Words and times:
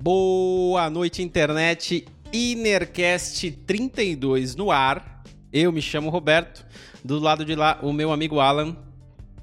Boa 0.00 0.88
noite, 0.88 1.24
internet. 1.24 2.06
Inercast 2.32 3.50
32 3.66 4.54
no 4.54 4.70
ar. 4.70 5.24
Eu 5.52 5.72
me 5.72 5.82
chamo 5.82 6.08
Roberto. 6.08 6.64
Do 7.04 7.18
lado 7.18 7.44
de 7.44 7.56
lá, 7.56 7.80
o 7.82 7.92
meu 7.92 8.12
amigo 8.12 8.38
Alan. 8.38 8.76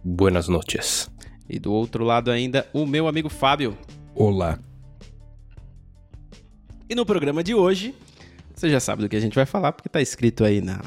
Buenas 0.02 0.48
noches. 0.48 1.12
E 1.50 1.60
do 1.60 1.74
outro 1.74 2.06
lado 2.06 2.32
ainda, 2.32 2.66
o 2.72 2.86
meu 2.86 3.06
amigo 3.06 3.28
Fábio. 3.28 3.78
Olá. 4.16 4.58
E 6.90 6.96
no 6.96 7.06
programa 7.06 7.44
de 7.44 7.54
hoje, 7.54 7.94
você 8.56 8.70
já 8.70 8.80
sabe 8.80 9.02
do 9.02 9.10
que 9.10 9.18
a 9.18 9.22
gente 9.22 9.36
vai 9.36 9.46
falar, 9.46 9.74
porque 9.74 9.90
tá 9.90 10.02
escrito 10.02 10.46
aí 10.46 10.62
na, 10.62 10.80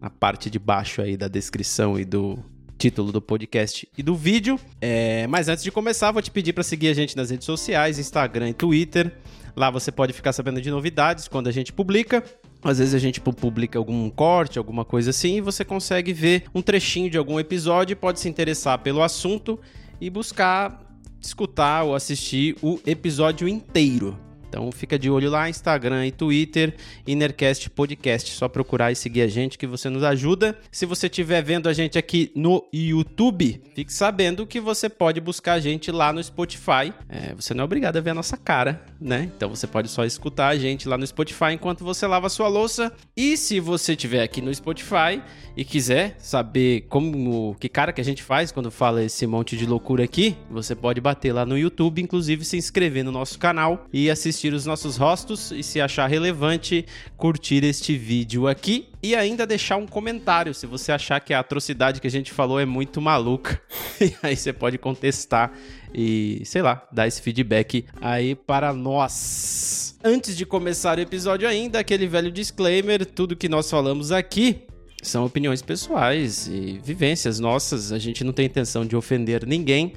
na 0.00 0.08
parte 0.08 0.48
de 0.48 0.58
baixo 0.58 1.02
aí 1.02 1.14
da 1.14 1.28
descrição 1.28 1.98
e 1.98 2.06
do 2.06 2.42
título 2.84 3.10
do 3.10 3.20
podcast 3.22 3.88
e 3.96 4.02
do 4.02 4.14
vídeo. 4.14 4.60
É, 4.78 5.26
mas 5.26 5.48
antes 5.48 5.64
de 5.64 5.72
começar, 5.72 6.12
vou 6.12 6.20
te 6.20 6.30
pedir 6.30 6.52
para 6.52 6.62
seguir 6.62 6.88
a 6.88 6.92
gente 6.92 7.16
nas 7.16 7.30
redes 7.30 7.46
sociais, 7.46 7.98
Instagram 7.98 8.50
e 8.50 8.52
Twitter. 8.52 9.10
Lá 9.56 9.70
você 9.70 9.90
pode 9.90 10.12
ficar 10.12 10.34
sabendo 10.34 10.60
de 10.60 10.70
novidades 10.70 11.26
quando 11.26 11.48
a 11.48 11.52
gente 11.52 11.72
publica. 11.72 12.22
Às 12.62 12.78
vezes 12.78 12.94
a 12.94 12.98
gente 12.98 13.22
publica 13.22 13.78
algum 13.78 14.10
corte, 14.10 14.58
alguma 14.58 14.84
coisa 14.84 15.10
assim, 15.10 15.36
e 15.36 15.40
você 15.40 15.64
consegue 15.64 16.12
ver 16.12 16.44
um 16.54 16.60
trechinho 16.60 17.08
de 17.08 17.16
algum 17.16 17.40
episódio, 17.40 17.96
pode 17.96 18.20
se 18.20 18.28
interessar 18.28 18.78
pelo 18.78 19.02
assunto 19.02 19.58
e 19.98 20.10
buscar 20.10 20.82
escutar 21.20 21.84
ou 21.84 21.94
assistir 21.94 22.54
o 22.60 22.78
episódio 22.84 23.48
inteiro. 23.48 24.18
Então 24.54 24.70
fica 24.70 24.96
de 24.96 25.10
olho 25.10 25.28
lá, 25.28 25.50
Instagram 25.50 26.06
e 26.06 26.12
Twitter, 26.12 26.76
Innercast 27.04 27.68
Podcast. 27.70 28.30
Só 28.30 28.48
procurar 28.48 28.92
e 28.92 28.94
seguir 28.94 29.22
a 29.22 29.26
gente 29.26 29.58
que 29.58 29.66
você 29.66 29.90
nos 29.90 30.04
ajuda. 30.04 30.56
Se 30.70 30.86
você 30.86 31.08
estiver 31.08 31.42
vendo 31.42 31.68
a 31.68 31.72
gente 31.72 31.98
aqui 31.98 32.30
no 32.36 32.64
YouTube, 32.72 33.60
fique 33.74 33.92
sabendo 33.92 34.46
que 34.46 34.60
você 34.60 34.88
pode 34.88 35.20
buscar 35.20 35.54
a 35.54 35.60
gente 35.60 35.90
lá 35.90 36.12
no 36.12 36.22
Spotify. 36.22 36.94
É, 37.08 37.34
você 37.34 37.52
não 37.52 37.62
é 37.62 37.64
obrigado 37.64 37.96
a 37.96 38.00
ver 38.00 38.10
a 38.10 38.14
nossa 38.14 38.36
cara, 38.36 38.80
né? 39.00 39.28
Então 39.36 39.50
você 39.50 39.66
pode 39.66 39.88
só 39.88 40.04
escutar 40.04 40.50
a 40.50 40.56
gente 40.56 40.88
lá 40.88 40.96
no 40.96 41.04
Spotify 41.04 41.54
enquanto 41.54 41.82
você 41.82 42.06
lava 42.06 42.28
sua 42.28 42.46
louça. 42.46 42.92
E 43.16 43.36
se 43.36 43.58
você 43.58 43.94
estiver 43.94 44.22
aqui 44.22 44.40
no 44.40 44.54
Spotify 44.54 45.20
e 45.56 45.64
quiser 45.64 46.14
saber 46.20 46.82
como 46.88 47.56
que 47.58 47.68
cara 47.68 47.92
que 47.92 48.00
a 48.00 48.04
gente 48.04 48.22
faz 48.22 48.52
quando 48.52 48.70
fala 48.70 49.02
esse 49.02 49.26
monte 49.26 49.56
de 49.56 49.66
loucura 49.66 50.04
aqui, 50.04 50.36
você 50.48 50.76
pode 50.76 51.00
bater 51.00 51.32
lá 51.32 51.44
no 51.44 51.58
YouTube, 51.58 52.00
inclusive 52.00 52.44
se 52.44 52.56
inscrever 52.56 53.04
no 53.04 53.10
nosso 53.10 53.36
canal 53.36 53.86
e 53.92 54.08
assistir 54.08 54.43
assistir 54.44 54.52
os 54.52 54.66
nossos 54.66 54.96
rostos 54.96 55.50
e, 55.50 55.62
se 55.62 55.80
achar 55.80 56.06
relevante, 56.06 56.84
curtir 57.16 57.64
este 57.64 57.96
vídeo 57.96 58.46
aqui 58.46 58.88
e 59.02 59.14
ainda 59.14 59.46
deixar 59.46 59.76
um 59.76 59.86
comentário 59.86 60.52
se 60.52 60.66
você 60.66 60.92
achar 60.92 61.20
que 61.20 61.32
a 61.32 61.40
atrocidade 61.40 62.00
que 62.00 62.06
a 62.06 62.10
gente 62.10 62.32
falou 62.32 62.60
é 62.60 62.66
muito 62.66 63.00
maluca. 63.00 63.60
e 64.00 64.14
aí 64.22 64.36
você 64.36 64.52
pode 64.52 64.76
contestar 64.76 65.52
e, 65.94 66.42
sei 66.44 66.60
lá, 66.60 66.86
dar 66.92 67.06
esse 67.06 67.22
feedback 67.22 67.86
aí 68.00 68.34
para 68.34 68.72
nós. 68.72 69.98
Antes 70.04 70.36
de 70.36 70.44
começar 70.44 70.98
o 70.98 71.00
episódio 71.00 71.48
ainda, 71.48 71.78
aquele 71.78 72.06
velho 72.06 72.30
disclaimer, 72.30 73.06
tudo 73.06 73.36
que 73.36 73.48
nós 73.48 73.70
falamos 73.70 74.12
aqui 74.12 74.66
são 75.02 75.24
opiniões 75.24 75.62
pessoais 75.62 76.48
e 76.48 76.80
vivências 76.82 77.38
nossas. 77.38 77.92
A 77.92 77.98
gente 77.98 78.24
não 78.24 78.32
tem 78.32 78.46
intenção 78.46 78.84
de 78.84 78.96
ofender 78.96 79.46
ninguém. 79.46 79.92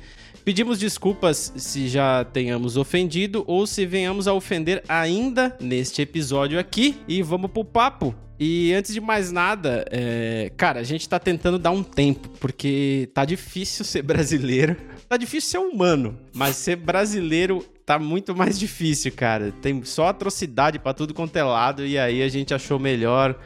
Pedimos 0.47 0.79
desculpas 0.79 1.51
se 1.57 1.89
já 1.89 2.23
tenhamos 2.23 2.77
ofendido 2.77 3.43
ou 3.45 3.67
se 3.67 3.85
venhamos 3.85 4.29
a 4.29 4.33
ofender 4.33 4.81
ainda 4.87 5.53
neste 5.59 6.01
episódio 6.01 6.57
aqui. 6.57 6.95
E 7.05 7.21
vamos 7.21 7.51
pro 7.51 7.65
papo. 7.65 8.15
E 8.39 8.71
antes 8.73 8.93
de 8.93 9.01
mais 9.01 9.29
nada, 9.29 9.83
é... 9.91 10.49
cara, 10.55 10.79
a 10.79 10.83
gente 10.83 11.09
tá 11.09 11.19
tentando 11.19 11.59
dar 11.59 11.71
um 11.71 11.83
tempo, 11.83 12.29
porque 12.39 13.09
tá 13.13 13.25
difícil 13.25 13.83
ser 13.83 14.03
brasileiro. 14.03 14.77
Tá 15.09 15.17
difícil 15.17 15.49
ser 15.49 15.57
humano, 15.57 16.17
mas 16.33 16.55
ser 16.55 16.77
brasileiro 16.77 17.65
tá 17.85 17.99
muito 17.99 18.33
mais 18.33 18.57
difícil, 18.57 19.11
cara. 19.11 19.51
Tem 19.61 19.83
só 19.83 20.07
atrocidade 20.07 20.79
para 20.79 20.93
tudo 20.93 21.13
quanto 21.13 21.35
é 21.35 21.43
lado, 21.43 21.85
e 21.85 21.99
aí 21.99 22.23
a 22.23 22.29
gente 22.29 22.53
achou 22.53 22.79
melhor 22.79 23.37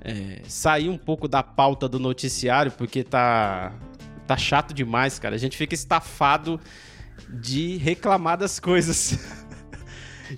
é, 0.00 0.40
sair 0.48 0.88
um 0.88 0.96
pouco 0.96 1.28
da 1.28 1.42
pauta 1.42 1.86
do 1.86 1.98
noticiário, 1.98 2.72
porque 2.72 3.04
tá 3.04 3.74
tá 4.26 4.36
chato 4.36 4.74
demais, 4.74 5.18
cara. 5.18 5.34
A 5.34 5.38
gente 5.38 5.56
fica 5.56 5.74
estafado 5.74 6.60
de 7.28 7.76
reclamar 7.76 8.36
das 8.36 8.58
coisas. 8.58 9.18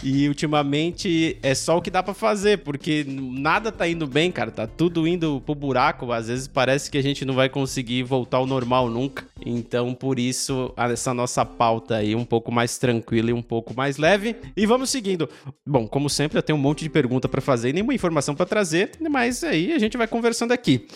E 0.03 0.28
ultimamente 0.28 1.38
é 1.43 1.54
só 1.54 1.78
o 1.78 1.82
que 1.82 1.91
dá 1.91 2.03
para 2.03 2.15
fazer, 2.15 2.59
porque 2.59 3.04
nada 3.09 3.72
tá 3.72 3.88
indo 3.88 4.06
bem, 4.06 4.31
cara. 4.31 4.50
Tá 4.50 4.66
tudo 4.66 5.06
indo 5.06 5.41
pro 5.44 5.54
buraco. 5.54 6.12
Às 6.12 6.28
vezes 6.28 6.47
parece 6.47 6.91
que 6.91 6.98
a 6.98 7.03
gente 7.03 7.25
não 7.25 7.34
vai 7.34 7.48
conseguir 7.48 8.03
voltar 8.03 8.38
ao 8.38 8.47
normal 8.47 8.88
nunca. 8.88 9.25
Então, 9.44 9.94
por 9.94 10.19
isso, 10.19 10.72
essa 10.77 11.15
nossa 11.15 11.44
pauta 11.44 11.97
aí 11.97 12.15
um 12.15 12.25
pouco 12.25 12.53
mais 12.53 12.77
tranquila 12.78 13.31
e 13.31 13.32
um 13.32 13.43
pouco 13.43 13.75
mais 13.75 13.97
leve. 13.97 14.37
E 14.56 14.66
vamos 14.66 14.91
seguindo. 14.91 15.28
Bom, 15.66 15.87
como 15.87 16.10
sempre, 16.10 16.38
eu 16.38 16.43
tenho 16.43 16.59
um 16.59 16.62
monte 16.62 16.84
de 16.84 16.91
pergunta 16.91 17.28
para 17.28 17.41
fazer 17.41 17.71
e 17.71 17.72
nenhuma 17.72 17.94
informação 17.94 18.34
para 18.34 18.47
trazer, 18.47 18.93
mas 19.10 19.43
aí 19.43 19.72
a 19.72 19.78
gente 19.78 19.97
vai 19.97 20.06
conversando 20.06 20.53
aqui. 20.53 20.87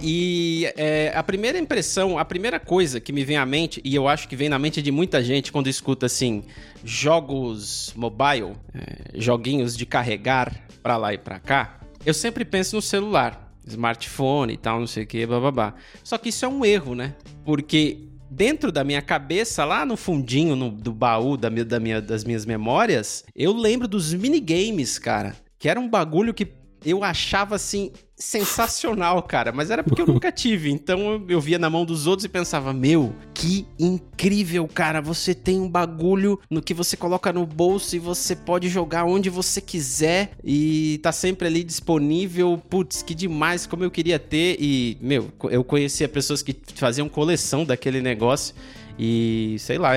E 0.00 0.66
é, 0.76 1.12
a 1.14 1.22
primeira 1.22 1.58
impressão, 1.58 2.18
a 2.18 2.24
primeira 2.24 2.58
coisa 2.58 3.00
que 3.00 3.12
me 3.12 3.24
vem 3.24 3.36
à 3.36 3.44
mente, 3.44 3.80
e 3.84 3.94
eu 3.94 4.08
acho 4.08 4.28
que 4.28 4.36
vem 4.36 4.48
na 4.48 4.58
mente 4.58 4.80
de 4.80 4.90
muita 4.90 5.22
gente 5.22 5.52
quando 5.52 5.68
escuta 5.68 6.06
assim, 6.06 6.44
jogos 6.84 7.92
mobile, 7.96 8.52
é, 8.74 9.10
joguinhos 9.14 9.76
de 9.76 9.84
carregar 9.86 10.66
pra 10.82 10.96
lá 10.96 11.12
e 11.12 11.18
pra 11.18 11.38
cá, 11.38 11.80
eu 12.04 12.14
sempre 12.14 12.44
penso 12.44 12.76
no 12.76 12.82
celular, 12.82 13.52
smartphone 13.66 14.54
e 14.54 14.56
tal, 14.56 14.80
não 14.80 14.86
sei 14.86 15.04
o 15.04 15.06
que, 15.06 15.26
blá. 15.26 15.74
Só 16.02 16.18
que 16.18 16.30
isso 16.30 16.44
é 16.44 16.48
um 16.48 16.64
erro, 16.64 16.94
né? 16.94 17.14
Porque 17.44 18.08
dentro 18.30 18.72
da 18.72 18.82
minha 18.82 19.02
cabeça, 19.02 19.64
lá 19.64 19.84
no 19.84 19.96
fundinho 19.96 20.56
no, 20.56 20.70
do 20.70 20.92
baú 20.92 21.36
da, 21.36 21.48
da 21.48 21.78
minha, 21.78 22.00
das 22.00 22.24
minhas 22.24 22.46
memórias, 22.46 23.24
eu 23.36 23.52
lembro 23.52 23.86
dos 23.86 24.12
minigames, 24.14 24.98
cara. 24.98 25.36
Que 25.58 25.68
era 25.68 25.78
um 25.78 25.88
bagulho 25.88 26.34
que 26.34 26.44
eu 26.84 27.02
achava 27.04 27.54
assim 27.56 27.90
sensacional, 28.16 29.20
cara, 29.24 29.50
mas 29.50 29.70
era 29.70 29.82
porque 29.82 30.00
eu 30.00 30.06
nunca 30.06 30.30
tive. 30.32 30.70
Então 30.70 31.24
eu 31.28 31.40
via 31.40 31.58
na 31.58 31.68
mão 31.68 31.84
dos 31.84 32.06
outros 32.06 32.24
e 32.24 32.28
pensava: 32.28 32.72
"Meu, 32.72 33.14
que 33.34 33.66
incrível, 33.78 34.68
cara, 34.68 35.00
você 35.00 35.34
tem 35.34 35.60
um 35.60 35.68
bagulho 35.68 36.38
no 36.48 36.62
que 36.62 36.72
você 36.72 36.96
coloca 36.96 37.32
no 37.32 37.44
bolso 37.44 37.96
e 37.96 37.98
você 37.98 38.36
pode 38.36 38.68
jogar 38.68 39.04
onde 39.04 39.28
você 39.28 39.60
quiser 39.60 40.32
e 40.44 41.00
tá 41.02 41.10
sempre 41.10 41.48
ali 41.48 41.64
disponível. 41.64 42.60
Putz, 42.70 43.02
que 43.02 43.14
demais, 43.14 43.66
como 43.66 43.82
eu 43.82 43.90
queria 43.90 44.18
ter 44.18 44.56
e, 44.60 44.96
meu, 45.00 45.30
eu 45.50 45.64
conhecia 45.64 46.08
pessoas 46.08 46.42
que 46.42 46.56
faziam 46.74 47.08
coleção 47.08 47.64
daquele 47.64 48.00
negócio 48.00 48.54
e 48.98 49.56
sei 49.58 49.78
lá, 49.78 49.92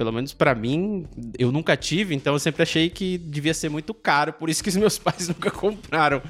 pelo 0.00 0.12
menos 0.12 0.32
para 0.32 0.54
mim, 0.54 1.04
eu 1.38 1.52
nunca 1.52 1.76
tive, 1.76 2.14
então 2.14 2.32
eu 2.32 2.38
sempre 2.38 2.62
achei 2.62 2.88
que 2.88 3.18
devia 3.18 3.52
ser 3.52 3.68
muito 3.68 3.92
caro, 3.92 4.32
por 4.32 4.48
isso 4.48 4.62
que 4.62 4.70
os 4.70 4.76
meus 4.76 4.96
pais 4.98 5.28
nunca 5.28 5.50
compraram. 5.50 6.22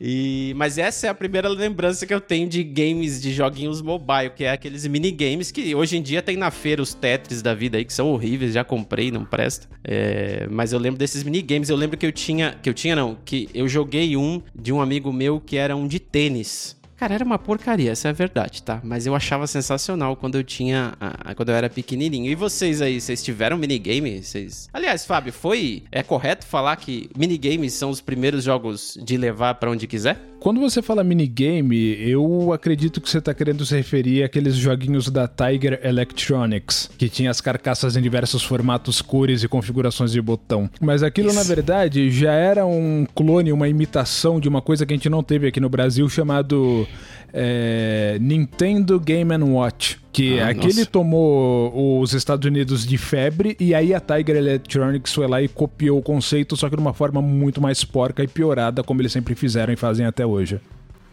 E, 0.00 0.54
mas 0.56 0.78
essa 0.78 1.08
é 1.08 1.10
a 1.10 1.14
primeira 1.14 1.48
lembrança 1.48 2.06
que 2.06 2.14
eu 2.14 2.20
tenho 2.20 2.48
de 2.48 2.62
games, 2.62 3.20
de 3.20 3.32
joguinhos 3.32 3.82
mobile, 3.82 4.30
que 4.30 4.44
é 4.44 4.52
aqueles 4.52 4.86
minigames 4.86 5.50
que 5.50 5.74
hoje 5.74 5.96
em 5.96 6.02
dia 6.02 6.22
tem 6.22 6.36
na 6.36 6.52
feira 6.52 6.80
os 6.80 6.94
Tetris 6.94 7.42
da 7.42 7.52
vida 7.52 7.78
aí, 7.78 7.84
que 7.84 7.92
são 7.92 8.12
horríveis, 8.12 8.54
já 8.54 8.62
comprei, 8.62 9.10
não 9.10 9.24
presta. 9.24 9.68
É, 9.82 10.46
mas 10.48 10.72
eu 10.72 10.78
lembro 10.78 10.96
desses 10.96 11.24
minigames, 11.24 11.68
eu 11.68 11.76
lembro 11.76 11.98
que 11.98 12.06
eu 12.06 12.12
tinha, 12.12 12.56
que 12.62 12.70
eu 12.70 12.74
tinha 12.74 12.94
não, 12.94 13.18
que 13.24 13.50
eu 13.52 13.66
joguei 13.66 14.16
um 14.16 14.40
de 14.54 14.72
um 14.72 14.80
amigo 14.80 15.12
meu 15.12 15.40
que 15.40 15.56
era 15.56 15.74
um 15.74 15.88
de 15.88 15.98
tênis. 15.98 16.79
Cara, 17.00 17.14
era 17.14 17.24
uma 17.24 17.38
porcaria, 17.38 17.92
essa 17.92 18.08
é 18.08 18.10
a 18.10 18.12
verdade, 18.12 18.62
tá? 18.62 18.78
Mas 18.84 19.06
eu 19.06 19.14
achava 19.14 19.46
sensacional 19.46 20.14
quando 20.14 20.34
eu 20.34 20.44
tinha. 20.44 20.92
quando 21.34 21.48
eu 21.48 21.54
era 21.54 21.70
pequenininho. 21.70 22.30
E 22.30 22.34
vocês 22.34 22.82
aí, 22.82 23.00
vocês 23.00 23.22
tiveram 23.22 23.56
minigame? 23.56 24.22
Vocês... 24.22 24.68
Aliás, 24.70 25.06
Fábio, 25.06 25.32
foi. 25.32 25.82
É 25.90 26.02
correto 26.02 26.44
falar 26.44 26.76
que 26.76 27.08
minigames 27.16 27.72
são 27.72 27.88
os 27.88 28.02
primeiros 28.02 28.44
jogos 28.44 28.98
de 29.02 29.16
levar 29.16 29.54
para 29.54 29.70
onde 29.70 29.86
quiser? 29.86 30.18
Quando 30.40 30.58
você 30.58 30.80
fala 30.80 31.04
minigame, 31.04 31.98
eu 32.00 32.50
acredito 32.50 32.98
que 32.98 33.10
você 33.10 33.18
está 33.18 33.34
querendo 33.34 33.64
se 33.66 33.76
referir 33.76 34.22
àqueles 34.22 34.56
joguinhos 34.56 35.10
da 35.10 35.28
Tiger 35.28 35.78
Electronics, 35.84 36.90
que 36.96 37.10
tinha 37.10 37.30
as 37.30 37.42
carcaças 37.42 37.94
em 37.94 38.00
diversos 38.00 38.42
formatos, 38.42 39.02
cores 39.02 39.42
e 39.42 39.48
configurações 39.48 40.12
de 40.12 40.20
botão. 40.22 40.70
Mas 40.80 41.02
aquilo, 41.02 41.28
Isso. 41.28 41.36
na 41.36 41.42
verdade, 41.42 42.10
já 42.10 42.32
era 42.32 42.64
um 42.64 43.06
clone, 43.14 43.52
uma 43.52 43.68
imitação 43.68 44.40
de 44.40 44.48
uma 44.48 44.62
coisa 44.62 44.86
que 44.86 44.94
a 44.94 44.96
gente 44.96 45.10
não 45.10 45.22
teve 45.22 45.46
aqui 45.46 45.60
no 45.60 45.68
Brasil, 45.68 46.08
chamado 46.08 46.88
é, 47.32 48.18
Nintendo 48.20 48.98
Game 48.98 49.32
Watch. 49.36 50.00
Que 50.12 50.40
ah, 50.40 50.48
aquele 50.48 50.74
nossa. 50.74 50.86
tomou 50.86 52.00
os 52.00 52.12
Estados 52.12 52.44
Unidos 52.44 52.84
de 52.84 52.98
febre 52.98 53.56
e 53.60 53.74
aí 53.74 53.94
a 53.94 54.00
Tiger 54.00 54.36
Electronics 54.36 55.14
foi 55.14 55.28
lá 55.28 55.40
e 55.40 55.46
copiou 55.46 55.98
o 55.98 56.02
conceito, 56.02 56.56
só 56.56 56.68
que 56.68 56.74
de 56.74 56.82
uma 56.82 56.92
forma 56.92 57.22
muito 57.22 57.60
mais 57.60 57.84
porca 57.84 58.22
e 58.22 58.26
piorada, 58.26 58.82
como 58.82 59.00
eles 59.00 59.12
sempre 59.12 59.36
fizeram 59.36 59.72
e 59.72 59.76
fazem 59.76 60.04
até 60.04 60.26
hoje. 60.26 60.60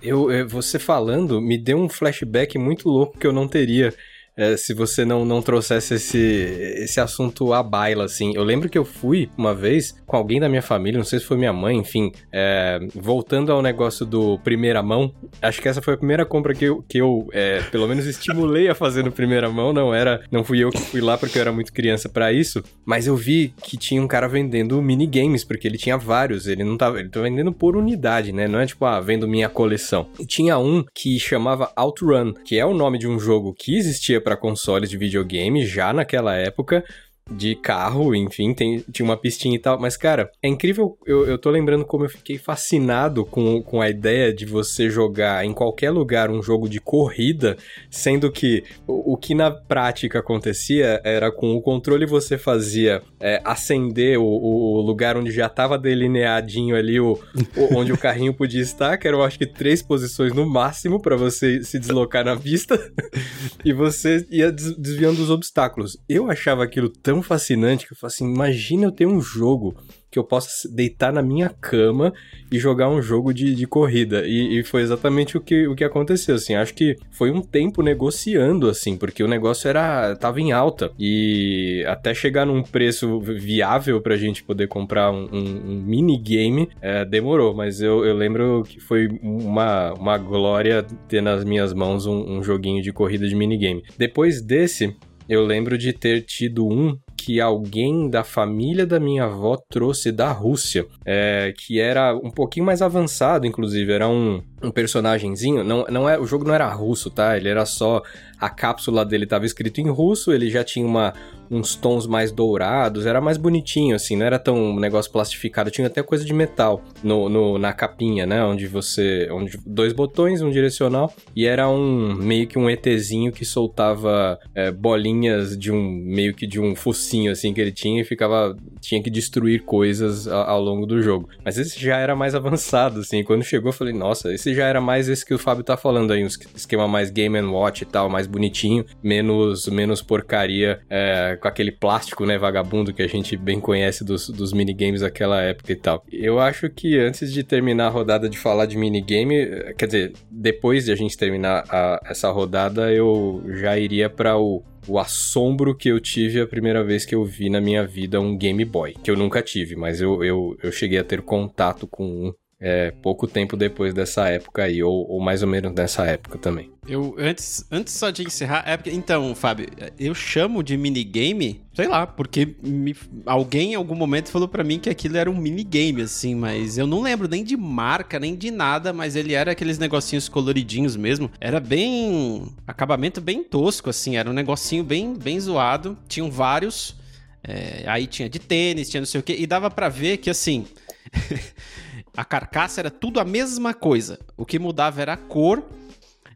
Eu, 0.02 0.30
você 0.48 0.80
falando 0.80 1.40
me 1.40 1.58
deu 1.58 1.78
um 1.78 1.90
flashback 1.90 2.58
muito 2.58 2.90
louco 2.90 3.18
que 3.20 3.28
eu 3.28 3.34
não 3.34 3.48
teria 3.48 3.94
é, 4.38 4.56
se 4.56 4.74
você 4.74 5.04
não, 5.04 5.26
não 5.26 5.42
trouxesse 5.42 5.96
esse, 5.96 6.18
esse 6.18 7.00
assunto 7.00 7.52
à 7.54 7.64
baila, 7.64 8.06
assim. 8.06 8.34
Eu 8.36 8.44
lembro 8.44 8.70
que 8.70 8.78
eu 8.78 8.86
fui 8.86 9.30
uma 9.36 9.54
vez 9.54 9.96
com 10.06 10.16
alguém 10.16 10.40
da 10.40 10.48
minha 10.48 10.62
família, 10.62 11.00
não 11.00 11.06
sei 11.06 11.20
se 11.20 11.26
foi 11.26 11.38
minha 11.38 11.52
mãe, 11.52 11.76
enfim, 11.76 12.12
é, 12.32 12.80
voltando 12.94 13.52
ao 13.52 13.62
negócio 13.62 14.06
do 14.06 14.38
primeira 14.40 14.84
mão, 14.84 15.12
acho 15.42 15.62
que 15.62 15.68
essa 15.68 15.82
foi 15.82 15.96
a 15.96 15.98
primeira 15.98 16.26
compra 16.26 16.54
que 16.54 16.66
eu, 16.66 16.84
que 16.88 17.00
eu 17.00 17.28
é, 17.34 17.62
pelo 17.72 17.88
menos 17.88 18.06
estimulei 18.06 18.70
a 18.70 18.76
fazer 18.76 19.04
no 19.04 19.12
primeira 19.12 19.50
mão, 19.50 19.74
não 19.74 19.94
era, 19.94 20.22
não 20.32 20.44
fui 20.44 20.64
eu 20.64 20.70
que 20.70 20.80
fui 20.80 21.02
lá 21.02 21.18
porque 21.18 21.38
eu 21.38 21.42
era 21.42 21.52
muito 21.52 21.74
criança 21.74 22.08
para 22.08 22.32
isso, 22.32 22.64
mas 22.86 23.08
eu 23.08 23.16
vi 23.16 23.54
que 23.64 23.76
tinha 23.76 24.02
um 24.02 24.08
cara 24.08 24.28
vendendo 24.28 24.82
minigames, 24.82 25.44
porque 25.44 25.68
ele 25.68 25.78
tinha 25.78 25.98
vários, 25.98 26.46
ele 26.46 26.64
não 26.64 26.78
tava, 26.78 27.00
ele 27.00 27.10
tava 27.10 27.26
vendendo 27.26 27.52
por 27.52 27.76
unidade, 27.76 28.32
né, 28.32 28.48
não 28.48 28.60
é 28.60 28.66
tipo, 28.66 28.86
ah, 28.86 29.00
vendo 29.00 29.28
minha 29.28 29.50
coleção. 29.50 30.08
E 30.20 30.26
tinha 30.26 30.60
um 30.60 30.84
que 30.94 31.20
chamava 31.20 31.72
Outrun, 31.76 32.34
que 32.46 32.60
é 32.60 32.66
o 32.66 32.74
nome 32.74 33.00
de 33.00 33.08
um 33.08 33.20
jogo 33.20 33.54
que 33.58 33.76
existia 33.76 34.22
para 34.28 34.36
consoles 34.36 34.90
de 34.90 34.98
videogame 34.98 35.66
já 35.66 35.94
naquela 35.94 36.36
época, 36.36 36.84
de 37.30 37.56
carro, 37.56 38.16
enfim, 38.16 38.54
tem, 38.54 38.84
tinha 38.92 39.06
uma 39.06 39.18
pistinha 39.18 39.56
e 39.56 39.60
tal. 39.60 39.80
Mas, 39.80 39.98
cara, 39.98 40.32
é 40.42 40.48
incrível. 40.48 40.98
Eu, 41.06 41.28
eu 41.28 41.38
tô 41.38 41.50
lembrando 41.50 41.86
como 41.86 42.06
eu 42.06 42.10
fiquei 42.10 42.38
fascinado 42.38 43.26
com, 43.26 43.62
com 43.62 43.82
a 43.82 43.90
ideia 43.90 44.34
de 44.34 44.46
você 44.46 44.90
jogar 44.90 45.46
em 45.46 45.54
qualquer 45.54 45.92
lugar 45.92 46.30
um 46.30 46.42
jogo 46.42 46.70
de 46.70 46.80
corrida, 46.80 47.58
sendo 47.90 48.32
que 48.32 48.64
o, 48.88 49.14
o 49.14 49.18
que 49.18 49.36
na 49.36 49.52
prática 49.52 50.20
acontecia 50.20 51.02
era 51.04 51.32
com 51.32 51.56
o 51.56 51.62
controle 51.62 52.06
você 52.06 52.38
fazia 52.38 53.02
é, 53.20 53.42
acender 53.44 54.18
o, 54.18 54.24
o, 54.24 54.82
lugar 54.82 55.18
onde 55.18 55.32
já 55.32 55.50
tava 55.50 55.78
delineadinho 55.78 56.76
ali, 56.76 57.00
o, 57.00 57.20
o 57.56 57.78
onde 57.78 57.92
o 57.92 57.98
carrinho 57.98 58.34
podia 58.34 58.62
estar, 58.62 58.98
que 58.98 59.08
eram 59.08 59.24
acho 59.24 59.38
que 59.38 59.46
três 59.46 59.82
posições 59.82 60.34
no 60.34 60.46
máximo 60.46 61.02
para 61.02 61.16
você 61.16 61.64
se 61.64 61.80
deslocar 61.80 62.24
na 62.24 62.36
pista, 62.36 62.80
e 63.66 63.74
você 63.74 64.26
ia 64.30 64.52
desviando 64.52 65.18
dos 65.18 65.30
obstáculos. 65.30 65.98
Eu 66.08 66.30
achava 66.30 66.64
aquilo 66.64 66.90
tão 66.90 67.17
tão 67.18 67.22
fascinante 67.24 67.88
que 67.88 67.94
eu 67.94 67.98
falo 67.98 68.12
assim: 68.12 68.32
imagina 68.32 68.86
eu 68.86 68.92
ter 68.92 69.06
um 69.06 69.20
jogo 69.20 69.76
que 70.10 70.18
eu 70.18 70.24
possa 70.24 70.70
deitar 70.74 71.12
na 71.12 71.22
minha 71.22 71.50
cama 71.50 72.14
e 72.50 72.58
jogar 72.58 72.90
um 72.90 73.02
jogo 73.02 73.34
de, 73.34 73.54
de 73.54 73.68
corrida. 73.68 74.26
E, 74.26 74.60
e, 74.60 74.64
foi 74.64 74.82
exatamente 74.82 75.36
o 75.36 75.42
que, 75.42 75.68
o 75.68 75.76
que 75.76 75.84
aconteceu, 75.84 76.36
assim. 76.36 76.56
Acho 76.56 76.74
que 76.74 76.96
foi 77.12 77.30
um 77.30 77.42
tempo 77.42 77.82
negociando, 77.82 78.70
assim, 78.70 78.96
porque 78.96 79.22
o 79.22 79.28
negócio 79.28 79.68
era 79.68 80.16
tava 80.16 80.40
em 80.40 80.54
alta. 80.54 80.92
E 80.98 81.84
até 81.88 82.14
chegar 82.14 82.46
num 82.46 82.64
preço 82.64 83.20
viável 83.20 84.00
pra 84.00 84.16
gente 84.16 84.44
poder 84.44 84.68
comprar 84.68 85.12
um, 85.12 85.28
um, 85.30 85.72
um 85.72 85.82
minigame, 85.82 86.70
é, 86.82 87.04
demorou. 87.04 87.54
Mas 87.54 87.82
eu, 87.82 88.06
eu 88.06 88.16
lembro 88.16 88.64
que 88.64 88.80
foi 88.80 89.10
uma, 89.22 89.94
uma 89.94 90.18
glória 90.18 90.84
ter 91.10 91.22
nas 91.22 91.44
minhas 91.44 91.74
mãos 91.74 92.06
um, 92.06 92.38
um 92.38 92.42
joguinho 92.42 92.82
de 92.82 92.94
corrida 92.94 93.28
de 93.28 93.36
minigame. 93.36 93.84
Depois 93.98 94.42
desse, 94.42 94.96
eu 95.28 95.46
lembro 95.46 95.78
de 95.78 95.92
ter 95.92 96.22
tido 96.22 96.66
um 96.66 96.98
que 97.28 97.42
alguém 97.42 98.10
da 98.10 98.24
família 98.24 98.86
da 98.86 99.02
minha 99.02 99.26
avó 99.26 99.58
trouxe 99.58 100.14
da 100.14 100.32
Rússia, 100.32 100.88
é, 101.06 101.54
que 101.58 101.78
era 101.78 102.16
um 102.16 102.32
pouquinho 102.32 102.66
mais 102.66 102.82
avançado, 102.82 103.46
inclusive, 103.46 103.92
era 103.92 104.08
um, 104.08 104.42
um 104.62 104.72
personagemzinho, 104.72 105.64
não, 105.64 105.86
não 105.90 106.10
é, 106.10 106.20
o 106.20 106.26
jogo 106.26 106.44
não 106.44 106.54
era 106.54 106.68
russo, 106.70 107.10
tá? 107.10 107.38
Ele 107.38 107.48
era 107.48 107.66
só 107.66 108.02
a 108.40 108.50
cápsula 108.50 109.04
dele 109.04 109.24
estava 109.24 109.46
escrito 109.46 109.82
em 109.82 109.90
russo, 109.90 110.32
ele 110.32 110.50
já 110.50 110.64
tinha 110.64 110.86
uma, 110.86 111.14
uns 111.50 111.76
tons 111.76 112.06
mais 112.06 112.32
dourados, 112.32 113.06
era 113.06 113.20
mais 113.20 113.38
bonitinho, 113.38 113.96
assim, 113.96 114.16
não 114.16 114.26
era 114.26 114.38
tão 114.38 114.56
um 114.56 114.80
negócio 114.80 115.12
plastificado, 115.12 115.72
tinha 115.72 115.88
até 115.88 116.04
coisa 116.04 116.24
de 116.24 116.34
metal 116.34 116.84
no, 117.04 117.30
no, 117.30 117.58
na 117.58 117.74
capinha, 117.74 118.26
né? 118.26 118.44
Onde 118.44 118.68
você. 118.68 119.28
Onde 119.32 119.58
dois 119.66 119.94
botões, 119.94 120.42
um 120.42 120.52
direcional, 120.52 121.12
e 121.36 121.46
era 121.46 121.68
um 121.68 122.14
meio 122.16 122.48
que 122.48 122.60
um 122.60 122.70
ETzinho 122.70 123.32
que 123.32 123.46
soltava 123.46 124.40
é, 124.54 124.72
bolinhas 124.72 125.58
de 125.58 125.72
um. 125.72 125.82
meio 125.82 126.34
que 126.34 126.46
de 126.46 126.60
um 126.60 126.76
focinho 126.76 127.32
assim 127.32 127.54
que 127.54 127.62
ele 127.62 127.72
tinha 127.72 128.02
e 128.02 128.06
ficava. 128.06 128.56
Tinha 128.88 129.04
que 129.04 129.10
destruir 129.10 129.64
coisas 129.64 130.28
ao, 130.28 130.50
ao 130.50 130.62
longo 130.62 130.86
do 130.86 131.02
jogo. 131.02 131.30
Mas 131.44 131.58
esse 131.58 131.80
já 131.80 131.98
era 131.98 132.16
mais 132.16 132.34
avançado, 132.34 133.02
assim. 133.02 133.24
Quando 133.24 133.44
chegou, 133.44 133.70
eu 133.70 133.74
falei, 133.74 133.94
nossa, 133.94 134.34
esse 134.34 134.54
já 134.56 134.66
era 134.66 134.80
mais 134.80 135.10
esse 135.10 135.26
que 135.26 135.34
o 135.34 135.40
Fábio 135.40 135.64
tá 135.64 135.76
falando 135.76 136.14
aí, 136.14 136.24
um 136.24 136.28
esquema 136.28 136.88
mais 136.88 137.10
Game 137.10 137.38
Watch 137.42 137.84
e 137.84 137.86
tal, 137.86 138.10
mais 138.10 138.28
bonitinho, 138.28 138.86
menos, 139.04 139.68
menos 139.68 140.02
porcaria. 140.02 140.80
É, 140.90 141.38
com 141.42 141.48
aquele 141.48 141.72
plástico, 141.72 142.26
né, 142.26 142.38
vagabundo 142.38 142.94
que 142.94 143.02
a 143.02 143.08
gente 143.08 143.36
bem 143.36 143.60
conhece 143.60 144.04
dos, 144.04 144.30
dos 144.30 144.54
minigames 144.54 145.02
daquela 145.02 145.42
época 145.42 145.72
e 145.72 145.76
tal. 145.76 146.04
Eu 146.12 146.40
acho 146.40 146.70
que 146.70 146.98
antes 146.98 147.32
de 147.34 147.44
terminar 147.44 147.88
a 147.88 147.90
rodada 147.90 148.30
de 148.30 148.38
falar 148.38 148.66
de 148.66 148.78
minigame, 148.78 149.74
quer 149.78 149.86
dizer, 149.86 150.14
depois 150.32 150.86
de 150.86 150.92
a 150.92 150.96
gente 150.96 151.18
terminar 151.18 151.66
a, 151.70 152.00
essa 152.06 152.30
rodada, 152.32 152.92
eu 152.92 153.44
já 153.48 153.78
iria 153.78 154.10
para 154.10 154.38
o 154.38 154.64
o 154.88 155.00
assombro 155.00 155.76
que 155.76 155.90
eu 155.90 156.00
tive 156.00 156.40
a 156.40 156.48
primeira 156.48 156.84
vez 156.84 157.06
que 157.06 157.14
eu 157.14 157.24
vi 157.26 157.50
na 157.50 157.62
minha 157.62 157.86
vida 157.86 158.20
um 158.22 158.38
Game 158.38 158.64
Boy. 158.64 158.94
Que 159.04 159.12
eu 159.12 159.16
nunca 159.16 159.42
tive, 159.42 159.76
mas 159.76 160.02
eu, 160.02 160.24
eu, 160.24 160.58
eu 160.62 160.72
cheguei 160.72 160.98
a 160.98 161.04
ter 161.04 161.22
contato 161.22 161.88
com 161.88 162.06
um 162.06 162.34
é, 162.60 162.90
pouco 162.90 163.28
tempo 163.28 163.56
depois 163.56 163.94
dessa 163.94 164.28
época 164.30 164.64
aí, 164.64 164.82
ou, 164.82 165.08
ou, 165.08 165.20
mais 165.22 165.44
ou 165.44 165.48
menos 165.48 165.72
nessa 165.74 166.06
época 166.06 166.40
também. 166.40 166.72
Eu, 166.88 167.16
antes, 167.20 167.64
antes 167.72 167.94
só 167.94 168.10
de 168.10 168.24
encerrar, 168.24 168.64
é 168.66 168.76
porque, 168.76 168.90
então, 168.90 169.36
Fábio, 169.36 169.68
eu 170.00 170.16
chamo 170.16 170.64
de 170.64 170.76
minigame, 170.76 171.62
sei 171.76 171.88
lá, 171.88 172.08
porque 172.08 172.56
me, 172.64 172.96
alguém 173.28 173.74
em 173.74 173.76
algum 173.76 173.94
momento 173.94 174.32
falou 174.32 174.48
para 174.48 174.64
mim 174.64 174.80
que 174.80 174.90
aquilo 174.90 175.18
era 175.18 175.30
um 175.30 175.36
minigame, 175.36 176.02
assim, 176.02 176.34
mas 176.34 176.80
eu 176.80 176.88
não 176.88 177.02
lembro 177.02 177.28
nem 177.28 177.44
de 177.44 177.56
marca, 177.56 178.20
nem 178.20 178.36
de 178.36 178.50
nada, 178.50 178.92
mas 178.92 179.16
ele 179.16 179.34
era 179.36 179.52
aqueles 179.52 179.78
negocinhos 179.78 180.28
coloridinhos 180.28 180.96
mesmo. 180.96 181.30
Era 181.40 181.60
bem. 181.60 182.52
acabamento 182.66 183.22
bem 183.22 183.44
tosco, 183.44 183.90
assim, 183.90 184.18
era 184.18 184.28
um 184.28 184.34
negocinho 184.34 184.84
bem, 184.84 185.14
bem 185.14 185.40
zoado. 185.40 185.96
Tinham 186.08 186.32
vários. 186.32 186.96
É, 187.44 187.84
aí 187.86 188.08
tinha 188.08 188.28
de 188.28 188.40
tênis, 188.40 188.90
tinha 188.90 189.00
não 189.00 189.06
sei 189.06 189.22
o 189.22 189.24
que, 189.24 189.34
e 189.34 189.46
dava 189.46 189.70
para 189.70 189.90
ver 189.90 190.18
que, 190.18 190.30
assim. 190.30 190.66
A 192.18 192.26
carcaça 192.26 192.82
era 192.82 192.90
tudo 192.90 193.20
a 193.20 193.24
mesma 193.24 193.76
coisa. 193.76 194.18
O 194.36 194.44
que 194.44 194.58
mudava 194.58 195.00
era 195.00 195.14
a 195.14 195.18
cor. 195.18 195.64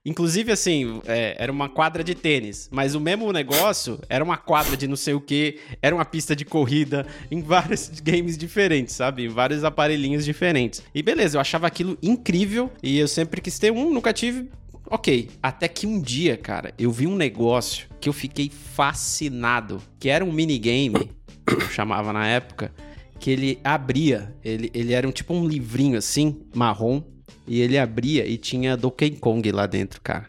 Inclusive, 0.06 0.52
assim, 0.52 1.02
é, 1.08 1.36
era 1.40 1.52
uma 1.52 1.70
quadra 1.70 2.04
de 2.04 2.14
tênis, 2.14 2.70
mas 2.72 2.94
o 2.94 3.00
mesmo 3.00 3.32
negócio 3.32 4.00
era 4.08 4.24
uma 4.24 4.38
quadra 4.38 4.78
de 4.78 4.88
não 4.88 4.96
sei 4.96 5.16
o 5.16 5.22
que, 5.22 5.60
era 5.80 5.96
uma 5.96 6.06
pista 6.06 6.36
de 6.36 6.44
corrida 6.46 7.06
em 7.30 7.42
vários 7.42 7.90
games 8.02 8.38
diferentes, 8.38 8.96
sabe? 8.96 9.26
Em 9.26 9.28
vários 9.28 9.64
aparelhinhos 9.64 10.24
diferentes. 10.24 10.84
E 10.94 11.02
beleza, 11.02 11.38
eu 11.38 11.42
achava 11.42 11.66
aquilo 11.66 11.98
incrível 12.02 12.72
e 12.82 12.98
eu 12.98 13.08
sempre 13.08 13.42
quis 13.42 13.58
ter 13.58 13.72
um, 13.72 13.92
nunca 13.92 14.14
tive. 14.14 14.50
Ok, 14.88 15.30
até 15.42 15.68
que 15.68 15.88
um 15.88 16.00
dia, 16.00 16.36
cara, 16.36 16.74
eu 16.78 16.92
vi 16.92 17.08
um 17.08 17.16
negócio 17.16 17.88
que 18.00 18.10
eu 18.10 18.14
fiquei 18.14 18.50
fascinado, 18.50 19.82
que 20.00 20.10
era 20.10 20.26
um 20.26 20.32
minigame, 20.32 21.12
eu 21.48 21.62
chamava 21.70 22.12
na 22.12 22.28
época, 22.28 22.74
que 23.22 23.30
ele 23.30 23.60
abria, 23.64 24.36
ele, 24.44 24.72
ele 24.74 24.94
era 24.94 25.08
um 25.08 25.12
tipo 25.12 25.32
um 25.32 25.48
livrinho 25.48 25.96
assim, 25.96 26.42
marrom, 26.56 27.04
e 27.48 27.62
ele 27.62 27.78
abria 27.78 28.26
e 28.26 28.36
tinha 28.36 28.76
Donkey 28.76 29.12
Kong 29.12 29.52
lá 29.52 29.68
dentro, 29.68 30.02
cara. 30.02 30.26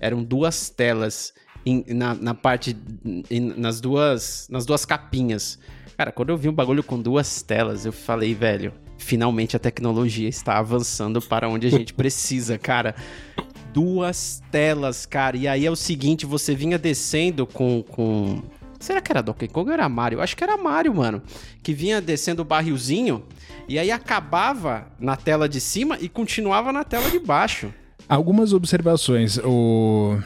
Eram 0.00 0.24
duas 0.24 0.68
telas 0.68 1.32
em, 1.64 1.84
na, 1.94 2.14
na 2.14 2.34
parte, 2.34 2.76
em, 3.30 3.40
nas, 3.40 3.80
duas, 3.80 4.48
nas 4.50 4.66
duas 4.66 4.84
capinhas. 4.84 5.56
Cara, 5.96 6.10
quando 6.10 6.30
eu 6.30 6.36
vi 6.36 6.48
um 6.48 6.52
bagulho 6.52 6.82
com 6.82 7.00
duas 7.00 7.42
telas, 7.42 7.86
eu 7.86 7.92
falei, 7.92 8.34
velho, 8.34 8.72
finalmente 8.98 9.54
a 9.54 9.60
tecnologia 9.60 10.28
está 10.28 10.58
avançando 10.58 11.22
para 11.22 11.48
onde 11.48 11.68
a 11.68 11.70
gente 11.70 11.94
precisa, 11.94 12.58
cara. 12.58 12.96
Duas 13.72 14.42
telas, 14.50 15.06
cara. 15.06 15.36
E 15.36 15.46
aí 15.46 15.64
é 15.64 15.70
o 15.70 15.76
seguinte, 15.76 16.26
você 16.26 16.56
vinha 16.56 16.76
descendo 16.76 17.46
com, 17.46 17.84
com 17.84 18.42
Será 18.82 19.00
que 19.00 19.12
era 19.12 19.22
Donkey 19.22 19.46
Kong 19.46 19.68
ou 19.68 19.72
era 19.72 19.88
Mario? 19.88 20.20
Acho 20.20 20.36
que 20.36 20.42
era 20.42 20.56
Mario, 20.56 20.92
mano. 20.92 21.22
Que 21.62 21.72
vinha 21.72 22.00
descendo 22.00 22.42
o 22.42 22.44
barrilzinho 22.44 23.22
e 23.68 23.78
aí 23.78 23.92
acabava 23.92 24.88
na 24.98 25.14
tela 25.14 25.48
de 25.48 25.60
cima 25.60 25.96
e 26.00 26.08
continuava 26.08 26.72
na 26.72 26.82
tela 26.82 27.08
de 27.08 27.20
baixo. 27.20 27.72
Algumas 28.08 28.52
observações, 28.52 29.38
o 29.38 30.18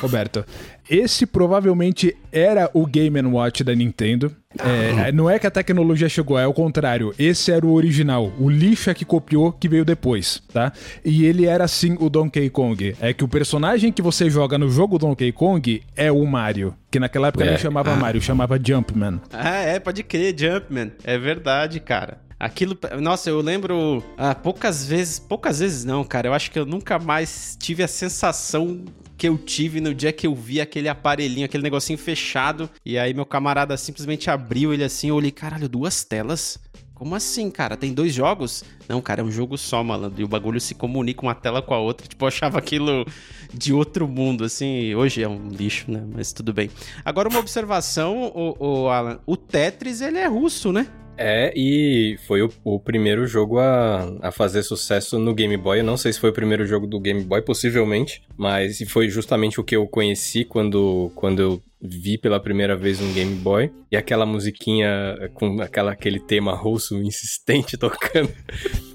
Roberto. 0.00 0.44
Esse 0.92 1.24
provavelmente 1.24 2.14
era 2.30 2.70
o 2.74 2.84
Game 2.84 3.18
Watch 3.22 3.64
da 3.64 3.74
Nintendo. 3.74 4.30
É, 4.58 5.10
não 5.10 5.30
é 5.30 5.38
que 5.38 5.46
a 5.46 5.50
tecnologia 5.50 6.06
chegou, 6.06 6.38
é 6.38 6.46
o 6.46 6.52
contrário. 6.52 7.14
Esse 7.18 7.50
era 7.50 7.64
o 7.64 7.72
original. 7.72 8.30
O 8.38 8.50
lixo 8.50 8.90
é 8.90 8.94
que 8.94 9.02
copiou, 9.02 9.52
que 9.52 9.70
veio 9.70 9.86
depois, 9.86 10.42
tá? 10.52 10.70
E 11.02 11.24
ele 11.24 11.46
era 11.46 11.66
sim 11.66 11.96
o 11.98 12.10
Donkey 12.10 12.50
Kong. 12.50 12.94
É 13.00 13.14
que 13.14 13.24
o 13.24 13.28
personagem 13.28 13.90
que 13.90 14.02
você 14.02 14.28
joga 14.28 14.58
no 14.58 14.68
jogo 14.68 14.98
Donkey 14.98 15.32
Kong 15.32 15.82
é 15.96 16.12
o 16.12 16.26
Mario. 16.26 16.74
Que 16.90 17.00
naquela 17.00 17.28
época 17.28 17.46
é. 17.46 17.52
não 17.52 17.58
chamava 17.58 17.94
ah. 17.94 17.96
Mario, 17.96 18.20
chamava 18.20 18.60
Jumpman. 18.62 19.18
Ah, 19.32 19.62
é, 19.62 19.80
pode 19.80 20.02
crer, 20.02 20.34
Jumpman. 20.38 20.92
É 21.04 21.16
verdade, 21.16 21.80
cara. 21.80 22.18
Aquilo, 22.42 22.76
nossa, 23.00 23.30
eu 23.30 23.40
lembro 23.40 24.02
ah, 24.18 24.34
poucas 24.34 24.84
vezes, 24.84 25.20
poucas 25.20 25.60
vezes 25.60 25.84
não, 25.84 26.02
cara. 26.02 26.26
Eu 26.26 26.34
acho 26.34 26.50
que 26.50 26.58
eu 26.58 26.66
nunca 26.66 26.98
mais 26.98 27.56
tive 27.56 27.84
a 27.84 27.86
sensação 27.86 28.84
que 29.16 29.28
eu 29.28 29.38
tive 29.38 29.80
no 29.80 29.94
dia 29.94 30.12
que 30.12 30.26
eu 30.26 30.34
vi 30.34 30.60
aquele 30.60 30.88
aparelhinho, 30.88 31.44
aquele 31.44 31.62
negocinho 31.62 31.96
fechado. 31.96 32.68
E 32.84 32.98
aí 32.98 33.14
meu 33.14 33.24
camarada 33.24 33.76
simplesmente 33.76 34.28
abriu 34.28 34.74
ele 34.74 34.82
assim, 34.82 35.10
eu 35.10 35.14
olhei, 35.14 35.30
caralho, 35.30 35.68
duas 35.68 36.02
telas? 36.02 36.58
Como 36.94 37.14
assim, 37.14 37.48
cara? 37.48 37.76
Tem 37.76 37.94
dois 37.94 38.12
jogos? 38.12 38.64
Não, 38.88 39.00
cara, 39.00 39.20
é 39.20 39.24
um 39.24 39.30
jogo 39.30 39.56
só, 39.56 39.84
malandro. 39.84 40.20
E 40.20 40.24
o 40.24 40.28
bagulho 40.28 40.60
se 40.60 40.74
comunica 40.74 41.22
uma 41.22 41.36
tela 41.36 41.62
com 41.62 41.74
a 41.74 41.78
outra. 41.78 42.08
Tipo, 42.08 42.24
eu 42.24 42.28
achava 42.28 42.58
aquilo 42.58 43.06
de 43.54 43.72
outro 43.72 44.08
mundo, 44.08 44.42
assim. 44.42 44.92
Hoje 44.96 45.22
é 45.22 45.28
um 45.28 45.46
lixo, 45.48 45.88
né? 45.92 46.02
Mas 46.12 46.32
tudo 46.32 46.52
bem. 46.52 46.70
Agora, 47.04 47.28
uma 47.28 47.38
observação, 47.38 48.32
o, 48.34 48.56
o 48.58 48.88
Alan. 48.88 49.20
O 49.26 49.36
Tetris, 49.36 50.00
ele 50.00 50.18
é 50.18 50.26
russo, 50.26 50.72
né? 50.72 50.88
É, 51.16 51.52
e 51.54 52.16
foi 52.26 52.42
o, 52.42 52.50
o, 52.64 52.80
primeiro 52.80 53.26
jogo 53.26 53.58
a, 53.58 54.16
a 54.20 54.32
fazer 54.32 54.62
sucesso 54.62 55.18
no 55.18 55.34
Game 55.34 55.56
Boy. 55.56 55.80
Eu 55.80 55.84
não 55.84 55.96
sei 55.96 56.12
se 56.12 56.20
foi 56.20 56.30
o 56.30 56.34
primeiro 56.34 56.66
jogo 56.66 56.86
do 56.86 56.98
Game 56.98 57.22
Boy, 57.22 57.42
possivelmente, 57.42 58.22
mas 58.36 58.78
foi 58.88 59.08
justamente 59.08 59.60
o 59.60 59.64
que 59.64 59.76
eu 59.76 59.86
conheci 59.86 60.44
quando, 60.44 61.12
quando 61.14 61.40
eu 61.40 61.62
vi 61.80 62.16
pela 62.16 62.40
primeira 62.40 62.76
vez 62.76 63.00
um 63.00 63.12
Game 63.12 63.34
Boy. 63.36 63.70
E 63.90 63.96
aquela 63.96 64.24
musiquinha 64.24 64.88
com 65.34 65.60
aquela, 65.60 65.92
aquele 65.92 66.20
tema 66.20 66.54
russo 66.54 66.96
insistente 67.02 67.76
tocando. 67.78 68.30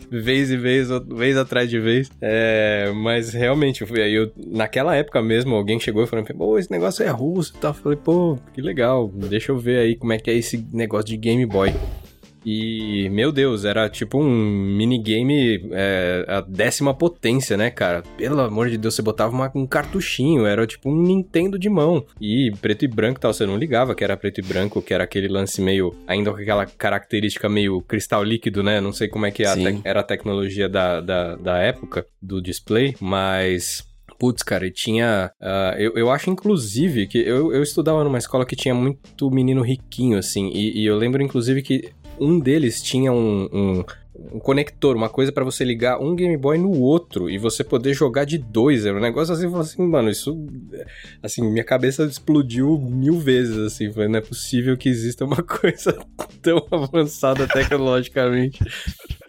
vez 0.09 0.49
e 0.49 0.57
vez, 0.57 0.87
vez 1.07 1.37
atrás 1.37 1.69
de 1.69 1.79
vez. 1.79 2.09
É, 2.21 2.91
mas 2.95 3.33
realmente, 3.33 3.81
eu, 3.81 3.95
eu, 3.95 4.31
naquela 4.47 4.95
época 4.95 5.21
mesmo, 5.21 5.55
alguém 5.55 5.79
chegou 5.79 6.03
e 6.03 6.07
falou: 6.07 6.25
pô, 6.25 6.57
esse 6.57 6.71
negócio 6.71 7.03
é 7.03 7.09
russo 7.09 7.53
e 7.55 7.59
tal. 7.59 7.71
Eu 7.71 7.75
falei, 7.75 7.97
pô, 7.97 8.37
que 8.53 8.61
legal, 8.61 9.09
deixa 9.09 9.51
eu 9.51 9.57
ver 9.57 9.79
aí 9.79 9.95
como 9.95 10.13
é 10.13 10.17
que 10.17 10.31
é 10.31 10.33
esse 10.33 10.65
negócio 10.71 11.07
de 11.07 11.17
Game 11.17 11.45
Boy. 11.45 11.73
E, 12.45 13.09
meu 13.09 13.31
Deus, 13.31 13.65
era 13.65 13.89
tipo 13.89 14.19
um 14.19 14.29
minigame 14.29 15.69
é, 15.71 16.25
a 16.27 16.41
décima 16.41 16.93
potência, 16.93 17.57
né, 17.57 17.69
cara? 17.69 18.03
Pelo 18.17 18.41
amor 18.41 18.69
de 18.69 18.77
Deus, 18.77 18.95
você 18.95 19.01
botava 19.01 19.33
uma, 19.33 19.51
um 19.53 19.65
cartuchinho, 19.65 20.45
era 20.45 20.65
tipo 20.65 20.89
um 20.89 21.01
Nintendo 21.01 21.57
de 21.59 21.69
mão. 21.69 22.05
E 22.21 22.51
preto 22.61 22.85
e 22.85 22.87
branco 22.87 23.19
tal, 23.19 23.33
você 23.33 23.45
não 23.45 23.57
ligava 23.57 23.95
que 23.95 24.03
era 24.03 24.17
preto 24.17 24.39
e 24.39 24.43
branco, 24.43 24.81
que 24.81 24.93
era 24.93 25.03
aquele 25.03 25.27
lance 25.27 25.61
meio. 25.61 25.93
ainda 26.07 26.31
com 26.31 26.37
aquela 26.37 26.65
característica 26.65 27.49
meio 27.49 27.81
cristal 27.81 28.23
líquido, 28.23 28.63
né? 28.63 28.79
Não 28.81 28.91
sei 28.91 29.07
como 29.07 29.25
é 29.25 29.31
que 29.31 29.45
a 29.45 29.55
era 29.83 30.01
a 30.01 30.03
tecnologia 30.03 30.69
da, 30.69 31.01
da, 31.01 31.35
da 31.35 31.57
época 31.57 32.05
do 32.21 32.41
display, 32.41 32.95
mas 32.99 33.87
Putz, 34.19 34.41
cara, 34.41 34.65
e 34.65 34.71
tinha. 34.71 35.31
Uh, 35.39 35.77
eu, 35.77 35.93
eu 35.95 36.09
acho, 36.09 36.29
inclusive, 36.31 37.05
que 37.05 37.19
eu, 37.19 37.53
eu 37.53 37.61
estudava 37.61 38.03
numa 38.03 38.17
escola 38.17 38.45
que 38.45 38.55
tinha 38.55 38.73
muito 38.73 39.29
menino 39.29 39.61
riquinho, 39.61 40.17
assim. 40.17 40.49
E, 40.49 40.81
e 40.81 40.85
eu 40.85 40.97
lembro, 40.97 41.21
inclusive, 41.21 41.61
que 41.61 41.91
um 42.19 42.39
deles 42.39 42.81
tinha 42.81 43.11
um, 43.11 43.49
um 43.51 43.83
um 44.33 44.39
conector, 44.39 44.95
uma 44.95 45.09
coisa 45.09 45.31
para 45.31 45.43
você 45.43 45.63
ligar 45.63 45.99
um 45.99 46.15
Game 46.15 46.35
Boy 46.37 46.57
no 46.57 46.71
outro 46.71 47.29
e 47.29 47.37
você 47.37 47.63
poder 47.63 47.93
jogar 47.93 48.25
de 48.25 48.37
dois. 48.37 48.85
Era 48.85 48.97
um 48.97 49.01
negócio 49.01 49.33
assim, 49.33 49.53
assim, 49.55 49.87
mano, 49.87 50.09
isso. 50.09 50.35
Assim, 51.21 51.41
minha 51.49 51.63
cabeça 51.63 52.03
explodiu 52.03 52.77
mil 52.79 53.19
vezes, 53.19 53.57
assim. 53.57 53.91
Foi, 53.91 54.07
não 54.07 54.17
é 54.17 54.21
possível 54.21 54.75
que 54.75 54.89
exista 54.89 55.23
uma 55.23 55.41
coisa 55.43 55.97
tão 56.41 56.65
avançada 56.71 57.47
tecnologicamente. 57.47 58.59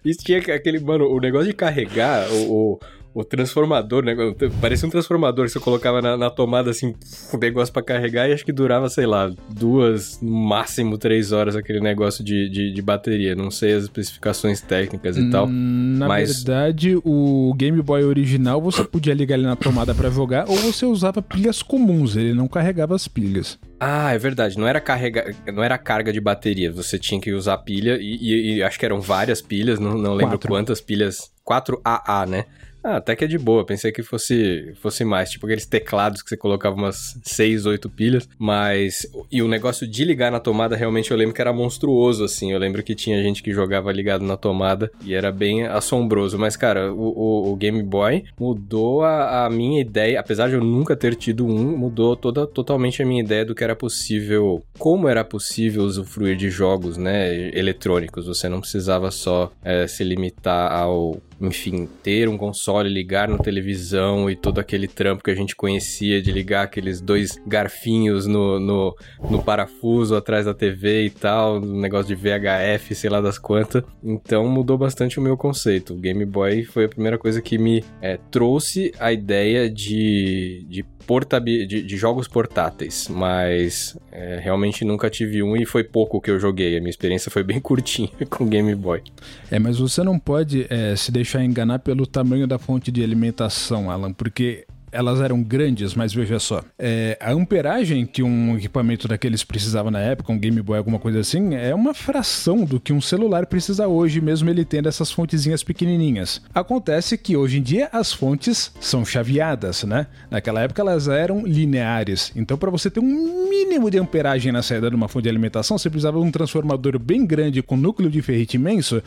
Isso 0.04 0.20
tinha 0.24 0.38
aquele, 0.38 0.80
mano, 0.80 1.06
o 1.06 1.20
negócio 1.20 1.48
de 1.48 1.54
carregar 1.54 2.30
o, 2.30 2.52
o 2.52 2.80
o 3.20 3.24
transformador, 3.24 4.04
né? 4.04 4.14
Parecia 4.60 4.86
um 4.86 4.90
transformador 4.90 5.46
que 5.46 5.52
você 5.52 5.60
colocava 5.60 6.00
na, 6.00 6.16
na 6.16 6.30
tomada, 6.30 6.70
assim, 6.70 6.94
um 7.34 7.38
negócio 7.38 7.72
pra 7.72 7.82
carregar 7.82 8.28
e 8.28 8.32
acho 8.32 8.44
que 8.44 8.52
durava, 8.52 8.88
sei 8.88 9.06
lá, 9.06 9.30
duas, 9.50 10.20
no 10.22 10.30
máximo 10.30 10.96
três 10.96 11.32
horas 11.32 11.56
aquele 11.56 11.80
negócio 11.80 12.22
de, 12.22 12.48
de, 12.48 12.72
de 12.72 12.82
bateria. 12.82 13.34
Não 13.34 13.50
sei 13.50 13.74
as 13.74 13.84
especificações 13.84 14.60
técnicas 14.60 15.16
e 15.16 15.30
tal. 15.30 15.46
Hum, 15.46 15.96
na 15.98 16.06
mas... 16.06 16.44
verdade, 16.44 16.96
o 17.04 17.52
Game 17.56 17.82
Boy 17.82 18.04
original 18.04 18.60
você 18.60 18.84
podia 18.84 19.14
ligar 19.14 19.36
ele 19.36 19.46
na 19.46 19.56
tomada 19.56 19.94
para 19.94 20.10
jogar 20.10 20.48
ou 20.48 20.56
você 20.56 20.86
usava 20.86 21.20
pilhas 21.20 21.62
comuns, 21.62 22.16
ele 22.16 22.34
não 22.34 22.46
carregava 22.46 22.94
as 22.94 23.08
pilhas. 23.08 23.58
Ah, 23.80 24.12
é 24.12 24.18
verdade. 24.18 24.58
Não 24.58 24.66
era 24.66 24.80
carrega, 24.80 25.34
não 25.52 25.62
era 25.62 25.78
carga 25.78 26.12
de 26.12 26.20
bateria. 26.20 26.72
Você 26.72 26.98
tinha 26.98 27.20
que 27.20 27.32
usar 27.32 27.58
pilha 27.58 27.96
e, 28.00 28.16
e, 28.16 28.54
e 28.54 28.62
acho 28.62 28.78
que 28.78 28.84
eram 28.84 29.00
várias 29.00 29.40
pilhas. 29.40 29.78
Não, 29.78 29.96
não 29.96 30.14
lembro 30.14 30.36
Quatro. 30.36 30.48
quantas 30.48 30.80
pilhas. 30.80 31.30
4 31.44 31.80
AA, 31.82 32.26
né? 32.26 32.44
Ah, 32.88 32.96
até 32.96 33.14
que 33.14 33.22
é 33.22 33.26
de 33.26 33.36
boa. 33.36 33.66
Pensei 33.66 33.92
que 33.92 34.02
fosse, 34.02 34.72
fosse 34.80 35.04
mais. 35.04 35.30
Tipo 35.30 35.44
aqueles 35.44 35.66
teclados 35.66 36.22
que 36.22 36.30
você 36.30 36.38
colocava 36.38 36.74
umas 36.74 37.20
6, 37.22 37.66
8 37.66 37.90
pilhas. 37.90 38.26
Mas. 38.38 39.06
E 39.30 39.42
o 39.42 39.48
negócio 39.48 39.86
de 39.86 40.04
ligar 40.06 40.32
na 40.32 40.40
tomada, 40.40 40.74
realmente 40.74 41.10
eu 41.10 41.16
lembro 41.16 41.34
que 41.34 41.40
era 41.42 41.52
monstruoso, 41.52 42.24
assim. 42.24 42.50
Eu 42.50 42.58
lembro 42.58 42.82
que 42.82 42.94
tinha 42.94 43.22
gente 43.22 43.42
que 43.42 43.52
jogava 43.52 43.92
ligado 43.92 44.24
na 44.24 44.38
tomada 44.38 44.90
e 45.04 45.12
era 45.12 45.30
bem 45.30 45.66
assombroso. 45.66 46.38
Mas, 46.38 46.56
cara, 46.56 46.90
o, 46.90 47.08
o, 47.08 47.52
o 47.52 47.56
Game 47.56 47.82
Boy 47.82 48.24
mudou 48.40 49.02
a, 49.02 49.44
a, 49.44 49.50
minha 49.50 49.82
ideia. 49.82 50.18
Apesar 50.18 50.48
de 50.48 50.54
eu 50.54 50.64
nunca 50.64 50.96
ter 50.96 51.14
tido 51.14 51.44
um, 51.44 51.76
mudou 51.76 52.16
toda, 52.16 52.46
totalmente 52.46 53.02
a 53.02 53.06
minha 53.06 53.22
ideia 53.22 53.44
do 53.44 53.54
que 53.54 53.62
era 53.62 53.76
possível. 53.76 54.64
Como 54.78 55.08
era 55.08 55.22
possível 55.22 55.82
usufruir 55.82 56.36
de 56.36 56.48
jogos, 56.48 56.96
né? 56.96 57.50
Eletrônicos. 57.54 58.26
Você 58.26 58.48
não 58.48 58.62
precisava 58.62 59.10
só 59.10 59.52
é, 59.62 59.86
se 59.86 60.02
limitar 60.02 60.72
ao 60.72 61.20
enfim, 61.40 61.88
ter 62.02 62.28
um 62.28 62.36
console, 62.36 62.88
ligar 62.88 63.28
na 63.28 63.38
televisão 63.38 64.28
e 64.28 64.36
todo 64.36 64.58
aquele 64.58 64.88
trampo 64.88 65.22
que 65.22 65.30
a 65.30 65.34
gente 65.34 65.54
conhecia 65.54 66.20
de 66.20 66.32
ligar 66.32 66.64
aqueles 66.64 67.00
dois 67.00 67.40
garfinhos 67.46 68.26
no, 68.26 68.58
no, 68.58 68.96
no 69.30 69.42
parafuso 69.42 70.16
atrás 70.16 70.46
da 70.46 70.54
TV 70.54 71.04
e 71.04 71.10
tal, 71.10 71.56
um 71.58 71.80
negócio 71.80 72.14
de 72.14 72.14
VHF, 72.14 72.94
sei 72.94 73.10
lá 73.10 73.20
das 73.20 73.38
quantas. 73.38 73.82
Então 74.02 74.48
mudou 74.48 74.76
bastante 74.76 75.18
o 75.18 75.22
meu 75.22 75.36
conceito. 75.36 75.94
O 75.94 75.98
Game 75.98 76.24
Boy 76.24 76.64
foi 76.64 76.84
a 76.84 76.88
primeira 76.88 77.18
coisa 77.18 77.40
que 77.40 77.56
me 77.56 77.84
é, 78.02 78.18
trouxe 78.30 78.92
a 78.98 79.12
ideia 79.12 79.70
de, 79.70 80.66
de 80.68 80.84
portabi 81.08 81.66
de, 81.66 81.82
de 81.82 81.96
jogos 81.96 82.28
portáteis, 82.28 83.08
mas 83.08 83.96
é, 84.12 84.38
realmente 84.42 84.84
nunca 84.84 85.08
tive 85.08 85.42
um 85.42 85.56
e 85.56 85.64
foi 85.64 85.82
pouco 85.82 86.20
que 86.20 86.30
eu 86.30 86.38
joguei. 86.38 86.76
A 86.76 86.80
minha 86.80 86.90
experiência 86.90 87.30
foi 87.30 87.42
bem 87.42 87.58
curtinha 87.58 88.10
com 88.28 88.46
Game 88.46 88.74
Boy. 88.74 89.02
É, 89.50 89.58
mas 89.58 89.78
você 89.78 90.02
não 90.02 90.18
pode 90.18 90.66
é, 90.68 90.94
se 90.94 91.10
deixar 91.10 91.42
enganar 91.42 91.78
pelo 91.78 92.06
tamanho 92.06 92.46
da 92.46 92.58
fonte 92.58 92.92
de 92.92 93.02
alimentação, 93.02 93.90
Alan, 93.90 94.12
porque 94.12 94.66
elas 94.90 95.20
eram 95.20 95.42
grandes, 95.42 95.94
mas 95.94 96.12
veja 96.12 96.38
só, 96.38 96.62
é, 96.78 97.16
a 97.20 97.32
amperagem 97.32 98.06
que 98.06 98.22
um 98.22 98.56
equipamento 98.56 99.08
daqueles 99.08 99.44
precisava 99.44 99.90
na 99.90 100.00
época, 100.00 100.32
um 100.32 100.38
Game 100.38 100.60
Boy, 100.62 100.78
alguma 100.78 100.98
coisa 100.98 101.20
assim, 101.20 101.54
é 101.54 101.74
uma 101.74 101.94
fração 101.94 102.64
do 102.64 102.80
que 102.80 102.92
um 102.92 103.00
celular 103.00 103.46
precisa 103.46 103.86
hoje, 103.86 104.20
mesmo 104.20 104.48
ele 104.48 104.64
tendo 104.64 104.88
essas 104.88 105.10
fontezinhas 105.10 105.62
pequenininhas. 105.62 106.40
Acontece 106.54 107.16
que 107.18 107.36
hoje 107.36 107.58
em 107.58 107.62
dia 107.62 107.88
as 107.92 108.12
fontes 108.12 108.72
são 108.80 109.04
chaveadas, 109.04 109.84
né? 109.84 110.06
Naquela 110.30 110.62
época 110.62 110.82
elas 110.82 111.08
eram 111.08 111.46
lineares, 111.46 112.32
então 112.34 112.56
para 112.56 112.70
você 112.70 112.90
ter 112.90 113.00
um 113.00 113.48
mínimo 113.48 113.90
de 113.90 113.98
amperagem 113.98 114.52
na 114.52 114.62
saída 114.62 114.90
de 114.90 114.96
uma 114.96 115.08
fonte 115.08 115.24
de 115.24 115.28
alimentação, 115.28 115.78
você 115.78 115.90
precisava 115.90 116.18
de 116.18 116.24
um 116.24 116.30
transformador 116.30 116.98
bem 116.98 117.26
grande 117.26 117.62
com 117.62 117.76
núcleo 117.76 118.10
de 118.10 118.22
ferrite 118.22 118.56
imenso 118.56 119.02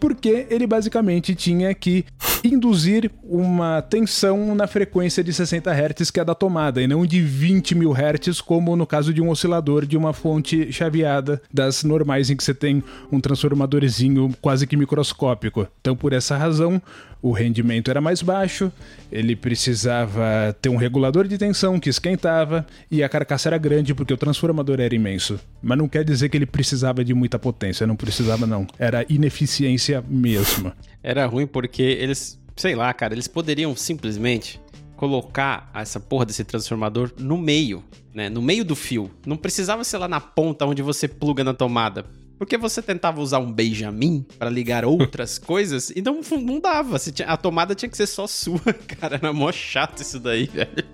porque 0.00 0.46
ele 0.50 0.66
basicamente 0.66 1.34
tinha 1.34 1.72
que 1.74 2.04
induzir 2.42 3.10
uma 3.22 3.82
tensão 3.82 4.54
na 4.54 4.66
frequência 4.66 5.22
de 5.22 5.32
60 5.32 5.70
Hz 5.70 6.10
que 6.10 6.18
é 6.18 6.24
da 6.24 6.34
tomada, 6.34 6.80
e 6.80 6.86
não 6.86 7.04
de 7.04 7.20
20 7.20 7.74
mil 7.74 7.92
Hz, 7.92 8.40
como 8.40 8.74
no 8.74 8.86
caso 8.86 9.12
de 9.12 9.20
um 9.20 9.28
oscilador 9.28 9.84
de 9.84 9.96
uma 9.96 10.12
fonte 10.12 10.72
chaveada 10.72 11.40
das 11.52 11.84
normais, 11.84 12.30
em 12.30 12.36
que 12.36 12.42
você 12.42 12.54
tem 12.54 12.82
um 13.12 13.20
transformadorzinho 13.20 14.34
quase 14.40 14.66
que 14.66 14.76
microscópico. 14.76 15.68
Então, 15.80 15.94
por 15.94 16.12
essa 16.12 16.36
razão, 16.36 16.80
o 17.22 17.32
rendimento 17.32 17.90
era 17.90 18.00
mais 18.00 18.22
baixo, 18.22 18.72
ele 19.10 19.36
precisava 19.36 20.56
ter 20.60 20.68
um 20.68 20.76
regulador 20.76 21.26
de 21.26 21.36
tensão 21.36 21.78
que 21.78 21.90
esquentava 21.90 22.66
e 22.90 23.02
a 23.02 23.08
carcaça 23.08 23.48
era 23.48 23.58
grande 23.58 23.94
porque 23.94 24.14
o 24.14 24.16
transformador 24.16 24.80
era 24.80 24.94
imenso. 24.94 25.38
Mas 25.62 25.76
não 25.76 25.88
quer 25.88 26.04
dizer 26.04 26.28
que 26.28 26.36
ele 26.36 26.46
precisava 26.46 27.04
de 27.04 27.12
muita 27.14 27.38
potência, 27.38 27.86
não 27.86 27.96
precisava 27.96 28.46
não. 28.46 28.66
Era 28.78 29.04
ineficiência 29.08 30.02
mesmo. 30.08 30.72
Era 31.02 31.26
ruim 31.26 31.46
porque 31.46 31.82
eles, 31.82 32.40
sei 32.56 32.74
lá, 32.74 32.92
cara, 32.94 33.14
eles 33.14 33.28
poderiam 33.28 33.74
simplesmente 33.76 34.60
colocar 34.96 35.70
essa 35.74 35.98
porra 35.98 36.26
desse 36.26 36.44
transformador 36.44 37.10
no 37.18 37.38
meio, 37.38 37.82
né? 38.12 38.28
No 38.28 38.42
meio 38.42 38.64
do 38.64 38.76
fio. 38.76 39.10
Não 39.24 39.36
precisava 39.36 39.82
ser 39.82 39.96
lá 39.96 40.06
na 40.06 40.20
ponta 40.20 40.66
onde 40.66 40.82
você 40.82 41.08
pluga 41.08 41.42
na 41.42 41.54
tomada. 41.54 42.04
Porque 42.40 42.56
você 42.56 42.80
tentava 42.80 43.20
usar 43.20 43.38
um 43.38 43.52
Benjamin 43.52 44.24
para 44.38 44.48
ligar 44.48 44.82
outras 44.82 45.36
coisas 45.38 45.90
e 45.90 46.00
não, 46.00 46.22
não 46.40 46.58
dava. 46.58 46.98
Tinha, 46.98 47.28
a 47.28 47.36
tomada 47.36 47.74
tinha 47.74 47.86
que 47.90 47.98
ser 47.98 48.06
só 48.06 48.26
sua, 48.26 48.58
cara. 48.98 49.16
Era 49.16 49.30
mó 49.30 49.52
chato 49.52 50.00
isso 50.00 50.18
daí, 50.18 50.46
velho. 50.48 50.86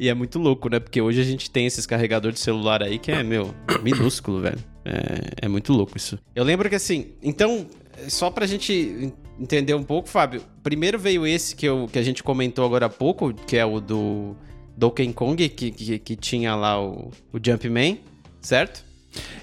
E 0.00 0.08
é 0.08 0.14
muito 0.14 0.36
louco, 0.40 0.68
né? 0.68 0.80
Porque 0.80 1.00
hoje 1.00 1.20
a 1.20 1.24
gente 1.24 1.48
tem 1.48 1.64
esses 1.64 1.86
carregadores 1.86 2.40
de 2.40 2.40
celular 2.40 2.82
aí 2.82 2.98
que 2.98 3.12
é, 3.12 3.22
meu, 3.22 3.54
minúsculo, 3.84 4.40
velho. 4.40 4.58
É, 4.84 5.46
é 5.46 5.48
muito 5.48 5.72
louco 5.72 5.96
isso. 5.96 6.18
Eu 6.34 6.42
lembro 6.42 6.68
que 6.68 6.74
assim, 6.74 7.12
então, 7.22 7.68
só 8.08 8.32
pra 8.32 8.46
gente 8.46 9.14
entender 9.38 9.74
um 9.74 9.84
pouco, 9.84 10.08
Fábio, 10.08 10.42
primeiro 10.60 10.98
veio 10.98 11.24
esse 11.24 11.54
que, 11.54 11.66
eu, 11.66 11.86
que 11.86 12.00
a 12.00 12.02
gente 12.02 12.20
comentou 12.20 12.64
agora 12.64 12.86
há 12.86 12.90
pouco, 12.90 13.32
que 13.32 13.56
é 13.56 13.64
o 13.64 13.78
do 13.78 14.34
Donkey 14.76 15.12
Kong, 15.12 15.48
que, 15.50 15.70
que, 15.70 15.98
que 16.00 16.16
tinha 16.16 16.56
lá 16.56 16.82
o, 16.82 17.12
o 17.32 17.38
Jumpman, 17.40 18.00
certo? 18.40 18.89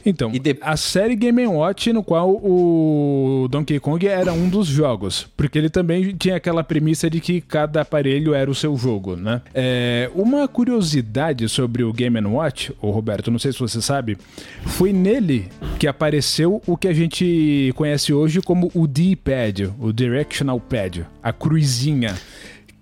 Então, 0.05 0.31
de... 0.31 0.57
a 0.62 0.77
série 0.77 1.15
Game 1.15 1.45
Watch, 1.45 1.91
no 1.91 2.03
qual 2.03 2.31
o 2.31 3.47
Donkey 3.50 3.79
Kong 3.79 4.07
era 4.07 4.31
um 4.31 4.47
dos 4.47 4.67
jogos, 4.67 5.27
porque 5.36 5.57
ele 5.57 5.69
também 5.69 6.15
tinha 6.15 6.36
aquela 6.36 6.63
premissa 6.63 7.09
de 7.09 7.19
que 7.19 7.41
cada 7.41 7.81
aparelho 7.81 8.33
era 8.33 8.50
o 8.50 8.55
seu 8.55 8.75
jogo, 8.77 9.15
né? 9.15 9.41
É, 9.53 10.09
uma 10.15 10.47
curiosidade 10.47 11.47
sobre 11.50 11.83
o 11.83 11.91
Game 11.91 12.17
Watch, 12.25 12.74
o 12.81 12.89
Roberto, 12.89 13.29
não 13.29 13.39
sei 13.39 13.51
se 13.51 13.59
você 13.59 13.81
sabe, 13.81 14.17
foi 14.65 14.93
nele 14.93 15.47
que 15.77 15.88
apareceu 15.88 16.62
o 16.65 16.77
que 16.77 16.88
a 16.88 16.93
gente 16.93 17.74
conhece 17.75 18.13
hoje 18.13 18.41
como 18.41 18.71
o 18.74 18.88
D-Pad, 18.88 19.74
o 19.79 19.91
Directional 19.91 20.59
Pad, 20.59 21.05
a 21.21 21.33
cruzinha, 21.33 22.15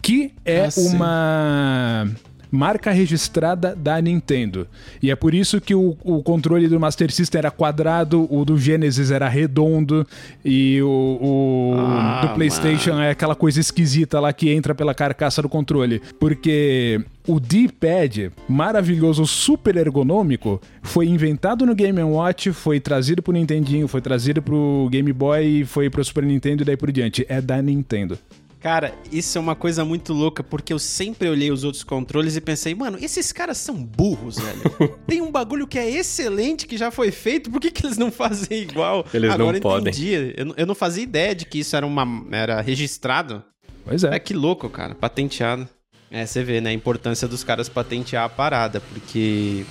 que 0.01 0.32
é 0.46 0.65
ah, 0.65 0.70
uma 0.77 2.08
marca 2.56 2.92
registrada 2.92 3.76
da 3.76 4.02
Nintendo. 4.02 4.68
E 5.02 5.12
é 5.12 5.16
por 5.16 5.34
isso 5.34 5.60
que 5.62 5.76
o, 5.76 5.98
o 6.04 6.24
controle 6.24 6.68
do 6.68 6.80
Master 6.80 7.12
System 7.12 7.40
era 7.40 7.52
quadrado, 7.52 8.28
o 8.34 8.44
do 8.46 8.58
Genesis 8.58 9.12
era 9.12 9.28
redondo 9.28 10.08
e 10.44 10.82
o, 10.82 10.88
o 11.22 11.76
ah, 11.78 12.22
do 12.22 12.34
PlayStation 12.34 12.92
mano. 12.92 13.04
é 13.04 13.12
aquela 13.12 13.36
coisa 13.36 13.60
esquisita 13.60 14.20
lá 14.20 14.32
que 14.34 14.50
entra 14.50 14.74
pela 14.74 14.94
carcaça 14.94 15.42
do 15.42 15.50
controle. 15.50 16.02
Porque 16.20 17.02
o 17.28 17.40
D-pad 17.40 18.32
maravilhoso, 18.48 19.26
super 19.26 19.76
ergonômico, 19.76 20.62
foi 20.82 21.08
inventado 21.08 21.66
no 21.66 21.76
Game 21.76 22.02
Watch, 22.02 22.52
foi 22.52 22.80
trazido 22.80 23.22
pro 23.22 23.34
Nintendinho, 23.34 23.88
foi 23.88 24.02
trazido 24.02 24.42
pro 24.42 24.88
Game 24.92 25.12
Boy, 25.12 25.66
foi 25.66 25.90
pro 25.90 26.04
Super 26.04 26.24
Nintendo 26.24 26.64
e 26.64 26.66
daí 26.66 26.78
por 26.78 26.92
diante. 26.92 27.26
É 27.28 27.42
da 27.42 27.62
Nintendo. 27.62 28.18
Cara, 28.65 28.95
isso 29.12 29.38
é 29.38 29.41
uma 29.41 29.55
coisa 29.55 29.86
muito 29.86 30.12
louca, 30.12 30.43
porque 30.43 30.74
eu 30.74 30.79
sempre 30.79 31.29
olhei 31.29 31.51
os 31.51 31.63
outros 31.63 31.84
controles 31.84 32.36
e 32.36 32.41
pensei, 32.41 32.74
mano, 32.74 32.98
esses 33.00 33.31
caras 33.31 33.60
são 33.60 33.75
burros, 33.75 34.39
velho. 34.39 34.98
Tem 35.05 35.22
um 35.22 35.31
bagulho 35.31 35.67
que 35.67 35.77
é 35.77 35.88
excelente, 35.88 36.65
que 36.65 36.75
já 36.75 36.89
foi 36.89 37.12
feito, 37.12 37.51
por 37.51 37.62
que, 37.62 37.69
que 37.69 37.86
eles 37.86 37.95
não 37.95 38.12
fazem 38.12 38.63
igual? 38.63 39.05
Eles 39.13 39.29
Agora 39.31 39.53
não 39.53 39.60
podem. 39.60 39.93
Eu, 40.36 40.55
eu 40.57 40.65
não 40.65 40.74
fazia 40.74 41.03
ideia 41.03 41.36
de 41.36 41.45
que 41.45 41.60
isso 41.60 41.75
era, 41.75 41.86
uma, 41.86 42.25
era 42.31 42.60
registrado. 42.60 43.43
Pois 43.86 44.03
é. 44.03 44.15
É 44.15 44.17
que 44.17 44.34
louco, 44.34 44.67
cara, 44.67 44.95
patenteado. 44.95 45.69
É, 46.10 46.25
você 46.25 46.43
vê, 46.43 46.60
né, 46.60 46.72
a 46.72 46.74
importância 46.74 47.27
dos 47.27 47.43
caras 47.43 47.69
patentear 47.69 48.24
a 48.24 48.29
parada, 48.29 48.81
porque, 48.81 49.63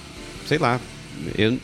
sei 0.47 0.59
lá, 0.59 0.81
eu, 1.37 1.59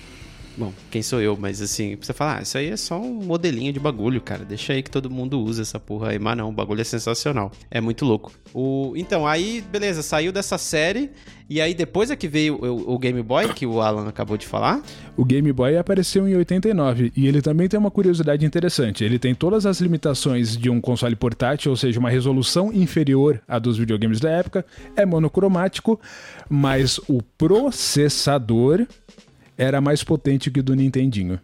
Bom, 0.56 0.72
quem 0.90 1.02
sou 1.02 1.20
eu, 1.20 1.36
mas 1.36 1.62
assim, 1.62 1.96
você 1.96 2.12
falar, 2.12 2.38
ah, 2.38 2.42
isso 2.42 2.58
aí 2.58 2.68
é 2.68 2.76
só 2.76 3.00
um 3.00 3.14
modelinho 3.24 3.72
de 3.72 3.80
bagulho, 3.80 4.20
cara. 4.20 4.44
Deixa 4.44 4.72
aí 4.72 4.82
que 4.82 4.90
todo 4.90 5.08
mundo 5.08 5.40
usa 5.40 5.62
essa 5.62 5.78
porra 5.78 6.10
aí. 6.10 6.18
Mas 6.18 6.36
não, 6.36 6.48
o 6.48 6.52
bagulho 6.52 6.80
é 6.80 6.84
sensacional. 6.84 7.50
É 7.70 7.80
muito 7.80 8.04
louco. 8.04 8.32
O... 8.52 8.92
Então, 8.96 9.26
aí, 9.26 9.64
beleza, 9.70 10.02
saiu 10.02 10.32
dessa 10.32 10.58
série. 10.58 11.10
E 11.50 11.60
aí 11.60 11.74
depois 11.74 12.12
é 12.12 12.16
que 12.16 12.28
veio 12.28 12.54
o, 12.64 12.94
o, 12.94 12.98
Game 12.98 13.20
Boy, 13.24 13.52
que 13.52 13.66
o 13.66 13.80
Alan 13.80 14.08
acabou 14.08 14.36
de 14.36 14.46
falar. 14.46 14.80
O 15.16 15.24
Game 15.24 15.52
Boy 15.52 15.76
apareceu 15.76 16.28
em 16.28 16.36
89 16.36 17.12
e 17.16 17.26
ele 17.26 17.42
também 17.42 17.68
tem 17.68 17.78
uma 17.78 17.90
curiosidade 17.90 18.46
interessante. 18.46 19.02
Ele 19.02 19.18
tem 19.18 19.34
todas 19.34 19.66
as 19.66 19.80
limitações 19.80 20.56
de 20.56 20.70
um 20.70 20.80
console 20.80 21.16
portátil, 21.16 21.72
ou 21.72 21.76
seja, 21.76 21.98
uma 21.98 22.08
resolução 22.08 22.72
inferior 22.72 23.42
à 23.48 23.58
dos 23.58 23.76
videogames 23.76 24.20
da 24.20 24.30
época, 24.30 24.64
é 24.94 25.04
monocromático, 25.04 26.00
mas 26.48 26.98
o 27.08 27.20
processador 27.36 28.86
era 29.60 29.78
mais 29.78 30.02
potente 30.02 30.50
que 30.50 30.60
o 30.60 30.62
do 30.62 30.74
Nintendinho. 30.74 31.38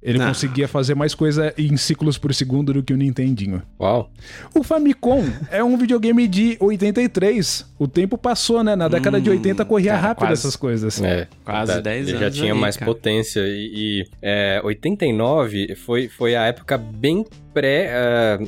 Ele 0.00 0.22
ah. 0.22 0.28
conseguia 0.28 0.68
fazer 0.68 0.94
mais 0.94 1.12
coisa 1.12 1.52
em 1.58 1.76
ciclos 1.76 2.16
por 2.16 2.32
segundo 2.32 2.72
do 2.72 2.84
que 2.84 2.92
o 2.92 2.96
Nintendinho. 2.96 3.60
Uau. 3.80 4.08
O 4.54 4.62
Famicom 4.62 5.24
é 5.50 5.62
um 5.62 5.76
videogame 5.76 6.28
de 6.28 6.56
83. 6.60 7.66
O 7.76 7.88
tempo 7.88 8.16
passou, 8.16 8.62
né? 8.62 8.76
Na 8.76 8.86
década 8.86 9.18
hum, 9.18 9.20
de 9.20 9.30
80 9.30 9.64
corria 9.64 9.90
cara, 9.90 10.02
rápido 10.02 10.26
quase, 10.28 10.40
essas 10.40 10.54
coisas. 10.54 11.02
É, 11.02 11.26
quase 11.44 11.80
10 11.82 12.08
anos. 12.10 12.20
já 12.20 12.30
tinha 12.30 12.52
aí, 12.52 12.58
mais 12.58 12.76
cara. 12.76 12.88
potência. 12.88 13.40
E, 13.40 13.72
e 13.74 14.08
é, 14.22 14.60
89 14.62 15.74
foi, 15.74 16.08
foi 16.08 16.36
a 16.36 16.44
época 16.46 16.78
bem 16.78 17.26
pré 17.58 17.90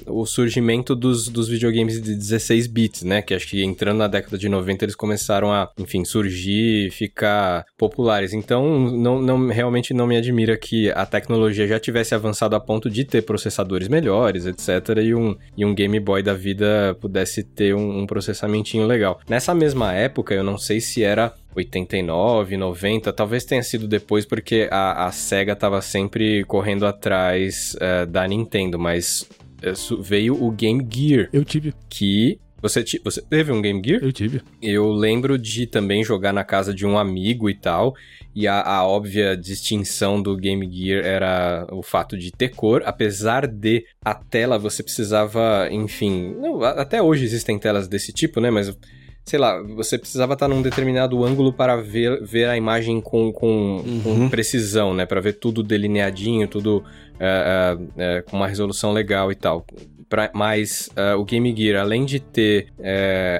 uh, 0.06 0.20
o 0.20 0.24
surgimento 0.24 0.94
dos, 0.94 1.28
dos 1.28 1.48
videogames 1.48 2.00
de 2.00 2.14
16 2.14 2.68
bits, 2.68 3.02
né? 3.02 3.20
Que 3.20 3.34
acho 3.34 3.48
que 3.48 3.64
entrando 3.64 3.98
na 3.98 4.06
década 4.06 4.38
de 4.38 4.48
90 4.48 4.84
eles 4.84 4.94
começaram 4.94 5.52
a, 5.52 5.68
enfim, 5.76 6.04
surgir, 6.04 6.92
ficar 6.92 7.66
populares. 7.76 8.32
Então, 8.32 8.78
não, 8.78 9.20
não 9.20 9.48
realmente 9.48 9.92
não 9.92 10.06
me 10.06 10.16
admira 10.16 10.56
que 10.56 10.92
a 10.92 11.04
tecnologia 11.04 11.66
já 11.66 11.80
tivesse 11.80 12.14
avançado 12.14 12.54
a 12.54 12.60
ponto 12.60 12.88
de 12.88 13.04
ter 13.04 13.22
processadores 13.22 13.88
melhores, 13.88 14.46
etc. 14.46 14.98
E 15.02 15.12
um, 15.12 15.36
e 15.56 15.64
um 15.64 15.74
Game 15.74 15.98
Boy 15.98 16.22
da 16.22 16.34
vida 16.34 16.96
pudesse 17.00 17.42
ter 17.42 17.74
um, 17.74 18.02
um 18.02 18.06
processamentinho 18.06 18.86
legal. 18.86 19.20
Nessa 19.28 19.52
mesma 19.52 19.92
época, 19.92 20.34
eu 20.34 20.44
não 20.44 20.56
sei 20.56 20.80
se 20.80 21.02
era 21.02 21.34
89, 21.54 22.56
90, 22.56 23.12
talvez 23.12 23.44
tenha 23.44 23.62
sido 23.62 23.88
depois 23.88 24.24
porque 24.24 24.68
a, 24.70 25.06
a 25.06 25.12
SEGA 25.12 25.52
estava 25.52 25.80
sempre 25.82 26.44
correndo 26.44 26.86
atrás 26.86 27.76
uh, 27.76 28.06
da 28.06 28.26
Nintendo, 28.26 28.78
mas 28.78 29.28
uh, 29.62 30.02
veio 30.02 30.42
o 30.42 30.50
Game 30.50 30.86
Gear. 30.90 31.28
Eu 31.32 31.44
tive. 31.44 31.74
Que 31.88 32.38
você, 32.62 32.84
você 33.02 33.22
teve 33.22 33.52
um 33.52 33.62
Game 33.62 33.82
Gear? 33.84 34.02
Eu 34.02 34.12
tive. 34.12 34.42
Eu 34.60 34.90
lembro 34.92 35.38
de 35.38 35.66
também 35.66 36.04
jogar 36.04 36.32
na 36.32 36.44
casa 36.44 36.74
de 36.74 36.86
um 36.86 36.98
amigo 36.98 37.48
e 37.48 37.54
tal. 37.54 37.94
E 38.34 38.46
a, 38.46 38.60
a, 38.60 38.86
óbvia 38.86 39.36
distinção 39.36 40.22
do 40.22 40.36
Game 40.36 40.68
Gear 40.70 41.04
era 41.04 41.66
o 41.72 41.82
fato 41.82 42.16
de 42.16 42.30
ter 42.30 42.50
cor, 42.50 42.82
apesar 42.84 43.46
de 43.46 43.84
a 44.04 44.14
tela 44.14 44.56
você 44.58 44.82
precisava, 44.82 45.68
enfim. 45.70 46.34
Não, 46.38 46.62
até 46.62 47.02
hoje 47.02 47.24
existem 47.24 47.58
telas 47.58 47.88
desse 47.88 48.12
tipo, 48.12 48.40
né? 48.40 48.50
Mas 48.50 48.76
sei 49.24 49.38
lá, 49.38 49.62
você 49.62 49.96
precisava 49.96 50.34
estar 50.34 50.48
num 50.48 50.62
determinado 50.62 51.24
ângulo 51.24 51.52
para 51.52 51.76
ver, 51.76 52.22
ver 52.22 52.48
a 52.48 52.56
imagem 52.56 53.00
com, 53.00 53.32
com, 53.32 53.82
uhum. 53.86 54.02
com 54.02 54.28
precisão, 54.28 54.92
né? 54.92 55.06
Para 55.06 55.20
ver 55.20 55.34
tudo 55.34 55.62
delineadinho, 55.62 56.48
tudo 56.48 56.78
uh, 56.78 56.82
uh, 56.82 57.82
uh, 57.82 58.24
com 58.28 58.36
uma 58.36 58.48
resolução 58.48 58.92
legal 58.92 59.30
e 59.30 59.34
tal. 59.34 59.64
Pra, 60.10 60.28
mas 60.34 60.90
o 61.16 61.24
Game 61.24 61.54
Gear, 61.56 61.80
além 61.80 62.04
de 62.04 62.18
ter 62.18 62.66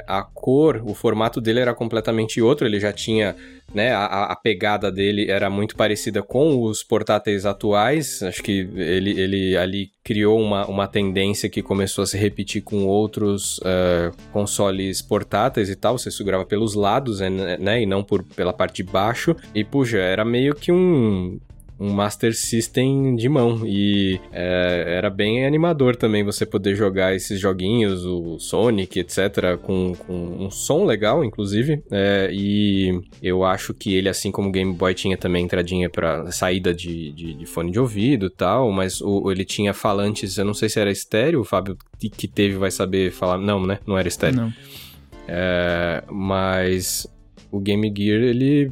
a 0.07 0.23
cor, 0.23 0.81
o 0.85 0.95
formato 0.95 1.41
dele 1.41 1.59
era 1.59 1.75
completamente 1.75 2.41
outro, 2.41 2.65
ele 2.65 2.79
já 2.79 2.93
tinha 2.93 3.35
né? 3.75 3.93
A, 3.93 4.25
a, 4.25 4.37
pegada 4.37 4.91
dele 4.91 5.31
era 5.31 5.49
muito 5.49 5.77
parecida 5.77 6.23
com 6.23 6.63
os 6.63 6.83
portáteis 6.83 7.47
atuais. 7.47 8.23
Acho 8.23 8.43
que 8.43 8.69
ele, 8.75 9.19
ele 9.19 9.57
ali 9.57 9.91
criou 10.03 10.41
uma, 10.41 10.67
uma 10.67 10.89
tendência 10.89 11.49
que 11.49 11.63
começou 11.63 12.03
a 12.03 12.07
se 12.07 12.19
repetir 12.19 12.63
com 12.63 12.87
outros 12.87 13.59
uh, 13.59 14.15
consoles 14.33 15.01
portáteis 15.01 15.71
e 15.71 15.77
tal. 15.77 15.99
Você 15.99 16.11
segurava 16.11 16.45
pelos 16.45 16.75
lados, 16.75 17.21
né? 17.21 17.57
né? 17.59 17.83
E 17.83 17.87
não 17.87 18.03
por, 18.03 18.25
pela 18.25 18.53
parte 18.53 18.83
de 18.83 18.91
baixo. 18.91 19.37
E, 19.55 19.65
puxa, 19.65 19.99
era 19.99 20.25
meio 20.25 20.55
que 20.55 20.73
um 20.73 21.39
um 21.81 21.91
Master 21.91 22.37
System 22.37 23.17
de 23.17 23.27
mão. 23.27 23.63
E 23.65 24.21
é, 24.31 24.85
era 24.99 25.09
bem 25.09 25.47
animador 25.47 25.97
também 25.97 26.23
você 26.23 26.45
poder 26.45 26.77
jogar 26.77 27.15
esses 27.15 27.41
joguinhos, 27.41 28.05
o 28.05 28.39
Sonic, 28.39 29.01
etc., 29.01 29.57
com, 29.63 29.95
com 29.95 30.45
um 30.45 30.51
som 30.51 30.85
legal, 30.85 31.25
inclusive. 31.25 31.83
É, 31.91 32.29
e 32.31 33.01
eu 33.23 33.43
acho 33.43 33.73
que 33.73 33.95
ele, 33.95 34.11
assim 34.11 34.31
como 34.31 34.51
o 34.51 34.53
Game 34.53 34.75
Boy, 34.75 34.93
tinha 34.93 35.17
também 35.17 35.43
entradinha 35.43 35.89
para 35.89 36.31
saída 36.31 36.75
de, 36.75 37.13
de, 37.13 37.33
de, 37.33 37.47
fone 37.47 37.73
de 37.73 37.81
ouvido 37.81 38.27
e 38.27 38.31
tal, 38.31 38.71
mas 38.71 39.01
o, 39.01 39.31
ele 39.31 39.47
tinha 39.47 39.73
falantes, 39.73 40.37
eu 40.37 40.45
não 40.45 40.55
sei 40.55 40.69
se 40.69 40.79
era 40.79 40.91
estéreo, 40.91 41.41
o 41.41 41.45
Fábio 41.45 41.79
que 41.99 42.29
teve 42.29 42.57
vai 42.57 42.71
saber 42.71 43.11
falar. 43.11 43.39
Não, 43.39 43.67
né? 43.67 43.79
Não 43.87 43.97
era 43.97 44.07
estéreo. 44.07 44.37
Não. 44.37 44.53
É, 45.27 46.05
mas 46.11 47.07
o 47.51 47.59
Game 47.59 47.91
Gear, 47.97 48.21
ele. 48.21 48.71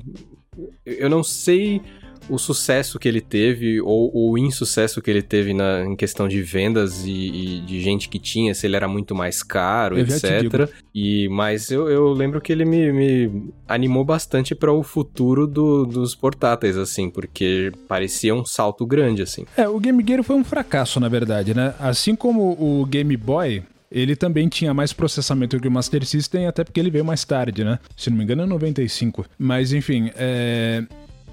Eu 0.84 1.08
não 1.08 1.22
sei 1.22 1.80
o 2.28 2.38
sucesso 2.38 2.98
que 2.98 3.08
ele 3.08 3.20
teve 3.20 3.80
ou 3.80 4.10
o 4.14 4.38
insucesso 4.38 5.00
que 5.00 5.10
ele 5.10 5.22
teve 5.22 5.52
na, 5.52 5.84
em 5.84 5.96
questão 5.96 6.28
de 6.28 6.42
vendas 6.42 7.04
e, 7.04 7.10
e 7.10 7.60
de 7.60 7.80
gente 7.80 8.08
que 8.08 8.18
tinha, 8.18 8.54
se 8.54 8.66
ele 8.66 8.76
era 8.76 8.88
muito 8.88 9.14
mais 9.14 9.42
caro, 9.42 9.98
eu 9.98 10.04
etc. 10.04 10.70
E 10.94 11.28
mas 11.28 11.70
eu, 11.70 11.88
eu 11.88 12.12
lembro 12.12 12.40
que 12.40 12.52
ele 12.52 12.64
me, 12.64 12.92
me 12.92 13.52
animou 13.66 14.04
bastante 14.04 14.54
para 14.54 14.72
o 14.72 14.82
futuro 14.82 15.46
do, 15.46 15.84
dos 15.84 16.14
portáteis, 16.14 16.76
assim, 16.76 17.10
porque 17.10 17.72
parecia 17.86 18.34
um 18.34 18.44
salto 18.44 18.86
grande, 18.86 19.22
assim. 19.22 19.44
É, 19.56 19.68
o 19.68 19.78
Game 19.78 20.04
Gear 20.06 20.22
foi 20.22 20.36
um 20.36 20.44
fracasso, 20.44 21.00
na 21.00 21.08
verdade, 21.08 21.54
né? 21.54 21.74
Assim 21.78 22.14
como 22.14 22.52
o 22.52 22.84
Game 22.86 23.16
Boy, 23.16 23.62
ele 23.90 24.14
também 24.14 24.48
tinha 24.48 24.74
mais 24.74 24.92
processamento 24.92 25.58
que 25.58 25.68
o 25.68 25.70
Master 25.70 26.04
System, 26.04 26.46
até 26.46 26.64
porque 26.64 26.78
ele 26.78 26.90
veio 26.90 27.04
mais 27.04 27.24
tarde, 27.24 27.64
né? 27.64 27.78
Se 27.96 28.10
não 28.10 28.18
me 28.18 28.24
engano, 28.24 28.42
é 28.42 28.46
95. 28.46 29.24
Mas 29.38 29.72
enfim, 29.72 30.10
é... 30.16 30.84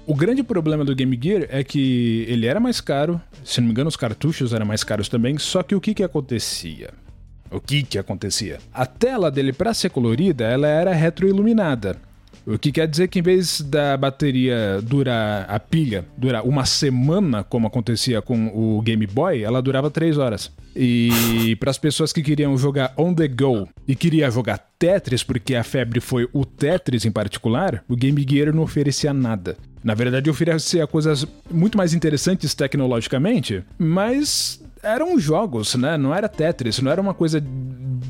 O 0.06 0.14
grande 0.14 0.44
problema 0.44 0.84
do 0.84 0.94
Game 0.94 1.18
Gear 1.20 1.46
é 1.48 1.64
que 1.64 2.24
ele 2.28 2.46
era 2.46 2.60
mais 2.60 2.80
caro, 2.80 3.20
se 3.44 3.60
não 3.60 3.66
me 3.66 3.72
engano 3.72 3.88
os 3.88 3.96
cartuchos 3.96 4.52
eram 4.52 4.64
mais 4.64 4.84
caros 4.84 5.08
também, 5.08 5.36
só 5.36 5.64
que 5.64 5.74
o 5.74 5.80
que 5.80 5.94
que 5.94 6.04
acontecia? 6.04 6.90
O 7.50 7.60
que 7.60 7.82
que 7.82 7.98
acontecia? 7.98 8.58
A 8.72 8.86
tela 8.86 9.32
dele 9.32 9.52
para 9.52 9.74
ser 9.74 9.90
colorida, 9.90 10.44
ela 10.44 10.68
era 10.68 10.94
retroiluminada. 10.94 11.96
O 12.46 12.56
que 12.56 12.70
quer 12.70 12.86
dizer 12.86 13.08
que 13.08 13.18
em 13.18 13.22
vez 13.22 13.60
da 13.60 13.96
bateria 13.96 14.80
durar 14.80 15.50
a 15.50 15.58
pilha 15.58 16.04
durar 16.16 16.46
uma 16.46 16.64
semana, 16.64 17.42
como 17.42 17.66
acontecia 17.66 18.22
com 18.22 18.46
o 18.54 18.80
Game 18.82 19.04
Boy, 19.08 19.42
ela 19.42 19.60
durava 19.60 19.90
três 19.90 20.16
horas. 20.16 20.52
E 20.76 21.56
para 21.58 21.72
as 21.72 21.78
pessoas 21.78 22.12
que 22.12 22.22
queriam 22.22 22.56
jogar 22.56 22.94
on 22.96 23.12
the 23.12 23.26
go 23.26 23.68
e 23.88 23.96
queria 23.96 24.30
jogar 24.30 24.58
Tetris, 24.78 25.24
porque 25.24 25.56
a 25.56 25.64
febre 25.64 25.98
foi 25.98 26.28
o 26.32 26.44
Tetris 26.44 27.04
em 27.04 27.10
particular, 27.10 27.82
o 27.88 27.96
Game 27.96 28.24
Gear 28.28 28.54
não 28.54 28.62
oferecia 28.62 29.12
nada. 29.12 29.56
Na 29.86 29.94
verdade, 29.94 30.28
oferecia 30.28 30.84
coisas 30.84 31.24
muito 31.48 31.78
mais 31.78 31.94
interessantes 31.94 32.56
tecnologicamente, 32.56 33.62
mas 33.78 34.60
eram 34.82 35.16
jogos, 35.16 35.76
né? 35.76 35.96
Não 35.96 36.12
era 36.12 36.28
Tetris, 36.28 36.80
não 36.80 36.90
era 36.90 37.00
uma 37.00 37.14
coisa 37.14 37.40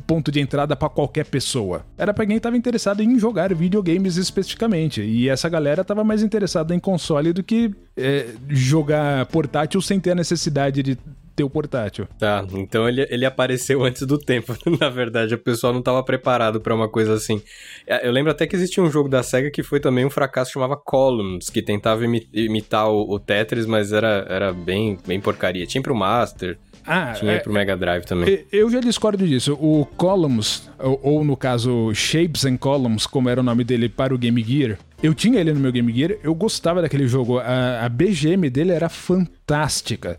ponto 0.07 0.33
de 0.33 0.41
entrada 0.41 0.75
para 0.75 0.89
qualquer 0.89 1.27
pessoa. 1.27 1.85
Era 1.99 2.15
para 2.15 2.25
quem 2.25 2.39
estava 2.39 2.57
interessado 2.57 3.03
em 3.03 3.19
jogar 3.19 3.55
videogames 3.55 4.17
especificamente. 4.17 5.03
E 5.03 5.29
essa 5.29 5.51
galera 5.51 5.83
estava 5.83 6.03
mais 6.03 6.23
interessada 6.23 6.75
em 6.75 6.81
console 6.81 7.35
do 7.35 7.43
que 7.43 7.71
é, 7.95 8.29
jogar 8.49 9.27
portátil 9.27 9.83
sem 9.83 10.01
ter 10.01 10.13
a 10.13 10.15
necessidade 10.15 10.83
de 10.83 10.97
ter 11.37 11.45
o 11.45 11.51
portátil. 11.51 12.09
Tá, 12.19 12.45
então 12.55 12.89
ele, 12.89 13.07
ele 13.11 13.27
apareceu 13.27 13.85
antes 13.85 14.03
do 14.03 14.19
tempo. 14.19 14.57
Na 14.81 14.89
verdade, 14.89 15.35
o 15.35 15.39
pessoal 15.39 15.73
não 15.73 15.81
estava 15.81 16.03
preparado 16.03 16.61
para 16.61 16.75
uma 16.75 16.89
coisa 16.89 17.13
assim. 17.13 17.43
É, 17.87 18.09
eu 18.09 18.11
lembro 18.11 18.33
até 18.33 18.47
que 18.47 18.57
existia 18.57 18.83
um 18.83 18.91
jogo 18.91 19.09
da 19.09 19.23
SEGA 19.23 19.51
que 19.51 19.63
foi 19.63 19.79
também 19.79 20.07
um 20.07 20.11
fracasso, 20.11 20.53
chamava 20.53 20.77
Columns, 20.77 21.51
que 21.51 21.61
tentava 21.61 22.03
imitar 22.33 22.89
o, 22.89 23.15
o 23.15 23.21
Tetris, 23.21 23.67
mas 23.67 23.93
era, 23.93 24.27
era 24.29 24.53
bem, 24.53 24.99
bem 25.07 25.21
porcaria. 25.21 25.67
Tinha 25.67 25.83
pro 25.83 25.95
Master, 25.95 26.59
ah, 26.87 27.13
Tinha 27.15 27.33
é, 27.33 27.39
pro 27.41 27.53
Mega 27.53 27.77
Drive 27.77 28.05
também. 28.05 28.45
Eu 28.53 28.71
já 28.71 28.79
discordo 28.79 29.27
disso. 29.27 29.55
O 29.55 29.85
Columns, 29.97 30.71
ou, 30.79 31.01
ou, 31.03 31.25
no 31.25 31.37
caso 31.37 31.93
Shapes 31.93 32.45
and 32.45 32.57
Columns, 32.59 33.07
como 33.07 33.29
era 33.29 33.41
o 33.41 33.43
nome 33.43 33.65
dele 33.65 33.89
para 33.89 34.15
o 34.15 34.19
Game 34.19 34.41
Gear, 34.43 34.79
eu 35.03 35.13
tinha 35.13 35.41
ele 35.41 35.53
no 35.53 35.59
meu 35.59 35.73
Game 35.73 35.93
Gear, 35.93 36.17
eu 36.23 36.33
gostava 36.33 36.81
daquele 36.81 37.09
jogo. 37.09 37.39
A, 37.39 37.85
a 37.85 37.89
BGM 37.89 38.49
dele 38.49 38.71
era 38.71 38.89
fantástica. 38.89 40.17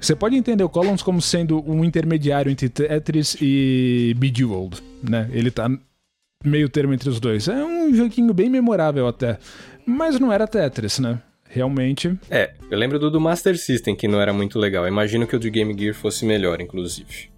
Você 0.00 0.16
pode 0.16 0.34
entender 0.34 0.64
o 0.64 0.68
Columns 0.68 1.02
como 1.02 1.20
sendo 1.20 1.62
um 1.70 1.84
intermediário 1.84 2.50
entre 2.50 2.68
Tetris 2.68 3.36
e 3.40 4.14
Bejeweled, 4.16 4.82
né? 5.02 5.28
Ele 5.32 5.50
tá 5.50 5.70
meio 6.42 6.68
termo 6.68 6.94
entre 6.94 7.08
os 7.08 7.20
dois. 7.20 7.48
É 7.48 7.62
um 7.64 7.94
joguinho 7.94 8.32
bem 8.32 8.48
memorável 8.48 9.06
até. 9.06 9.38
Mas 9.84 10.18
não 10.18 10.32
era 10.32 10.46
Tetris, 10.46 10.98
né? 10.98 11.20
Realmente. 11.48 12.16
É, 12.30 12.52
eu 12.70 12.78
lembro 12.78 12.98
do 12.98 13.10
do 13.10 13.20
Master 13.20 13.58
System, 13.58 13.94
que 13.94 14.08
não 14.08 14.20
era 14.20 14.32
muito 14.32 14.58
legal. 14.58 14.84
Eu 14.84 14.88
imagino 14.88 15.26
que 15.26 15.36
o 15.36 15.38
de 15.38 15.50
Game 15.50 15.76
Gear 15.76 15.94
fosse 15.94 16.24
melhor, 16.24 16.60
inclusive. 16.60 17.28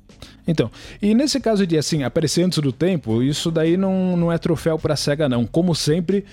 Então, 0.47 0.71
e 1.01 1.15
nesse 1.15 1.41
caso 1.41 1.67
de 1.67 1.79
assim, 1.79 2.03
aparecer 2.03 2.43
antes 2.43 2.59
do 2.59 2.73
tempo, 2.73 3.23
isso 3.23 3.51
daí 3.51 3.77
não, 3.77 4.17
não 4.17 4.33
é 4.33 4.39
troféu 4.39 4.79
pra 4.79 4.97
SEGA, 4.97 5.29
não. 5.29 5.47
Como 5.47 5.75
sempre, 5.75 6.25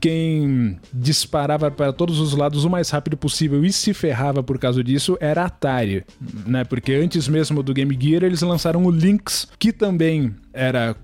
quem 0.00 0.78
disparava 0.92 1.70
para 1.70 1.92
todos 1.92 2.20
os 2.20 2.32
lados 2.34 2.64
o 2.64 2.70
mais 2.70 2.90
rápido 2.90 3.16
possível 3.16 3.64
e 3.64 3.72
se 3.72 3.94
ferrava 3.94 4.42
por 4.42 4.58
causa 4.58 4.82
disso 4.82 5.16
era 5.20 5.42
a 5.42 5.46
Atari, 5.46 6.04
né? 6.46 6.64
Porque 6.64 6.92
antes 6.92 7.28
mesmo 7.28 7.62
do 7.62 7.74
Game 7.74 7.96
Gear 8.00 8.22
eles 8.22 8.42
lançaram 8.42 8.84
o 8.84 8.90
Lynx, 8.90 9.48
que 9.58 9.72
também 9.72 10.34
era 10.52 10.96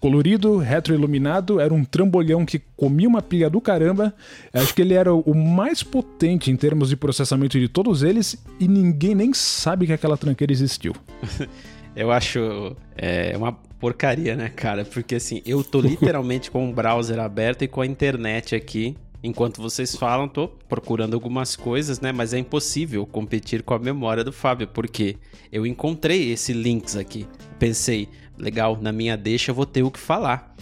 colorido, 0.00 0.58
retroiluminado, 0.58 1.58
era 1.58 1.72
um 1.72 1.84
trambolhão 1.84 2.44
que 2.44 2.60
comia 2.76 3.08
uma 3.08 3.22
pilha 3.22 3.50
do 3.50 3.60
caramba. 3.60 4.14
Acho 4.52 4.74
que 4.74 4.82
ele 4.82 4.94
era 4.94 5.12
o 5.12 5.34
mais 5.34 5.82
potente 5.82 6.50
em 6.50 6.56
termos 6.56 6.90
de 6.90 6.96
processamento 6.96 7.58
de 7.58 7.68
todos 7.68 8.02
eles 8.02 8.36
e 8.60 8.68
ninguém 8.68 9.14
nem 9.14 9.32
sabe 9.34 9.86
que 9.86 9.92
aquela 9.92 10.16
tranqueira 10.16 10.52
existiu. 10.52 10.94
Eu 11.96 12.12
acho 12.12 12.76
é, 12.94 13.34
uma 13.36 13.52
porcaria, 13.52 14.36
né, 14.36 14.50
cara? 14.50 14.84
Porque 14.84 15.14
assim, 15.14 15.40
eu 15.46 15.64
tô 15.64 15.80
literalmente 15.80 16.50
com 16.52 16.68
o 16.68 16.72
browser 16.72 17.18
aberto 17.18 17.62
e 17.62 17.68
com 17.68 17.80
a 17.80 17.86
internet 17.86 18.54
aqui. 18.54 18.94
Enquanto 19.22 19.62
vocês 19.62 19.96
falam, 19.96 20.28
tô 20.28 20.46
procurando 20.46 21.14
algumas 21.14 21.56
coisas, 21.56 21.98
né? 21.98 22.12
Mas 22.12 22.34
é 22.34 22.38
impossível 22.38 23.06
competir 23.06 23.62
com 23.62 23.72
a 23.72 23.78
memória 23.78 24.22
do 24.22 24.32
Fábio, 24.32 24.68
porque 24.68 25.16
eu 25.50 25.66
encontrei 25.66 26.30
esse 26.30 26.52
links 26.52 26.96
aqui. 26.96 27.26
Pensei, 27.58 28.08
legal, 28.38 28.78
na 28.80 28.92
minha 28.92 29.16
deixa 29.16 29.50
eu 29.50 29.54
vou 29.54 29.66
ter 29.66 29.82
o 29.82 29.90
que 29.90 29.98
falar. 29.98 30.54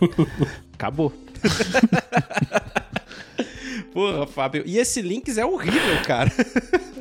Acabou. 0.72 1.12
Porra, 3.92 4.26
Fábio. 4.26 4.62
E 4.66 4.78
esse 4.78 5.02
Lynx 5.02 5.36
é 5.36 5.44
horrível, 5.44 6.02
cara. 6.04 6.30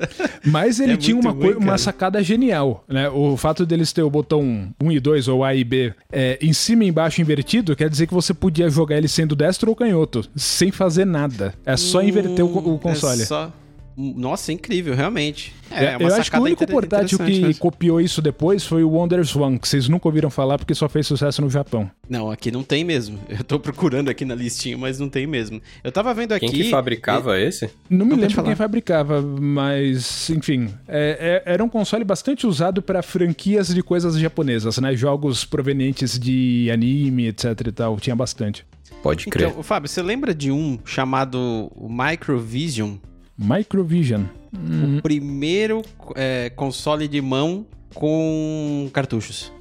Mas 0.46 0.80
ele 0.80 0.94
é 0.94 0.98
tinha 0.98 1.18
uma, 1.18 1.32
ruim, 1.32 1.54
uma 1.54 1.78
sacada 1.78 2.22
genial, 2.24 2.84
né? 2.88 3.10
O 3.10 3.36
fato 3.38 3.66
deles 3.66 3.92
ter 3.92 4.02
o 4.02 4.10
botão 4.10 4.70
1 4.82 4.92
e 4.92 5.00
2 5.00 5.28
ou 5.28 5.44
A 5.44 5.54
e 5.54 5.64
B 5.64 5.94
é, 6.12 6.38
em 6.42 6.54
cima 6.54 6.84
e 6.84 6.88
embaixo 6.88 7.22
invertido 7.22 7.76
quer 7.76 7.90
dizer 7.90 8.08
que 8.08 8.14
você 8.14 8.34
podia 8.34 8.70
jogar 8.70 8.98
ele 8.98 9.08
sendo 9.08 9.36
destro 9.36 9.70
ou 9.70 9.76
canhoto, 9.76 10.24
sem 10.36 10.72
fazer 10.72 11.06
nada. 11.06 11.54
É 11.66 11.78
só 11.78 12.00
hum, 12.00 12.04
inverter 12.04 12.46
o, 12.46 12.76
o 12.76 12.80
console. 12.80 13.22
É 13.22 13.26
só... 13.26 13.52
Nossa, 14.00 14.54
incrível, 14.54 14.96
realmente. 14.96 15.54
É, 15.70 15.86
é 15.86 15.98
eu 16.00 16.16
acho 16.16 16.32
que 16.32 16.38
o 16.38 16.42
único 16.42 16.66
portátil 16.66 17.18
que 17.18 17.42
mas... 17.42 17.60
copiou 17.60 18.00
isso 18.00 18.22
depois 18.22 18.66
foi 18.66 18.82
o 18.82 18.92
Wonder 18.92 19.26
Swan, 19.26 19.58
que 19.58 19.68
vocês 19.68 19.90
nunca 19.90 20.08
ouviram 20.08 20.30
falar 20.30 20.58
porque 20.58 20.74
só 20.74 20.88
fez 20.88 21.06
sucesso 21.06 21.42
no 21.42 21.50
Japão. 21.50 21.92
Não, 22.08 22.32
aqui 22.32 22.50
não 22.50 22.64
tem 22.64 22.86
mesmo. 22.86 23.20
Eu 23.28 23.44
tô 23.44 23.60
procurando 23.60 24.08
aqui 24.08 24.24
na 24.24 24.34
listinha, 24.34 24.78
mas 24.78 25.00
não 25.00 25.10
tem 25.10 25.28
mesmo. 25.28 25.62
Eu 25.84 25.92
tava 25.92 26.14
vendo 26.14 26.32
aqui. 26.32 26.48
Quem 26.48 26.64
que 26.64 26.70
fabricava 26.70 27.38
e... 27.38 27.46
esse? 27.46 27.70
Não 27.90 28.06
me 28.06 28.14
não 28.14 28.22
lembro 28.22 28.44
quem 28.44 28.56
fabricava, 28.56 29.22
mas 29.22 30.30
enfim. 30.30 30.74
É, 30.88 31.44
é, 31.46 31.54
era 31.54 31.64
um 31.64 31.70
console 31.70 32.06
bastante 32.06 32.48
usado 32.48 32.82
para 32.82 33.02
franquias 33.02 33.68
de 33.68 33.84
coisas 33.84 34.18
japonesas, 34.18 34.78
né? 34.78 34.96
Jogos 34.96 35.44
provenientes 35.44 36.18
de 36.18 36.70
anime, 36.72 37.28
etc 37.28 37.68
e 37.68 37.72
tal. 37.74 38.00
Tinha 38.00 38.16
bastante. 38.16 38.66
Pode 39.04 39.26
crer. 39.28 39.50
Então, 39.50 39.64
Fábio, 39.64 39.90
você 39.90 40.02
lembra 40.02 40.34
de 40.34 40.52
um 40.52 40.80
chamado 40.86 41.72
Microvision? 41.78 42.96
Microvision. 43.40 44.24
O 44.54 45.02
primeiro 45.02 45.82
é, 46.16 46.52
console 46.56 47.08
de 47.08 47.22
mão 47.22 47.66
com 47.94 48.90
cartuchos. 48.92 49.52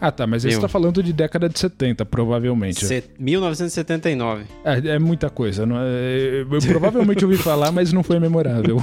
Ah, 0.00 0.10
tá, 0.10 0.26
mas 0.26 0.42
você 0.42 0.58
tá 0.58 0.66
falando 0.66 1.00
de 1.00 1.12
década 1.12 1.48
de 1.48 1.56
70, 1.56 2.04
provavelmente. 2.04 2.84
Se... 2.84 3.04
1979. 3.20 4.46
É, 4.64 4.94
é 4.94 4.98
muita 4.98 5.30
coisa. 5.30 5.64
Não 5.64 5.76
é... 5.78 6.40
Eu 6.40 6.60
provavelmente 6.66 7.24
ouvi 7.24 7.36
falar, 7.36 7.70
mas 7.70 7.92
não 7.92 8.02
foi 8.02 8.18
memorável. 8.18 8.78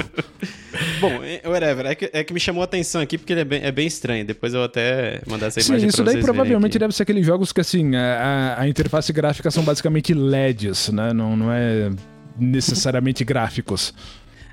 Bom, 1.02 1.22
é, 1.22 1.42
whatever. 1.46 1.88
É 1.88 1.96
que, 1.96 2.10
é 2.14 2.24
que 2.24 2.34
me 2.34 2.40
chamou 2.40 2.62
a 2.62 2.64
atenção 2.64 3.02
aqui 3.02 3.18
porque 3.18 3.34
ele 3.34 3.42
é 3.42 3.44
bem, 3.44 3.62
é 3.62 3.70
bem 3.70 3.86
estranho. 3.86 4.24
Depois 4.24 4.54
eu 4.54 4.62
vou 4.62 4.66
até 4.66 5.20
mandar 5.28 5.48
essa 5.48 5.60
imagem 5.60 5.90
Sim, 5.90 5.94
isso 5.94 6.04
daí 6.06 6.22
provavelmente 6.22 6.80
deve 6.80 6.96
ser 6.96 7.04
aqueles 7.04 7.26
jogos 7.26 7.52
que, 7.52 7.60
assim, 7.60 7.98
a, 7.98 8.56
a, 8.58 8.62
a 8.62 8.70
interface 8.70 9.12
gráfica 9.12 9.52
são 9.52 9.62
basicamente 9.66 10.14
LEDs, 10.14 10.88
né? 10.88 11.12
Não, 11.12 11.36
não 11.36 11.52
é 11.52 11.92
necessariamente 12.40 13.26
gráficos. 13.26 13.94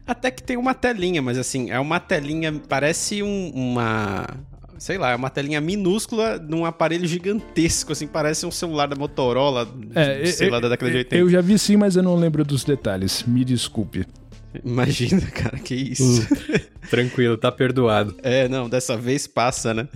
Até 0.06 0.30
que 0.30 0.42
tem 0.42 0.56
uma 0.56 0.72
telinha, 0.72 1.20
mas 1.20 1.36
assim, 1.36 1.70
é 1.70 1.80
uma 1.80 1.98
telinha, 1.98 2.52
parece 2.68 3.22
um, 3.22 3.50
uma. 3.54 4.26
Sei 4.78 4.98
lá, 4.98 5.10
é 5.10 5.16
uma 5.16 5.30
telinha 5.30 5.60
minúscula 5.60 6.38
num 6.38 6.64
aparelho 6.64 7.06
gigantesco, 7.06 7.92
assim, 7.92 8.06
parece 8.06 8.44
um 8.44 8.50
celular 8.50 8.86
da 8.86 8.94
Motorola, 8.94 9.66
é, 9.94 10.26
sei 10.26 10.48
eu, 10.48 10.52
lá, 10.52 10.60
da 10.60 10.68
década 10.68 10.90
de 10.90 10.98
80. 10.98 11.16
Eu 11.16 11.30
já 11.30 11.40
vi 11.40 11.58
sim, 11.58 11.76
mas 11.76 11.96
eu 11.96 12.02
não 12.02 12.14
lembro 12.14 12.44
dos 12.44 12.62
detalhes. 12.62 13.24
Me 13.26 13.44
desculpe. 13.44 14.06
Imagina, 14.64 15.22
cara, 15.32 15.58
que 15.58 15.74
isso. 15.74 16.22
Uh, 16.22 16.88
tranquilo, 16.88 17.36
tá 17.36 17.50
perdoado. 17.50 18.14
É, 18.22 18.48
não, 18.48 18.68
dessa 18.68 18.96
vez 18.96 19.26
passa, 19.26 19.74
né? 19.74 19.88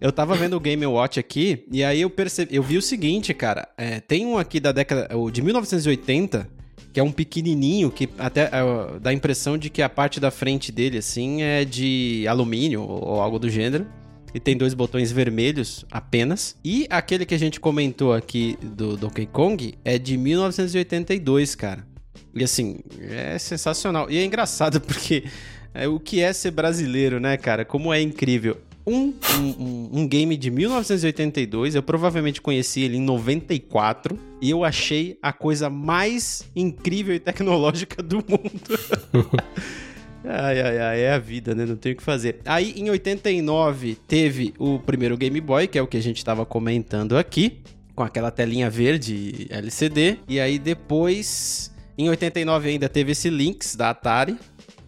Eu 0.00 0.12
tava 0.12 0.34
vendo 0.36 0.56
o 0.56 0.60
Game 0.60 0.86
Watch 0.86 1.18
aqui 1.18 1.64
e 1.70 1.82
aí 1.82 2.00
eu 2.02 2.10
percebi, 2.10 2.54
eu 2.54 2.62
vi 2.62 2.78
o 2.78 2.82
seguinte, 2.82 3.34
cara, 3.34 3.68
é, 3.76 4.00
tem 4.00 4.24
um 4.24 4.38
aqui 4.38 4.60
da 4.60 4.72
década, 4.72 5.16
o 5.16 5.30
de 5.30 5.42
1980, 5.42 6.48
que 6.92 7.00
é 7.00 7.02
um 7.02 7.12
pequenininho 7.12 7.90
que 7.90 8.08
até 8.18 8.46
uh, 8.46 8.98
dá 8.98 9.10
a 9.10 9.12
impressão 9.12 9.58
de 9.58 9.70
que 9.70 9.82
a 9.82 9.88
parte 9.88 10.18
da 10.18 10.30
frente 10.30 10.72
dele 10.72 10.98
assim 10.98 11.42
é 11.42 11.64
de 11.64 12.26
alumínio 12.28 12.82
ou 12.82 13.20
algo 13.20 13.38
do 13.38 13.48
gênero. 13.48 13.86
E 14.34 14.38
tem 14.38 14.56
dois 14.56 14.74
botões 14.74 15.10
vermelhos 15.10 15.86
apenas. 15.90 16.54
E 16.62 16.86
aquele 16.90 17.24
que 17.24 17.34
a 17.34 17.38
gente 17.38 17.58
comentou 17.58 18.12
aqui 18.12 18.58
do 18.62 18.94
Donkey 18.94 19.26
Kong 19.26 19.74
é 19.82 19.98
de 19.98 20.18
1982, 20.18 21.54
cara. 21.54 21.86
E 22.34 22.44
assim, 22.44 22.80
é 23.00 23.38
sensacional. 23.38 24.10
E 24.10 24.18
é 24.18 24.24
engraçado 24.24 24.80
porque 24.82 25.24
é, 25.72 25.88
o 25.88 25.98
que 25.98 26.20
é 26.20 26.32
ser 26.32 26.50
brasileiro, 26.50 27.18
né, 27.18 27.38
cara? 27.38 27.64
Como 27.64 27.92
é 27.92 28.02
incrível 28.02 28.58
um, 28.88 29.14
um, 29.38 30.00
um, 30.00 30.08
game 30.08 30.36
de 30.36 30.50
1982. 30.50 31.74
Eu 31.74 31.82
provavelmente 31.82 32.40
conheci 32.40 32.80
ele 32.80 32.96
em 32.96 33.00
94. 33.00 34.18
E 34.40 34.50
eu 34.50 34.64
achei 34.64 35.18
a 35.22 35.32
coisa 35.32 35.68
mais 35.68 36.44
incrível 36.56 37.14
e 37.14 37.20
tecnológica 37.20 38.02
do 38.02 38.16
mundo. 38.16 38.78
ai, 40.24 40.60
ai, 40.60 40.78
ai, 40.78 41.00
é 41.00 41.12
a 41.12 41.18
vida, 41.18 41.54
né? 41.54 41.66
Não 41.66 41.76
tem 41.76 41.92
o 41.92 41.96
que 41.96 42.02
fazer. 42.02 42.40
Aí, 42.44 42.72
em 42.76 42.88
89, 42.88 43.96
teve 44.06 44.54
o 44.58 44.78
primeiro 44.78 45.16
Game 45.16 45.40
Boy, 45.40 45.66
que 45.66 45.78
é 45.78 45.82
o 45.82 45.86
que 45.86 45.96
a 45.96 46.02
gente 46.02 46.18
estava 46.18 46.46
comentando 46.46 47.16
aqui. 47.16 47.60
Com 47.94 48.04
aquela 48.04 48.30
telinha 48.30 48.70
verde 48.70 49.46
LCD. 49.50 50.18
E 50.28 50.40
aí, 50.40 50.58
depois... 50.58 51.76
Em 52.00 52.08
89 52.08 52.68
ainda 52.68 52.88
teve 52.88 53.10
esse 53.10 53.28
Lynx 53.28 53.74
da 53.74 53.90
Atari, 53.90 54.38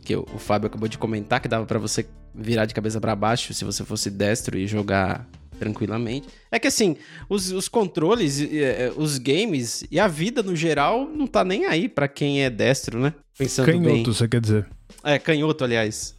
que 0.05 0.15
o 0.15 0.25
Fábio 0.39 0.69
acabou 0.69 0.89
de 0.89 0.97
comentar, 0.97 1.41
que 1.41 1.49
dava 1.49 1.67
para 1.67 1.77
você 1.77 2.07
virar 2.35 2.67
de 2.67 2.75
cabeça 2.75 3.01
para 3.01 3.15
baixo 3.15 3.53
se 3.55 3.65
você 3.65 3.85
fosse 3.85 4.11
destro 4.11 4.59
e 4.59 4.67
jogar 4.67 5.29
tranquilamente. 5.59 6.29
É 6.51 6.59
que 6.59 6.67
assim, 6.67 6.97
os, 7.29 7.53
os 7.53 7.69
controles, 7.69 8.41
é, 8.41 8.93
os 8.97 9.19
games 9.19 9.85
e 9.91 10.01
a 10.01 10.09
vida 10.09 10.43
no 10.43 10.57
geral 10.57 11.07
não 11.07 11.27
tá 11.27 11.45
nem 11.45 11.67
aí 11.67 11.89
para 11.89 12.09
quem 12.09 12.43
é 12.43 12.49
destro, 12.49 12.99
né? 12.99 13.13
Pensando 13.37 13.67
canhoto, 13.67 13.87
bem. 13.87 14.03
você 14.05 14.27
quer 14.27 14.41
dizer? 14.41 14.67
É, 15.05 15.19
canhoto, 15.19 15.63
aliás. 15.63 16.15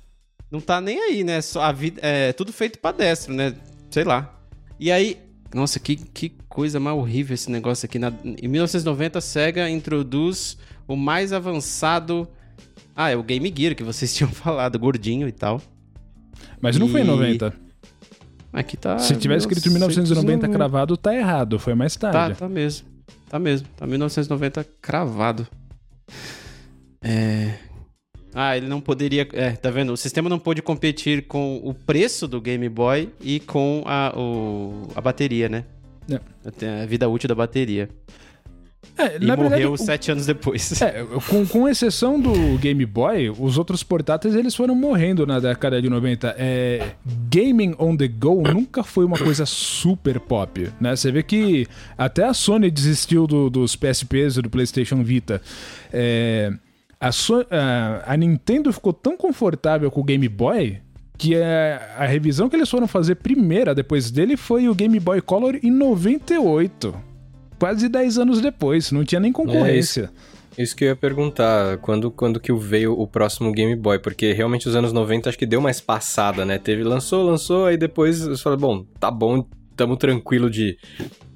Não 0.52 0.62
tá 0.62 0.80
nem 0.80 1.00
aí, 1.00 1.24
né? 1.24 1.41
Só 1.41 1.62
a 1.63 1.71
vida, 1.71 2.00
é 2.04 2.34
tudo 2.34 2.54
feito 2.54 2.78
para 2.78 2.95
destro, 2.95 3.34
né? 3.34 3.56
Sei 3.89 4.04
lá. 4.04 4.38
E 4.80 4.91
aí, 4.91 5.17
nossa, 5.54 5.80
que, 5.80 5.95
que 5.95 6.30
coisa 6.47 6.80
mais 6.80 6.95
horrível 6.95 7.34
esse 7.34 7.50
negócio 7.50 7.86
aqui. 7.86 7.97
Na, 7.97 8.13
em 8.24 8.47
1990, 8.47 9.17
a 9.17 9.21
SEGA 9.21 9.69
introduz 9.69 10.58
o 10.88 10.95
mais 10.95 11.34
avançado. 11.34 12.28
Ah, 12.95 13.10
é 13.10 13.15
o 13.15 13.24
Game 13.24 13.52
Gear 13.56 13.76
que 13.76 13.84
vocês 13.84 14.13
tinham 14.15 14.32
falado, 14.32 14.78
gordinho 14.78 15.28
e 15.28 15.32
tal. 15.32 15.62
Mas 16.62 16.77
não 16.77 16.88
foi 16.88 17.01
em 17.01 17.04
E- 17.04 17.08
90. 17.08 17.54
Aqui 18.54 18.75
tá. 18.75 18.99
Se 18.99 19.15
tiver 19.15 19.38
escrito 19.38 19.69
1990 19.71 20.47
cravado, 20.49 20.97
tá 20.97 21.15
errado. 21.15 21.58
Foi 21.58 21.73
mais 21.73 21.95
Tá, 21.95 22.12
tarde. 22.12 22.38
tá 22.38 22.49
mesmo. 22.49 22.88
Tá 23.30 23.39
mesmo. 23.39 23.67
Tá 23.77 23.88
1990 23.88 24.65
cravado. 24.82 25.47
É. 27.01 27.54
Ah, 28.34 28.56
ele 28.56 28.67
não 28.67 28.80
poderia. 28.80 29.27
É, 29.34 29.51
tá 29.51 29.69
vendo? 29.69 29.91
O 29.93 29.97
sistema 29.97 30.30
não 30.30 30.39
pôde 30.39 30.62
competir 30.62 31.27
com 31.27 31.60
o 31.63 31.73
preço 31.73 32.27
do 32.27 32.39
Game 32.39 32.67
Boy 32.69 33.10
e 33.21 33.39
com 33.41 33.84
a, 33.86 34.13
o, 34.17 34.88
a 34.95 35.01
bateria, 35.01 35.49
né? 35.49 35.65
É. 36.10 36.82
A 36.84 36.86
vida 36.86 37.08
útil 37.10 37.27
da 37.30 37.36
bateria. 37.36 37.89
É, 39.02 39.18
E 39.20 39.26
morreu 39.26 39.50
verdade, 39.50 39.66
o- 39.68 39.78
sete 39.78 40.12
anos 40.12 40.26
depois. 40.26 40.82
É, 40.82 41.04
com, 41.30 41.46
com 41.46 41.68
exceção 41.68 42.20
do 42.20 42.32
Game 42.60 42.86
Boy, 42.86 43.30
os 43.30 43.58
outros 43.58 43.84
portáteis 43.84 44.36
eles 44.36 44.56
foram 44.56 44.76
morrendo 44.76 45.26
na 45.26 45.40
década 45.40 45.82
de 45.82 45.90
90. 45.90 46.36
É, 46.38 46.92
gaming 47.30 47.76
on 47.80 47.96
the 47.98 48.08
go 48.08 48.42
nunca 48.42 48.84
foi 48.84 49.06
uma 49.06 49.18
coisa 49.18 49.46
super 49.46 50.20
pop, 50.20 50.70
né? 50.80 50.96
Você 50.96 51.12
vê 51.12 51.24
que 51.24 51.68
até 51.98 52.26
a 52.26 52.34
Sony 52.34 52.70
desistiu 52.72 53.26
do- 53.28 53.50
dos 53.50 53.76
PSPs 53.76 54.38
e 54.38 54.42
do 54.42 54.50
PlayStation 54.50 55.04
Vita. 55.04 55.42
É, 55.92 56.52
a, 57.00 57.12
So- 57.12 57.46
a- 57.50 58.04
a 58.06 58.18
Nintendo 58.18 58.72
ficou 58.72 58.94
tão 58.94 59.18
confortável 59.18 59.90
com 59.90 60.02
o 60.02 60.04
Game 60.04 60.28
Boy 60.30 60.78
que 61.18 61.36
a, 61.36 61.96
a 62.00 62.06
revisão 62.08 62.50
que 62.50 62.56
eles 62.56 62.70
foram 62.70 62.88
fazer 62.88 63.16
primeira 63.16 63.76
depois 63.76 64.10
dele 64.10 64.36
foi 64.36 64.68
o 64.68 64.74
Game 64.74 65.00
Boy 65.00 65.22
Color 65.22 65.60
em 65.62 65.70
98. 65.70 66.96
Quase 67.62 67.88
10 67.88 68.17
anos 68.17 68.41
depois, 68.41 68.91
não 68.91 69.06
tinha 69.06 69.19
nem 69.19 69.32
concorrência. 69.32 70.10
Isso 70.58 70.76
que 70.76 70.84
eu 70.84 70.88
ia 70.88 70.95
perguntar, 70.95 71.78
quando, 71.78 72.10
quando 72.10 72.39
que 72.39 72.52
veio 72.52 73.00
o 73.00 73.06
próximo 73.06 73.52
Game 73.52 73.76
Boy? 73.76 74.00
Porque 74.00 74.34
realmente 74.34 74.67
os 74.67 74.76
anos 74.76 74.91
90 74.91 75.30
acho 75.30 75.38
que 75.38 75.45
deu 75.45 75.62
mais 75.62 75.80
passada, 75.80 76.43
né? 76.43 76.58
Teve, 76.58 76.84
lançou, 76.84 77.24
lançou, 77.24 77.67
aí 77.67 77.78
depois 77.78 78.19
você 78.26 78.41
fala, 78.41 78.58
bom, 78.58 78.84
tá 79.00 79.12
bom, 79.12 79.45
tamo 79.76 79.95
tranquilo 79.95 80.50
de, 80.50 80.76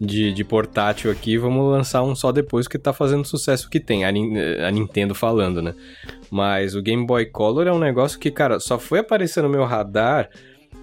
de, 0.01 0.33
de 0.33 0.43
portátil 0.43 1.11
aqui, 1.11 1.37
vamos 1.37 1.71
lançar 1.71 2.01
um 2.01 2.15
só 2.15 2.31
depois 2.31 2.67
que 2.67 2.79
tá 2.79 2.91
fazendo 2.91 3.23
sucesso 3.23 3.69
que 3.69 3.79
tem, 3.79 4.03
a, 4.03 4.09
a 4.09 4.71
Nintendo 4.71 5.13
falando, 5.13 5.61
né? 5.61 5.75
Mas 6.31 6.73
o 6.73 6.81
Game 6.81 7.05
Boy 7.05 7.27
Color 7.27 7.67
é 7.67 7.71
um 7.71 7.77
negócio 7.77 8.17
que, 8.17 8.31
cara, 8.31 8.59
só 8.59 8.79
foi 8.79 8.97
aparecer 8.97 9.43
no 9.43 9.49
meu 9.49 9.63
radar 9.63 10.27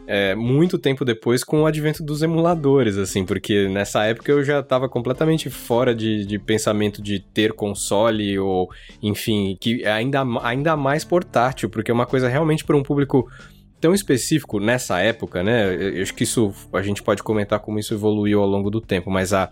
é, 0.07 0.35
muito 0.35 0.79
tempo 0.79 1.05
depois 1.05 1.45
com 1.45 1.63
o 1.63 1.67
advento 1.67 2.03
dos 2.03 2.23
emuladores, 2.23 2.97
assim, 2.97 3.25
porque 3.25 3.69
nessa 3.69 4.05
época 4.05 4.33
eu 4.33 4.43
já 4.43 4.63
tava 4.63 4.89
completamente 4.89 5.49
fora 5.49 5.95
de, 5.95 6.27
de 6.27 6.39
pensamento 6.39 7.01
de 7.01 7.21
ter 7.21 7.53
console 7.53 8.39
ou, 8.39 8.69
enfim, 9.03 9.57
que 9.61 9.85
ainda, 9.85 10.23
ainda 10.43 10.77
mais 10.77 11.05
portátil, 11.05 11.71
porque 11.71 11.91
é 11.91 11.95
uma 11.95 12.07
coisa 12.07 12.29
realmente 12.29 12.65
para 12.65 12.77
um 12.77 12.83
público 12.83 13.29
tão 13.81 13.95
específico 13.95 14.61
nessa 14.61 15.01
época, 15.01 15.43
né? 15.43 15.75
Eu 15.99 16.03
acho 16.03 16.15
que 16.15 16.25
isso 16.25 16.53
a 16.73 16.83
gente 16.83 17.03
pode 17.03 17.23
comentar 17.23 17.59
como 17.61 17.79
isso 17.79 17.95
evoluiu 17.95 18.41
ao 18.41 18.47
longo 18.47 18.71
do 18.71 18.81
tempo, 18.81 19.11
mas 19.11 19.33
a, 19.33 19.51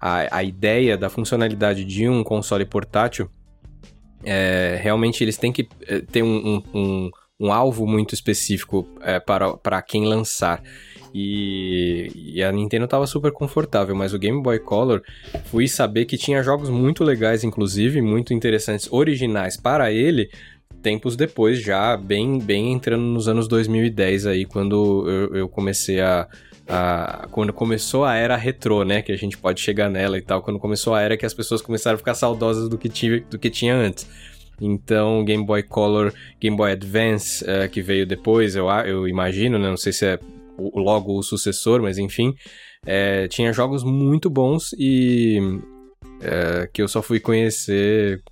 a, 0.00 0.38
a 0.38 0.42
ideia 0.42 0.96
da 0.96 1.10
funcionalidade 1.10 1.84
de 1.84 2.08
um 2.08 2.24
console 2.24 2.64
portátil 2.64 3.30
é, 4.24 4.78
realmente 4.82 5.22
eles 5.22 5.36
têm 5.36 5.52
que 5.52 5.68
é, 5.86 6.00
ter 6.00 6.22
um, 6.22 6.56
um, 6.56 6.62
um, 6.74 7.10
um 7.38 7.52
alvo 7.52 7.86
muito 7.86 8.14
específico 8.14 8.88
é, 9.02 9.20
para, 9.20 9.56
para 9.56 9.82
quem 9.82 10.04
lançar. 10.06 10.62
E, 11.14 12.10
e 12.14 12.42
a 12.42 12.52
Nintendo 12.52 12.86
tava 12.86 13.06
super 13.06 13.32
confortável, 13.32 13.94
mas 13.94 14.12
o 14.12 14.18
Game 14.18 14.42
Boy 14.42 14.58
Color 14.58 15.02
fui 15.46 15.66
saber 15.66 16.04
que 16.04 16.18
tinha 16.18 16.42
jogos 16.42 16.68
muito 16.68 17.02
legais, 17.04 17.42
inclusive, 17.44 18.02
muito 18.02 18.34
interessantes, 18.34 18.86
originais 18.92 19.56
para 19.56 19.90
ele, 19.90 20.28
tempos 20.82 21.16
depois, 21.16 21.60
já 21.60 21.96
bem, 21.96 22.38
bem 22.38 22.72
entrando 22.72 23.02
nos 23.02 23.28
anos 23.28 23.48
2010 23.48 24.26
aí, 24.26 24.44
quando 24.44 25.08
eu, 25.08 25.34
eu 25.36 25.48
comecei 25.48 26.00
a, 26.00 26.28
a- 26.68 27.26
quando 27.30 27.52
começou 27.52 28.04
a 28.04 28.14
era 28.14 28.36
retrô, 28.36 28.84
né, 28.84 29.00
que 29.00 29.10
a 29.12 29.16
gente 29.16 29.38
pode 29.38 29.60
chegar 29.60 29.88
nela 29.90 30.18
e 30.18 30.22
tal, 30.22 30.42
quando 30.42 30.58
começou 30.58 30.94
a 30.94 31.00
era 31.00 31.16
que 31.16 31.24
as 31.26 31.34
pessoas 31.34 31.62
começaram 31.62 31.94
a 31.94 31.98
ficar 31.98 32.14
saudosas 32.14 32.68
do 32.68 32.76
que 32.76 32.88
tinha, 32.88 33.20
do 33.30 33.38
que 33.38 33.48
tinha 33.50 33.74
antes. 33.74 34.06
Então, 34.60 35.24
Game 35.24 35.44
Boy 35.44 35.62
Color, 35.62 36.12
Game 36.40 36.56
Boy 36.56 36.72
Advance, 36.72 37.44
eh, 37.46 37.68
que 37.68 37.82
veio 37.82 38.06
depois, 38.06 38.56
eu, 38.56 38.68
eu 38.68 39.06
imagino, 39.06 39.58
né, 39.58 39.68
não 39.68 39.76
sei 39.76 39.92
se 39.92 40.06
é 40.06 40.18
logo 40.58 41.18
o 41.18 41.22
sucessor, 41.22 41.82
mas 41.82 41.98
enfim, 41.98 42.34
eh, 42.86 43.28
tinha 43.28 43.52
jogos 43.52 43.84
muito 43.84 44.30
bons 44.30 44.74
e 44.78 45.38
eh, 46.22 46.68
que 46.72 46.80
eu 46.80 46.88
só 46.88 47.02
fui 47.02 47.20
conhecer, 47.20 48.22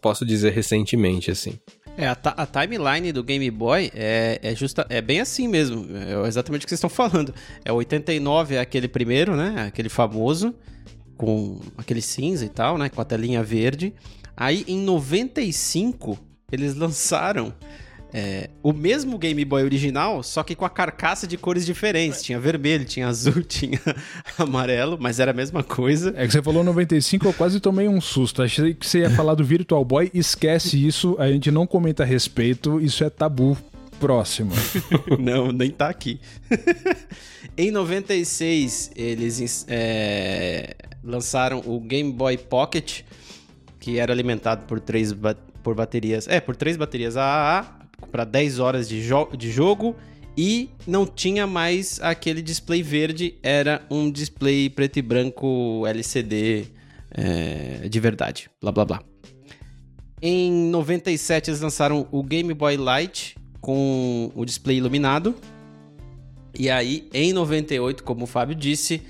posso 0.00 0.24
dizer 0.24 0.52
recentemente, 0.52 1.30
assim. 1.30 1.58
É, 1.96 2.08
a, 2.08 2.16
a 2.24 2.46
timeline 2.46 3.12
do 3.12 3.22
Game 3.22 3.48
Boy 3.50 3.90
é, 3.94 4.40
é, 4.42 4.54
justa, 4.54 4.84
é 4.88 5.00
bem 5.00 5.20
assim 5.20 5.46
mesmo. 5.46 5.86
É 5.96 6.26
exatamente 6.26 6.62
o 6.62 6.66
que 6.66 6.70
vocês 6.70 6.78
estão 6.78 6.90
falando. 7.08 7.32
É 7.64 7.72
89 7.72 8.56
é 8.56 8.60
aquele 8.60 8.88
primeiro, 8.88 9.36
né? 9.36 9.66
Aquele 9.68 9.88
famoso, 9.88 10.54
com 11.16 11.60
aquele 11.78 12.02
cinza 12.02 12.44
e 12.44 12.48
tal, 12.48 12.76
né? 12.76 12.88
Com 12.88 13.00
a 13.00 13.04
telinha 13.04 13.42
verde. 13.44 13.94
Aí 14.36 14.64
em 14.66 14.80
95 14.80 16.18
eles 16.50 16.74
lançaram 16.74 17.52
é, 18.16 18.48
o 18.62 18.72
mesmo 18.72 19.18
Game 19.18 19.44
Boy 19.44 19.64
original, 19.64 20.22
só 20.22 20.44
que 20.44 20.54
com 20.54 20.64
a 20.64 20.70
carcaça 20.70 21.26
de 21.26 21.36
cores 21.36 21.66
diferentes. 21.66 22.22
Tinha 22.22 22.38
vermelho, 22.38 22.84
tinha 22.84 23.08
azul, 23.08 23.42
tinha 23.42 23.80
amarelo, 24.38 24.96
mas 25.00 25.18
era 25.18 25.32
a 25.32 25.34
mesma 25.34 25.64
coisa. 25.64 26.14
É 26.16 26.24
que 26.24 26.32
você 26.32 26.40
falou 26.40 26.62
95, 26.62 27.26
eu 27.26 27.32
quase 27.32 27.58
tomei 27.58 27.88
um 27.88 28.00
susto. 28.00 28.40
Achei 28.40 28.72
que 28.72 28.86
você 28.86 29.00
ia 29.00 29.10
falar 29.10 29.34
do 29.34 29.44
Virtual 29.44 29.84
Boy. 29.84 30.12
Esquece 30.14 30.86
isso, 30.86 31.16
a 31.18 31.28
gente 31.28 31.50
não 31.50 31.66
comenta 31.66 32.04
a 32.04 32.06
respeito, 32.06 32.80
isso 32.80 33.02
é 33.02 33.10
tabu. 33.10 33.58
Próximo. 33.98 34.52
Não, 35.20 35.52
nem 35.52 35.70
tá 35.70 35.88
aqui. 35.88 36.20
em 37.56 37.70
96, 37.70 38.90
eles 38.96 39.64
é, 39.68 40.74
lançaram 41.02 41.62
o 41.64 41.80
Game 41.80 42.12
Boy 42.12 42.36
Pocket, 42.36 43.02
que 43.84 43.98
era 43.98 44.10
alimentado 44.14 44.64
por 44.66 44.80
três 44.80 45.12
ba- 45.12 45.36
por 45.62 45.74
baterias. 45.74 46.26
É, 46.26 46.40
por 46.40 46.56
três 46.56 46.74
baterias 46.74 47.18
AAA, 47.18 47.80
para 48.10 48.24
10 48.24 48.58
horas 48.58 48.88
de, 48.88 49.06
jo- 49.06 49.28
de 49.36 49.50
jogo. 49.50 49.94
E 50.38 50.70
não 50.86 51.06
tinha 51.06 51.46
mais 51.46 52.00
aquele 52.00 52.40
display 52.40 52.82
verde, 52.82 53.34
era 53.42 53.82
um 53.90 54.10
display 54.10 54.70
preto 54.70 54.98
e 54.98 55.02
branco 55.02 55.84
LCD 55.86 56.64
é, 57.10 57.86
de 57.86 58.00
verdade. 58.00 58.50
Blá 58.58 58.72
blá 58.72 58.86
blá. 58.86 59.02
Em 60.22 60.50
97 60.70 61.50
eles 61.50 61.60
lançaram 61.60 62.08
o 62.10 62.22
Game 62.22 62.54
Boy 62.54 62.78
Light 62.78 63.36
com 63.60 64.32
o 64.34 64.46
display 64.46 64.78
iluminado. 64.78 65.34
E 66.58 66.70
aí, 66.70 67.06
em 67.12 67.34
98, 67.34 68.02
como 68.02 68.24
o 68.24 68.26
Fábio 68.26 68.54
disse, 68.54 69.02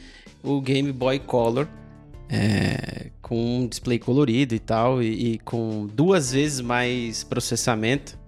o 0.42 0.60
Game 0.60 0.90
Boy 0.90 1.20
Color 1.20 1.68
é, 2.28 3.10
com 3.20 3.60
um 3.60 3.66
display 3.66 3.98
colorido 3.98 4.54
e 4.54 4.58
tal, 4.58 5.02
e, 5.02 5.34
e 5.34 5.38
com 5.38 5.86
duas 5.86 6.32
vezes 6.32 6.60
mais 6.60 7.24
processamento 7.24 8.18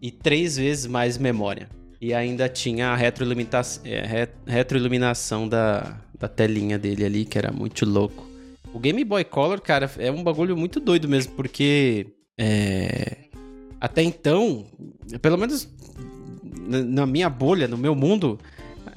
e 0.00 0.10
três 0.10 0.56
vezes 0.56 0.86
mais 0.86 1.18
memória. 1.18 1.68
E 2.00 2.12
ainda 2.12 2.48
tinha 2.48 2.92
a 2.92 2.96
é, 2.96 4.06
re- 4.06 4.28
retroiluminação 4.46 5.48
da, 5.48 5.98
da 6.18 6.28
telinha 6.28 6.78
dele 6.78 7.04
ali, 7.04 7.24
que 7.24 7.38
era 7.38 7.50
muito 7.50 7.86
louco. 7.86 8.26
O 8.72 8.78
Game 8.78 9.02
Boy 9.04 9.24
Color, 9.24 9.60
cara, 9.60 9.90
é 9.98 10.10
um 10.10 10.22
bagulho 10.22 10.56
muito 10.56 10.78
doido 10.78 11.08
mesmo, 11.08 11.32
porque 11.32 12.08
é, 12.38 13.28
até 13.80 14.02
então, 14.02 14.66
pelo 15.22 15.38
menos 15.38 15.68
na 16.68 17.06
minha 17.06 17.30
bolha, 17.30 17.66
no 17.66 17.78
meu 17.78 17.94
mundo, 17.94 18.38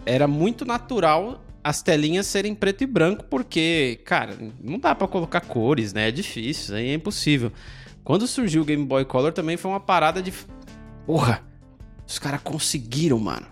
era 0.06 0.28
muito 0.28 0.66
natural 0.66 1.42
as 1.64 1.82
telinhas 1.82 2.28
serem 2.28 2.56
preto 2.56 2.84
e 2.84 2.88
branco, 2.88 3.26
porque, 3.26 4.00
cara, 4.06 4.36
não 4.62 4.80
dá 4.80 4.96
pra 4.96 5.08
colocar 5.08 5.42
cores, 5.42 5.94
né? 5.94 6.08
É 6.08 6.12
difícil, 6.12 6.50
isso 6.50 6.74
aí 6.74 6.90
é 6.90 6.94
impossível. 6.94 7.52
Quando 8.04 8.26
surgiu 8.28 8.62
o 8.62 8.66
Game 8.66 8.86
Boy 8.86 9.06
Color 9.06 9.34
também 9.34 9.58
foi 9.58 9.70
uma 9.70 9.80
parada 9.80 10.22
de. 10.22 10.34
Porra! 11.06 11.44
Os 12.08 12.18
caras 12.18 12.42
conseguiram, 12.42 13.20
mano. 13.20 13.46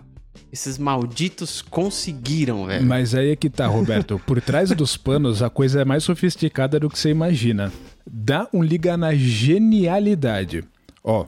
Esses 0.50 0.78
malditos 0.78 1.62
conseguiram, 1.62 2.66
velho. 2.66 2.84
Mas 2.84 3.14
aí 3.14 3.30
é 3.30 3.36
que 3.36 3.50
tá, 3.50 3.66
Roberto. 3.66 4.20
Por 4.26 4.40
trás 4.40 4.70
dos 4.70 4.96
panos, 4.96 5.42
a 5.42 5.50
coisa 5.50 5.82
é 5.82 5.84
mais 5.84 6.02
sofisticada 6.02 6.80
do 6.80 6.88
que 6.88 6.98
você 6.98 7.10
imagina. 7.10 7.70
Dá 8.10 8.48
um 8.52 8.62
liga 8.62 8.96
na 8.96 9.14
genialidade. 9.14 10.64
Ó, 11.04 11.26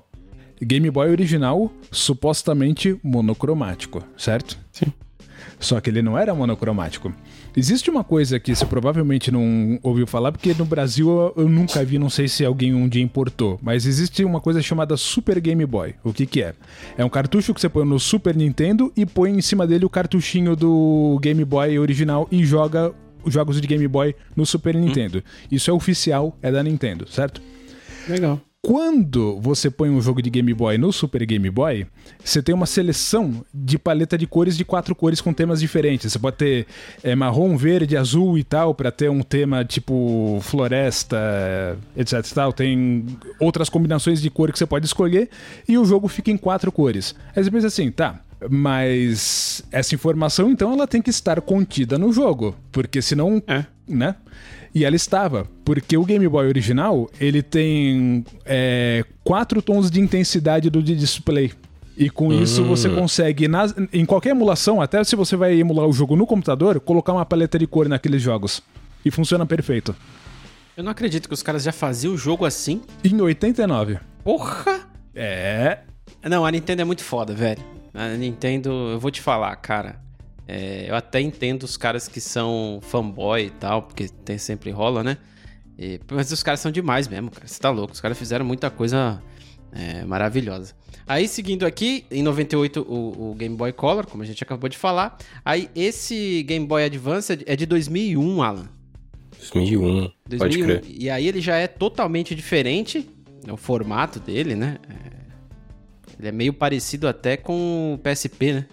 Game 0.60 0.90
Boy 0.90 1.10
original, 1.10 1.70
supostamente 1.92 2.98
monocromático, 3.02 4.02
certo? 4.16 4.58
Sim. 4.72 4.92
Só 5.60 5.78
que 5.78 5.90
ele 5.90 6.00
não 6.00 6.18
era 6.18 6.34
monocromático. 6.34 7.12
Existe 7.54 7.90
uma 7.90 8.02
coisa 8.02 8.40
que 8.40 8.54
você 8.54 8.64
provavelmente 8.64 9.30
não 9.30 9.78
ouviu 9.82 10.06
falar, 10.06 10.32
porque 10.32 10.54
no 10.54 10.64
Brasil 10.64 11.32
eu, 11.36 11.48
nunca 11.48 11.84
vi, 11.84 11.98
não 11.98 12.08
sei 12.08 12.26
se 12.26 12.44
alguém 12.44 12.74
um 12.74 12.88
dia 12.88 13.02
importou, 13.02 13.58
mas 13.62 13.84
existe 13.84 14.24
uma 14.24 14.40
coisa 14.40 14.62
chamada 14.62 14.96
Super 14.96 15.38
Game 15.38 15.64
Boy. 15.66 15.94
O 16.02 16.12
que 16.14 16.24
que 16.24 16.42
é? 16.42 16.54
É 16.96 17.04
um 17.04 17.10
cartucho 17.10 17.52
que 17.52 17.60
você 17.60 17.68
põe 17.68 17.84
no 17.84 18.00
Super 18.00 18.34
Nintendo 18.34 18.90
e 18.96 19.04
põe 19.04 19.30
em 19.30 19.42
cima 19.42 19.66
dele 19.66 19.84
o 19.84 19.90
cartuchinho 19.90 20.56
do 20.56 21.18
Game 21.20 21.44
Boy 21.44 21.78
original 21.78 22.26
e 22.32 22.44
joga 22.44 22.92
os 23.22 23.34
jogos 23.34 23.60
de 23.60 23.68
Game 23.68 23.86
Boy 23.86 24.16
no 24.34 24.46
Super 24.46 24.74
Nintendo. 24.74 25.22
Isso 25.52 25.70
é 25.70 25.74
oficial, 25.74 26.36
é 26.40 26.50
da 26.50 26.62
Nintendo, 26.62 27.06
certo? 27.06 27.42
Legal. 28.08 28.40
Quando 28.62 29.40
você 29.40 29.70
põe 29.70 29.88
um 29.88 30.02
jogo 30.02 30.20
de 30.20 30.28
Game 30.28 30.52
Boy 30.52 30.76
no 30.76 30.92
Super 30.92 31.24
Game 31.24 31.48
Boy, 31.48 31.86
você 32.22 32.42
tem 32.42 32.54
uma 32.54 32.66
seleção 32.66 33.42
de 33.54 33.78
paleta 33.78 34.18
de 34.18 34.26
cores 34.26 34.54
de 34.54 34.66
quatro 34.66 34.94
cores 34.94 35.18
com 35.22 35.32
temas 35.32 35.60
diferentes. 35.60 36.12
Você 36.12 36.18
pode 36.18 36.36
ter 36.36 36.66
é, 37.02 37.14
marrom, 37.14 37.56
verde, 37.56 37.96
azul 37.96 38.36
e 38.36 38.44
tal, 38.44 38.74
para 38.74 38.90
ter 38.92 39.08
um 39.08 39.22
tema 39.22 39.64
tipo 39.64 40.40
floresta, 40.42 41.16
etc. 41.96 42.22
Tal. 42.34 42.52
Tem 42.52 43.06
outras 43.40 43.70
combinações 43.70 44.20
de 44.20 44.28
cor 44.28 44.52
que 44.52 44.58
você 44.58 44.66
pode 44.66 44.84
escolher 44.84 45.30
e 45.66 45.78
o 45.78 45.84
jogo 45.86 46.06
fica 46.06 46.30
em 46.30 46.36
quatro 46.36 46.70
cores. 46.70 47.14
Aí 47.34 47.42
você 47.42 47.50
pensa 47.50 47.68
assim, 47.68 47.90
tá, 47.90 48.20
mas 48.50 49.64
essa 49.72 49.94
informação 49.94 50.50
então 50.50 50.70
ela 50.74 50.86
tem 50.86 51.00
que 51.00 51.08
estar 51.10 51.40
contida 51.40 51.96
no 51.98 52.12
jogo, 52.12 52.54
porque 52.70 53.00
senão, 53.00 53.42
É. 53.46 53.64
né? 53.88 54.16
E 54.74 54.84
ela 54.84 54.94
estava, 54.94 55.46
porque 55.64 55.96
o 55.96 56.04
Game 56.04 56.26
Boy 56.28 56.46
original 56.46 57.10
ele 57.20 57.42
tem 57.42 58.24
é, 58.44 59.04
quatro 59.24 59.60
tons 59.60 59.90
de 59.90 60.00
intensidade 60.00 60.70
do 60.70 60.82
de 60.82 60.94
display. 60.94 61.52
E 61.96 62.08
com 62.08 62.32
isso 62.32 62.64
você 62.64 62.88
consegue, 62.88 63.46
nas- 63.48 63.74
em 63.92 64.06
qualquer 64.06 64.30
emulação, 64.30 64.80
até 64.80 65.02
se 65.04 65.14
você 65.16 65.36
vai 65.36 65.58
emular 65.58 65.86
o 65.86 65.92
jogo 65.92 66.14
no 66.16 66.26
computador, 66.26 66.78
colocar 66.80 67.12
uma 67.12 67.26
paleta 67.26 67.58
de 67.58 67.66
cor 67.66 67.88
naqueles 67.88 68.22
jogos. 68.22 68.62
E 69.04 69.10
funciona 69.10 69.44
perfeito. 69.44 69.94
Eu 70.76 70.84
não 70.84 70.92
acredito 70.92 71.26
que 71.28 71.34
os 71.34 71.42
caras 71.42 71.62
já 71.62 71.72
faziam 71.72 72.14
o 72.14 72.16
jogo 72.16 72.44
assim. 72.46 72.80
Em 73.04 73.20
89. 73.20 73.98
Porra! 74.24 74.80
É. 75.14 75.78
Não, 76.24 76.46
a 76.46 76.50
Nintendo 76.50 76.82
é 76.82 76.84
muito 76.84 77.02
foda, 77.02 77.34
velho. 77.34 77.60
A 77.92 78.08
Nintendo, 78.10 78.70
eu 78.92 79.00
vou 79.00 79.10
te 79.10 79.20
falar, 79.20 79.54
cara. 79.56 79.96
É, 80.52 80.90
eu 80.90 80.96
até 80.96 81.20
entendo 81.20 81.62
os 81.62 81.76
caras 81.76 82.08
que 82.08 82.20
são 82.20 82.80
fanboy 82.82 83.46
e 83.46 83.50
tal, 83.50 83.82
porque 83.82 84.08
tem, 84.08 84.36
sempre 84.36 84.70
rola, 84.72 85.04
né? 85.04 85.16
E- 85.78 86.00
mas 86.10 86.32
os 86.32 86.42
caras 86.42 86.58
são 86.58 86.72
demais 86.72 87.06
mesmo, 87.06 87.30
cara. 87.30 87.46
Você 87.46 87.60
tá 87.60 87.70
louco. 87.70 87.92
Os 87.94 88.00
caras 88.00 88.18
fizeram 88.18 88.44
muita 88.44 88.68
coisa 88.68 89.22
é, 89.72 90.04
maravilhosa. 90.04 90.74
Aí, 91.06 91.28
seguindo 91.28 91.64
aqui, 91.64 92.04
em 92.10 92.22
98, 92.22 92.82
o, 92.82 93.30
o 93.30 93.34
Game 93.34 93.56
Boy 93.56 93.72
Color, 93.72 94.06
como 94.06 94.22
a 94.24 94.26
gente 94.26 94.42
acabou 94.42 94.68
de 94.68 94.76
falar. 94.76 95.16
Aí, 95.44 95.70
esse 95.74 96.42
Game 96.42 96.66
Boy 96.66 96.84
Advance 96.84 97.38
é 97.46 97.54
de 97.54 97.66
2001, 97.66 98.42
Alan. 98.42 98.68
2001, 99.38 100.02
pode 100.02 100.12
2001. 100.26 100.66
crer. 100.66 100.84
E 100.88 101.08
aí 101.08 101.26
ele 101.26 101.40
já 101.40 101.56
é 101.56 101.66
totalmente 101.66 102.34
diferente, 102.34 103.08
é 103.46 103.52
o 103.52 103.56
formato 103.56 104.18
dele, 104.20 104.54
né? 104.54 104.78
É, 104.88 105.20
Ele 106.18 106.28
é 106.28 106.32
meio 106.32 106.52
parecido 106.52 107.08
até 107.08 107.36
com 107.36 107.94
o 107.94 107.98
PSP, 107.98 108.52
né? 108.52 108.66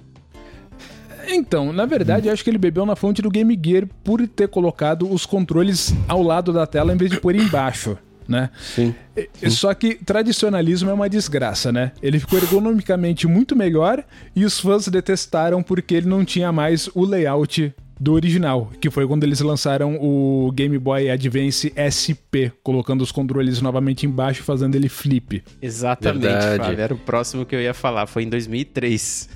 Então, 1.27 1.71
na 1.73 1.85
verdade, 1.85 2.27
eu 2.27 2.33
acho 2.33 2.43
que 2.43 2.49
ele 2.49 2.57
bebeu 2.57 2.85
na 2.85 2.95
fonte 2.95 3.21
do 3.21 3.29
Game 3.29 3.59
Gear 3.63 3.85
por 4.03 4.25
ter 4.27 4.47
colocado 4.47 5.11
os 5.11 5.25
controles 5.25 5.93
ao 6.07 6.21
lado 6.23 6.53
da 6.53 6.65
tela 6.65 6.93
em 6.93 6.97
vez 6.97 7.11
de 7.11 7.19
pôr 7.19 7.35
embaixo, 7.35 7.97
né? 8.27 8.49
Sim. 8.59 8.95
E- 9.41 9.49
Só 9.49 9.73
que 9.73 9.95
tradicionalismo 9.95 10.89
é 10.89 10.93
uma 10.93 11.09
desgraça, 11.09 11.71
né? 11.71 11.91
Ele 12.01 12.19
ficou 12.19 12.39
ergonomicamente 12.39 13.27
muito 13.27 13.55
melhor 13.55 14.03
e 14.35 14.45
os 14.45 14.59
fãs 14.59 14.87
detestaram 14.87 15.61
porque 15.61 15.95
ele 15.95 16.07
não 16.07 16.23
tinha 16.23 16.51
mais 16.51 16.89
o 16.95 17.05
layout 17.05 17.73
do 17.99 18.13
original, 18.13 18.69
que 18.79 18.89
foi 18.89 19.07
quando 19.07 19.23
eles 19.23 19.39
lançaram 19.41 19.95
o 20.01 20.51
Game 20.53 20.77
Boy 20.77 21.09
Advance 21.09 21.73
SP, 21.75 22.51
colocando 22.63 23.01
os 23.01 23.11
controles 23.11 23.61
novamente 23.61 24.05
embaixo, 24.05 24.43
fazendo 24.43 24.75
ele 24.75 24.87
flip. 24.89 25.43
Exatamente, 25.61 26.21
Verdade. 26.23 26.57
Fábio. 26.63 26.81
Era 26.81 26.93
o 26.93 26.97
próximo 26.97 27.45
que 27.45 27.55
eu 27.55 27.61
ia 27.61 27.73
falar. 27.73 28.05
Foi 28.07 28.23
em 28.23 28.29
2003. 28.29 29.29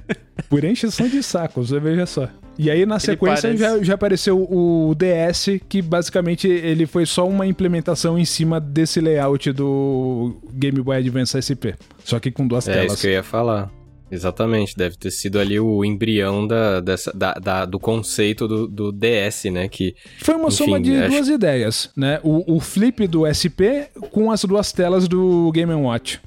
Por 0.48 0.64
encheção 0.64 1.08
de 1.08 1.22
saco, 1.22 1.64
você 1.64 1.78
veja 1.78 2.06
só. 2.06 2.28
E 2.58 2.70
aí, 2.70 2.84
na 2.86 2.98
sequência, 2.98 3.42
parece- 3.50 3.56
já, 3.56 3.82
já 3.84 3.94
apareceu 3.94 4.36
o 4.50 4.92
DS, 4.96 5.60
que 5.68 5.80
basicamente 5.80 6.48
ele 6.48 6.86
foi 6.86 7.06
só 7.06 7.28
uma 7.28 7.46
implementação 7.46 8.18
em 8.18 8.24
cima 8.24 8.58
desse 8.60 9.00
layout 9.00 9.52
do 9.52 10.36
Game 10.54 10.80
Boy 10.80 10.96
Advance 10.96 11.36
SP. 11.38 11.74
Só 12.04 12.18
que 12.18 12.30
com 12.32 12.46
duas 12.48 12.66
É 12.66 12.72
telas. 12.72 12.92
isso 12.94 13.00
que 13.02 13.06
eu 13.08 13.12
ia 13.12 13.22
falar. 13.22 13.70
Exatamente, 14.10 14.74
deve 14.76 14.96
ter 14.96 15.10
sido 15.10 15.38
ali 15.38 15.60
o 15.60 15.84
embrião 15.84 16.46
da, 16.46 16.80
dessa, 16.80 17.12
da, 17.12 17.34
da- 17.34 17.64
do 17.66 17.78
conceito 17.78 18.48
do, 18.48 18.66
do 18.66 18.90
DS, 18.92 19.44
né? 19.52 19.68
Que 19.68 19.94
Foi 20.20 20.34
uma 20.34 20.48
Enfim, 20.48 20.56
soma 20.56 20.80
de 20.80 20.96
acho- 20.96 21.10
duas 21.10 21.28
ideias, 21.28 21.90
né? 21.96 22.18
O, 22.22 22.56
o 22.56 22.60
flip 22.60 23.06
do 23.06 23.26
SP 23.28 23.92
com 24.10 24.30
as 24.30 24.42
duas 24.44 24.72
telas 24.72 25.06
do 25.06 25.50
Game 25.52 25.72
Watch, 25.74 26.20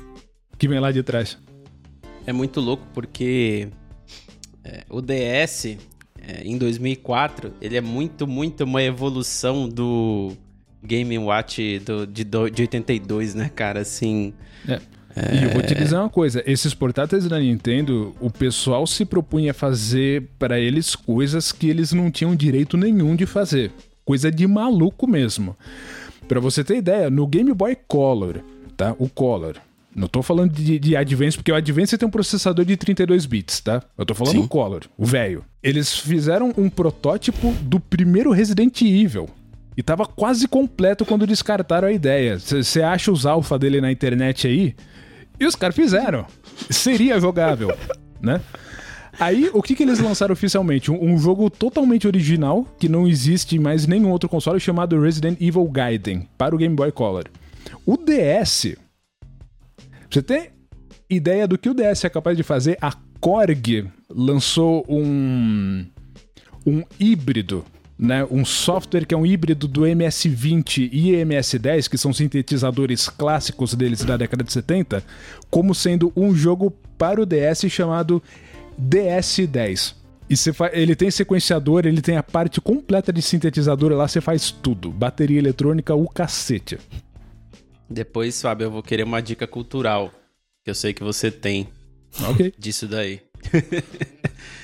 que 0.59 0.67
vem 0.67 0.79
lá 0.79 0.91
de 0.91 1.01
trás. 1.01 1.37
É 2.27 2.31
muito 2.31 2.59
louco 2.61 2.85
porque 2.93 3.67
é, 4.63 4.83
o 4.87 5.01
DS, 5.01 5.65
é, 6.21 6.43
em 6.45 6.57
2004, 6.59 7.51
ele 7.59 7.77
é 7.77 7.81
muito, 7.81 8.27
muito 8.27 8.63
uma 8.63 8.83
evolução 8.83 9.67
do 9.67 10.33
Game 10.83 11.17
Watch 11.17 11.79
do, 11.79 12.05
de, 12.05 12.23
do- 12.23 12.49
de 12.49 12.61
82, 12.61 13.33
né, 13.33 13.49
cara? 13.55 13.79
Assim... 13.81 14.33
E 15.33 15.43
eu 15.43 15.49
vou 15.49 15.61
te 15.61 15.75
dizer 15.75 15.95
uma 15.95 16.09
coisa: 16.09 16.43
esses 16.45 16.73
portáteis 16.73 17.27
da 17.27 17.39
Nintendo, 17.39 18.15
o 18.19 18.29
pessoal 18.29 18.85
se 18.87 19.05
propunha 19.05 19.51
a 19.51 19.53
fazer 19.53 20.23
para 20.37 20.59
eles 20.59 20.95
coisas 20.95 21.51
que 21.51 21.69
eles 21.69 21.91
não 21.91 22.09
tinham 22.11 22.35
direito 22.35 22.77
nenhum 22.77 23.15
de 23.15 23.25
fazer. 23.25 23.71
Coisa 24.05 24.31
de 24.31 24.47
maluco 24.47 25.07
mesmo. 25.07 25.55
Pra 26.27 26.39
você 26.39 26.63
ter 26.63 26.77
ideia, 26.77 27.09
no 27.09 27.27
Game 27.27 27.53
Boy 27.53 27.77
Color, 27.87 28.39
tá? 28.77 28.95
O 28.97 29.09
Color. 29.09 29.57
Não 29.93 30.07
tô 30.07 30.23
falando 30.23 30.53
de, 30.53 30.79
de 30.79 30.95
Advance, 30.95 31.35
porque 31.35 31.51
o 31.51 31.55
Advance 31.55 31.97
tem 31.97 32.07
um 32.07 32.11
processador 32.11 32.63
de 32.63 32.77
32 32.77 33.25
bits, 33.25 33.59
tá? 33.59 33.83
Eu 33.97 34.05
tô 34.05 34.15
falando 34.15 34.35
Sim. 34.35 34.41
do 34.41 34.47
Color, 34.47 34.83
o 34.97 35.05
velho. 35.05 35.43
Eles 35.61 35.97
fizeram 35.97 36.53
um 36.57 36.69
protótipo 36.69 37.51
do 37.61 37.79
primeiro 37.79 38.31
Resident 38.31 38.81
Evil. 38.81 39.29
E 39.75 39.83
tava 39.83 40.05
quase 40.05 40.47
completo 40.47 41.05
quando 41.05 41.27
descartaram 41.27 41.87
a 41.87 41.91
ideia. 41.91 42.37
Você 42.39 42.81
acha 42.81 43.11
os 43.11 43.25
alfa 43.25 43.57
dele 43.57 43.81
na 43.81 43.91
internet 43.91 44.47
aí? 44.47 44.75
E 45.41 45.45
os 45.45 45.55
caras 45.55 45.75
fizeram. 45.75 46.27
Seria 46.69 47.19
jogável, 47.19 47.75
né? 48.21 48.39
Aí, 49.19 49.49
o 49.51 49.61
que, 49.63 49.75
que 49.75 49.81
eles 49.81 49.97
lançaram 49.97 50.33
oficialmente? 50.33 50.91
Um, 50.91 51.03
um 51.03 51.17
jogo 51.17 51.49
totalmente 51.49 52.05
original, 52.05 52.63
que 52.77 52.87
não 52.87 53.07
existe 53.07 53.55
em 53.55 53.59
mais 53.59 53.87
nenhum 53.87 54.11
outro 54.11 54.29
console, 54.29 54.59
chamado 54.59 55.01
Resident 55.01 55.41
Evil 55.41 55.67
Gaiden, 55.67 56.29
para 56.37 56.53
o 56.53 56.59
Game 56.59 56.75
Boy 56.75 56.91
Color. 56.91 57.23
O 57.87 57.97
DS. 57.97 58.75
Você 60.11 60.21
tem 60.21 60.49
ideia 61.09 61.47
do 61.47 61.57
que 61.57 61.69
o 61.69 61.73
DS 61.73 62.05
é 62.05 62.09
capaz 62.09 62.37
de 62.37 62.43
fazer? 62.43 62.77
A 62.79 62.93
Korg 63.19 63.89
lançou 64.11 64.85
um. 64.87 65.87
um 66.67 66.83
híbrido. 66.99 67.65
Né, 68.01 68.25
um 68.31 68.43
software 68.43 69.05
que 69.05 69.13
é 69.13 69.17
um 69.17 69.27
híbrido 69.27 69.67
do 69.67 69.85
MS-20 69.85 70.89
e 70.91 71.11
MS-10, 71.11 71.87
que 71.87 71.99
são 71.99 72.11
sintetizadores 72.11 73.07
clássicos 73.07 73.75
deles 73.75 74.03
da 74.03 74.17
década 74.17 74.43
de 74.43 74.51
70, 74.51 75.03
como 75.51 75.75
sendo 75.75 76.11
um 76.15 76.33
jogo 76.33 76.71
para 76.97 77.21
o 77.21 77.27
DS 77.27 77.69
chamado 77.69 78.19
DS10. 78.81 79.93
E 80.31 80.35
ele 80.71 80.95
tem 80.95 81.11
sequenciador, 81.11 81.85
ele 81.85 82.01
tem 82.01 82.17
a 82.17 82.23
parte 82.23 82.59
completa 82.59 83.13
de 83.13 83.21
sintetizador 83.21 83.91
lá, 83.91 84.07
você 84.07 84.19
faz 84.19 84.49
tudo. 84.49 84.89
Bateria 84.89 85.37
eletrônica, 85.37 85.93
o 85.93 86.07
cacete. 86.07 86.79
Depois, 87.87 88.41
Fábio, 88.41 88.65
eu 88.65 88.71
vou 88.71 88.81
querer 88.81 89.03
uma 89.03 89.21
dica 89.21 89.45
cultural, 89.45 90.11
que 90.63 90.71
eu 90.71 90.75
sei 90.75 90.93
que 90.93 91.03
você 91.03 91.29
tem 91.29 91.67
Ok. 92.23 92.53
disso 92.57 92.87
daí. 92.87 93.21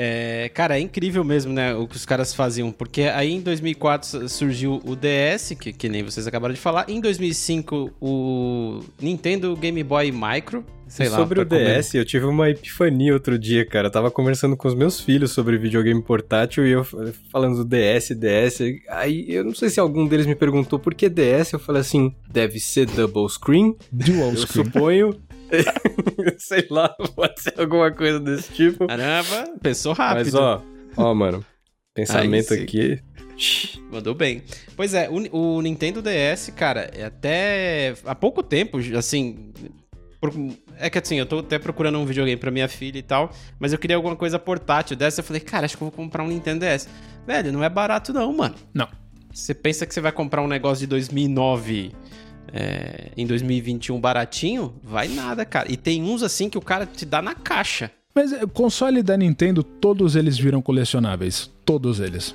É, 0.00 0.48
cara, 0.54 0.78
é 0.78 0.80
incrível 0.80 1.24
mesmo, 1.24 1.52
né, 1.52 1.74
o 1.74 1.88
que 1.88 1.96
os 1.96 2.06
caras 2.06 2.32
faziam, 2.32 2.70
porque 2.70 3.02
aí 3.02 3.32
em 3.32 3.40
2004 3.40 4.28
surgiu 4.28 4.80
o 4.84 4.94
DS, 4.94 5.56
que, 5.60 5.72
que 5.72 5.88
nem 5.88 6.04
vocês 6.04 6.24
acabaram 6.24 6.54
de 6.54 6.60
falar, 6.60 6.84
em 6.88 7.00
2005 7.00 7.90
o 8.00 8.80
Nintendo 9.02 9.56
Game 9.56 9.82
Boy 9.82 10.12
Micro, 10.12 10.64
sei 10.86 11.08
lá. 11.08 11.16
sobre 11.16 11.40
o 11.40 11.46
pra 11.46 11.58
comer- 11.58 11.78
DS, 11.78 11.94
eu 11.94 12.04
tive 12.04 12.26
uma 12.26 12.48
epifania 12.48 13.12
outro 13.12 13.36
dia, 13.36 13.66
cara. 13.66 13.88
Eu 13.88 13.90
tava 13.90 14.08
conversando 14.10 14.56
com 14.56 14.68
os 14.68 14.74
meus 14.74 15.00
filhos 15.00 15.32
sobre 15.32 15.58
videogame 15.58 16.00
portátil 16.00 16.64
e 16.64 16.70
eu 16.70 16.84
falando 17.32 17.56
do 17.56 17.64
DS, 17.64 18.10
DS. 18.14 18.60
Aí 18.88 19.26
eu 19.28 19.42
não 19.44 19.54
sei 19.54 19.68
se 19.68 19.80
algum 19.80 20.06
deles 20.06 20.26
me 20.26 20.34
perguntou 20.36 20.78
por 20.78 20.94
que 20.94 21.08
DS. 21.08 21.52
Eu 21.54 21.58
falei 21.58 21.80
assim: 21.80 22.14
deve 22.30 22.58
ser 22.60 22.86
double 22.86 23.28
screen? 23.28 23.74
Dual 23.90 24.30
Eu 24.30 24.36
screen. 24.36 24.64
suponho. 24.64 25.14
sei 26.38 26.66
lá, 26.70 26.88
pode 27.14 27.40
ser 27.40 27.58
alguma 27.58 27.90
coisa 27.90 28.20
desse 28.20 28.52
tipo. 28.52 28.86
Caramba, 28.86 29.54
pensou 29.62 29.92
rápido. 29.92 30.24
Mas 30.24 30.34
ó, 30.34 30.62
ó, 30.96 31.14
mano. 31.14 31.44
Pensamento 31.94 32.54
Aí 32.54 32.62
aqui. 32.62 33.00
Mandou 33.90 34.14
bem. 34.14 34.42
Pois 34.76 34.94
é, 34.94 35.08
o, 35.08 35.56
o 35.56 35.62
Nintendo 35.62 36.02
DS, 36.02 36.52
cara, 36.56 36.90
é 36.94 37.04
até 37.04 37.94
há 38.04 38.14
pouco 38.14 38.42
tempo, 38.42 38.78
assim. 38.96 39.52
por- 40.20 40.32
é 40.76 40.88
que 40.90 40.98
assim, 40.98 41.16
eu 41.16 41.26
tô 41.26 41.38
até 41.40 41.58
procurando 41.58 41.98
um 41.98 42.04
videogame 42.04 42.36
pra 42.38 42.50
minha 42.50 42.68
filha 42.68 42.98
e 42.98 43.02
tal, 43.02 43.30
mas 43.58 43.72
eu 43.72 43.78
queria 43.78 43.96
alguma 43.96 44.16
coisa 44.16 44.38
portátil 44.38 44.96
dessa. 44.96 45.20
Eu 45.20 45.24
falei, 45.24 45.40
cara, 45.40 45.64
acho 45.66 45.76
que 45.76 45.82
eu 45.82 45.88
vou 45.88 45.96
comprar 45.96 46.22
um 46.24 46.28
Nintendo 46.28 46.64
DS. 46.66 46.88
Velho, 47.26 47.52
não 47.52 47.62
é 47.62 47.68
barato 47.68 48.12
não, 48.12 48.32
mano. 48.32 48.54
Não. 48.74 48.88
Você 49.32 49.54
pensa 49.54 49.86
que 49.86 49.94
você 49.94 50.00
vai 50.00 50.10
comprar 50.12 50.42
um 50.42 50.48
negócio 50.48 50.80
de 50.80 50.86
2009 50.88 51.92
é, 52.52 53.10
em 53.16 53.26
2021 53.26 54.00
baratinho? 54.00 54.74
Vai 54.82 55.08
nada, 55.08 55.44
cara. 55.44 55.70
E 55.70 55.76
tem 55.76 56.02
uns 56.02 56.22
assim 56.22 56.48
que 56.48 56.58
o 56.58 56.62
cara 56.62 56.86
te 56.86 57.04
dá 57.04 57.20
na 57.20 57.34
caixa. 57.34 57.90
Mas 58.14 58.32
é, 58.32 58.44
console 58.46 59.02
da 59.02 59.16
Nintendo, 59.16 59.62
todos 59.62 60.16
eles 60.16 60.38
viram 60.38 60.60
colecionáveis. 60.60 61.50
Todos 61.64 62.00
eles. 62.00 62.34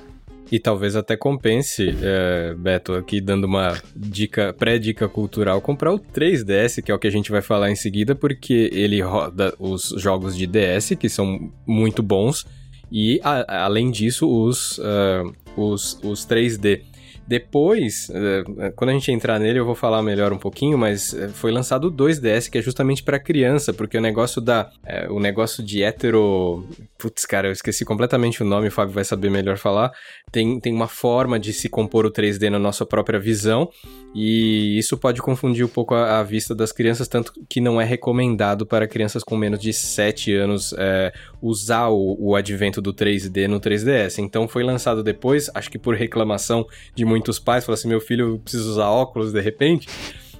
E 0.52 0.58
talvez 0.58 0.94
até 0.94 1.16
compense, 1.16 1.94
é, 2.02 2.54
Beto, 2.54 2.92
aqui 2.92 3.20
dando 3.20 3.44
uma 3.44 3.80
dica, 3.96 4.52
pré-dica 4.52 5.08
cultural, 5.08 5.60
comprar 5.60 5.92
o 5.92 5.98
3DS, 5.98 6.82
que 6.82 6.92
é 6.92 6.94
o 6.94 6.98
que 6.98 7.06
a 7.06 7.10
gente 7.10 7.30
vai 7.30 7.42
falar 7.42 7.70
em 7.70 7.76
seguida, 7.76 8.14
porque 8.14 8.70
ele 8.72 9.00
roda 9.00 9.54
os 9.58 9.94
jogos 9.96 10.36
de 10.36 10.46
DS, 10.46 10.94
que 10.98 11.08
são 11.08 11.50
muito 11.66 12.02
bons, 12.02 12.46
e 12.92 13.20
a, 13.24 13.64
além 13.64 13.90
disso, 13.90 14.28
os, 14.28 14.78
uh, 14.78 15.32
os, 15.56 15.98
os 16.02 16.26
3D. 16.26 16.82
Depois, 17.26 18.10
eh, 18.10 18.72
quando 18.76 18.90
a 18.90 18.92
gente 18.92 19.10
entrar 19.10 19.38
nele, 19.40 19.58
eu 19.58 19.64
vou 19.64 19.74
falar 19.74 20.02
melhor 20.02 20.32
um 20.32 20.38
pouquinho, 20.38 20.76
mas 20.76 21.14
eh, 21.14 21.28
foi 21.28 21.50
lançado 21.50 21.86
o 21.86 21.92
2DS, 21.92 22.50
que 22.50 22.58
é 22.58 22.62
justamente 22.62 23.02
para 23.02 23.18
criança, 23.18 23.72
porque 23.72 23.96
o 23.96 24.00
negócio 24.00 24.42
da. 24.42 24.70
É, 24.84 25.08
o 25.10 25.18
negócio 25.18 25.64
de 25.64 25.82
hétero. 25.82 26.66
Putz, 26.98 27.24
cara, 27.24 27.48
eu 27.48 27.52
esqueci 27.52 27.84
completamente 27.84 28.42
o 28.42 28.46
nome, 28.46 28.68
o 28.68 28.70
Fábio 28.70 28.94
vai 28.94 29.04
saber 29.04 29.30
melhor 29.30 29.56
falar. 29.56 29.90
Tem, 30.30 30.60
tem 30.60 30.72
uma 30.72 30.88
forma 30.88 31.38
de 31.38 31.52
se 31.52 31.68
compor 31.68 32.04
o 32.04 32.10
3D 32.10 32.50
na 32.50 32.58
nossa 32.58 32.84
própria 32.84 33.18
visão, 33.18 33.70
e 34.14 34.78
isso 34.78 34.96
pode 34.98 35.22
confundir 35.22 35.64
um 35.64 35.68
pouco 35.68 35.94
a, 35.94 36.20
a 36.20 36.22
vista 36.22 36.54
das 36.54 36.72
crianças, 36.72 37.08
tanto 37.08 37.32
que 37.48 37.60
não 37.60 37.80
é 37.80 37.84
recomendado 37.84 38.66
para 38.66 38.86
crianças 38.86 39.24
com 39.24 39.36
menos 39.36 39.58
de 39.58 39.72
7 39.72 40.34
anos 40.34 40.74
é, 40.76 41.12
usar 41.40 41.88
o, 41.88 42.16
o 42.18 42.36
advento 42.36 42.82
do 42.82 42.92
3D 42.92 43.46
no 43.46 43.60
3DS. 43.60 44.18
Então 44.18 44.46
foi 44.46 44.62
lançado 44.62 45.02
depois, 45.02 45.50
acho 45.54 45.70
que 45.70 45.78
por 45.78 45.94
reclamação 45.94 46.66
de 46.94 47.04
muitos 47.14 47.38
pais, 47.38 47.64
falaram 47.64 47.78
assim: 47.78 47.88
meu 47.88 48.00
filho 48.00 48.40
precisa 48.40 48.68
usar 48.68 48.88
óculos 48.88 49.32
de 49.32 49.40
repente. 49.40 49.88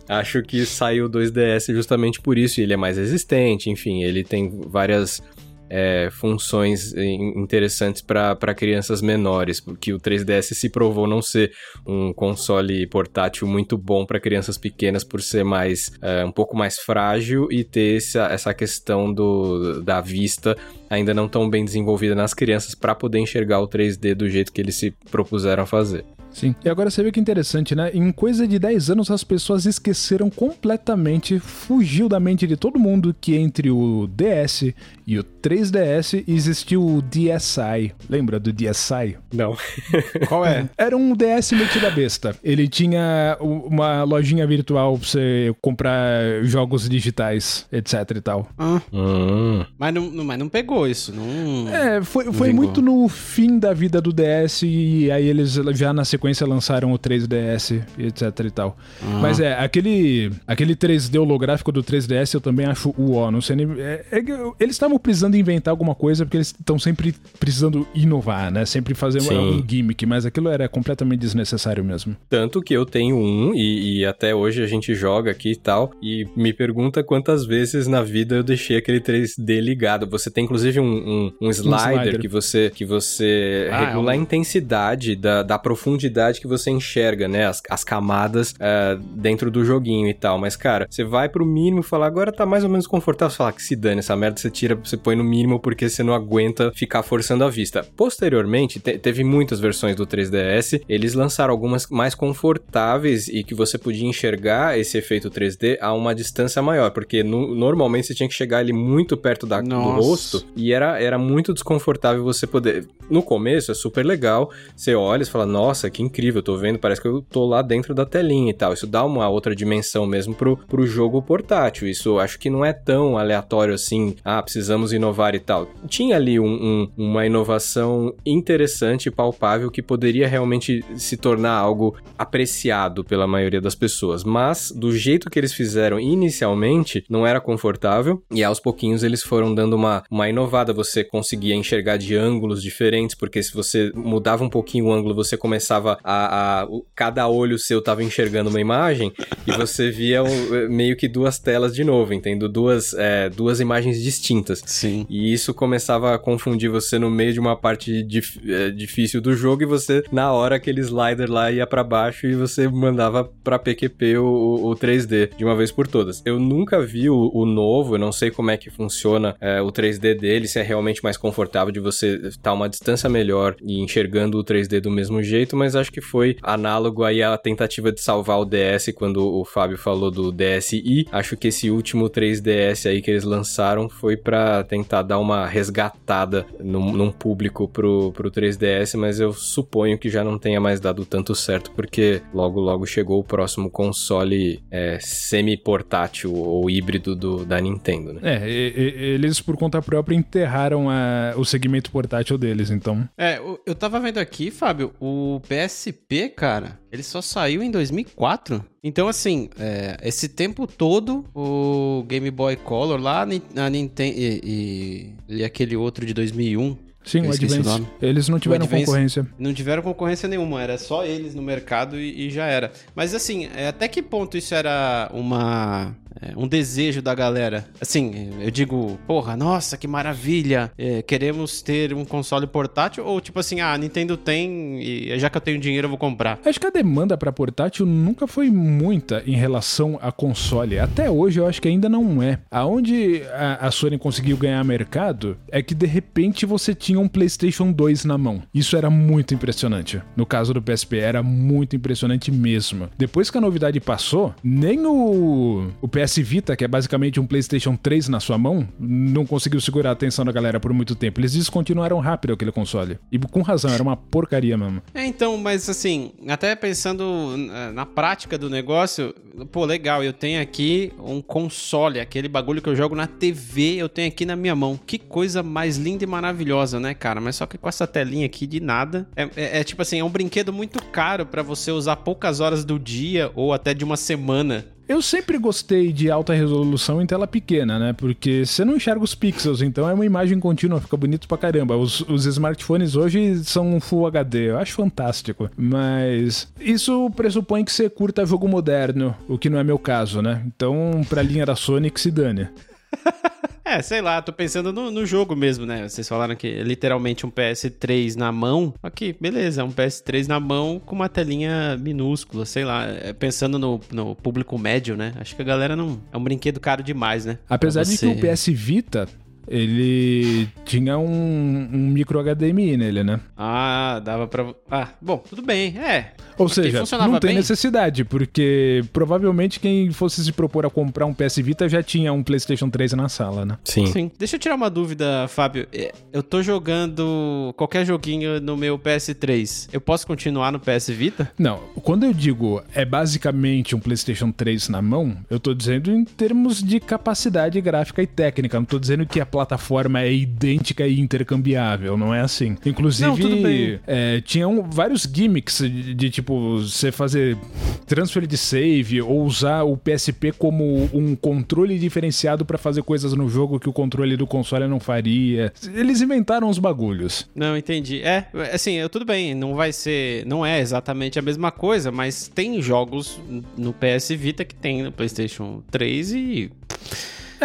Acho 0.08 0.42
que 0.42 0.66
saiu 0.66 1.06
o 1.06 1.10
2DS 1.10 1.72
justamente 1.72 2.20
por 2.20 2.36
isso, 2.36 2.60
ele 2.60 2.74
é 2.74 2.76
mais 2.76 2.98
resistente, 2.98 3.70
enfim, 3.70 4.02
ele 4.02 4.22
tem 4.22 4.50
várias 4.66 5.22
é, 5.70 6.10
funções 6.10 6.92
interessantes 6.94 8.02
para 8.02 8.54
crianças 8.54 9.00
menores, 9.00 9.60
porque 9.60 9.94
o 9.94 9.98
3DS 9.98 10.54
se 10.54 10.68
provou 10.68 11.06
não 11.06 11.22
ser 11.22 11.52
um 11.86 12.12
console 12.12 12.86
portátil 12.86 13.48
muito 13.48 13.78
bom 13.78 14.04
para 14.04 14.20
crianças 14.20 14.58
pequenas 14.58 15.02
por 15.02 15.22
ser 15.22 15.42
mais 15.42 15.90
é, 16.02 16.22
um 16.22 16.32
pouco 16.32 16.54
mais 16.54 16.78
frágil 16.78 17.48
e 17.50 17.64
ter 17.64 17.96
essa, 17.96 18.26
essa 18.26 18.52
questão 18.52 19.12
do, 19.12 19.80
da 19.82 20.02
vista 20.02 20.54
ainda 20.90 21.14
não 21.14 21.28
tão 21.28 21.48
bem 21.48 21.64
desenvolvida 21.64 22.14
nas 22.14 22.34
crianças 22.34 22.74
para 22.74 22.94
poder 22.94 23.20
enxergar 23.20 23.60
o 23.60 23.68
3D 23.68 24.14
do 24.14 24.28
jeito 24.28 24.52
que 24.52 24.60
eles 24.60 24.74
se 24.74 24.90
propuseram 25.10 25.62
a 25.62 25.66
fazer. 25.66 26.04
Sim. 26.34 26.54
E 26.64 26.68
agora 26.68 26.90
você 26.90 27.02
vê 27.02 27.12
que 27.12 27.20
interessante, 27.20 27.74
né? 27.76 27.90
Em 27.94 28.10
coisa 28.10 28.46
de 28.46 28.58
10 28.58 28.90
anos 28.90 29.10
as 29.10 29.22
pessoas 29.22 29.66
esqueceram 29.66 30.28
completamente, 30.28 31.38
fugiu 31.38 32.08
da 32.08 32.18
mente 32.18 32.44
de 32.46 32.56
todo 32.56 32.78
mundo 32.78 33.14
que 33.18 33.36
entre 33.36 33.70
o 33.70 34.08
DS 34.08 34.74
e 35.06 35.18
o 35.18 35.24
3DS 35.24 36.24
existiu 36.26 36.84
o 36.84 37.02
DSi. 37.02 37.92
Lembra 38.08 38.40
do 38.40 38.52
DSi? 38.52 39.16
Não. 39.32 39.56
Qual 40.28 40.44
é? 40.44 40.68
Era 40.76 40.96
um 40.96 41.14
DS 41.14 41.52
metido 41.52 41.86
a 41.86 41.90
besta. 41.90 42.36
Ele 42.42 42.66
tinha 42.66 43.36
uma 43.40 44.02
lojinha 44.04 44.46
virtual 44.46 44.98
pra 44.98 45.06
você 45.06 45.54
comprar 45.60 46.44
jogos 46.44 46.88
digitais, 46.88 47.66
etc 47.70 48.16
e 48.16 48.20
tal. 48.20 48.48
Ah. 48.58 48.80
Hum. 48.92 49.64
Mas, 49.78 49.94
não, 49.94 50.24
mas 50.24 50.38
não 50.38 50.48
pegou 50.48 50.88
isso, 50.88 51.12
não. 51.12 51.68
É, 51.68 52.02
foi, 52.02 52.32
foi 52.32 52.52
muito 52.52 52.80
no 52.80 53.08
fim 53.08 53.58
da 53.58 53.72
vida 53.72 54.00
do 54.00 54.12
DS 54.12 54.62
e 54.62 55.10
aí 55.10 55.26
eles 55.26 55.54
já 55.72 55.92
na 55.92 56.04
sequência 56.04 56.46
lançaram 56.46 56.92
o 56.92 56.98
3DS, 56.98 57.82
etc 57.98 58.46
e 58.46 58.50
tal. 58.50 58.76
Uhum. 59.02 59.20
Mas 59.20 59.40
é, 59.40 59.54
aquele, 59.54 60.32
aquele 60.46 60.74
3D 60.74 61.20
holográfico 61.20 61.70
do 61.70 61.82
3DS 61.82 62.34
eu 62.34 62.40
também 62.40 62.66
acho 62.66 62.94
o 62.96 63.14
ó. 63.14 63.30
Não 63.30 63.40
sei 63.40 63.56
nem, 63.56 63.68
é, 63.78 64.04
é, 64.10 64.18
eles 64.58 64.74
estavam 64.74 64.93
precisando 64.98 65.36
inventar 65.36 65.72
alguma 65.72 65.94
coisa 65.94 66.24
porque 66.24 66.36
eles 66.36 66.48
estão 66.48 66.78
sempre 66.78 67.14
precisando 67.38 67.86
inovar, 67.94 68.50
né? 68.50 68.64
Sempre 68.64 68.94
fazer 68.94 69.20
um, 69.22 69.58
um 69.58 69.64
gimmick, 69.66 70.04
mas 70.06 70.26
aquilo 70.26 70.48
era 70.48 70.68
completamente 70.68 71.20
desnecessário 71.20 71.84
mesmo. 71.84 72.16
Tanto 72.28 72.60
que 72.60 72.74
eu 72.74 72.84
tenho 72.84 73.16
um 73.16 73.54
e, 73.54 74.00
e 74.00 74.06
até 74.06 74.34
hoje 74.34 74.62
a 74.62 74.66
gente 74.66 74.94
joga 74.94 75.30
aqui 75.30 75.52
e 75.52 75.56
tal 75.56 75.92
e 76.02 76.26
me 76.36 76.52
pergunta 76.52 77.02
quantas 77.02 77.44
vezes 77.44 77.86
na 77.86 78.02
vida 78.02 78.36
eu 78.36 78.42
deixei 78.42 78.76
aquele 78.76 79.00
3D 79.00 79.60
ligado. 79.60 80.08
Você 80.08 80.30
tem 80.30 80.44
inclusive 80.44 80.80
um, 80.80 80.84
um, 80.84 81.32
um, 81.42 81.50
slider, 81.50 81.74
um 81.74 81.92
slider, 81.92 82.20
que 82.20 82.28
você, 82.28 82.70
que 82.74 82.84
você 82.84 83.68
ah, 83.70 83.86
regula 83.86 84.12
é 84.12 84.16
um... 84.16 84.18
a 84.18 84.22
intensidade 84.22 85.16
da, 85.16 85.42
da 85.42 85.58
profundidade 85.58 86.04
profundidade 86.04 86.40
que 86.40 86.46
você 86.46 86.70
enxerga, 86.70 87.28
né? 87.28 87.46
As, 87.46 87.62
as 87.68 87.84
camadas 87.84 88.52
uh, 88.52 88.98
dentro 89.16 89.50
do 89.50 89.64
joguinho 89.64 90.08
e 90.08 90.14
tal. 90.14 90.38
Mas, 90.38 90.56
cara, 90.56 90.86
você 90.88 91.04
vai 91.04 91.28
pro 91.28 91.44
mínimo 91.44 91.80
e 91.80 91.82
fala, 91.82 92.06
agora 92.06 92.32
tá 92.32 92.46
mais 92.46 92.64
ou 92.64 92.70
menos 92.70 92.86
confortável. 92.86 93.30
Você 93.30 93.36
fala 93.36 93.52
que 93.52 93.62
se 93.62 93.76
dane 93.76 94.00
essa 94.00 94.16
merda, 94.16 94.40
você 94.40 94.50
tira, 94.50 94.78
você 94.84 94.96
põe 94.96 95.16
no 95.16 95.24
mínimo 95.24 95.58
porque 95.58 95.88
você 95.88 96.02
não 96.02 96.14
aguenta 96.14 96.72
ficar 96.72 97.02
forçando 97.02 97.44
a 97.44 97.50
vista. 97.50 97.86
Posteriormente, 97.96 98.78
te, 98.78 98.98
teve 98.98 99.24
muitas 99.24 99.60
versões 99.60 99.96
do 99.96 100.06
3DS. 100.06 100.82
Eles 100.88 101.14
lançaram 101.14 101.52
algumas 101.52 101.86
mais 101.88 102.14
confortáveis 102.14 103.28
e 103.28 103.42
que 103.42 103.54
você 103.54 103.78
podia 103.78 104.06
enxergar 104.06 104.78
esse 104.78 104.98
efeito 104.98 105.30
3D 105.30 105.78
a 105.80 105.92
uma 105.92 106.14
distância 106.14 106.60
maior. 106.60 106.90
Porque 106.90 107.22
no, 107.22 107.54
normalmente 107.54 108.06
você 108.06 108.14
tinha 108.14 108.28
que 108.28 108.34
chegar 108.34 108.58
ali 108.58 108.72
muito 108.72 109.16
perto 109.16 109.46
da, 109.46 109.60
do 109.60 109.74
rosto 109.74 110.44
e 110.54 110.72
era, 110.72 111.00
era 111.00 111.18
muito 111.18 111.52
desconfortável 111.52 112.22
você 112.22 112.46
poder. 112.46 112.86
No 113.08 113.22
começo 113.22 113.70
é 113.70 113.74
super 113.74 114.04
legal. 114.04 114.50
Você 114.76 114.94
olha 114.94 115.22
e 115.22 115.26
fala, 115.26 115.46
nossa, 115.46 115.90
que 115.90 116.02
incrível, 116.02 116.42
tô 116.42 116.56
vendo, 116.56 116.78
parece 116.78 117.00
que 117.00 117.08
eu 117.08 117.22
tô 117.22 117.46
lá 117.46 117.62
dentro 117.62 117.94
da 117.94 118.04
telinha 118.04 118.50
e 118.50 118.54
tal. 118.54 118.72
Isso 118.72 118.86
dá 118.86 119.04
uma 119.04 119.28
outra 119.28 119.54
dimensão 119.54 120.06
mesmo 120.06 120.34
pro, 120.34 120.56
pro 120.56 120.86
jogo 120.86 121.22
portátil. 121.22 121.88
Isso 121.88 122.18
acho 122.18 122.38
que 122.38 122.50
não 122.50 122.64
é 122.64 122.72
tão 122.72 123.16
aleatório 123.16 123.74
assim, 123.74 124.16
ah, 124.24 124.42
precisamos 124.42 124.73
inovar 124.92 125.34
e 125.34 125.40
tal. 125.40 125.68
Tinha 125.88 126.16
ali 126.16 126.38
um, 126.38 126.46
um, 126.46 126.90
uma 126.96 127.26
inovação 127.26 128.14
interessante 128.24 129.06
e 129.06 129.10
palpável 129.10 129.70
que 129.70 129.82
poderia 129.82 130.26
realmente 130.26 130.84
se 130.96 131.16
tornar 131.16 131.52
algo 131.52 131.96
apreciado 132.18 133.04
pela 133.04 133.26
maioria 133.26 133.60
das 133.60 133.74
pessoas, 133.74 134.24
mas 134.24 134.72
do 134.74 134.96
jeito 134.96 135.30
que 135.30 135.38
eles 135.38 135.52
fizeram 135.52 135.98
inicialmente, 136.00 137.04
não 137.08 137.26
era 137.26 137.40
confortável 137.40 138.22
e 138.30 138.42
aos 138.42 138.60
pouquinhos 138.60 139.02
eles 139.02 139.22
foram 139.22 139.54
dando 139.54 139.74
uma, 139.74 140.02
uma 140.10 140.28
inovada. 140.28 140.72
Você 140.72 141.04
conseguia 141.04 141.54
enxergar 141.54 141.96
de 141.96 142.16
ângulos 142.16 142.62
diferentes, 142.62 143.14
porque 143.14 143.42
se 143.42 143.52
você 143.52 143.92
mudava 143.94 144.44
um 144.44 144.50
pouquinho 144.50 144.86
o 144.86 144.92
ângulo, 144.92 145.14
você 145.14 145.36
começava 145.36 145.98
a, 146.02 146.62
a 146.62 146.68
cada 146.94 147.28
olho 147.28 147.58
seu 147.58 147.82
tava 147.82 148.02
enxergando 148.02 148.50
uma 148.50 148.60
imagem 148.60 149.12
e 149.46 149.52
você 149.52 149.90
via 149.90 150.22
um, 150.22 150.68
meio 150.68 150.96
que 150.96 151.08
duas 151.08 151.38
telas 151.38 151.74
de 151.74 151.84
novo, 151.84 152.14
entendo? 152.14 152.48
Duas, 152.48 152.94
é, 152.94 153.28
duas 153.28 153.60
imagens 153.60 154.02
distintas. 154.02 154.62
Sim. 154.64 155.06
E 155.08 155.32
isso 155.32 155.52
começava 155.52 156.14
a 156.14 156.18
confundir 156.18 156.70
você 156.70 156.98
no 156.98 157.10
meio 157.10 157.32
de 157.32 157.40
uma 157.40 157.56
parte 157.56 158.02
dif, 158.02 158.40
é, 158.48 158.70
difícil 158.70 159.20
do 159.20 159.34
jogo 159.34 159.62
e 159.62 159.66
você, 159.66 160.02
na 160.10 160.32
hora, 160.32 160.56
aquele 160.56 160.80
slider 160.80 161.30
lá 161.30 161.50
ia 161.50 161.66
para 161.66 161.84
baixo 161.84 162.26
e 162.26 162.34
você 162.34 162.68
mandava 162.68 163.24
pra 163.42 163.58
PQP 163.58 164.18
o, 164.18 164.70
o, 164.70 164.76
3D 164.76 165.36
de 165.36 165.44
uma 165.44 165.56
vez 165.56 165.70
por 165.70 165.86
todas. 165.86 166.22
Eu 166.24 166.38
nunca 166.38 166.80
vi 166.80 167.08
o, 167.08 167.30
o 167.32 167.44
novo, 167.44 167.94
eu 167.94 167.98
não 167.98 168.12
sei 168.12 168.30
como 168.30 168.50
é 168.50 168.56
que 168.56 168.70
funciona 168.70 169.36
é, 169.40 169.60
o 169.60 169.68
3D 169.68 170.18
dele, 170.18 170.48
se 170.48 170.58
é 170.58 170.62
realmente 170.62 171.02
mais 171.02 171.16
confortável 171.16 171.72
de 171.72 171.80
você 171.80 172.16
estar 172.28 172.52
uma 172.52 172.68
distância 172.68 173.08
melhor 173.08 173.56
e 173.62 173.80
enxergando 173.80 174.38
o 174.38 174.44
3D 174.44 174.80
do 174.80 174.90
mesmo 174.90 175.22
jeito, 175.22 175.56
mas 175.56 175.76
acho 175.76 175.92
que 175.92 176.00
foi 176.00 176.36
análogo 176.42 177.04
aí 177.04 177.22
à 177.22 177.36
tentativa 177.36 177.92
de 177.92 178.00
salvar 178.00 178.40
o 178.40 178.44
DS 178.44 178.92
quando 178.94 179.26
o 179.26 179.44
Fábio 179.44 179.78
falou 179.78 180.10
do 180.10 180.32
DSi. 180.32 181.06
Acho 181.10 181.36
que 181.36 181.48
esse 181.48 181.70
último 181.70 182.08
3DS 182.08 182.88
aí 182.88 183.02
que 183.02 183.10
eles 183.10 183.24
lançaram 183.24 183.88
foi 183.88 184.16
para 184.16 184.53
tentar 184.62 185.02
dar 185.02 185.18
uma 185.18 185.46
resgatada 185.46 186.46
num, 186.60 186.92
num, 186.92 187.10
público 187.10 187.66
pro, 187.68 188.12
pro 188.12 188.30
3DS, 188.30 188.96
mas 188.98 189.18
eu 189.18 189.32
suponho 189.32 189.98
que 189.98 190.08
já 190.08 190.22
não 190.22 190.38
tenha 190.38 190.60
mais 190.60 190.80
dado 190.80 191.04
tanto 191.04 191.34
certo, 191.34 191.70
porque 191.72 192.22
logo 192.32 192.60
logo 192.60 192.86
chegou 192.86 193.20
o 193.20 193.24
próximo 193.24 193.70
console 193.70 194.62
é, 194.70 194.98
semi-portátil 195.00 196.34
ou 196.34 196.68
híbrido 196.68 197.14
do, 197.16 197.44
da 197.44 197.60
Nintendo, 197.60 198.12
né? 198.12 198.20
É, 198.22 198.48
e, 198.48 198.72
e, 198.76 199.14
eles 199.14 199.40
por 199.40 199.56
conta 199.56 199.80
própria 199.80 200.14
enterraram 200.14 200.88
a, 200.90 201.34
o 201.36 201.44
segmento 201.44 201.90
portátil 201.90 202.36
deles, 202.36 202.70
então. 202.70 203.08
É, 203.16 203.40
eu 203.66 203.74
tava 203.74 203.98
vendo 203.98 204.18
aqui, 204.18 204.50
Fábio, 204.50 204.92
o 205.00 205.40
PS 205.48 205.64
PSP, 205.64 206.28
cara, 206.28 206.78
ele 206.94 207.02
só 207.02 207.20
saiu 207.20 207.62
em 207.62 207.70
2004. 207.70 208.64
Então, 208.82 209.08
assim, 209.08 209.50
é, 209.58 209.96
esse 210.02 210.28
tempo 210.28 210.64
todo, 210.66 211.24
o 211.34 212.04
Game 212.06 212.30
Boy 212.30 212.54
Color 212.56 213.00
lá, 213.00 213.22
a 213.22 213.70
Nintendo 213.70 214.16
e, 214.16 215.12
e, 215.28 215.36
e 215.40 215.44
aquele 215.44 215.76
outro 215.76 216.06
de 216.06 216.14
2001, 216.14 216.76
Sim, 217.04 217.26
o 217.26 217.32
Advance. 217.32 217.82
O 217.82 217.88
eles 218.00 218.28
não 218.28 218.38
tiveram 218.38 218.66
concorrência. 218.66 219.26
Não 219.38 219.52
tiveram 219.52 219.82
concorrência 219.82 220.26
nenhuma, 220.26 220.62
era 220.62 220.78
só 220.78 221.04
eles 221.04 221.34
no 221.34 221.42
mercado 221.42 222.00
e, 222.00 222.28
e 222.28 222.30
já 222.30 222.46
era. 222.46 222.72
Mas 222.94 223.14
assim, 223.14 223.46
é, 223.54 223.68
até 223.68 223.88
que 223.88 224.00
ponto 224.00 224.38
isso 224.38 224.54
era 224.54 225.10
uma 225.12 225.94
um 226.36 226.46
desejo 226.46 227.02
da 227.02 227.14
galera? 227.14 227.66
Assim, 227.80 228.30
eu 228.40 228.50
digo, 228.50 228.98
porra, 229.06 229.36
nossa, 229.36 229.76
que 229.76 229.86
maravilha, 229.86 230.70
é, 230.76 231.02
queremos 231.02 231.62
ter 231.62 231.92
um 231.94 232.04
console 232.04 232.46
portátil? 232.46 233.04
Ou 233.04 233.20
tipo 233.20 233.38
assim, 233.38 233.60
ah, 233.60 233.72
a 233.72 233.78
Nintendo 233.78 234.16
tem 234.16 234.80
e 234.80 235.18
já 235.18 235.30
que 235.30 235.36
eu 235.36 235.40
tenho 235.40 235.58
dinheiro 235.58 235.86
eu 235.86 235.90
vou 235.90 235.98
comprar? 235.98 236.38
Acho 236.44 236.60
que 236.60 236.66
a 236.66 236.70
demanda 236.70 237.16
para 237.16 237.32
portátil 237.32 237.86
nunca 237.86 238.26
foi 238.26 238.50
muita 238.50 239.22
em 239.26 239.36
relação 239.36 239.98
a 240.00 240.10
console. 240.12 240.78
Até 240.78 241.10
hoje 241.10 241.40
eu 241.40 241.46
acho 241.46 241.60
que 241.60 241.68
ainda 241.68 241.88
não 241.88 242.22
é. 242.22 242.38
Aonde 242.50 243.22
a, 243.32 243.66
a 243.66 243.70
Sony 243.70 243.98
conseguiu 243.98 244.36
ganhar 244.36 244.62
mercado 244.64 245.36
é 245.50 245.62
que 245.62 245.74
de 245.74 245.86
repente 245.86 246.46
você 246.46 246.74
tinha 246.74 246.98
um 246.98 247.08
PlayStation 247.08 247.72
2 247.72 248.04
na 248.04 248.18
mão. 248.18 248.42
Isso 248.52 248.76
era 248.76 248.90
muito 248.90 249.34
impressionante. 249.34 250.00
No 250.16 250.26
caso 250.26 250.54
do 250.54 250.62
PSP, 250.62 250.98
era 250.98 251.22
muito 251.22 251.76
impressionante 251.76 252.30
mesmo. 252.30 252.88
Depois 252.96 253.30
que 253.30 253.38
a 253.38 253.40
novidade 253.40 253.80
passou, 253.80 254.34
nem 254.42 254.86
o, 254.86 255.70
o 255.80 255.88
PS 256.04 256.16
Vita, 256.18 256.54
que 256.56 256.64
é 256.64 256.68
basicamente 256.68 257.18
um 257.18 257.26
PlayStation 257.26 257.76
3 257.76 258.08
na 258.08 258.20
sua 258.20 258.36
mão, 258.36 258.68
não 258.78 259.24
conseguiu 259.24 259.60
segurar 259.60 259.90
a 259.90 259.92
atenção 259.92 260.24
da 260.24 260.32
galera 260.32 260.60
por 260.60 260.72
muito 260.72 260.94
tempo. 260.94 261.20
Eles 261.20 261.32
descontinuaram 261.32 261.98
rápido 261.98 262.34
aquele 262.34 262.52
console. 262.52 262.98
E 263.10 263.18
com 263.18 263.40
razão, 263.40 263.72
era 263.72 263.82
uma 263.82 263.96
porcaria 263.96 264.56
mesmo. 264.56 264.82
É, 264.92 265.04
então, 265.06 265.36
mas 265.38 265.68
assim, 265.68 266.12
até 266.28 266.54
pensando 266.54 267.34
na 267.72 267.86
prática 267.86 268.36
do 268.36 268.50
negócio, 268.50 269.14
pô, 269.50 269.64
legal, 269.64 270.04
eu 270.04 270.12
tenho 270.12 270.40
aqui 270.40 270.92
um 270.98 271.22
console, 271.22 272.00
aquele 272.00 272.28
bagulho 272.28 272.60
que 272.60 272.68
eu 272.68 272.76
jogo 272.76 272.94
na 272.94 273.06
TV, 273.06 273.76
eu 273.76 273.88
tenho 273.88 274.08
aqui 274.08 274.26
na 274.26 274.36
minha 274.36 274.54
mão. 274.54 274.78
Que 274.84 274.98
coisa 274.98 275.42
mais 275.42 275.76
linda 275.76 276.04
e 276.04 276.06
maravilhosa, 276.06 276.78
né, 276.78 276.92
cara? 276.92 277.20
Mas 277.20 277.36
só 277.36 277.46
que 277.46 277.56
com 277.56 277.68
essa 277.68 277.86
telinha 277.86 278.26
aqui 278.26 278.46
de 278.46 278.60
nada. 278.60 279.08
É, 279.16 279.22
é, 279.36 279.60
é 279.60 279.64
tipo 279.64 279.80
assim, 279.80 280.00
é 280.00 280.04
um 280.04 280.10
brinquedo 280.10 280.52
muito 280.52 280.82
caro 280.84 281.24
para 281.24 281.42
você 281.42 281.70
usar 281.70 281.96
poucas 281.96 282.40
horas 282.40 282.64
do 282.64 282.78
dia 282.78 283.30
ou 283.34 283.52
até 283.52 283.72
de 283.72 283.84
uma 283.84 283.96
semana. 283.96 284.66
Eu 284.86 285.00
sempre 285.00 285.38
gostei 285.38 285.92
de 285.92 286.10
alta 286.10 286.34
resolução 286.34 287.00
em 287.00 287.06
tela 287.06 287.26
pequena, 287.26 287.78
né? 287.78 287.92
Porque 287.94 288.44
você 288.44 288.64
não 288.64 288.76
enxerga 288.76 289.02
os 289.02 289.14
pixels, 289.14 289.62
então 289.62 289.88
é 289.88 289.94
uma 289.94 290.04
imagem 290.04 290.38
contínua, 290.38 290.80
fica 290.80 290.96
bonito 290.96 291.26
pra 291.26 291.38
caramba. 291.38 291.76
Os, 291.76 292.00
os 292.02 292.26
smartphones 292.26 292.94
hoje 292.94 293.42
são 293.44 293.80
Full 293.80 294.06
HD, 294.06 294.50
eu 294.50 294.58
acho 294.58 294.74
fantástico. 294.74 295.50
Mas 295.56 296.52
isso 296.60 297.10
pressupõe 297.16 297.64
que 297.64 297.72
você 297.72 297.88
curta 297.88 298.26
jogo 298.26 298.46
moderno, 298.46 299.16
o 299.26 299.38
que 299.38 299.48
não 299.48 299.58
é 299.58 299.64
meu 299.64 299.78
caso, 299.78 300.20
né? 300.20 300.42
Então, 300.46 301.00
pra 301.08 301.22
linha 301.22 301.46
da 301.46 301.56
Sony, 301.56 301.90
que 301.90 302.00
se 302.00 302.10
dane. 302.10 302.48
É, 303.64 303.80
sei 303.80 304.02
lá, 304.02 304.20
tô 304.20 304.32
pensando 304.32 304.72
no, 304.72 304.90
no, 304.90 305.06
jogo 305.06 305.34
mesmo, 305.34 305.64
né? 305.64 305.88
Vocês 305.88 306.06
falaram 306.06 306.36
que 306.36 306.46
é 306.46 306.62
literalmente 306.62 307.24
um 307.24 307.30
PS3 307.30 308.14
na 308.14 308.30
mão. 308.30 308.74
Aqui, 308.82 309.16
beleza, 309.18 309.64
um 309.64 309.72
PS3 309.72 310.26
na 310.26 310.38
mão 310.38 310.78
com 310.84 310.94
uma 310.94 311.08
telinha 311.08 311.76
minúscula, 311.78 312.44
sei 312.44 312.64
lá. 312.64 312.84
É, 312.86 313.14
pensando 313.14 313.58
no, 313.58 313.80
no 313.90 314.14
público 314.14 314.58
médio, 314.58 314.96
né? 314.96 315.14
Acho 315.18 315.34
que 315.34 315.40
a 315.40 315.44
galera 315.44 315.74
não. 315.74 315.98
É 316.12 316.16
um 316.16 316.22
brinquedo 316.22 316.60
caro 316.60 316.82
demais, 316.82 317.24
né? 317.24 317.38
Apesar 317.48 317.84
de 317.84 317.96
que 317.96 318.06
o 318.06 318.20
PS 318.20 318.48
Vita 318.48 319.08
ele 319.48 320.48
tinha 320.64 320.98
um, 320.98 321.68
um, 321.72 321.88
micro 321.88 322.22
HDMI 322.22 322.76
nele, 322.76 323.04
né? 323.04 323.20
Ah, 323.36 324.00
dava 324.04 324.26
pra. 324.26 324.54
Ah, 324.70 324.88
bom, 325.00 325.18
tudo 325.18 325.42
bem, 325.42 325.78
é. 325.78 326.12
Ou 326.36 326.48
seja, 326.48 326.82
não 326.98 327.20
tem 327.20 327.28
bem? 327.28 327.36
necessidade, 327.36 328.04
porque 328.04 328.84
provavelmente 328.92 329.60
quem 329.60 329.90
fosse 329.92 330.24
se 330.24 330.32
propor 330.32 330.66
a 330.66 330.70
comprar 330.70 331.06
um 331.06 331.14
PS 331.14 331.36
Vita 331.36 331.68
já 331.68 331.82
tinha 331.82 332.12
um 332.12 332.22
PlayStation 332.22 332.68
3 332.68 332.94
na 332.94 333.08
sala, 333.08 333.44
né? 333.44 333.56
Sim. 333.64 333.86
Sim. 333.86 334.10
Deixa 334.18 334.36
eu 334.36 334.40
tirar 334.40 334.56
uma 334.56 334.68
dúvida, 334.68 335.28
Fábio. 335.28 335.68
É, 335.72 335.92
eu 336.12 336.22
tô 336.22 336.42
jogando 336.42 337.54
qualquer 337.56 337.86
joguinho 337.86 338.40
no 338.40 338.56
meu 338.56 338.78
PS3. 338.78 339.68
Eu 339.72 339.80
posso 339.80 340.06
continuar 340.06 340.50
no 340.50 340.58
PS 340.58 340.88
Vita? 340.88 341.30
Não. 341.38 341.60
Quando 341.82 342.04
eu 342.04 342.12
digo 342.12 342.62
é 342.74 342.84
basicamente 342.84 343.76
um 343.76 343.80
PlayStation 343.80 344.32
3 344.32 344.68
na 344.68 344.82
mão, 344.82 345.16
eu 345.30 345.38
tô 345.38 345.54
dizendo 345.54 345.90
em 345.90 346.04
termos 346.04 346.62
de 346.62 346.80
capacidade 346.80 347.60
gráfica 347.60 348.02
e 348.02 348.06
técnica. 348.06 348.58
Não 348.58 348.64
tô 348.64 348.78
dizendo 348.78 349.06
que 349.06 349.20
a 349.20 349.26
plataforma 349.34 350.00
é 350.00 350.12
idêntica 350.12 350.86
e 350.86 351.00
intercambiável, 351.00 351.96
não 351.96 352.14
é 352.14 352.20
assim. 352.20 352.56
Inclusive, 352.64 353.08
não, 353.08 353.80
é, 353.84 354.20
tinham 354.20 354.62
vários 354.70 355.02
gimmicks 355.12 355.58
de, 355.58 355.92
de, 355.92 356.08
tipo 356.08 356.60
você 356.60 356.92
fazer 356.92 357.36
transfer 357.84 358.28
de 358.28 358.36
save 358.36 359.02
ou 359.02 359.24
usar 359.24 359.64
o 359.64 359.76
PSP 359.76 360.30
como 360.30 360.88
um 360.94 361.16
controle 361.16 361.76
diferenciado 361.80 362.44
para 362.44 362.56
fazer 362.56 362.84
coisas 362.84 363.12
no 363.12 363.28
jogo 363.28 363.58
que 363.58 363.68
o 363.68 363.72
controle 363.72 364.16
do 364.16 364.24
console 364.24 364.68
não 364.68 364.78
faria. 364.78 365.52
Eles 365.74 366.00
inventaram 366.00 366.48
os 366.48 366.60
bagulhos. 366.60 367.28
Não, 367.34 367.56
entendi. 367.56 368.02
É, 368.02 368.28
assim, 368.52 368.74
eu, 368.74 368.88
tudo 368.88 369.04
bem, 369.04 369.34
não 369.34 369.56
vai 369.56 369.72
ser, 369.72 370.24
não 370.26 370.46
é 370.46 370.60
exatamente 370.60 371.18
a 371.18 371.22
mesma 371.22 371.50
coisa, 371.50 371.90
mas 371.90 372.28
tem 372.28 372.62
jogos 372.62 373.20
no 373.58 373.72
PS 373.72 374.10
Vita 374.10 374.44
que 374.44 374.54
tem 374.54 374.84
no 374.84 374.92
PlayStation 374.92 375.60
3 375.72 376.12
e 376.12 376.52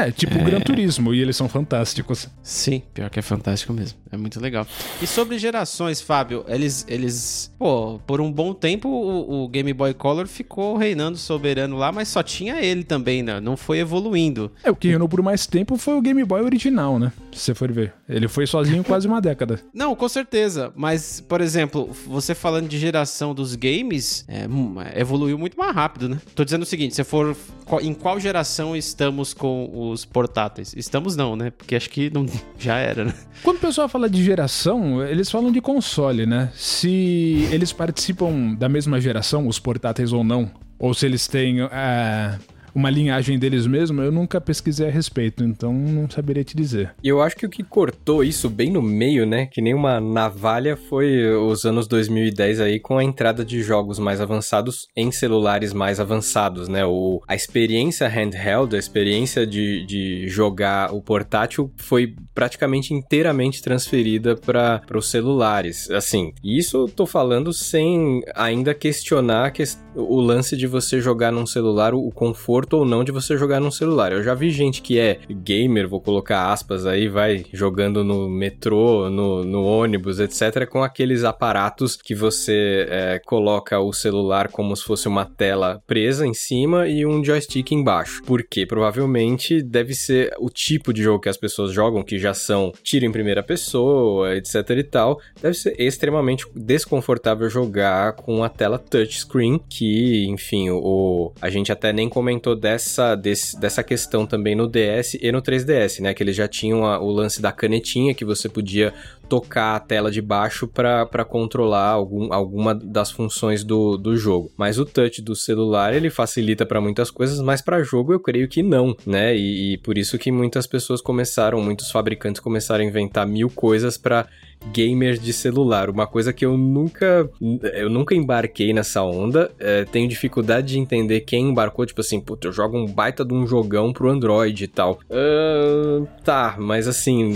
é, 0.08 0.12
tipo 0.12 0.38
é... 0.38 0.43
Gran 0.43 0.60
Turismo, 0.62 1.14
e 1.14 1.22
eles 1.22 1.36
são 1.36 1.50
fantásticos. 1.50 2.28
Sim, 2.41 2.82
pior 2.93 3.10
que 3.10 3.20
é 3.20 3.22
fantástico 3.22 3.74
mesmo. 3.74 3.97
É 4.12 4.18
muito 4.18 4.39
legal. 4.39 4.66
E 5.02 5.08
sobre 5.08 5.38
gerações, 5.38 6.02
Fábio, 6.02 6.43
eles, 6.47 6.86
eles 6.88 7.54
pô, 7.58 8.00
por 8.08 8.20
um 8.20 8.32
bom 8.32 8.54
tempo 8.54 8.89
o, 8.89 9.43
o 9.43 9.47
Game 9.47 9.72
Boy 9.74 9.93
Color 9.93 10.28
ficou 10.28 10.78
reinando 10.78 11.18
soberano 11.18 11.78
lá, 11.78 11.91
mas 11.91 12.08
só 12.08 12.24
tinha 12.24 12.62
ele 12.62 12.84
também, 12.84 13.22
né? 13.22 13.39
Não 13.39 13.56
foi 13.56 13.80
evoluindo. 13.80 14.52
É, 14.64 14.72
o 14.72 14.76
que 14.76 14.88
reinou 14.88 15.08
por 15.08 15.22
mais 15.22 15.45
tempo 15.45 15.78
foi 15.78 15.95
o 15.95 16.02
Game 16.02 16.24
Boy 16.24 16.41
original, 16.41 16.97
né? 16.97 17.12
Se 17.32 17.39
você 17.39 17.54
for 17.54 17.72
ver. 17.72 17.93
Ele 18.08 18.28
foi 18.28 18.47
sozinho 18.47 18.84
quase 18.84 19.08
uma 19.08 19.22
década. 19.22 19.60
Não, 19.74 19.95
com 19.95 20.10
certeza. 20.10 20.74
Mas, 20.76 21.22
por 21.22 21.41
exemplo, 21.41 21.89
você 22.08 22.34
falando 22.34 22.68
de 22.68 22.78
geração 22.78 23.36
dos 23.36 23.56
games, 23.56 24.26
é, 24.28 24.47
hum, 24.47 24.76
evoluiu 24.95 25.38
muito 25.38 25.58
mais 25.58 25.74
rápido, 25.74 26.10
né? 26.10 26.20
Tô 26.34 26.43
dizendo 26.43 26.64
o 26.64 26.66
seguinte, 26.66 26.95
se 26.95 27.04
for 27.04 27.36
em 27.82 27.93
qual 27.93 28.20
geração 28.20 28.76
estamos 28.76 29.34
com 29.34 29.89
os 29.90 30.06
portáteis? 30.06 30.74
Estamos 30.76 31.16
não, 31.16 31.36
né? 31.36 31.52
Porque 31.52 31.76
acho 31.76 31.90
que 31.90 32.10
não, 32.10 32.26
já 32.58 32.78
era, 32.78 33.06
né? 33.06 33.14
Quando 33.44 33.58
o 33.58 33.62
pessoal 33.62 33.90
fala 33.90 34.10
de 34.10 34.24
geração, 34.24 35.04
eles 35.06 35.30
falam 35.30 35.52
de 35.52 35.62
console, 35.62 36.26
né? 36.26 36.52
Se 36.54 37.48
eles 37.52 37.72
participam 37.72 38.54
da 38.56 38.70
mesma 38.70 39.00
geração, 39.00 39.48
os 39.48 39.60
portáteis 39.60 40.14
ou 40.14 40.24
não, 40.24 40.52
ou 40.78 40.94
se 40.94 41.06
eles 41.06 41.28
têm. 41.28 41.64
Uh 41.64 42.59
uma 42.74 42.89
linhagem 42.89 43.38
deles 43.38 43.65
mesmo, 43.67 44.01
eu 44.01 44.11
nunca 44.11 44.39
pesquisei 44.41 44.88
a 44.88 44.91
respeito, 44.91 45.43
então 45.43 45.74
não 45.74 46.09
saberia 46.09 46.43
te 46.43 46.55
dizer. 46.55 46.93
E 47.03 47.07
eu 47.07 47.22
acho 47.22 47.36
que 47.36 47.45
o 47.45 47.49
que 47.49 47.63
cortou 47.63 48.24
isso 48.24 48.49
bem 48.49 48.72
no 48.72 48.82
meio, 48.82 49.26
né, 49.26 49.45
que 49.45 49.61
nem 49.61 49.74
uma 49.74 49.99
navalha, 49.99 50.76
foi 50.76 51.28
os 51.36 51.65
anos 51.65 51.88
2010 51.88 52.59
aí 52.59 52.80
com 52.80 52.97
a 52.97 53.03
entrada 53.03 53.43
de 53.43 53.61
jogos 53.61 53.99
mais 53.99 54.22
avançados 54.22 54.88
em 54.95 55.11
celulares 55.11 55.74
mais 55.74 55.99
avançados, 55.99 56.67
né? 56.67 56.86
O, 56.86 57.22
a 57.28 57.36
experiência 57.36 58.07
handheld, 58.07 58.76
a 58.76 58.80
experiência 58.80 59.45
de, 59.45 59.86
de 59.86 60.28
jogar 60.28 60.93
o 60.93 61.01
portátil 61.01 61.72
foi 61.78 62.15
praticamente 62.34 62.93
inteiramente 62.93 63.61
transferida 63.61 64.36
para 64.36 64.82
os 64.95 65.09
celulares. 65.09 65.89
Assim, 65.91 66.34
isso 66.43 66.78
eu 66.78 66.88
tô 66.88 67.05
falando 67.05 67.53
sem 67.53 68.22
ainda 68.36 68.74
questionar 68.74 69.51
que, 69.51 69.63
o 69.95 70.20
lance 70.20 70.55
de 70.55 70.67
você 70.67 71.01
jogar 71.01 71.32
num 71.32 71.45
celular, 71.45 71.93
o 71.93 72.09
conforto 72.11 72.59
conforto 72.60 72.78
ou 72.78 72.86
não 72.86 73.03
de 73.03 73.12
você 73.12 73.38
jogar 73.38 73.60
num 73.60 73.72
celular. 73.72 74.12
Eu 74.12 74.24
já 74.24 74.34
vi 74.34 74.49
gente 74.51 74.82
que 74.82 74.99
é 74.99 75.20
gamer, 75.30 75.88
vou 75.88 76.01
colocar 76.01 76.51
aspas 76.51 76.86
aí, 76.86 77.07
vai 77.07 77.45
jogando 77.53 78.03
no 78.03 78.28
metrô, 78.28 79.10
no, 79.10 79.43
no 79.43 79.64
ônibus, 79.64 80.20
etc., 80.20 80.68
com 80.68 80.84
aqueles 80.84 81.24
aparatos 81.24 81.95
que 81.95 82.14
você 82.14 82.86
é, 82.89 83.22
coloca 83.26 83.80
o 83.80 83.93
celular 83.93 84.49
como 84.49 84.76
se 84.76 84.84
fosse 84.84 85.07
uma 85.07 85.26
tela 85.26 85.82
presa 85.88 86.26
em 86.26 86.34
cima 86.34 86.88
e 86.88 87.05
um 87.05 87.24
joystick 87.24 87.72
embaixo. 87.72 88.22
Porque 88.26 88.66
provavelmente 88.66 89.62
deve 89.62 89.93
ser 89.93 90.34
o 90.39 90.49
tipo 90.49 90.93
de 90.93 91.01
jogo 91.01 91.22
que 91.22 91.30
as 91.30 91.38
pessoas 91.38 91.72
jogam, 91.72 92.03
que 92.03 92.20
já 92.20 92.34
são 92.34 92.74
tiro 92.84 93.05
em 93.05 93.12
primeira 93.12 93.43
pessoa, 93.43 94.36
etc 94.36 94.70
e 94.72 94.84
tal, 94.84 95.20
deve 95.41 95.55
ser 95.55 95.80
extremamente 95.80 96.45
desconfortável 96.55 97.49
jogar 97.49 98.14
com 98.14 98.43
a 98.43 98.49
tela 98.49 98.78
touchscreen, 98.78 99.60
que, 99.70 100.26
enfim, 100.28 100.70
o, 100.70 101.32
a 101.41 101.49
gente 101.49 101.72
até 101.72 101.93
nem 101.93 102.10
comentou 102.10 102.49
dessa, 102.56 103.16
desse, 103.16 103.60
dessa 103.60 103.84
questão 103.84 104.26
também 104.26 104.56
no 104.56 104.68
DS 104.68 105.16
e 105.22 105.32
no 105.32 105.41
3DS, 105.41 106.02
né? 106.02 106.14
Que 106.14 106.24
eles 106.24 106.36
já 106.36 106.47
tinham 106.47 106.86
a, 106.86 107.00
o 107.00 107.12
lance 107.12 107.41
da 107.41 107.52
canetinha 107.52 108.14
que 108.14 108.26
você 108.26 108.50
podia 108.50 108.93
tocar 109.28 109.76
a 109.76 109.80
tela 109.80 110.10
de 110.10 110.22
baixo 110.22 110.68
para 110.68 111.24
controlar 111.24 111.89
algum, 111.89 112.34
alguma 112.34 112.74
das 112.74 113.12
funções 113.12 113.64
do, 113.64 113.95
do 113.95 114.18
jogo. 114.18 114.52
Mas 114.58 114.80
o 114.80 114.86
touch 114.86 115.22
do 115.22 115.36
celular 115.36 115.93
ele 115.93 116.10
facilita 116.10 116.66
para 116.66 116.82
muitas 116.82 117.12
coisas, 117.12 117.39
mas 117.39 117.62
para 117.62 117.84
jogo 117.84 118.12
eu 118.12 118.20
creio 118.20 118.47
que 118.47 118.64
não, 118.64 118.95
né? 119.06 119.36
E, 119.36 119.74
e 119.74 119.78
por 119.78 119.97
isso 119.97 120.18
que 120.18 120.32
muitas 120.32 120.66
pessoas 120.66 121.00
começaram, 121.00 121.62
muitos 121.62 121.91
fabricantes 121.91 122.41
começaram 122.41 122.84
a 122.84 122.88
inventar 122.88 123.28
mil 123.28 123.50
coisas 123.50 123.97
para 123.97 124.28
gamers 124.72 125.20
de 125.20 125.34
celular. 125.34 125.89
Uma 125.89 126.05
coisa 126.05 126.34
que 126.34 126.45
eu 126.45 126.57
nunca 126.57 127.30
eu 127.74 127.89
nunca 127.89 128.16
embarquei 128.16 128.74
nessa 128.74 129.01
onda. 129.03 129.51
É, 129.60 129.86
tenho 129.86 130.07
dificuldade 130.07 130.68
de 130.68 130.80
entender 130.80 131.22
quem 131.22 131.49
embarcou, 131.49 131.86
tipo 131.86 132.01
assim, 132.01 132.20
puta, 132.20 132.47
eu 132.47 132.51
jogo 132.51 132.78
um 132.78 132.86
baita 132.86 133.24
de 133.26 133.34
um 133.34 133.47
jogão 133.47 133.91
pro 133.91 134.10
Android 134.10 134.64
e 134.64 134.68
tal. 134.68 134.99
Uh, 135.10 136.07
tá, 136.24 136.55
mas 136.60 136.88
assim, 136.88 137.34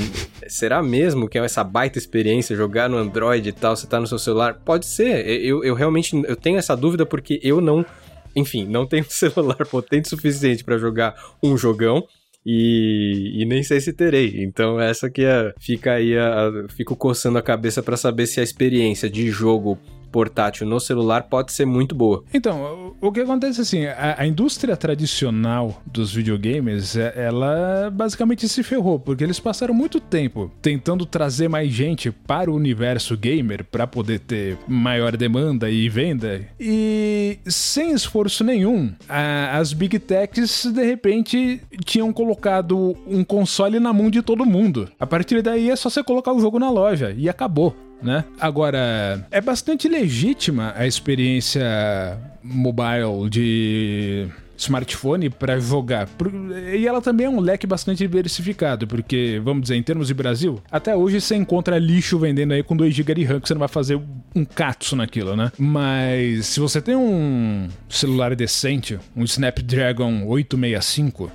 será 0.48 0.82
mesmo 0.84 1.28
que 1.28 1.38
é 1.38 1.44
essa 1.44 1.64
baita 1.64 1.98
experiência 1.98 2.56
jogar 2.56 2.90
no 2.90 2.98
Android 2.98 3.50
e 3.50 3.52
tal, 3.54 3.76
você 3.76 3.88
tá 3.88 4.00
no 4.00 4.08
seu 4.08 4.20
celular? 4.20 4.62
Pode 4.66 4.86
ser. 4.86 5.28
Eu, 5.28 5.64
eu 5.64 5.74
realmente 5.74 6.16
eu 6.28 6.36
tenho 6.36 6.58
essa 6.58 6.76
dúvida 6.76 7.06
porque 7.06 7.40
eu 7.44 7.60
não 7.62 7.86
enfim, 8.36 8.66
não 8.66 8.86
tenho 8.86 9.06
celular 9.10 9.66
potente 9.68 10.08
o 10.08 10.10
suficiente 10.10 10.64
para 10.64 10.78
jogar 10.78 11.16
um 11.42 11.58
jogão. 11.58 12.04
E, 12.46 13.42
e, 13.42 13.46
nem 13.46 13.64
sei 13.64 13.80
se 13.80 13.94
terei. 13.94 14.44
Então 14.44 14.80
essa 14.80 15.10
que 15.10 15.24
é, 15.24 15.54
fica 15.60 15.94
aí, 15.94 16.18
a, 16.18 16.68
fico 16.70 16.96
coçando 16.96 17.38
a 17.38 17.42
cabeça 17.42 17.82
para 17.82 17.96
saber 17.96 18.28
se 18.28 18.40
a 18.40 18.44
experiência 18.44 19.10
de 19.10 19.30
jogo 19.30 19.78
portátil 20.14 20.68
no 20.68 20.80
celular 20.80 21.24
pode 21.24 21.52
ser 21.52 21.66
muito 21.66 21.96
boa. 21.96 22.24
Então, 22.32 22.94
o 23.02 23.12
que 23.12 23.20
acontece 23.20 23.60
assim, 23.60 23.88
a, 23.88 24.16
a, 24.20 24.28
indústria 24.28 24.78
tradicional 24.78 25.82
dos 25.86 26.14
videogames, 26.14 26.96
é, 26.96 27.14
ela 27.16 27.90
basicamente 27.92 28.48
se 28.48 28.62
ferrou, 28.62 29.00
porque 29.00 29.24
eles 29.24 29.40
passaram 29.40 29.74
muito 29.74 30.00
tempo 30.00 30.52
tentando 30.62 31.04
trazer 31.04 31.48
mais 31.48 31.72
gente 31.72 32.12
para 32.12 32.52
o 32.52 32.56
universo 32.56 33.18
gamer 33.18 33.66
para 33.66 33.88
poder 33.88 34.20
ter 34.20 34.56
maior 34.68 35.18
demanda 35.18 35.70
e 35.70 35.90
venda, 35.90 36.48
e 36.60 37.40
sem 37.48 37.92
esforço 37.92 38.44
nenhum, 38.44 38.94
a, 39.10 39.58
as 39.58 39.74
big 39.74 39.98
techs 39.98 40.68
de 40.72 40.86
repente 40.86 41.60
tinham 41.84 42.14
colocado 42.14 42.96
um 43.08 43.24
console 43.24 43.80
na 43.80 43.92
mão 43.92 44.12
de 44.12 44.22
todo 44.22 44.46
mundo. 44.46 44.88
A 45.00 45.08
partir 45.08 45.42
daí 45.42 45.72
é 45.72 45.76
só 45.76 45.90
você 45.90 46.04
colocar 46.04 46.32
o 46.32 46.40
jogo 46.40 46.60
na 46.60 46.70
loja 46.70 47.16
e 47.18 47.28
acabou 47.28 47.76
né? 48.04 48.24
Agora, 48.40 49.26
é 49.32 49.42
bastante 49.42 49.88
legítima 49.88 50.74
a 50.76 50.86
experiência 50.86 51.64
mobile 52.44 53.30
de 53.30 54.28
smartphone 54.58 55.30
para 55.30 55.60
jogar. 55.60 56.08
E 56.74 56.88
ela 56.88 57.02
também 57.02 57.26
é 57.26 57.30
um 57.30 57.40
leque 57.40 57.68
bastante 57.68 58.00
diversificado, 58.00 58.88
porque, 58.88 59.42
vamos 59.44 59.64
dizer, 59.64 59.76
em 59.76 59.84
termos 59.84 60.08
de 60.08 60.14
Brasil, 60.14 60.62
até 60.72 60.96
hoje 60.96 61.20
você 61.20 61.36
encontra 61.36 61.78
lixo 61.78 62.18
vendendo 62.18 62.54
aí 62.54 62.64
com 62.64 62.76
2 62.76 62.94
GB 62.94 63.14
de 63.16 63.24
RAM, 63.24 63.40
que 63.40 63.48
você 63.48 63.54
não 63.54 63.60
vai 63.60 63.68
fazer 63.68 64.00
um 64.36 64.46
katsu 64.46 64.96
naquilo, 64.96 65.36
né? 65.36 65.52
Mas 65.58 66.48
se 66.48 66.60
você 66.60 66.82
tem 66.82 66.96
um 66.96 67.68
celular 67.90 68.36
decente, 68.36 69.00
um 69.16 69.24
Snapdragon 69.24 70.26
865, 70.26 71.32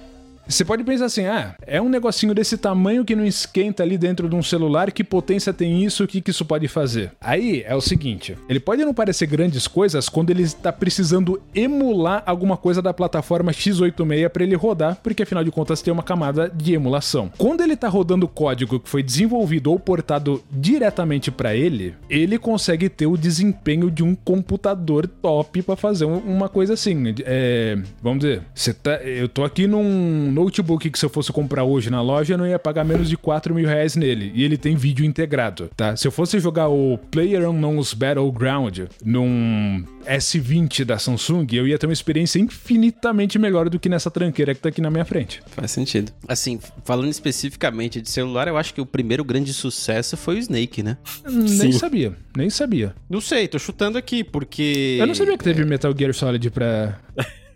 você 0.49 0.64
pode 0.64 0.82
pensar 0.82 1.05
assim, 1.05 1.26
ah, 1.26 1.55
é 1.66 1.80
um 1.80 1.88
negocinho 1.88 2.34
desse 2.34 2.57
tamanho 2.57 3.05
que 3.05 3.14
não 3.14 3.24
esquenta 3.24 3.82
ali 3.82 3.99
dentro 3.99 4.28
de 4.28 4.34
um 4.34 4.42
celular, 4.42 4.90
que 4.90 5.05
potência 5.05 5.53
tem 5.53 5.84
isso, 5.84 6.05
o 6.05 6.07
que, 6.07 6.20
que 6.20 6.30
isso 6.30 6.44
pode 6.44 6.66
fazer? 6.68 7.12
Aí 7.20 7.62
é 7.66 7.74
o 7.74 7.80
seguinte, 7.80 8.36
ele 8.49 8.59
pode 8.59 8.84
não 8.84 8.94
parecer 8.94 9.26
grandes 9.26 9.68
coisas 9.68 10.09
quando 10.09 10.30
ele 10.30 10.42
está 10.42 10.72
precisando 10.72 11.40
emular 11.55 12.22
alguma 12.24 12.57
coisa 12.57 12.80
da 12.80 12.94
plataforma 12.94 13.53
x86 13.53 14.28
para 14.30 14.42
ele 14.42 14.57
rodar, 14.57 14.99
porque 15.03 15.22
afinal 15.22 15.44
de 15.44 15.51
contas 15.51 15.82
tem 15.82 15.92
uma 15.92 16.03
camada 16.03 16.49
de 16.49 16.72
emulação. 16.72 17.30
Quando 17.36 17.62
ele 17.62 17.74
está 17.74 17.88
rodando 17.88 18.26
código 18.26 18.80
que 18.80 18.88
foi 18.88 19.03
desenvolvido 19.03 19.70
ou 19.70 19.78
portado 19.78 20.42
diretamente 20.51 21.30
para 21.30 21.55
ele, 21.55 21.94
ele 22.09 22.38
consegue 22.38 22.88
ter 22.88 23.07
o 23.07 23.16
desempenho 23.16 23.90
de 23.90 24.03
um 24.03 24.14
computador 24.14 25.07
top 25.07 25.62
para 25.62 25.76
fazer 25.76 26.05
uma 26.07 26.49
coisa 26.49 26.74
assim. 26.74 27.14
É, 27.24 27.78
vamos 28.03 28.20
dizer, 28.20 28.42
tá, 28.82 28.96
eu 29.03 29.28
tô 29.28 29.44
aqui 29.44 29.66
num 29.66 30.38
notebook 30.39 30.91
que 30.91 30.99
se 30.99 31.05
eu 31.05 31.11
fosse 31.11 31.32
comprar 31.32 31.64
hoje 31.64 31.91
na 31.91 32.01
loja, 32.01 32.34
eu 32.34 32.39
não 32.39 32.47
ia 32.47 32.59
pagar 32.59 32.84
menos 32.84 33.09
de 33.09 33.16
4 33.16 33.55
mil 33.55 33.66
reais 33.66 33.97
nele. 33.97 34.30
E 34.34 34.45
ele 34.45 34.57
tem 34.57 34.76
vídeo 34.76 35.05
integrado, 35.05 35.70
tá? 35.76 35.97
Se 35.97 36.07
eu 36.07 36.12
fosse 36.12 36.39
jogar 36.39 36.68
o 36.68 36.99
Player 37.11 37.49
Unknown's 37.49 37.93
Battleground 37.93 38.80
num 39.05 39.84
S20 40.07 40.84
da 40.84 40.99
Samsung, 40.99 41.47
eu 41.53 41.66
ia 41.66 41.78
ter 41.78 41.86
uma 41.86 41.93
experiência 41.93 42.39
infinitamente 42.39 43.39
melhor 43.39 43.68
do 43.68 43.78
que 43.78 43.89
nessa 43.89 44.11
tranqueira 44.11 44.55
que 44.55 44.61
tá 44.61 44.68
aqui 44.68 44.80
na 44.80 44.91
minha 44.91 45.05
frente. 45.05 45.43
Faz 45.49 45.70
sentido. 45.70 46.12
Assim, 46.26 46.59
falando 46.84 47.11
especificamente 47.11 48.01
de 48.01 48.09
celular, 48.09 48.49
eu 48.49 48.57
acho 48.57 48.72
que 48.72 48.80
o 48.80 48.86
primeiro 48.86 49.24
grande 49.24 49.53
sucesso 49.53 50.16
foi 50.16 50.36
o 50.36 50.39
Snake, 50.39 50.82
né? 50.82 50.97
Nem 51.26 51.49
Sim. 51.49 51.72
sabia, 51.72 52.12
nem 52.36 52.49
sabia. 52.49 52.95
Não 53.11 53.20
sei, 53.20 53.49
tô 53.49 53.59
chutando 53.59 53.99
aqui, 53.99 54.22
porque... 54.22 54.99
Eu 55.01 55.07
não 55.07 55.14
sabia 55.14 55.36
que 55.36 55.45
teve 55.45 55.64
Metal 55.64 55.93
Gear 55.97 56.14
Solid 56.14 56.51
pra... 56.51 56.99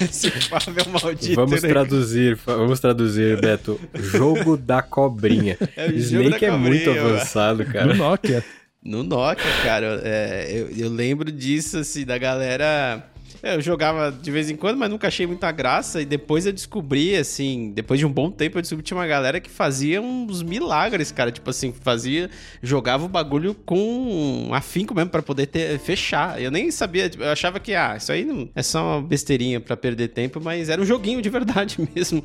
Esse 0.00 0.30
Fábio 0.30 0.82
é 0.84 0.88
maldito. 0.88 1.34
Vamos 1.34 1.62
né? 1.62 1.68
traduzir, 1.68 2.38
vamos 2.46 2.80
traduzir, 2.80 3.40
Beto. 3.40 3.78
Jogo 3.94 4.56
da 4.56 4.82
cobrinha. 4.82 5.56
É 5.76 5.86
Snake 5.92 6.44
é 6.44 6.50
muito 6.50 6.90
avançado, 6.90 7.64
cara. 7.64 7.86
No 7.86 7.94
Nokia. 7.94 8.44
No 8.82 9.02
Nokia, 9.02 9.50
cara. 9.62 10.00
É, 10.02 10.46
eu, 10.50 10.70
eu 10.70 10.90
lembro 10.90 11.30
disso, 11.30 11.78
assim, 11.78 12.04
da 12.04 12.18
galera 12.18 13.04
eu 13.42 13.60
jogava 13.60 14.10
de 14.10 14.30
vez 14.30 14.50
em 14.50 14.56
quando, 14.56 14.76
mas 14.76 14.90
nunca 14.90 15.08
achei 15.08 15.26
muita 15.26 15.50
graça. 15.50 16.00
E 16.02 16.04
depois 16.04 16.46
eu 16.46 16.52
descobri, 16.52 17.16
assim, 17.16 17.72
depois 17.74 17.98
de 17.98 18.06
um 18.06 18.12
bom 18.12 18.30
tempo, 18.30 18.58
eu 18.58 18.62
descobri 18.62 18.82
que 18.82 18.88
tinha 18.88 18.98
uma 18.98 19.06
galera 19.06 19.40
que 19.40 19.50
fazia 19.50 20.00
uns 20.00 20.42
milagres, 20.42 21.10
cara. 21.10 21.32
Tipo 21.32 21.50
assim, 21.50 21.72
fazia. 21.72 22.30
Jogava 22.62 23.04
o 23.04 23.08
bagulho 23.08 23.54
com 23.54 24.50
afinco 24.52 24.94
mesmo 24.94 25.10
para 25.10 25.22
poder 25.22 25.46
ter, 25.46 25.78
fechar. 25.78 26.40
Eu 26.40 26.50
nem 26.50 26.70
sabia, 26.70 27.08
tipo, 27.08 27.22
eu 27.22 27.30
achava 27.30 27.58
que, 27.58 27.74
ah, 27.74 27.96
isso 27.96 28.12
aí 28.12 28.24
não, 28.24 28.48
é 28.54 28.62
só 28.62 28.98
uma 28.98 29.02
besteirinha 29.02 29.60
para 29.60 29.76
perder 29.76 30.08
tempo, 30.08 30.40
mas 30.40 30.68
era 30.68 30.80
um 30.80 30.84
joguinho 30.84 31.22
de 31.22 31.30
verdade 31.30 31.76
mesmo. 31.94 32.22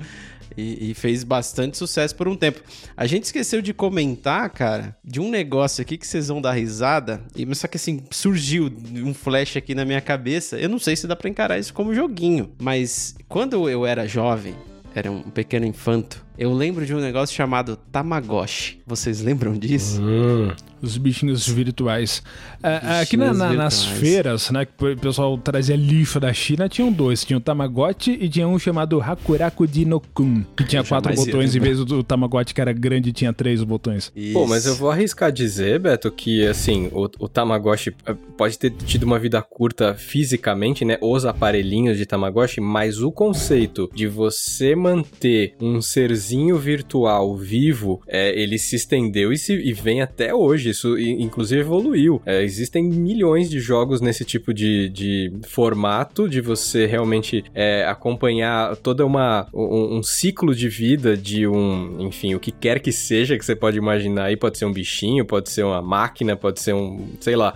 E, 0.58 0.92
e, 0.92 0.94
fez 0.94 1.24
bastante 1.24 1.78
sucesso 1.78 2.16
por 2.16 2.28
um 2.28 2.36
tempo. 2.36 2.62
A 2.96 3.06
gente 3.06 3.26
esqueceu 3.26 3.62
de 3.62 3.74
comentar, 3.74 4.50
cara, 4.50 4.96
de 5.04 5.20
um 5.20 5.30
negócio 5.30 5.82
aqui 5.82 5.98
que 5.98 6.08
vocês 6.08 6.30
vão 6.30 6.42
dar 6.42 6.54
risada. 6.54 7.22
E, 7.36 7.54
só 7.56 7.68
que 7.68 7.78
assim, 7.78 8.04
surgiu 8.10 8.72
um 9.04 9.14
flash 9.14 9.58
aqui 9.58 9.76
na 9.76 9.84
minha 9.84 10.02
cabeça. 10.02 10.58
Eu 10.58 10.70
não 10.70 10.80
sei 10.80 10.96
se 10.96 11.08
dá 11.08 11.16
pra 11.16 11.30
encarar 11.30 11.60
isso 11.60 11.74
como 11.74 11.94
joguinho. 11.94 12.52
Mas 12.60 13.16
quando 13.28 13.70
eu 13.70 13.86
era 13.86 14.08
jovem, 14.08 14.56
era 14.96 15.12
um 15.12 15.24
pequeno 15.24 15.66
infanto, 15.66 16.26
eu 16.38 16.54
lembro 16.54 16.86
de 16.86 16.96
um 16.96 17.02
negócio 17.02 17.36
chamado 17.36 17.76
Tamagotchi. 17.76 18.82
Vocês 18.88 19.22
lembram 19.22 19.54
disso? 19.54 20.02
Hum. 20.02 20.54
Os 20.86 20.98
bichinhos 20.98 21.48
virtuais. 21.48 22.22
É, 22.62 22.76
bichinhos 22.76 23.02
aqui 23.02 23.18
na, 23.18 23.26
na, 23.26 23.32
virtuais. 23.32 23.58
nas 23.58 23.86
feiras, 23.86 24.52
né, 24.52 24.66
que 24.66 24.86
o 24.86 24.98
pessoal 24.98 25.38
trazia 25.38 25.76
lixo 25.76 26.20
da 26.20 26.32
China, 26.34 26.70
tinham 26.70 26.92
dois. 26.92 27.24
Tinha 27.24 27.38
o 27.38 27.40
Tamagotchi 27.40 28.12
e 28.12 28.30
tinha 28.30 28.48
um 28.48 28.58
chamado 28.60 29.02
Hakuraku 29.02 29.68
Dinokun, 29.68 30.44
que 30.56 30.64
tinha 30.64 30.82
eu 30.82 30.86
quatro 30.86 31.14
botões 31.14 31.56
em 31.56 31.60
vez 31.60 31.84
do 31.84 32.04
Tamagotchi 32.04 32.54
que 32.54 32.62
era 32.62 32.74
grande 32.74 33.10
e 33.10 33.14
tinha 33.14 33.34
três 33.34 33.64
botões. 33.64 34.12
Isso. 34.16 34.34
Pô, 34.34 34.48
mas 34.48 34.66
eu 34.66 34.76
vou 34.76 34.92
arriscar 34.92 35.32
dizer, 35.32 35.80
Beto, 35.80 36.12
que 36.12 36.46
assim, 36.46 36.90
o, 36.92 37.10
o 37.20 37.28
Tamagotchi 37.28 37.96
eh, 38.06 38.16
pode 38.38 38.58
ter 38.58 38.72
tido 38.72 39.04
uma 39.04 39.20
vida 39.20 39.42
curta 39.42 39.96
fisicamente, 39.96 40.86
né, 40.86 40.98
os 41.02 41.26
aparelhinhos 41.26 41.98
de 41.98 42.06
Tamagotchi, 42.06 42.62
mas 42.62 43.02
o 43.02 43.12
conceito 43.12 43.90
de 43.94 44.08
você 44.08 44.76
manter 44.76 45.56
um 45.60 45.82
serzinho 45.82 46.26
serzinho 46.26 46.58
virtual 46.58 47.36
vivo, 47.36 48.02
é, 48.08 48.38
ele 48.40 48.58
se 48.58 48.76
estendeu 48.76 49.32
e, 49.32 49.38
se, 49.38 49.54
e 49.54 49.74
vem 49.74 50.02
até 50.02 50.34
hoje. 50.34 50.74
Isso 50.76 51.00
inclusive 51.00 51.62
evoluiu. 51.62 52.22
É, 52.26 52.44
existem 52.44 52.84
milhões 52.84 53.50
de 53.50 53.60
jogos 53.60 54.02
nesse 54.02 54.26
tipo 54.26 54.54
de, 54.54 54.90
de 54.90 55.32
formato 55.48 56.28
de 56.28 56.42
você 56.42 56.86
realmente 56.86 57.44
é, 57.54 57.86
acompanhar 57.86 58.76
toda 58.76 59.06
uma 59.06 59.48
um, 59.54 59.98
um, 59.98 60.04
ciclo 60.04 60.54
de 60.54 60.68
vida 60.68 61.16
de 61.16 61.48
um, 61.48 62.02
enfim, 62.02 62.36
o 62.36 62.40
que 62.40 62.52
quer 62.52 62.80
que 62.80 62.92
seja 62.92 63.38
que 63.38 63.46
você 63.46 63.56
pode 63.56 63.78
imaginar 63.78 64.26
aí, 64.26 64.36
pode 64.36 64.58
ser 64.58 64.66
um 64.66 64.74
bichinho, 64.74 65.26
pode 65.26 65.50
ser 65.50 65.64
uma 65.64 65.82
máquina, 65.82 66.36
pode 66.36 66.60
ser 66.60 66.74
um, 66.74 67.08
sei 67.22 67.36
lá, 67.36 67.54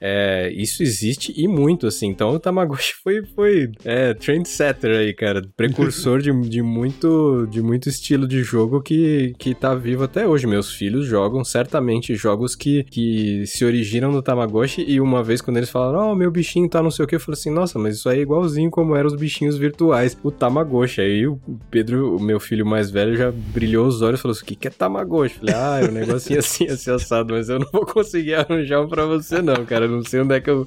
é, 0.00 0.50
isso 0.54 0.82
existe 0.82 1.34
e 1.36 1.46
muito, 1.46 1.86
assim. 1.86 2.08
Então 2.08 2.30
o 2.30 2.40
Tamagotchi 2.40 2.94
foi, 3.02 3.22
foi 3.22 3.70
é, 3.84 4.14
trendsetter 4.14 4.98
aí, 4.98 5.12
cara. 5.12 5.42
Precursor 5.56 6.20
de, 6.20 6.32
de, 6.48 6.62
muito, 6.62 7.46
de 7.50 7.60
muito 7.60 7.88
estilo 7.88 8.26
de 8.26 8.42
jogo 8.42 8.80
que, 8.80 9.34
que 9.38 9.54
tá 9.54 9.74
vivo 9.74 10.04
até 10.04 10.26
hoje. 10.26 10.46
Meus 10.46 10.72
filhos 10.72 11.06
jogam 11.06 11.44
certamente 11.44 12.14
jogos 12.14 12.56
que, 12.56 12.84
que 12.84 13.44
se 13.46 13.64
originam 13.64 14.10
no 14.10 14.22
Tamagotchi 14.22 14.84
e 14.88 15.00
uma 15.00 15.22
vez 15.22 15.42
quando 15.42 15.58
eles 15.58 15.68
falaram, 15.68 15.98
ó, 15.98 16.12
oh, 16.12 16.14
meu 16.14 16.30
bichinho 16.30 16.68
tá 16.68 16.82
não 16.82 16.90
sei 16.90 17.04
o 17.04 17.08
que, 17.08 17.16
eu 17.16 17.20
falei 17.20 17.38
assim, 17.38 17.50
nossa, 17.50 17.78
mas 17.78 17.96
isso 17.96 18.08
aí 18.08 18.20
é 18.20 18.22
igualzinho 18.22 18.70
como 18.70 18.96
eram 18.96 19.08
os 19.08 19.14
bichinhos 19.14 19.58
virtuais, 19.58 20.16
o 20.22 20.30
Tamagotchi. 20.30 21.02
Aí 21.02 21.26
o 21.26 21.38
Pedro, 21.70 22.16
o 22.16 22.20
meu 22.20 22.40
filho 22.40 22.64
mais 22.64 22.90
velho, 22.90 23.16
já 23.16 23.30
brilhou 23.30 23.86
os 23.86 24.00
olhos 24.00 24.18
e 24.18 24.22
falou 24.22 24.32
assim, 24.32 24.44
o 24.44 24.46
que, 24.46 24.56
que 24.56 24.68
é 24.68 24.70
Tamagotchi? 24.70 25.38
Falei, 25.38 25.54
ah, 25.54 25.80
é 25.82 25.88
um 25.88 25.92
negocinho 25.92 26.38
assim, 26.38 26.66
assim, 26.70 26.90
assado, 26.90 27.34
mas 27.34 27.50
eu 27.50 27.58
não 27.58 27.68
vou 27.70 27.84
conseguir 27.84 28.34
arranjar 28.34 28.80
um 28.80 28.88
pra 28.88 29.04
você 29.04 29.42
não, 29.42 29.64
cara 29.66 29.89
não 29.90 30.04
sei 30.04 30.20
onde 30.20 30.34
é 30.34 30.40
que 30.40 30.50
eu 30.50 30.66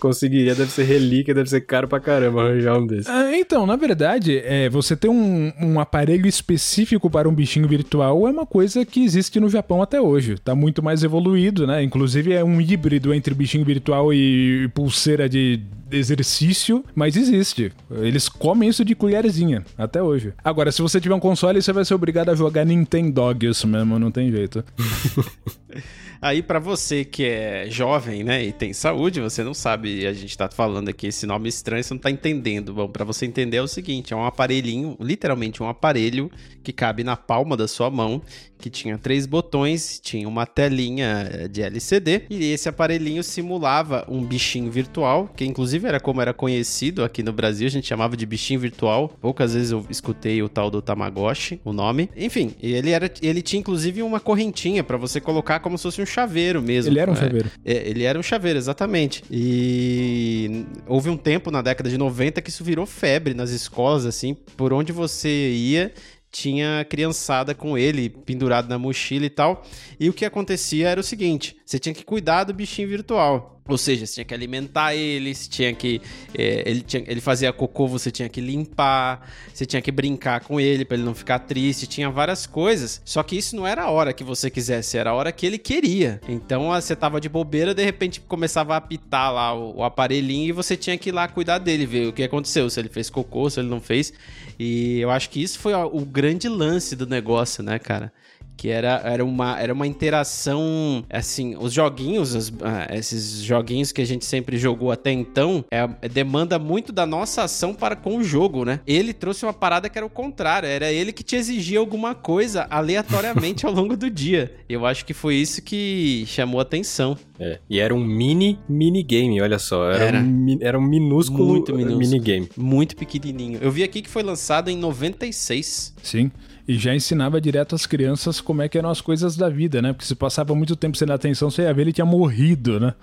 conseguiria. 0.00 0.54
Deve 0.54 0.70
ser 0.70 0.84
relíquia, 0.84 1.34
deve 1.34 1.48
ser 1.48 1.60
caro 1.60 1.86
pra 1.86 2.00
caramba 2.00 2.42
arranjar 2.42 2.78
um 2.78 2.86
desses. 2.86 3.08
Ah, 3.08 3.36
então, 3.36 3.66
na 3.66 3.76
verdade, 3.76 4.38
é, 4.38 4.68
você 4.68 4.96
ter 4.96 5.08
um, 5.08 5.52
um 5.60 5.78
aparelho 5.78 6.26
específico 6.26 7.08
para 7.08 7.28
um 7.28 7.34
bichinho 7.34 7.68
virtual 7.68 8.26
é 8.26 8.30
uma 8.30 8.46
coisa 8.46 8.84
que 8.84 9.04
existe 9.04 9.38
no 9.38 9.48
Japão 9.48 9.82
até 9.82 10.00
hoje. 10.00 10.36
Tá 10.38 10.54
muito 10.54 10.82
mais 10.82 11.04
evoluído, 11.04 11.66
né? 11.66 11.82
Inclusive 11.82 12.32
é 12.32 12.42
um 12.42 12.60
híbrido 12.60 13.14
entre 13.14 13.34
bichinho 13.34 13.64
virtual 13.64 14.12
e 14.12 14.68
pulseira 14.74 15.28
de 15.28 15.60
exercício, 15.90 16.84
mas 16.94 17.16
existe. 17.16 17.72
Eles 17.90 18.28
comem 18.28 18.68
isso 18.68 18.84
de 18.84 18.94
colherzinha, 18.94 19.64
até 19.76 20.02
hoje. 20.02 20.32
Agora, 20.42 20.70
se 20.70 20.80
você 20.80 21.00
tiver 21.00 21.14
um 21.14 21.20
console, 21.20 21.60
você 21.60 21.72
vai 21.72 21.84
ser 21.84 21.94
obrigado 21.94 22.30
a 22.30 22.34
jogar 22.34 22.64
Nintendo 22.64 23.20
isso 23.42 23.66
mesmo, 23.66 23.98
não 23.98 24.10
tem 24.10 24.30
jeito. 24.30 24.64
Aí, 26.22 26.42
para 26.42 26.58
você 26.58 27.04
que 27.04 27.24
é 27.24 27.66
jovem, 27.70 28.22
né, 28.22 28.44
e 28.44 28.52
tem 28.52 28.74
saúde, 28.74 29.20
você 29.20 29.42
não 29.42 29.54
sabe, 29.54 30.06
a 30.06 30.12
gente 30.12 30.36
tá 30.36 30.50
falando 30.50 30.90
aqui 30.90 31.06
esse 31.06 31.24
nome 31.24 31.48
estranho, 31.48 31.82
você 31.82 31.94
não 31.94 32.00
tá 32.00 32.10
entendendo. 32.10 32.74
Bom, 32.74 32.88
para 32.88 33.04
você 33.04 33.24
entender 33.24 33.56
é 33.56 33.62
o 33.62 33.68
seguinte: 33.68 34.12
é 34.12 34.16
um 34.16 34.24
aparelhinho, 34.24 34.96
literalmente 35.00 35.62
um 35.62 35.68
aparelho 35.68 36.30
que 36.62 36.72
cabe 36.72 37.02
na 37.02 37.16
palma 37.16 37.56
da 37.56 37.66
sua 37.66 37.90
mão, 37.90 38.20
que 38.58 38.68
tinha 38.68 38.98
três 38.98 39.24
botões, 39.24 39.98
tinha 39.98 40.28
uma 40.28 40.44
telinha 40.44 41.48
de 41.50 41.62
LCD, 41.62 42.24
e 42.28 42.52
esse 42.52 42.68
aparelhinho 42.68 43.22
simulava 43.22 44.04
um 44.06 44.22
bichinho 44.22 44.70
virtual, 44.70 45.28
que 45.34 45.46
inclusive 45.46 45.88
era 45.88 45.98
como 45.98 46.20
era 46.20 46.34
conhecido 46.34 47.02
aqui 47.02 47.22
no 47.22 47.32
Brasil, 47.32 47.66
a 47.66 47.70
gente 47.70 47.86
chamava 47.86 48.16
de 48.16 48.26
bichinho 48.26 48.60
virtual. 48.60 49.08
Poucas 49.20 49.54
vezes 49.54 49.70
eu 49.70 49.86
escutei 49.88 50.42
o 50.42 50.48
tal 50.48 50.70
do 50.70 50.82
Tamagotchi, 50.82 51.60
o 51.64 51.72
nome. 51.72 52.10
Enfim, 52.14 52.54
ele 52.62 52.90
era 52.90 53.10
ele 53.22 53.40
tinha 53.40 53.60
inclusive 53.60 54.02
uma 54.02 54.20
correntinha 54.20 54.84
para 54.84 54.98
você 54.98 55.18
colocar 55.18 55.60
como 55.60 55.78
se 55.78 55.84
fosse 55.84 56.02
um 56.02 56.06
chaveiro 56.10 56.60
mesmo. 56.60 56.92
Ele 56.92 56.98
era 57.00 57.10
um 57.10 57.14
É, 57.14 57.16
chaveiro. 57.16 57.50
é, 57.64 57.88
ele 57.88 58.02
era 58.04 58.18
um 58.18 58.22
chaveiro, 58.22 58.58
exatamente. 58.58 59.22
E 59.30 60.64
houve 60.86 61.08
um 61.08 61.16
tempo 61.16 61.50
na 61.50 61.62
década 61.62 61.88
de 61.88 61.96
90 61.96 62.42
que 62.42 62.50
isso 62.50 62.62
virou 62.64 62.84
febre 62.84 63.32
nas 63.34 63.50
escolas, 63.50 64.04
assim, 64.04 64.34
por 64.56 64.72
onde 64.72 64.92
você 64.92 65.50
ia. 65.52 65.92
Tinha 66.32 66.86
criançada 66.88 67.54
com 67.56 67.76
ele 67.76 68.08
pendurado 68.08 68.68
na 68.68 68.78
mochila 68.78 69.24
e 69.26 69.30
tal. 69.30 69.66
E 69.98 70.08
o 70.08 70.12
que 70.12 70.24
acontecia 70.24 70.88
era 70.88 71.00
o 71.00 71.02
seguinte: 71.02 71.56
você 71.70 71.78
tinha 71.78 71.94
que 71.94 72.04
cuidar 72.04 72.42
do 72.42 72.52
bichinho 72.52 72.88
virtual. 72.88 73.62
Ou 73.68 73.78
seja, 73.78 74.04
você 74.04 74.14
tinha 74.14 74.24
que 74.24 74.34
alimentar 74.34 74.96
ele, 74.96 75.32
você 75.32 75.48
tinha 75.48 75.72
que. 75.72 76.02
é, 76.36 76.68
ele, 76.68 76.80
tinha, 76.80 77.04
ele 77.06 77.20
fazia 77.20 77.52
cocô, 77.52 77.86
você 77.86 78.10
tinha 78.10 78.28
que 78.28 78.40
limpar, 78.40 79.30
você 79.54 79.64
tinha 79.64 79.80
que 79.80 79.92
brincar 79.92 80.40
com 80.40 80.58
ele 80.58 80.84
pra 80.84 80.96
ele 80.96 81.04
não 81.04 81.14
ficar 81.14 81.38
triste, 81.38 81.86
tinha 81.86 82.10
várias 82.10 82.44
coisas. 82.44 83.00
Só 83.04 83.22
que 83.22 83.36
isso 83.36 83.54
não 83.54 83.64
era 83.64 83.84
a 83.84 83.90
hora 83.90 84.12
que 84.12 84.24
você 84.24 84.50
quisesse, 84.50 84.98
era 84.98 85.10
a 85.10 85.14
hora 85.14 85.30
que 85.30 85.46
ele 85.46 85.58
queria. 85.58 86.20
Então 86.28 86.72
ah, 86.72 86.80
você 86.80 86.96
tava 86.96 87.20
de 87.20 87.28
bobeira, 87.28 87.72
de 87.72 87.84
repente 87.84 88.20
começava 88.20 88.74
a 88.74 88.78
apitar 88.78 89.32
lá 89.32 89.54
o, 89.54 89.76
o 89.76 89.84
aparelhinho 89.84 90.48
e 90.48 90.52
você 90.52 90.76
tinha 90.76 90.98
que 90.98 91.10
ir 91.10 91.12
lá 91.12 91.28
cuidar 91.28 91.58
dele, 91.58 91.86
ver 91.86 92.08
o 92.08 92.12
que 92.12 92.24
aconteceu, 92.24 92.68
se 92.68 92.80
ele 92.80 92.88
fez 92.88 93.08
cocô, 93.08 93.48
se 93.48 93.60
ele 93.60 93.68
não 93.68 93.80
fez. 93.80 94.12
E 94.58 94.98
eu 94.98 95.08
acho 95.08 95.30
que 95.30 95.40
isso 95.40 95.60
foi 95.60 95.72
o 95.74 96.04
grande 96.04 96.48
lance 96.48 96.96
do 96.96 97.06
negócio, 97.06 97.62
né, 97.62 97.78
cara? 97.78 98.12
Que 98.60 98.68
era, 98.68 99.00
era, 99.06 99.24
uma, 99.24 99.58
era 99.58 99.72
uma 99.72 99.86
interação, 99.86 101.02
assim, 101.08 101.56
os 101.58 101.72
joguinhos, 101.72 102.34
os- 102.34 102.52
ah, 102.60 102.88
esses 102.94 103.40
joguinhos 103.42 103.90
que 103.90 104.02
a 104.02 104.04
gente 104.04 104.26
sempre 104.26 104.58
jogou 104.58 104.92
até 104.92 105.10
então, 105.10 105.64
é, 105.70 105.86
demanda 106.08 106.58
muito 106.58 106.92
da 106.92 107.06
nossa 107.06 107.42
ação 107.44 107.72
para 107.72 107.96
com 107.96 108.18
o 108.18 108.22
jogo, 108.22 108.66
né? 108.66 108.80
Ele 108.86 109.14
trouxe 109.14 109.46
uma 109.46 109.54
parada 109.54 109.88
que 109.88 109.96
era 109.96 110.04
o 110.06 110.10
contrário, 110.10 110.68
era 110.68 110.92
ele 110.92 111.10
que 111.10 111.22
te 111.22 111.36
exigia 111.36 111.78
alguma 111.78 112.14
coisa 112.14 112.66
aleatoriamente 112.70 113.64
ao 113.64 113.72
longo 113.72 113.96
do 113.96 114.10
dia. 114.10 114.52
Eu 114.68 114.84
acho 114.84 115.06
que 115.06 115.14
foi 115.14 115.36
isso 115.36 115.62
que 115.62 116.24
chamou 116.26 116.58
a 116.58 116.62
atenção. 116.62 117.16
É, 117.38 117.58
E 117.70 117.80
era 117.80 117.94
um 117.94 118.04
mini 118.04 118.58
minigame, 118.68 119.40
olha 119.40 119.58
só. 119.58 119.90
Era, 119.90 120.04
Era. 120.04 120.18
Um, 120.20 120.58
era 120.60 120.78
um 120.78 120.82
minúsculo, 120.82 121.46
Muito 121.46 121.72
eh, 121.72 121.76
minúsculo. 121.76 121.98
minigame. 121.98 122.48
Muito 122.58 122.94
pequenininho. 122.94 123.58
Eu 123.62 123.70
vi 123.72 123.82
aqui 123.82 124.02
que 124.02 124.10
foi 124.10 124.22
lançado 124.22 124.68
em 124.68 124.76
96. 124.76 125.94
Sim. 126.02 126.30
E 126.70 126.78
já 126.78 126.94
ensinava 126.94 127.40
direto 127.40 127.74
às 127.74 127.84
crianças 127.84 128.40
como 128.40 128.62
é 128.62 128.68
que 128.68 128.78
eram 128.78 128.90
as 128.90 129.00
coisas 129.00 129.36
da 129.36 129.48
vida, 129.48 129.82
né? 129.82 129.92
Porque 129.92 130.06
se 130.06 130.14
passava 130.14 130.54
muito 130.54 130.76
tempo 130.76 130.96
sem 130.96 131.04
dar 131.04 131.14
atenção, 131.14 131.50
você 131.50 131.62
ia 131.62 131.74
ver 131.74 131.82
ele 131.82 131.92
tinha 131.92 132.04
morrido, 132.04 132.78
né? 132.78 132.94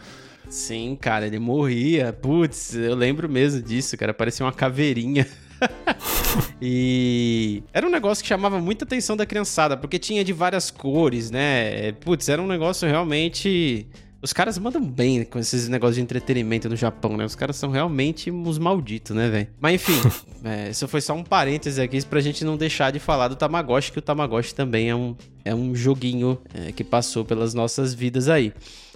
Sim, 0.49 0.95
cara, 0.95 1.27
ele 1.27 1.37
morria. 1.37 2.13
Putz, 2.13 2.73
eu 2.73 2.95
lembro 2.95 3.27
mesmo 3.27 3.61
disso, 3.61 3.97
cara. 3.97 4.13
Parecia 4.13 4.45
uma 4.45 4.53
caveirinha. 4.53 5.27
e 6.61 7.61
era 7.73 7.85
um 7.85 7.89
negócio 7.89 8.23
que 8.23 8.29
chamava 8.29 8.57
muita 8.57 8.85
atenção 8.85 9.17
da 9.17 9.25
criançada, 9.25 9.75
porque 9.75 9.99
tinha 9.99 10.23
de 10.23 10.31
várias 10.31 10.71
cores, 10.71 11.29
né? 11.29 11.91
Putz, 11.91 12.29
era 12.29 12.41
um 12.41 12.47
negócio 12.47 12.87
realmente. 12.87 13.85
Os 14.21 14.33
caras 14.33 14.57
mandam 14.57 14.81
bem 14.81 15.23
com 15.23 15.37
esses 15.37 15.69
negócios 15.69 15.95
de 15.95 16.01
entretenimento 16.01 16.67
no 16.67 16.75
Japão, 16.75 17.15
né? 17.15 17.23
Os 17.23 17.35
caras 17.35 17.55
são 17.55 17.69
realmente 17.69 18.31
uns 18.31 18.57
malditos, 18.57 19.15
né, 19.15 19.29
velho? 19.29 19.47
Mas 19.59 19.75
enfim, 19.75 20.01
é, 20.43 20.69
isso 20.71 20.87
foi 20.87 21.01
só 21.01 21.13
um 21.13 21.23
parêntese 21.23 21.79
aqui 21.79 22.03
pra 22.03 22.19
gente 22.19 22.43
não 22.43 22.57
deixar 22.57 22.91
de 22.91 22.99
falar 22.99 23.27
do 23.27 23.35
Tamagotchi, 23.35 23.91
que 23.91 23.99
o 23.99 24.01
Tamagotchi 24.01 24.55
também 24.55 24.89
é 24.89 24.95
um, 24.95 25.15
é 25.45 25.53
um 25.53 25.75
joguinho 25.75 26.39
é, 26.53 26.71
que 26.71 26.83
passou 26.83 27.23
pelas 27.23 27.53
nossas 27.53 27.93
vidas 27.93 28.27
aí. 28.27 28.53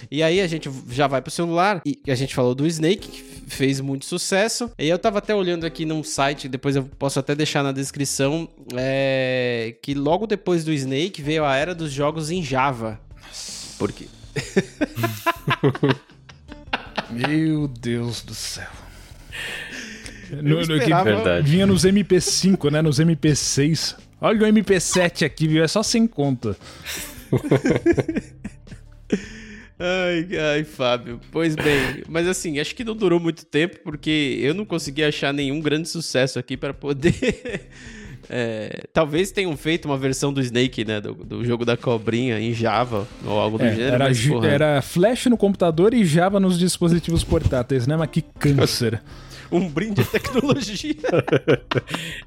E 0.10 0.24
aí 0.24 0.42
a 0.42 0.48
gente 0.48 0.72
já 0.90 1.06
vai 1.06 1.22
pro 1.22 1.30
celular 1.30 1.82
e 1.86 2.00
a 2.08 2.16
gente 2.16 2.34
falou 2.34 2.56
do 2.56 2.66
Snake, 2.66 3.08
que 3.08 3.22
fez 3.48 3.80
muito 3.80 4.06
sucesso. 4.06 4.72
E 4.80 4.88
eu 4.88 4.98
tava 4.98 5.20
até 5.20 5.36
olhando 5.36 5.66
aqui 5.66 5.86
num 5.86 6.04
site, 6.04 6.50
depois 6.50 6.76
eu 6.76 6.84
posso 6.98 7.20
até 7.20 7.36
deixar 7.36 7.62
na 7.62 7.72
descrição, 7.72 8.50
é, 8.76 9.76
que 9.84 9.94
logo 9.94 10.26
depois 10.26 10.64
do 10.64 10.74
Snake 10.74 11.22
veio 11.22 11.46
a 11.46 11.56
era 11.56 11.76
dos 11.76 11.92
jogos 11.92 12.32
em 12.32 12.42
Java. 12.42 13.00
Porque 13.78 14.08
Meu 17.10 17.68
Deus 17.68 18.22
do 18.22 18.34
céu. 18.34 18.68
No, 20.42 20.62
esperava- 20.62 21.04
Verdade. 21.04 21.52
vinha 21.52 21.66
nos 21.68 21.84
MP5, 21.84 22.72
né? 22.72 22.82
Nos 22.82 23.00
MP6. 23.00 23.96
Olha 24.22 24.48
o 24.48 24.52
MP7 24.54 25.26
aqui, 25.26 25.48
viu? 25.48 25.64
É 25.64 25.68
só 25.68 25.84
sem 25.84 26.08
conta. 26.08 26.56
Ai, 29.84 30.28
ai, 30.38 30.64
Fábio. 30.64 31.20
Pois 31.32 31.56
bem, 31.56 32.04
mas 32.08 32.28
assim, 32.28 32.60
acho 32.60 32.76
que 32.76 32.84
não 32.84 32.96
durou 32.96 33.20
muito 33.20 33.44
tempo 33.44 33.80
porque 33.84 34.38
eu 34.40 34.54
não 34.54 34.64
consegui 34.64 35.04
achar 35.04 35.34
nenhum 35.34 35.60
grande 35.60 35.90
sucesso 35.90 36.38
aqui 36.38 36.56
para 36.56 36.72
poder. 36.72 37.68
É, 38.34 38.86
talvez 38.94 39.30
tenham 39.30 39.58
feito 39.58 39.86
uma 39.90 39.98
versão 39.98 40.32
do 40.32 40.40
Snake, 40.42 40.86
né? 40.86 41.02
Do, 41.02 41.14
do 41.14 41.44
jogo 41.44 41.66
da 41.66 41.76
cobrinha 41.76 42.40
em 42.40 42.54
Java 42.54 43.06
ou 43.26 43.38
algo 43.38 43.58
do 43.58 43.66
É, 43.66 43.72
gênero. 43.76 43.94
era, 43.96 44.06
mas, 44.08 44.26
era 44.46 44.82
Flash 44.82 45.26
no 45.26 45.36
computador 45.36 45.94
e 45.94 46.06
Java 46.06 46.40
nos 46.40 46.58
dispositivos 46.58 47.26
portáteis, 47.26 47.86
né? 47.86 47.98
Mas 47.98 48.10
que 48.10 48.22
câncer. 48.22 49.02
um 49.52 49.68
brinde 49.68 50.02
à 50.02 50.06
tecnologia. 50.06 50.96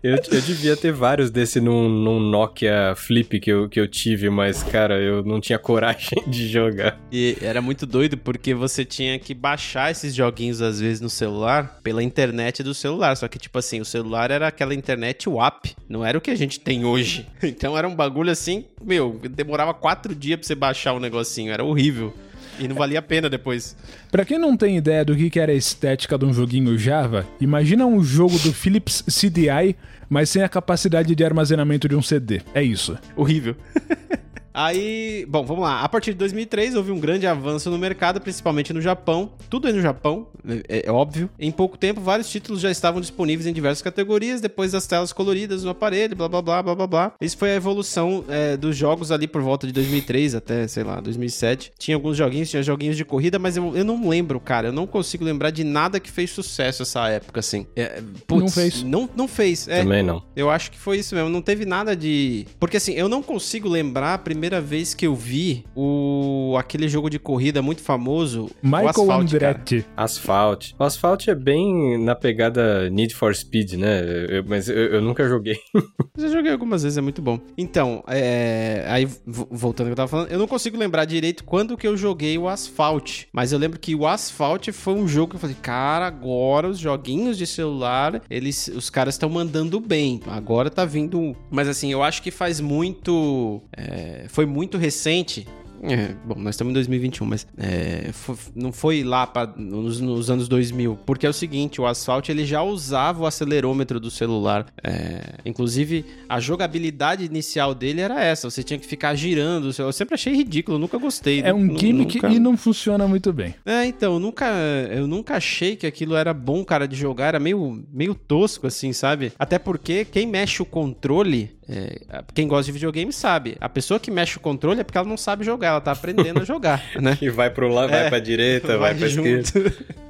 Eu, 0.03 0.16
eu 0.16 0.41
devia 0.43 0.77
ter 0.77 0.93
vários 0.93 1.31
desse 1.31 1.61
num, 1.61 1.89
num 1.89 2.20
Nokia 2.20 2.95
Flip 2.97 3.41
que 3.41 3.51
eu, 3.51 3.68
que 3.68 3.81
eu 3.81 3.89
tive, 3.89 4.29
mas, 4.29 4.62
cara, 4.62 5.01
eu 5.01 5.22
não 5.25 5.41
tinha 5.41 5.59
coragem 5.59 6.22
de 6.27 6.49
jogar. 6.49 6.99
e 7.11 7.37
era 7.41 7.62
muito 7.62 7.87
doido 7.87 8.16
porque 8.18 8.53
você 8.53 8.85
tinha 8.85 9.18
que 9.18 9.33
baixar 9.33 9.91
esses 9.91 10.14
joguinhos 10.14 10.61
às 10.61 10.79
vezes 10.81 11.01
no 11.01 11.09
celular 11.09 11.81
pela 11.83 12.03
internet 12.03 12.62
do 12.62 12.75
celular. 12.75 13.16
Só 13.16 13.27
que, 13.29 13.39
tipo 13.39 13.59
assim, 13.59 13.81
o 13.81 13.85
celular 13.85 14.31
era 14.31 14.49
aquela 14.49 14.75
internet 14.75 15.29
WAP, 15.29 15.75
não 15.89 16.05
era 16.05 16.18
o 16.18 16.20
que 16.20 16.31
a 16.31 16.37
gente 16.37 16.61
tem 16.61 16.85
hoje. 16.85 17.27
Então 17.55 17.79
era 17.79 17.87
um 17.87 17.95
bagulho 17.95 18.31
assim, 18.31 18.64
meu, 18.83 19.20
demorava 19.31 19.72
quatro 19.72 20.14
dias 20.14 20.39
pra 20.39 20.47
você 20.47 20.55
baixar 20.55 20.93
o 20.93 21.01
negocinho, 21.01 21.53
era 21.53 21.62
horrível. 21.62 22.12
E 22.59 22.68
não 22.68 22.76
valia 22.76 22.98
a 22.98 23.02
pena 23.02 23.28
depois. 23.28 23.76
Pra 24.11 24.24
quem 24.24 24.38
não 24.38 24.57
tem 24.57 24.76
ideia 24.76 25.05
do 25.05 25.16
que 25.16 25.30
que 25.30 25.40
era 25.40 25.52
a 25.52 25.55
estética 25.55 26.16
de 26.16 26.24
um 26.24 26.32
joguinho 26.32 26.78
Java, 26.78 27.26
imagina 27.40 27.86
um 27.86 28.02
jogo 28.02 28.38
do 28.38 28.52
Philips 28.52 29.02
CDI, 29.02 29.76
mas 30.09 30.30
sem 30.30 30.42
a 30.42 30.48
capacidade 30.48 31.14
de 31.14 31.24
armazenamento 31.24 31.88
de 31.88 31.96
um 31.96 32.02
CD. 32.02 32.40
É 32.55 32.62
isso. 32.62 32.96
Horrível. 33.16 33.57
Aí, 34.55 35.26
bom, 35.28 35.44
vamos 35.44 35.64
lá. 35.64 35.80
A 35.80 35.88
partir 35.88 36.12
de 36.12 36.18
2003 36.18 36.76
houve 36.76 36.92
um 36.92 37.00
grande 37.00 37.26
avanço 37.26 37.68
no 37.70 37.76
mercado, 37.76 38.20
principalmente 38.20 38.72
no 38.72 38.80
Japão. 38.80 39.32
Tudo 39.50 39.68
é 39.68 39.72
no 39.72 39.80
Japão, 39.82 40.28
é, 40.68 40.84
é 40.86 40.92
óbvio. 40.92 41.28
Em 41.38 41.50
pouco 41.50 41.76
tempo, 41.76 42.00
vários 42.00 42.30
títulos 42.30 42.61
já 42.61 42.70
estavam 42.70 43.00
disponíveis 43.00 43.48
em 43.48 43.52
diversas 43.52 43.82
categorias, 43.82 44.40
depois 44.40 44.70
das 44.70 44.86
telas 44.86 45.12
coloridas 45.12 45.64
no 45.64 45.70
aparelho, 45.70 46.14
blá 46.14 46.28
blá 46.28 46.40
blá 46.40 46.62
blá 46.62 46.74
blá 46.74 46.86
blá. 46.86 47.12
Isso 47.20 47.36
foi 47.36 47.50
a 47.50 47.57
evolução 47.57 48.24
é, 48.28 48.57
dos 48.57 48.76
jogos 48.76 49.11
ali 49.11 49.26
por 49.26 49.42
volta 49.42 49.66
de 49.66 49.72
2003 49.72 50.36
até, 50.36 50.68
sei 50.68 50.84
lá, 50.84 51.00
2007. 51.00 51.72
Tinha 51.76 51.96
alguns 51.96 52.16
joguinhos, 52.16 52.48
tinha 52.48 52.62
joguinhos 52.62 52.96
de 52.96 53.05
corrida, 53.05 53.40
mas 53.40 53.57
eu, 53.57 53.76
eu 53.76 53.84
não 53.84 54.09
lembro, 54.09 54.38
cara. 54.38 54.68
Eu 54.68 54.72
não 54.72 54.86
consigo 54.86 55.24
lembrar 55.24 55.50
de 55.50 55.64
nada 55.64 55.98
que 55.98 56.11
fez 56.11 56.30
sucesso 56.30 56.82
essa 56.82 57.09
época, 57.09 57.40
assim. 57.40 57.66
É, 57.74 58.00
putz, 58.26 58.40
Não 58.42 58.48
fez. 58.48 58.82
Não, 58.84 59.11
não 59.16 59.26
fez. 59.26 59.66
É, 59.66 59.82
Também 59.82 60.02
não. 60.02 60.22
eu 60.36 60.48
acho 60.48 60.70
que 60.70 60.78
foi 60.78 60.98
isso 60.98 61.14
mesmo. 61.14 61.28
Não 61.28 61.42
teve 61.42 61.64
nada 61.64 61.96
de. 61.96 62.46
Porque 62.61 62.76
assim, 62.76 62.92
eu 62.92 63.09
não 63.09 63.22
consigo 63.22 63.68
lembrar 63.68 64.14
a 64.14 64.18
primeira 64.45 64.61
vez 64.61 64.92
que 64.92 65.07
eu 65.07 65.14
vi 65.14 65.64
o 65.74 66.55
aquele 66.59 66.86
jogo 66.86 67.09
de 67.09 67.18
corrida 67.18 67.62
muito 67.62 67.80
famoso. 67.80 68.51
o 68.62 68.66
Michael 68.66 68.88
Asphalt, 68.90 69.32
cara. 69.32 69.61
Asphalt. 69.97 70.55
Andretti. 70.57 70.76
O 70.78 70.84
Asphalt 70.84 71.28
é 71.28 71.34
bem 71.34 71.99
na 72.05 72.14
pegada 72.14 72.90
Need 72.90 73.14
for 73.14 73.34
Speed, 73.34 73.72
né? 73.74 74.03
Eu- 74.28 74.45
mas 74.47 74.68
eu, 74.68 74.76
eu 74.76 75.01
nunca 75.01 75.26
joguei. 75.26 75.57
Já 76.18 76.28
joguei 76.28 76.53
algumas 76.53 76.82
vezes, 76.82 76.99
é 76.99 77.01
muito 77.01 77.22
bom. 77.22 77.38
Então, 77.57 78.05
é... 78.07 78.84
aí 78.86 79.07
vo- 79.26 79.49
voltando 79.51 79.86
ao 79.86 79.88
que 79.88 79.92
eu 79.92 79.97
tava 79.97 80.09
falando, 80.09 80.30
eu 80.30 80.38
não 80.38 80.47
consigo 80.47 80.76
lembrar 80.76 81.07
direito 81.07 81.42
quando 81.45 81.76
que 81.76 81.86
eu 81.88 81.97
joguei 81.97 82.36
o 82.36 82.47
Asphalt. 82.47 83.22
Mas 83.32 83.51
eu 83.53 83.59
lembro 83.59 83.78
que 83.80 83.95
o 83.95 84.07
Asphalt 84.07 84.68
foi 84.72 84.92
um 84.95 85.09
jogo 85.09 85.30
que 85.30 85.36
eu 85.36 85.40
falei, 85.40 85.57
cara, 85.62 86.07
agora 86.07 86.68
os 86.68 86.78
joguinhos 86.78 87.38
de 87.38 87.47
celular, 87.47 88.20
eles, 88.28 88.68
os 88.68 88.90
caras 88.90 89.14
estão 89.14 89.30
mandando 89.30 89.80
bem. 89.80 90.20
Agora 90.26 90.68
tá 90.68 90.84
vindo. 90.84 91.34
Mas 91.51 91.66
assim, 91.66 91.90
eu 91.90 92.03
acho 92.03 92.22
que 92.22 92.30
faz 92.30 92.61
muito. 92.61 93.62
é, 93.74 94.26
Foi 94.35 94.45
muito 94.47 94.76
recente 94.76 95.47
É, 95.87 96.14
bom, 96.24 96.35
nós 96.37 96.55
estamos 96.55 96.70
em 96.70 96.74
2021, 96.74 97.26
mas 97.26 97.47
é, 97.59 98.11
não 98.57 98.72
foi 98.72 99.05
lá 99.05 99.26
pra, 99.26 99.47
nos, 99.47 100.01
nos, 100.01 100.30
anos 100.30 100.49
2000, 100.49 100.99
porque 101.05 101.26
é 101.26 101.28
o 101.28 101.32
seguinte, 101.32 101.78
o 101.78 101.87
Asphalt 101.87 102.30
ele 102.30 102.47
já 102.47 102.62
usava 102.62 103.22
o 103.22 103.26
acelerômetro 103.26 104.01
do 104.01 104.11
celular. 104.11 104.64
É, 104.82 105.35
inclusive, 105.45 106.07
a 106.26 106.41
jogabilidade 106.41 107.22
inicial 107.24 107.74
dele 107.74 108.01
era 108.01 108.24
essa, 108.24 108.49
você 108.49 108.62
tinha 108.62 108.78
que 108.78 108.87
ficar 108.87 109.14
girando. 109.14 109.70
Eu 109.78 109.93
sempre 109.93 110.14
achei 110.14 110.35
ridículo, 110.35 110.78
nunca 110.78 110.97
gostei. 110.97 111.43
É 111.43 111.53
um 111.53 111.76
gimmick 111.76 112.14
nunca... 112.14 112.28
e 112.28 112.39
não 112.39 112.57
funciona 112.57 113.07
muito 113.07 113.30
bem. 113.30 113.55
É, 113.66 113.85
então, 113.85 114.14
eu 114.14 114.18
nunca, 114.18 114.47
eu 114.91 115.07
nunca 115.07 115.37
achei 115.37 115.76
que 115.76 115.87
aquilo 115.87 116.16
era 116.16 116.32
bom, 116.32 116.64
cara, 116.64 116.89
de 116.89 116.97
jogar. 116.97 117.26
Era 117.26 117.39
meio, 117.39 117.85
meio 117.93 118.14
tosco, 118.14 118.66
assim, 118.66 118.95
sabe? 118.95 119.32
Até 119.39 119.59
porque 119.59 120.07
quem 120.07 120.26
mexe 120.26 120.62
o 120.62 120.64
controle 120.64 121.51
é, 121.68 122.22
quem 122.34 122.46
gosta 122.46 122.66
de 122.66 122.72
videogame 122.72 123.12
sabe. 123.12 123.56
A 123.60 123.68
pessoa 123.68 123.98
que 123.98 124.10
mexe 124.10 124.36
o 124.36 124.40
controle 124.40 124.80
é 124.80 124.84
porque 124.84 124.98
ela 124.98 125.08
não 125.08 125.16
sabe 125.16 125.44
jogar, 125.44 125.68
ela 125.68 125.80
tá 125.80 125.92
aprendendo 125.92 126.40
a 126.40 126.44
jogar, 126.44 126.82
né? 127.00 127.16
E 127.20 127.30
vai 127.30 127.50
pro 127.50 127.68
lado, 127.68 127.90
vai 127.90 128.06
é, 128.06 128.08
pra 128.08 128.18
direita, 128.18 128.68
vai, 128.78 128.90
vai 128.90 128.94
pra 128.94 129.08
junto. 129.08 129.28
esquerda. 129.28 129.74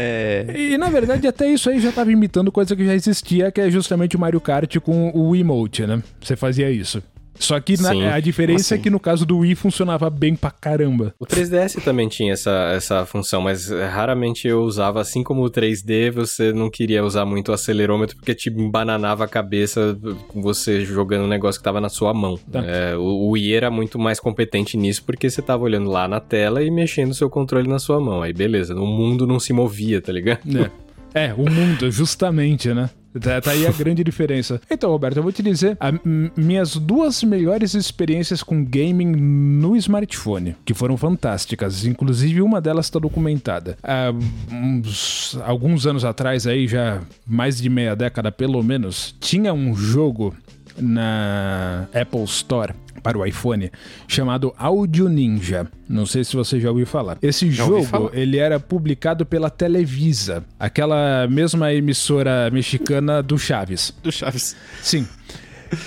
É... 0.00 0.44
E 0.54 0.78
na 0.78 0.88
verdade, 0.90 1.26
até 1.26 1.50
isso 1.50 1.68
aí 1.68 1.80
já 1.80 1.90
tava 1.90 2.12
imitando 2.12 2.52
coisa 2.52 2.76
que 2.76 2.86
já 2.86 2.94
existia, 2.94 3.50
que 3.50 3.60
é 3.60 3.68
justamente 3.68 4.14
o 4.14 4.18
Mario 4.20 4.40
Kart 4.40 4.76
com 4.78 5.10
o 5.12 5.34
emote, 5.34 5.84
né? 5.86 6.00
Você 6.20 6.36
fazia 6.36 6.70
isso. 6.70 7.02
Só 7.38 7.58
que 7.60 7.80
na, 7.80 8.14
a 8.14 8.20
diferença 8.20 8.74
assim. 8.74 8.80
é 8.80 8.84
que 8.84 8.90
no 8.90 9.00
caso 9.00 9.24
do 9.24 9.38
Wii 9.38 9.54
funcionava 9.54 10.10
bem 10.10 10.34
pra 10.34 10.50
caramba. 10.50 11.14
O 11.18 11.26
3DS 11.26 11.82
também 11.82 12.08
tinha 12.08 12.32
essa, 12.32 12.72
essa 12.74 13.06
função, 13.06 13.40
mas 13.40 13.70
raramente 13.70 14.48
eu 14.48 14.62
usava. 14.62 15.00
Assim 15.00 15.22
como 15.22 15.44
o 15.44 15.50
3D, 15.50 16.10
você 16.10 16.52
não 16.52 16.70
queria 16.70 17.04
usar 17.04 17.24
muito 17.24 17.50
o 17.50 17.54
acelerômetro 17.54 18.16
porque 18.16 18.34
te 18.34 18.50
bananava 18.50 19.24
a 19.24 19.28
cabeça 19.28 19.96
com 20.28 20.42
você 20.42 20.84
jogando 20.84 21.24
um 21.24 21.28
negócio 21.28 21.60
que 21.60 21.64
tava 21.64 21.80
na 21.80 21.88
sua 21.88 22.12
mão. 22.12 22.38
Tá. 22.50 22.64
É, 22.64 22.96
o, 22.96 23.02
o 23.02 23.30
Wii 23.30 23.54
era 23.54 23.70
muito 23.70 23.98
mais 23.98 24.18
competente 24.18 24.76
nisso 24.76 25.04
porque 25.04 25.30
você 25.30 25.40
tava 25.40 25.62
olhando 25.62 25.90
lá 25.90 26.08
na 26.08 26.20
tela 26.20 26.62
e 26.62 26.70
mexendo 26.70 27.10
o 27.10 27.14
seu 27.14 27.30
controle 27.30 27.68
na 27.68 27.78
sua 27.78 28.00
mão. 28.00 28.22
Aí 28.22 28.32
beleza, 28.32 28.74
o 28.74 28.86
mundo 28.86 29.26
não 29.26 29.38
se 29.38 29.52
movia, 29.52 30.00
tá 30.00 30.12
ligado? 30.12 30.40
É. 30.64 30.70
É, 31.14 31.32
o 31.32 31.50
mundo, 31.50 31.90
justamente, 31.90 32.72
né? 32.74 32.90
Tá, 33.20 33.40
tá, 33.40 33.50
aí 33.52 33.66
a 33.66 33.72
grande 33.72 34.04
diferença. 34.04 34.60
Então, 34.70 34.90
Roberto, 34.90 35.16
eu 35.16 35.22
vou 35.22 35.32
te 35.32 35.42
dizer 35.42 35.76
a, 35.80 35.92
minhas 36.36 36.76
duas 36.76 37.22
melhores 37.22 37.74
experiências 37.74 38.42
com 38.42 38.64
gaming 38.64 39.12
no 39.12 39.76
smartphone, 39.76 40.56
que 40.64 40.74
foram 40.74 40.96
fantásticas. 40.96 41.84
Inclusive, 41.84 42.42
uma 42.42 42.60
delas 42.60 42.86
está 42.86 42.98
documentada. 42.98 43.76
Há 43.82 44.12
uns, 44.52 45.38
alguns 45.44 45.86
anos 45.86 46.04
atrás, 46.04 46.46
aí 46.46 46.66
já 46.66 47.00
mais 47.26 47.60
de 47.60 47.68
meia 47.68 47.94
década 47.96 48.30
pelo 48.30 48.62
menos, 48.62 49.14
tinha 49.20 49.52
um 49.52 49.74
jogo 49.74 50.34
na 50.80 51.88
Apple 51.92 52.24
Store 52.24 52.72
para 53.02 53.18
o 53.18 53.24
iPhone 53.24 53.70
chamado 54.06 54.54
Audio 54.56 55.08
Ninja. 55.08 55.66
Não 55.88 56.04
sei 56.04 56.24
se 56.24 56.36
você 56.36 56.60
já 56.60 56.68
ouviu 56.68 56.86
falar. 56.86 57.18
Esse 57.22 57.50
já 57.50 57.64
jogo, 57.64 57.84
falar. 57.84 58.10
ele 58.12 58.38
era 58.38 58.60
publicado 58.60 59.24
pela 59.24 59.50
Televisa, 59.50 60.44
aquela 60.58 61.26
mesma 61.28 61.72
emissora 61.72 62.50
mexicana 62.50 63.22
do 63.22 63.38
Chaves. 63.38 63.94
Do 64.02 64.12
Chaves. 64.12 64.56
Sim. 64.82 65.06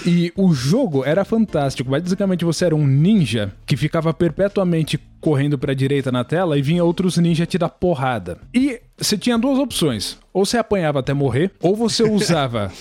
E 0.05 0.31
o 0.35 0.53
jogo 0.53 1.03
era 1.03 1.25
fantástico. 1.25 1.89
Basicamente, 1.89 2.45
você 2.45 2.65
era 2.65 2.75
um 2.75 2.85
ninja 2.85 3.51
que 3.65 3.75
ficava 3.75 4.13
perpetuamente 4.13 4.99
correndo 5.19 5.57
para 5.57 5.71
a 5.71 5.75
direita 5.75 6.11
na 6.11 6.23
tela 6.23 6.57
e 6.57 6.61
vinha 6.61 6.83
outros 6.83 7.17
ninjas 7.17 7.47
te 7.47 7.57
dar 7.57 7.69
porrada. 7.69 8.37
E 8.53 8.79
você 8.97 9.17
tinha 9.17 9.37
duas 9.37 9.59
opções. 9.59 10.17
Ou 10.33 10.45
você 10.45 10.57
apanhava 10.57 10.99
até 10.99 11.13
morrer, 11.13 11.51
ou 11.61 11.75
você 11.75 12.03
usava 12.09 12.71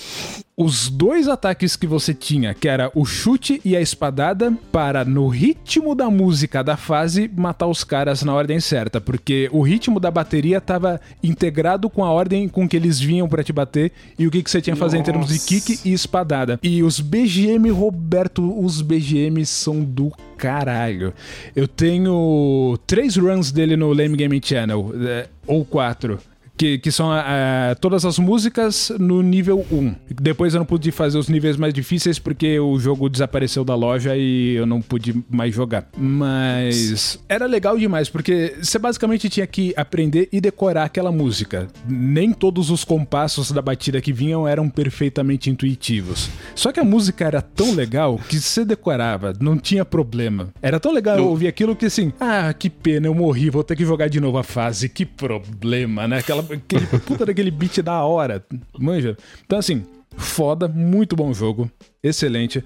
os 0.61 0.89
dois 0.89 1.27
ataques 1.27 1.75
que 1.75 1.87
você 1.87 2.13
tinha, 2.13 2.53
que 2.53 2.67
era 2.67 2.91
o 2.93 3.03
chute 3.03 3.59
e 3.65 3.75
a 3.75 3.81
espadada, 3.81 4.55
para 4.71 5.03
no 5.03 5.27
ritmo 5.27 5.95
da 5.95 6.07
música 6.07 6.63
da 6.63 6.77
fase 6.77 7.29
matar 7.35 7.65
os 7.65 7.83
caras 7.83 8.21
na 8.21 8.33
ordem 8.33 8.59
certa, 8.59 9.01
porque 9.01 9.49
o 9.51 9.63
ritmo 9.63 9.99
da 9.99 10.11
bateria 10.11 10.59
estava 10.59 11.01
integrado 11.23 11.89
com 11.89 12.05
a 12.05 12.11
ordem 12.11 12.47
com 12.47 12.69
que 12.69 12.77
eles 12.77 12.99
vinham 12.99 13.27
para 13.27 13.43
te 13.43 13.51
bater 13.51 13.91
e 14.19 14.27
o 14.27 14.31
que, 14.31 14.43
que 14.43 14.51
você 14.51 14.61
tinha 14.61 14.75
que 14.75 14.79
fazer 14.79 14.99
Nossa. 14.99 15.09
em 15.09 15.13
termos 15.13 15.33
de 15.33 15.39
kick 15.39 15.79
e 15.83 15.93
espadada. 15.93 16.59
E 16.61 16.83
os 16.83 16.99
BGM, 16.99 17.71
Roberto, 17.71 18.63
os 18.63 18.83
BGM 18.83 19.43
são 19.47 19.83
do 19.83 20.11
caralho. 20.37 21.11
Eu 21.55 21.67
tenho 21.67 22.77
três 22.85 23.15
runs 23.15 23.51
dele 23.51 23.75
no 23.75 23.91
Lame 23.93 24.15
Gaming 24.15 24.41
Channel, 24.43 24.93
é, 25.07 25.27
ou 25.47 25.65
quatro. 25.65 26.19
Que, 26.61 26.77
que 26.77 26.91
são 26.91 27.09
uh, 27.09 27.75
todas 27.79 28.05
as 28.05 28.19
músicas 28.19 28.91
no 28.99 29.23
nível 29.23 29.65
1. 29.71 29.95
Depois 30.11 30.53
eu 30.53 30.59
não 30.59 30.65
pude 30.67 30.91
fazer 30.91 31.17
os 31.17 31.27
níveis 31.27 31.57
mais 31.57 31.73
difíceis 31.73 32.19
porque 32.19 32.59
o 32.59 32.77
jogo 32.77 33.09
desapareceu 33.09 33.65
da 33.65 33.73
loja 33.73 34.15
e 34.15 34.57
eu 34.57 34.67
não 34.67 34.79
pude 34.79 35.23
mais 35.27 35.55
jogar. 35.55 35.89
Mas 35.97 37.17
era 37.27 37.47
legal 37.47 37.79
demais 37.79 38.09
porque 38.09 38.57
você 38.61 38.77
basicamente 38.77 39.27
tinha 39.27 39.47
que 39.47 39.73
aprender 39.75 40.29
e 40.31 40.39
decorar 40.39 40.83
aquela 40.83 41.11
música. 41.11 41.67
Nem 41.89 42.31
todos 42.31 42.69
os 42.69 42.83
compassos 42.83 43.51
da 43.51 43.59
batida 43.63 43.99
que 43.99 44.13
vinham 44.13 44.47
eram 44.47 44.69
perfeitamente 44.69 45.49
intuitivos. 45.49 46.29
Só 46.53 46.71
que 46.71 46.79
a 46.79 46.83
música 46.83 47.25
era 47.25 47.41
tão 47.41 47.73
legal 47.73 48.19
que 48.29 48.39
você 48.39 48.63
decorava, 48.63 49.33
não 49.39 49.57
tinha 49.57 49.83
problema. 49.83 50.49
Era 50.61 50.79
tão 50.79 50.93
legal 50.93 51.17
eu 51.17 51.25
ouvir 51.25 51.47
aquilo 51.47 51.75
que 51.75 51.87
assim, 51.87 52.13
ah, 52.19 52.53
que 52.53 52.69
pena, 52.69 53.07
eu 53.07 53.15
morri, 53.15 53.49
vou 53.49 53.63
ter 53.63 53.75
que 53.75 53.83
jogar 53.83 54.09
de 54.09 54.21
novo 54.21 54.37
a 54.37 54.43
fase. 54.43 54.87
Que 54.87 55.07
problema, 55.07 56.07
né? 56.07 56.19
Aquela 56.19 56.50
aquele 56.51 56.85
puta 57.05 57.25
daquele 57.25 57.51
beat 57.51 57.81
da 57.81 58.03
hora, 58.03 58.43
manja. 58.77 59.17
Então, 59.45 59.59
assim, 59.59 59.83
foda, 60.17 60.67
muito 60.67 61.15
bom 61.15 61.33
jogo, 61.33 61.69
excelente. 62.03 62.63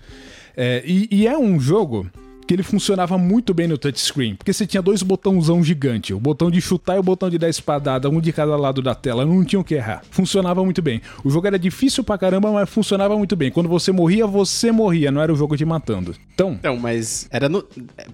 É, 0.56 0.84
e, 0.86 1.08
e, 1.12 1.28
é 1.28 1.38
um 1.38 1.60
jogo 1.60 2.10
que 2.48 2.54
ele 2.54 2.64
funcionava 2.64 3.18
muito 3.18 3.54
bem 3.54 3.68
no 3.68 3.78
touchscreen, 3.78 4.36
porque 4.36 4.54
você 4.54 4.68
tinha 4.68 4.82
dois 4.82 5.02
botãozão 5.02 5.64
gigante, 5.64 6.14
o 6.14 6.20
botão 6.20 6.52
de 6.52 6.62
chutar 6.62 6.96
e 6.96 7.00
o 7.00 7.04
botão 7.04 7.30
de 7.30 7.38
dar 7.38 7.50
espadada, 7.50 8.10
um 8.10 8.22
de 8.22 8.32
cada 8.32 8.56
lado 8.56 8.82
da 8.82 8.94
tela, 8.94 9.26
não 9.26 9.44
tinha 9.44 9.60
o 9.60 9.64
que 9.64 9.74
errar. 9.74 10.04
Funcionava 10.12 10.64
muito 10.64 10.82
bem. 10.82 11.02
O 11.24 11.30
jogo 11.30 11.48
era 11.48 11.58
difícil 11.58 12.04
pra 12.04 12.18
caramba, 12.18 12.52
mas 12.52 12.70
funcionava 12.70 13.18
muito 13.18 13.36
bem. 13.36 13.52
Quando 13.52 13.68
você 13.68 13.92
morria, 13.92 14.28
você 14.28 14.72
morria, 14.72 15.12
não 15.12 15.22
era 15.22 15.34
o 15.34 15.36
jogo 15.36 15.58
te 15.58 15.66
matando. 15.66 16.16
Então, 16.34 16.60
Não, 16.62 16.78
mas 16.78 17.28
era 17.32 17.50
no 17.50 17.64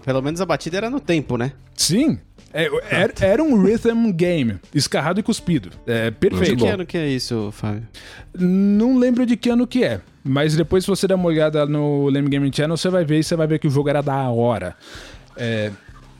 pelo 0.05 0.21
menos 0.21 0.39
a 0.39 0.45
batida 0.45 0.77
era 0.77 0.89
no 0.89 0.99
tempo, 0.99 1.37
né? 1.37 1.51
Sim, 1.75 2.17
é, 2.53 2.69
era, 2.89 3.13
era, 3.21 3.43
um 3.43 3.61
rhythm 3.61 4.11
game, 4.11 4.59
escarrado 4.73 5.19
e 5.19 5.23
cuspido. 5.23 5.69
É 5.85 6.11
perfeito. 6.11 6.55
De 6.55 6.63
que 6.63 6.67
ano 6.67 6.85
que 6.85 6.97
é 6.97 7.07
isso, 7.07 7.51
Fábio? 7.51 7.87
Não 8.37 8.97
lembro 8.97 9.25
de 9.25 9.35
que 9.37 9.49
ano 9.49 9.65
que 9.65 9.83
é. 9.83 10.01
Mas 10.23 10.55
depois, 10.55 10.83
se 10.83 10.89
você 10.89 11.07
der 11.07 11.15
uma 11.15 11.27
olhada 11.27 11.65
no 11.65 12.09
Lame 12.09 12.29
Gaming 12.29 12.51
Channel, 12.53 12.77
você 12.77 12.89
vai 12.89 13.03
ver 13.03 13.19
e 13.19 13.23
você 13.23 13.35
vai 13.35 13.47
ver 13.47 13.59
que 13.59 13.67
o 13.67 13.71
jogo 13.71 13.89
era 13.89 14.01
da 14.01 14.29
hora. 14.29 14.75
É, 15.35 15.71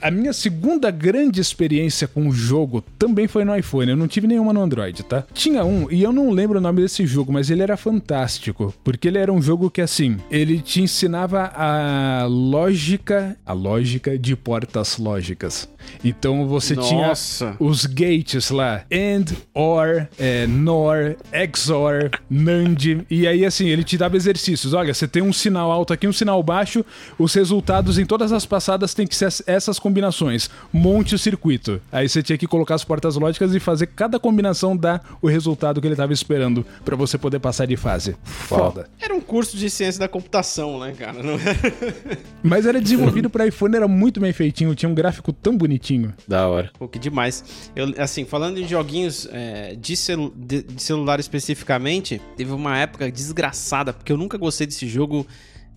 a 0.01 0.09
minha 0.09 0.33
segunda 0.33 0.89
grande 0.89 1.39
experiência 1.39 2.07
com 2.07 2.27
o 2.27 2.31
jogo 2.31 2.83
também 2.97 3.27
foi 3.27 3.45
no 3.45 3.55
iPhone. 3.55 3.91
Eu 3.91 3.97
não 3.97 4.07
tive 4.07 4.27
nenhuma 4.27 4.51
no 4.51 4.61
Android, 4.61 5.03
tá? 5.03 5.23
Tinha 5.33 5.63
um, 5.63 5.89
e 5.91 6.01
eu 6.01 6.11
não 6.11 6.31
lembro 6.31 6.57
o 6.57 6.61
nome 6.61 6.81
desse 6.81 7.05
jogo, 7.05 7.31
mas 7.31 7.49
ele 7.49 7.61
era 7.61 7.77
fantástico. 7.77 8.73
Porque 8.83 9.07
ele 9.07 9.17
era 9.17 9.31
um 9.31 9.41
jogo 9.41 9.69
que, 9.69 9.81
assim, 9.81 10.17
ele 10.29 10.59
te 10.59 10.81
ensinava 10.81 11.51
a 11.55 12.25
lógica, 12.27 13.37
a 13.45 13.53
lógica 13.53 14.17
de 14.17 14.35
portas 14.35 14.97
lógicas. 14.97 15.69
Então 16.03 16.47
você 16.47 16.75
Nossa. 16.75 17.45
tinha 17.45 17.55
os 17.59 17.85
gates 17.85 18.49
lá, 18.49 18.83
AND, 18.91 19.31
OR, 19.53 20.07
é, 20.17 20.47
NOR, 20.47 21.15
XOR, 21.55 22.09
NAND, 22.29 23.05
e 23.09 23.27
aí 23.27 23.45
assim, 23.45 23.67
ele 23.67 23.83
te 23.83 23.97
dava 23.97 24.15
exercícios. 24.15 24.73
Olha, 24.73 24.93
você 24.93 25.07
tem 25.07 25.21
um 25.21 25.33
sinal 25.33 25.71
alto 25.71 25.93
aqui, 25.93 26.07
um 26.07 26.13
sinal 26.13 26.41
baixo, 26.41 26.85
os 27.17 27.33
resultados 27.33 27.97
em 27.97 28.05
todas 28.05 28.31
as 28.31 28.45
passadas 28.45 28.93
tem 28.93 29.05
que 29.05 29.15
ser 29.15 29.31
essas 29.45 29.77
combinações. 29.79 29.90
Monte 30.71 31.15
o 31.15 31.17
circuito. 31.17 31.81
Aí 31.91 32.07
você 32.07 32.21
tinha 32.21 32.37
que 32.37 32.47
colocar 32.47 32.75
as 32.75 32.83
portas 32.83 33.15
lógicas 33.15 33.53
e 33.53 33.59
fazer 33.59 33.87
cada 33.87 34.19
combinação 34.19 34.75
dar 34.75 35.17
o 35.21 35.27
resultado 35.27 35.81
que 35.81 35.87
ele 35.87 35.93
estava 35.93 36.13
esperando 36.13 36.65
para 36.85 36.95
você 36.95 37.17
poder 37.17 37.39
passar 37.39 37.65
de 37.65 37.75
fase. 37.75 38.15
Foda. 38.23 38.89
Era 38.99 39.13
um 39.13 39.21
curso 39.21 39.57
de 39.57 39.69
ciência 39.69 39.99
da 39.99 40.07
computação, 40.07 40.79
né, 40.79 40.93
cara? 40.97 41.21
Não 41.21 41.33
era... 41.33 42.19
Mas 42.43 42.65
era 42.65 42.81
desenvolvido 42.81 43.29
para 43.29 43.47
iPhone, 43.47 43.75
era 43.75 43.87
muito 43.87 44.19
bem 44.19 44.33
feitinho, 44.33 44.75
tinha 44.75 44.89
um 44.89 44.95
gráfico 44.95 45.33
tão 45.33 45.57
bonitinho. 45.57 46.13
Da 46.27 46.47
hora. 46.47 46.71
Pô, 46.77 46.87
que 46.87 46.99
demais. 46.99 47.71
Eu, 47.75 47.93
assim, 47.97 48.25
falando 48.25 48.59
em 48.59 48.67
joguinhos 48.67 49.27
é, 49.31 49.75
de, 49.75 49.95
celu 49.95 50.33
de, 50.35 50.63
de 50.63 50.81
celular 50.81 51.19
especificamente, 51.19 52.21
teve 52.35 52.51
uma 52.51 52.77
época 52.77 53.11
desgraçada, 53.11 53.93
porque 53.93 54.11
eu 54.11 54.17
nunca 54.17 54.37
gostei 54.37 54.67
desse 54.67 54.87
jogo 54.87 55.25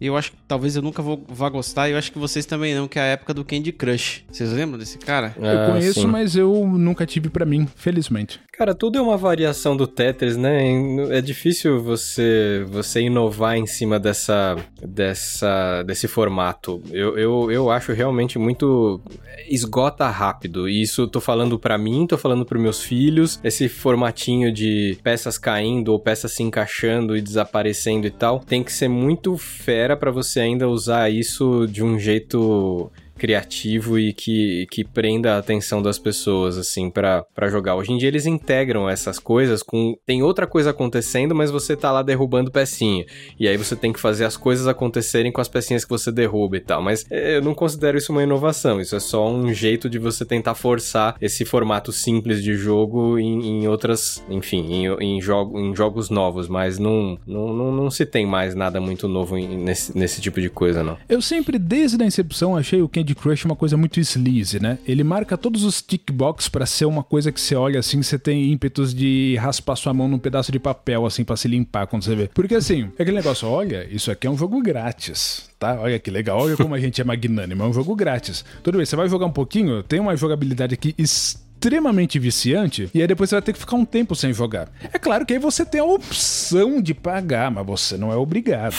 eu 0.01 0.17
acho 0.17 0.33
que 0.33 0.39
talvez 0.47 0.77
eu 0.77 0.83
nunca 0.83 1.03
vou, 1.03 1.25
vá 1.29 1.49
gostar, 1.49 1.89
e 1.89 1.93
eu 1.93 1.99
acho 1.99 2.13
que 2.13 2.19
vocês 2.19 2.45
também 2.45 2.75
não, 2.75 2.89
que 2.89 2.99
é 2.99 3.03
a 3.03 3.07
época 3.07 3.33
do 3.33 3.45
Candy 3.45 3.73
Crush. 3.73 4.25
Vocês 4.31 4.53
lembram 4.53 4.79
desse 4.79 4.99
cara? 4.99 5.35
eu 5.37 5.45
ah, 5.45 5.71
conheço, 5.71 6.01
sim. 6.01 6.07
mas 6.07 6.37
eu 6.37 6.67
nunca 6.67 7.07
tive 7.07 7.29
para 7.29 7.47
mim, 7.47 7.67
felizmente. 7.77 8.41
Cara, 8.57 8.73
tudo 8.73 8.99
é 8.99 9.03
uma 9.03 9.17
variação 9.17 9.77
do 9.77 9.87
Tetris, 9.87 10.37
né? 10.37 10.63
É 11.11 11.21
difícil 11.21 11.83
você 11.83 12.65
você 12.69 13.01
inovar 13.01 13.57
em 13.57 13.67
cima 13.67 13.99
dessa, 13.99 14.57
dessa 14.81 15.83
desse 15.83 16.07
formato. 16.07 16.81
Eu, 16.93 17.19
eu, 17.19 17.51
eu 17.51 17.71
acho 17.71 17.93
realmente 17.93 18.39
muito 18.39 19.01
esgota 19.49 20.09
rápido. 20.09 20.69
E 20.69 20.83
isso 20.83 21.09
tô 21.09 21.21
falando 21.21 21.59
para 21.59 21.77
mim, 21.77 22.07
tô 22.07 22.17
falando 22.17 22.45
para 22.45 22.59
meus 22.59 22.81
filhos. 22.81 23.41
Esse 23.43 23.69
formatinho 23.69 24.53
de 24.53 24.97
peças 25.03 25.37
caindo 25.37 25.89
ou 25.89 25.99
peças 25.99 26.31
se 26.31 26.43
encaixando 26.45 27.17
e 27.17 27.21
desaparecendo 27.21 28.07
e 28.07 28.11
tal, 28.11 28.39
tem 28.39 28.63
que 28.63 28.73
ser 28.73 28.89
muito 28.89 29.37
fera 29.37 29.84
para 29.97 30.11
você 30.11 30.41
ainda 30.41 30.69
usar 30.69 31.11
isso 31.11 31.67
de 31.67 31.83
um 31.85 31.99
jeito 31.99 32.91
criativo 33.25 33.99
e 33.99 34.13
que, 34.13 34.67
que 34.71 34.85
prenda 34.85 35.33
a 35.33 35.39
atenção 35.39 35.81
das 35.81 35.99
pessoas, 35.99 36.59
assim, 36.59 36.91
para 36.91 37.25
jogar. 37.49 37.75
Hoje 37.75 37.91
em 37.91 37.97
dia 37.97 38.09
eles 38.09 38.27
integram 38.27 38.87
essas 38.87 39.19
coisas 39.19 39.63
com. 39.63 39.97
Tem 40.05 40.23
outra 40.23 40.47
coisa 40.47 40.71
acontecendo, 40.71 41.35
mas 41.35 41.51
você 41.51 41.75
tá 41.75 41.91
lá 41.91 42.03
derrubando 42.03 42.51
pecinha. 42.51 43.07
E 43.41 43.49
aí 43.49 43.57
você 43.57 43.75
tem 43.75 43.95
que 43.95 43.99
fazer 43.99 44.27
as 44.27 44.37
coisas 44.37 44.69
acontecerem 44.69 45.33
com 45.33 45.41
as 45.41 45.49
pecinhas 45.49 45.85
que 45.85 45.91
você 45.91 46.13
derruba 46.13 46.59
e 46.59 46.61
tal. 46.61 46.83
Mas 46.83 47.07
é, 47.11 47.39
eu 47.39 47.43
não 47.43 47.55
considero 47.55 47.97
isso 47.97 48.13
uma 48.13 48.23
inovação. 48.23 48.79
Isso 48.79 48.95
é 48.95 49.01
só 49.01 49.27
um 49.27 49.55
jeito 49.55 49.89
de 49.89 49.99
você 49.99 50.27
tentar 50.27 50.55
forçar 50.55 51.17
esse 51.19 51.47
formato 51.47 51.93
simples 51.93 52.43
de 52.43 52.55
jogo 52.55 53.19
em, 53.19 53.63
em 53.63 53.69
outras. 53.69 54.23
Enfim, 54.29 54.71
em, 54.71 55.17
em, 55.17 55.21
jogo, 55.23 55.59
em 55.59 55.75
jogos 55.75 56.11
novos. 56.11 56.47
Mas 56.47 56.79
não, 56.79 57.19
não, 57.27 57.55
não, 57.55 57.73
não 57.73 57.91
se 57.91 58.05
tem 58.05 58.27
mais 58.27 58.55
nada 58.55 58.83
muito 58.83 59.09
novo 59.09 59.35
nesse, 59.35 59.97
nesse 59.97 60.21
tipo 60.21 60.43
de 60.43 60.51
coisa, 60.51 60.85
não. 60.85 60.99
Eu 61.09 61.23
sempre, 61.23 61.59
desde 61.59 62.03
a 62.03 62.07
incepção, 62.07 62.55
achei 62.55 62.83
o 62.83 62.89
Candy 62.89 63.14
Crush 63.15 63.45
uma 63.45 63.57
coisa 63.57 63.77
muito 63.77 64.01
sleaze, 64.01 64.61
né? 64.61 64.79
Ele 64.87 65.05
marca 65.05 65.37
todos 65.37 65.65
os 65.65 65.83
tickbox 65.83 66.49
para 66.49 66.67
ser 66.67 66.85
uma 66.85 67.03
coisa 67.03 67.31
que 67.33 67.41
você 67.41 67.55
olha 67.55 67.81
assim, 67.81 68.03
você 68.03 68.19
tem 68.19 68.53
ímpetos 68.53 68.95
de 68.95 69.37
raspar 69.41 69.77
sua 69.77 69.95
mão 69.95 70.09
num 70.09 70.19
pedaço 70.19 70.51
de 70.51 70.59
papel, 70.59 71.07
assim, 71.07 71.25
para 71.25 71.37
se 71.37 71.49
limpar 71.49 71.87
quando 71.87 72.05
você 72.05 72.15
vê. 72.15 72.31
Porque 72.33 72.55
assim, 72.55 72.91
é 72.99 73.03
aquele 73.03 73.17
negócio, 73.17 73.49
olha, 73.49 73.87
isso 73.91 74.11
aqui 74.11 74.27
é 74.27 74.31
um 74.31 74.37
jogo 74.37 74.61
grátis. 74.63 75.49
Tá? 75.59 75.81
Olha 75.81 75.99
que 75.99 76.11
legal, 76.11 76.39
olha 76.41 76.57
como 76.57 76.75
a 76.75 76.81
gente 76.81 77.01
é 77.01 77.05
magnânimo, 77.05 77.63
é 77.63 77.67
um 77.67 77.73
jogo 77.73 77.95
grátis. 77.95 78.45
Tudo 78.63 78.79
bem, 78.79 78.87
você 78.87 78.97
vai 78.97 79.09
jogar 79.09 79.27
um 79.27 79.33
pouquinho, 79.33 79.83
tem 79.83 80.01
uma 80.01 80.17
jogabilidade 80.17 80.75
aqui 80.75 80.95
extremamente 80.99 82.19
viciante 82.19 82.91
e 82.93 83.01
aí 83.01 83.07
depois 83.07 83.31
você 83.31 83.37
vai 83.37 83.43
ter 83.43 83.53
que 83.55 83.59
ficar 83.59 83.77
um 83.77 83.85
tempo 83.85 84.15
sem 84.15 84.33
jogar. 84.33 84.71
É 84.93 84.99
claro 84.99 85.25
que 85.25 85.33
aí 85.33 85.39
você 85.39 85.65
tem 85.65 85.81
a 85.81 85.85
opção 85.85 86.81
de 86.83 86.93
pagar, 86.93 87.51
mas 87.51 87.65
você 87.65 87.97
não 87.97 88.13
é 88.13 88.17
obrigado 88.17 88.75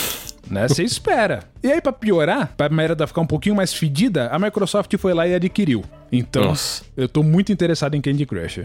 né? 0.50 0.68
Você 0.68 0.84
espera. 0.84 1.44
E 1.64 1.72
aí, 1.72 1.82
para 1.82 1.92
piorar, 1.92 2.54
pra 2.56 2.70
merda 2.70 3.08
ficar 3.08 3.22
um 3.22 3.28
pouquinho 3.28 3.56
mais 3.56 3.74
fedida, 3.74 4.28
a 4.28 4.38
Microsoft 4.38 4.96
foi 4.98 5.14
lá 5.14 5.28
e 5.28 5.34
adquiriu. 5.34 5.84
Então, 6.12 6.46
Nossa. 6.46 6.84
eu 6.96 7.10
tô 7.10 7.24
muito 7.24 7.52
interessado 7.52 7.96
em 7.96 8.02
Candy 8.02 8.26
Crush. 8.26 8.62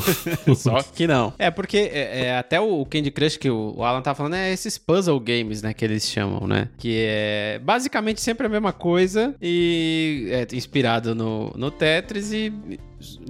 Só 0.56 0.82
que 0.82 1.06
não. 1.06 1.32
É, 1.38 1.50
porque 1.50 1.78
é, 1.78 2.26
é, 2.26 2.38
até 2.38 2.60
o 2.60 2.84
Candy 2.84 3.10
Crush 3.10 3.36
que 3.36 3.50
o 3.50 3.82
Alan 3.82 4.02
tá 4.02 4.14
falando 4.14 4.34
é 4.34 4.52
esses 4.52 4.78
puzzle 4.78 5.18
games, 5.18 5.62
né, 5.62 5.72
que 5.72 5.84
eles 5.84 6.08
chamam, 6.08 6.46
né? 6.46 6.68
Que 6.78 7.04
é 7.06 7.60
basicamente 7.62 8.20
sempre 8.20 8.46
a 8.46 8.50
mesma 8.50 8.72
coisa 8.72 9.34
e 9.40 10.28
é 10.30 10.54
inspirado 10.54 11.14
no, 11.14 11.52
no 11.56 11.70
Tetris 11.70 12.32
e 12.32 12.52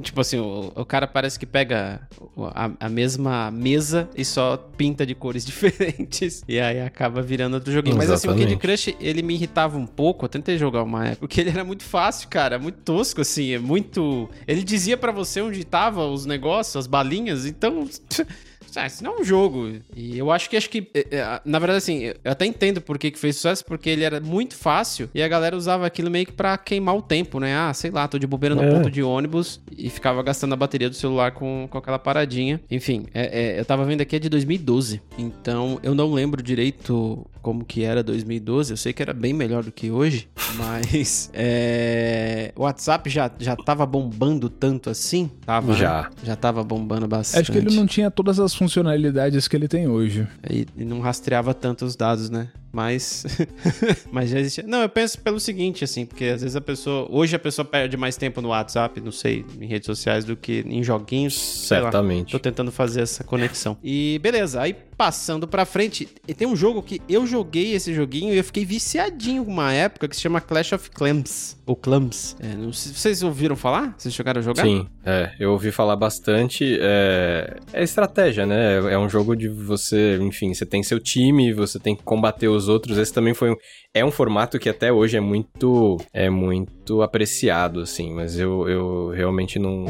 Tipo 0.00 0.20
assim, 0.20 0.38
o, 0.38 0.72
o 0.74 0.84
cara 0.84 1.06
parece 1.06 1.38
que 1.38 1.46
pega 1.46 2.08
a, 2.54 2.70
a, 2.80 2.88
mesma 2.88 3.50
mesa 3.50 4.08
e 4.16 4.24
só 4.24 4.56
pinta 4.56 5.04
de 5.04 5.14
cores 5.14 5.44
diferentes. 5.46 6.44
E 6.46 6.60
aí 6.60 6.80
acaba 6.80 7.22
virando 7.22 7.54
outro 7.54 7.72
joguinho. 7.72 7.96
Exatamente. 7.96 8.10
Mas 8.10 8.24
assim, 8.24 8.42
o 8.42 8.46
Candy 8.46 8.56
Crush, 8.56 8.96
ele 9.00 9.22
me 9.22 9.34
irritava 9.34 9.76
um 9.76 9.86
pouco. 9.86 10.24
Eu 10.24 10.28
tentei 10.28 10.58
jogar 10.58 10.82
uma 10.82 11.06
época. 11.06 11.20
Porque 11.20 11.40
ele 11.40 11.50
era 11.50 11.64
muito 11.64 11.82
fácil, 11.82 12.28
cara. 12.28 12.58
Muito 12.58 12.78
tosco, 12.82 13.20
assim. 13.20 13.52
É 13.52 13.58
muito. 13.58 14.28
Ele 14.46 14.62
dizia 14.62 14.96
para 14.96 15.12
você 15.12 15.40
onde 15.40 15.64
tava 15.64 16.06
os 16.06 16.26
negócios, 16.26 16.76
as 16.76 16.86
balinhas. 16.86 17.46
Então. 17.46 17.88
Ah, 18.76 18.86
isso 18.86 19.02
não 19.02 19.18
é 19.18 19.20
um 19.20 19.24
jogo. 19.24 19.72
E 19.94 20.18
eu 20.18 20.30
acho 20.30 20.48
que 20.48 20.56
acho 20.56 20.68
que. 20.68 20.88
É, 20.94 21.06
é, 21.10 21.40
na 21.44 21.58
verdade, 21.58 21.78
assim, 21.78 22.04
eu 22.04 22.32
até 22.32 22.46
entendo 22.46 22.80
por 22.80 22.98
que, 22.98 23.10
que 23.10 23.18
fez 23.18 23.36
sucesso, 23.36 23.64
porque 23.64 23.90
ele 23.90 24.04
era 24.04 24.20
muito 24.20 24.54
fácil 24.56 25.08
e 25.14 25.22
a 25.22 25.28
galera 25.28 25.56
usava 25.56 25.86
aquilo 25.86 26.10
meio 26.10 26.26
que 26.26 26.32
pra 26.32 26.56
queimar 26.58 26.96
o 26.96 27.02
tempo, 27.02 27.38
né? 27.38 27.56
Ah, 27.56 27.72
sei 27.72 27.90
lá, 27.90 28.06
tô 28.08 28.18
de 28.18 28.26
bobeira 28.26 28.54
no 28.54 28.62
é. 28.62 28.70
ponto 28.70 28.90
de 28.90 29.02
ônibus 29.02 29.60
e 29.76 29.90
ficava 29.90 30.22
gastando 30.22 30.52
a 30.52 30.56
bateria 30.56 30.88
do 30.88 30.96
celular 30.96 31.32
com, 31.32 31.68
com 31.70 31.78
aquela 31.78 31.98
paradinha. 31.98 32.60
Enfim, 32.70 33.06
é, 33.14 33.56
é, 33.56 33.60
eu 33.60 33.64
tava 33.64 33.84
vendo 33.84 34.00
aqui 34.00 34.16
é 34.16 34.18
de 34.18 34.28
2012. 34.28 35.00
Então 35.18 35.78
eu 35.82 35.94
não 35.94 36.12
lembro 36.12 36.42
direito 36.42 37.26
como 37.44 37.64
que 37.64 37.84
era 37.84 38.02
2012. 38.02 38.72
Eu 38.72 38.76
sei 38.76 38.92
que 38.92 39.02
era 39.02 39.12
bem 39.12 39.32
melhor 39.32 39.62
do 39.62 39.70
que 39.70 39.90
hoje, 39.90 40.28
mas 40.56 41.30
é, 41.34 42.52
o 42.56 42.62
WhatsApp 42.62 43.08
já, 43.10 43.30
já 43.38 43.54
tava 43.54 43.84
bombando 43.84 44.48
tanto 44.48 44.88
assim? 44.88 45.30
Tava, 45.44 45.72
né? 45.72 45.78
já. 45.78 46.02
Né? 46.02 46.10
Já 46.24 46.36
tava 46.36 46.64
bombando 46.64 47.06
bastante. 47.06 47.42
Acho 47.42 47.52
que 47.52 47.58
ele 47.58 47.76
não 47.76 47.86
tinha 47.86 48.10
todas 48.10 48.40
as 48.40 48.54
funcionalidades 48.64 49.46
que 49.46 49.56
ele 49.56 49.68
tem 49.68 49.86
hoje. 49.86 50.26
E, 50.48 50.66
não 50.84 51.00
rastreava 51.00 51.52
tanto 51.52 51.84
os 51.84 51.94
dados, 51.94 52.30
né? 52.30 52.48
Mas. 52.74 53.24
mas 54.10 54.30
já 54.30 54.40
existia. 54.40 54.64
Não, 54.66 54.82
eu 54.82 54.88
penso 54.88 55.18
pelo 55.20 55.38
seguinte, 55.38 55.84
assim, 55.84 56.04
porque 56.04 56.24
às 56.24 56.42
vezes 56.42 56.56
a 56.56 56.60
pessoa. 56.60 57.06
Hoje 57.08 57.36
a 57.36 57.38
pessoa 57.38 57.64
perde 57.64 57.96
mais 57.96 58.16
tempo 58.16 58.42
no 58.42 58.48
WhatsApp, 58.48 59.00
não 59.00 59.12
sei, 59.12 59.44
em 59.60 59.66
redes 59.66 59.86
sociais, 59.86 60.24
do 60.24 60.36
que 60.36 60.64
em 60.66 60.82
joguinhos. 60.82 61.34
Certamente. 61.34 62.32
Tô 62.32 62.38
tentando 62.38 62.72
fazer 62.72 63.02
essa 63.02 63.22
conexão. 63.22 63.78
E 63.82 64.18
beleza, 64.20 64.60
aí 64.60 64.74
passando 64.96 65.46
pra 65.46 65.64
frente, 65.64 66.08
tem 66.36 66.46
um 66.46 66.56
jogo 66.56 66.82
que 66.82 67.00
eu 67.08 67.26
joguei 67.26 67.74
esse 67.74 67.92
joguinho 67.92 68.32
e 68.32 68.38
eu 68.38 68.44
fiquei 68.44 68.64
viciadinho 68.64 69.42
uma 69.42 69.72
época 69.72 70.08
que 70.08 70.16
se 70.16 70.22
chama 70.22 70.40
Clash 70.40 70.72
of 70.72 70.90
Clans. 70.90 71.56
Ou 71.66 71.74
Clams. 71.74 72.36
É, 72.40 72.54
não 72.54 72.72
sei, 72.72 72.92
vocês 72.92 73.22
ouviram 73.22 73.56
falar? 73.56 73.94
Vocês 73.96 74.14
chegaram 74.14 74.40
a 74.40 74.42
jogar? 74.42 74.62
Sim, 74.62 74.86
é, 75.04 75.32
eu 75.38 75.52
ouvi 75.52 75.70
falar 75.70 75.96
bastante. 75.96 76.78
É, 76.80 77.56
é 77.72 77.82
estratégia, 77.82 78.46
né? 78.46 78.92
É 78.92 78.98
um 78.98 79.08
jogo 79.08 79.34
de 79.34 79.48
você, 79.48 80.18
enfim, 80.20 80.52
você 80.52 80.64
tem 80.64 80.82
seu 80.82 81.00
time, 81.00 81.52
você 81.52 81.78
tem 81.78 81.96
que 81.96 82.02
combater 82.02 82.48
os 82.48 82.63
outros. 82.68 82.98
Esse 82.98 83.12
também 83.12 83.34
foi 83.34 83.52
um, 83.52 83.56
é 83.92 84.04
um 84.04 84.10
formato 84.10 84.58
que 84.58 84.68
até 84.68 84.92
hoje 84.92 85.16
é 85.16 85.20
muito 85.20 85.98
é 86.12 86.28
muito 86.28 86.72
apreciado, 87.02 87.80
assim, 87.80 88.12
mas 88.12 88.38
eu, 88.38 88.68
eu 88.68 89.08
realmente 89.08 89.58
não, 89.58 89.86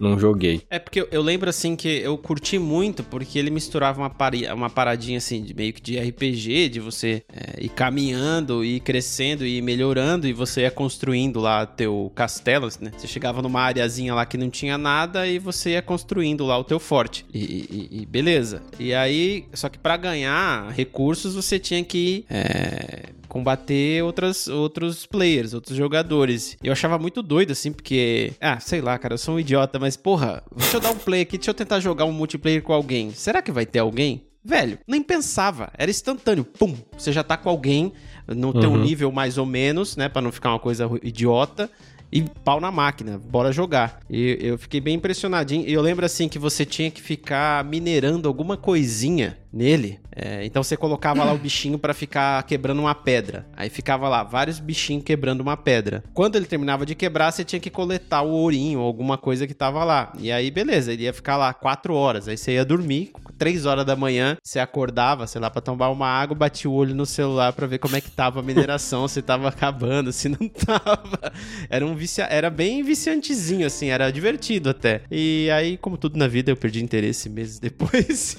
não 0.00 0.18
joguei. 0.18 0.62
É 0.70 0.78
porque 0.78 1.06
eu, 1.10 1.22
lembro, 1.22 1.50
assim, 1.50 1.76
que 1.76 1.88
eu 1.88 2.16
curti 2.16 2.58
muito 2.58 3.04
porque 3.04 3.38
ele 3.38 3.50
misturava 3.50 4.00
uma, 4.00 4.10
pari, 4.10 4.46
uma 4.46 4.70
paradinha, 4.70 5.18
assim, 5.18 5.42
de, 5.42 5.54
meio 5.54 5.72
que 5.72 5.82
de 5.82 5.98
RPG, 5.98 6.70
de 6.70 6.80
você 6.80 7.22
é, 7.32 7.64
ir 7.64 7.68
caminhando, 7.68 8.64
ir 8.64 8.80
crescendo 8.80 9.46
e 9.46 9.60
melhorando 9.60 10.26
e 10.26 10.32
você 10.32 10.62
ia 10.62 10.70
construindo 10.70 11.38
lá 11.38 11.66
teu 11.66 12.10
castelo, 12.14 12.68
né? 12.80 12.92
Você 12.96 13.06
chegava 13.06 13.42
numa 13.42 13.60
areazinha 13.60 14.14
lá 14.14 14.24
que 14.24 14.38
não 14.38 14.48
tinha 14.48 14.78
nada 14.78 15.26
e 15.26 15.38
você 15.38 15.70
ia 15.70 15.82
construindo 15.82 16.46
lá 16.46 16.58
o 16.58 16.64
teu 16.64 16.80
forte. 16.80 17.26
E, 17.32 17.38
e, 17.38 18.00
e 18.00 18.06
beleza. 18.06 18.62
E 18.78 18.94
aí, 18.94 19.44
só 19.52 19.68
que 19.68 19.78
para 19.78 19.96
ganhar 19.96 20.70
recursos 20.70 21.34
você 21.34 21.58
tinha 21.58 21.84
que 21.84 22.24
é, 22.30 23.10
combater 23.30 24.02
outras, 24.02 24.48
outros 24.48 25.06
players, 25.06 25.54
outros 25.54 25.76
jogadores. 25.76 26.56
Eu 26.62 26.72
achava 26.72 26.98
muito 26.98 27.22
doido, 27.22 27.52
assim, 27.52 27.72
porque. 27.72 28.32
Ah, 28.40 28.58
sei 28.60 28.82
lá, 28.82 28.98
cara, 28.98 29.14
eu 29.14 29.18
sou 29.18 29.36
um 29.36 29.40
idiota, 29.40 29.78
mas 29.78 29.96
porra, 29.96 30.42
deixa 30.54 30.76
eu 30.76 30.80
dar 30.80 30.90
um 30.90 30.98
play 30.98 31.22
aqui, 31.22 31.38
deixa 31.38 31.50
eu 31.50 31.54
tentar 31.54 31.80
jogar 31.80 32.04
um 32.04 32.12
multiplayer 32.12 32.62
com 32.62 32.72
alguém. 32.72 33.12
Será 33.12 33.40
que 33.40 33.52
vai 33.52 33.64
ter 33.64 33.78
alguém? 33.78 34.26
Velho, 34.44 34.78
nem 34.86 35.02
pensava, 35.02 35.70
era 35.78 35.90
instantâneo. 35.90 36.44
Pum, 36.44 36.74
você 36.96 37.12
já 37.12 37.22
tá 37.22 37.36
com 37.36 37.48
alguém 37.48 37.92
no 38.26 38.48
uhum. 38.48 38.60
teu 38.60 38.76
nível 38.76 39.12
mais 39.12 39.38
ou 39.38 39.46
menos, 39.46 39.96
né, 39.96 40.08
para 40.08 40.22
não 40.22 40.32
ficar 40.32 40.50
uma 40.50 40.58
coisa 40.58 40.90
idiota 41.02 41.70
e 42.12 42.22
pau 42.22 42.60
na 42.60 42.70
máquina, 42.70 43.18
bora 43.18 43.52
jogar. 43.52 44.00
E 44.10 44.38
eu 44.40 44.58
fiquei 44.58 44.80
bem 44.80 44.96
impressionadinho. 44.96 45.66
E 45.66 45.72
eu 45.72 45.80
lembro 45.80 46.04
assim 46.04 46.28
que 46.28 46.38
você 46.38 46.64
tinha 46.64 46.90
que 46.90 47.00
ficar 47.00 47.64
minerando 47.64 48.26
alguma 48.26 48.56
coisinha 48.56 49.38
nele. 49.52 50.00
É, 50.14 50.44
então 50.44 50.62
você 50.62 50.76
colocava 50.76 51.24
lá 51.24 51.32
o 51.32 51.38
bichinho 51.38 51.78
para 51.78 51.94
ficar 51.94 52.42
quebrando 52.44 52.80
uma 52.80 52.94
pedra. 52.94 53.46
Aí 53.56 53.70
ficava 53.70 54.08
lá 54.08 54.22
vários 54.22 54.58
bichinhos 54.58 55.04
quebrando 55.04 55.40
uma 55.40 55.56
pedra. 55.56 56.02
Quando 56.12 56.36
ele 56.36 56.46
terminava 56.46 56.84
de 56.84 56.94
quebrar, 56.94 57.30
você 57.30 57.44
tinha 57.44 57.60
que 57.60 57.70
coletar 57.70 58.22
o 58.22 58.30
ourinho 58.30 58.80
ou 58.80 58.86
alguma 58.86 59.16
coisa 59.16 59.46
que 59.46 59.54
tava 59.54 59.84
lá. 59.84 60.12
E 60.18 60.32
aí, 60.32 60.50
beleza, 60.50 60.92
ele 60.92 61.04
ia 61.04 61.12
ficar 61.12 61.36
lá 61.36 61.54
quatro 61.54 61.94
horas. 61.94 62.28
Aí 62.28 62.36
você 62.36 62.52
ia 62.52 62.64
dormir, 62.64 63.12
três 63.40 63.64
horas 63.64 63.86
da 63.86 63.96
manhã, 63.96 64.36
você 64.44 64.58
acordava, 64.58 65.26
sei 65.26 65.40
lá, 65.40 65.48
pra 65.48 65.62
tomar 65.62 65.88
uma 65.88 66.06
água, 66.06 66.36
batia 66.36 66.70
o 66.70 66.74
olho 66.74 66.94
no 66.94 67.06
celular 67.06 67.54
para 67.54 67.66
ver 67.66 67.78
como 67.78 67.96
é 67.96 68.00
que 68.02 68.10
tava 68.10 68.40
a 68.40 68.42
mineração, 68.42 69.08
se 69.08 69.22
tava 69.22 69.48
acabando, 69.48 70.12
se 70.12 70.28
não 70.28 70.46
tava. 70.46 71.32
Era 71.70 71.86
um 71.86 71.94
vicia... 71.94 72.24
era 72.24 72.50
bem 72.50 72.82
viciantezinho, 72.82 73.66
assim, 73.66 73.88
era 73.88 74.10
divertido 74.10 74.68
até. 74.68 75.00
E 75.10 75.48
aí, 75.52 75.78
como 75.78 75.96
tudo 75.96 76.18
na 76.18 76.28
vida, 76.28 76.50
eu 76.50 76.56
perdi 76.56 76.84
interesse 76.84 77.30
meses 77.30 77.58
depois. 77.58 78.36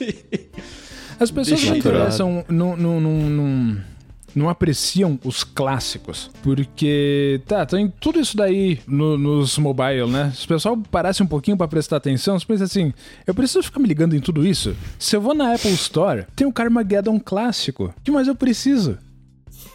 As 1.19 1.31
pessoas 1.31 1.63
não 1.63 1.75
interessam 1.75 2.45
num, 2.47 2.77
num, 2.77 2.99
num, 3.01 3.81
não 4.35 4.49
apreciam 4.49 5.19
os 5.23 5.43
clássicos. 5.43 6.29
Porque, 6.41 7.41
tá, 7.45 7.65
tem 7.65 7.91
tudo 7.99 8.19
isso 8.19 8.35
daí 8.35 8.79
no, 8.87 9.17
nos 9.17 9.57
mobile, 9.57 10.07
né? 10.07 10.31
Se 10.35 10.45
o 10.45 10.47
pessoal 10.47 10.77
parasse 10.77 11.21
um 11.21 11.27
pouquinho 11.27 11.57
para 11.57 11.67
prestar 11.67 11.97
atenção, 11.97 12.39
você 12.39 12.45
pensa 12.45 12.63
assim: 12.63 12.93
eu 13.25 13.33
preciso 13.33 13.63
ficar 13.63 13.79
me 13.79 13.87
ligando 13.87 14.15
em 14.15 14.19
tudo 14.19 14.45
isso? 14.45 14.75
Se 14.97 15.15
eu 15.15 15.21
vou 15.21 15.33
na 15.33 15.53
Apple 15.53 15.71
Store, 15.73 16.25
tem 16.35 16.47
o 16.47 16.53
Carmageddon 16.53 17.19
clássico. 17.19 17.85
O 17.85 18.01
que 18.03 18.11
mais 18.11 18.27
eu 18.27 18.35
preciso? 18.35 18.97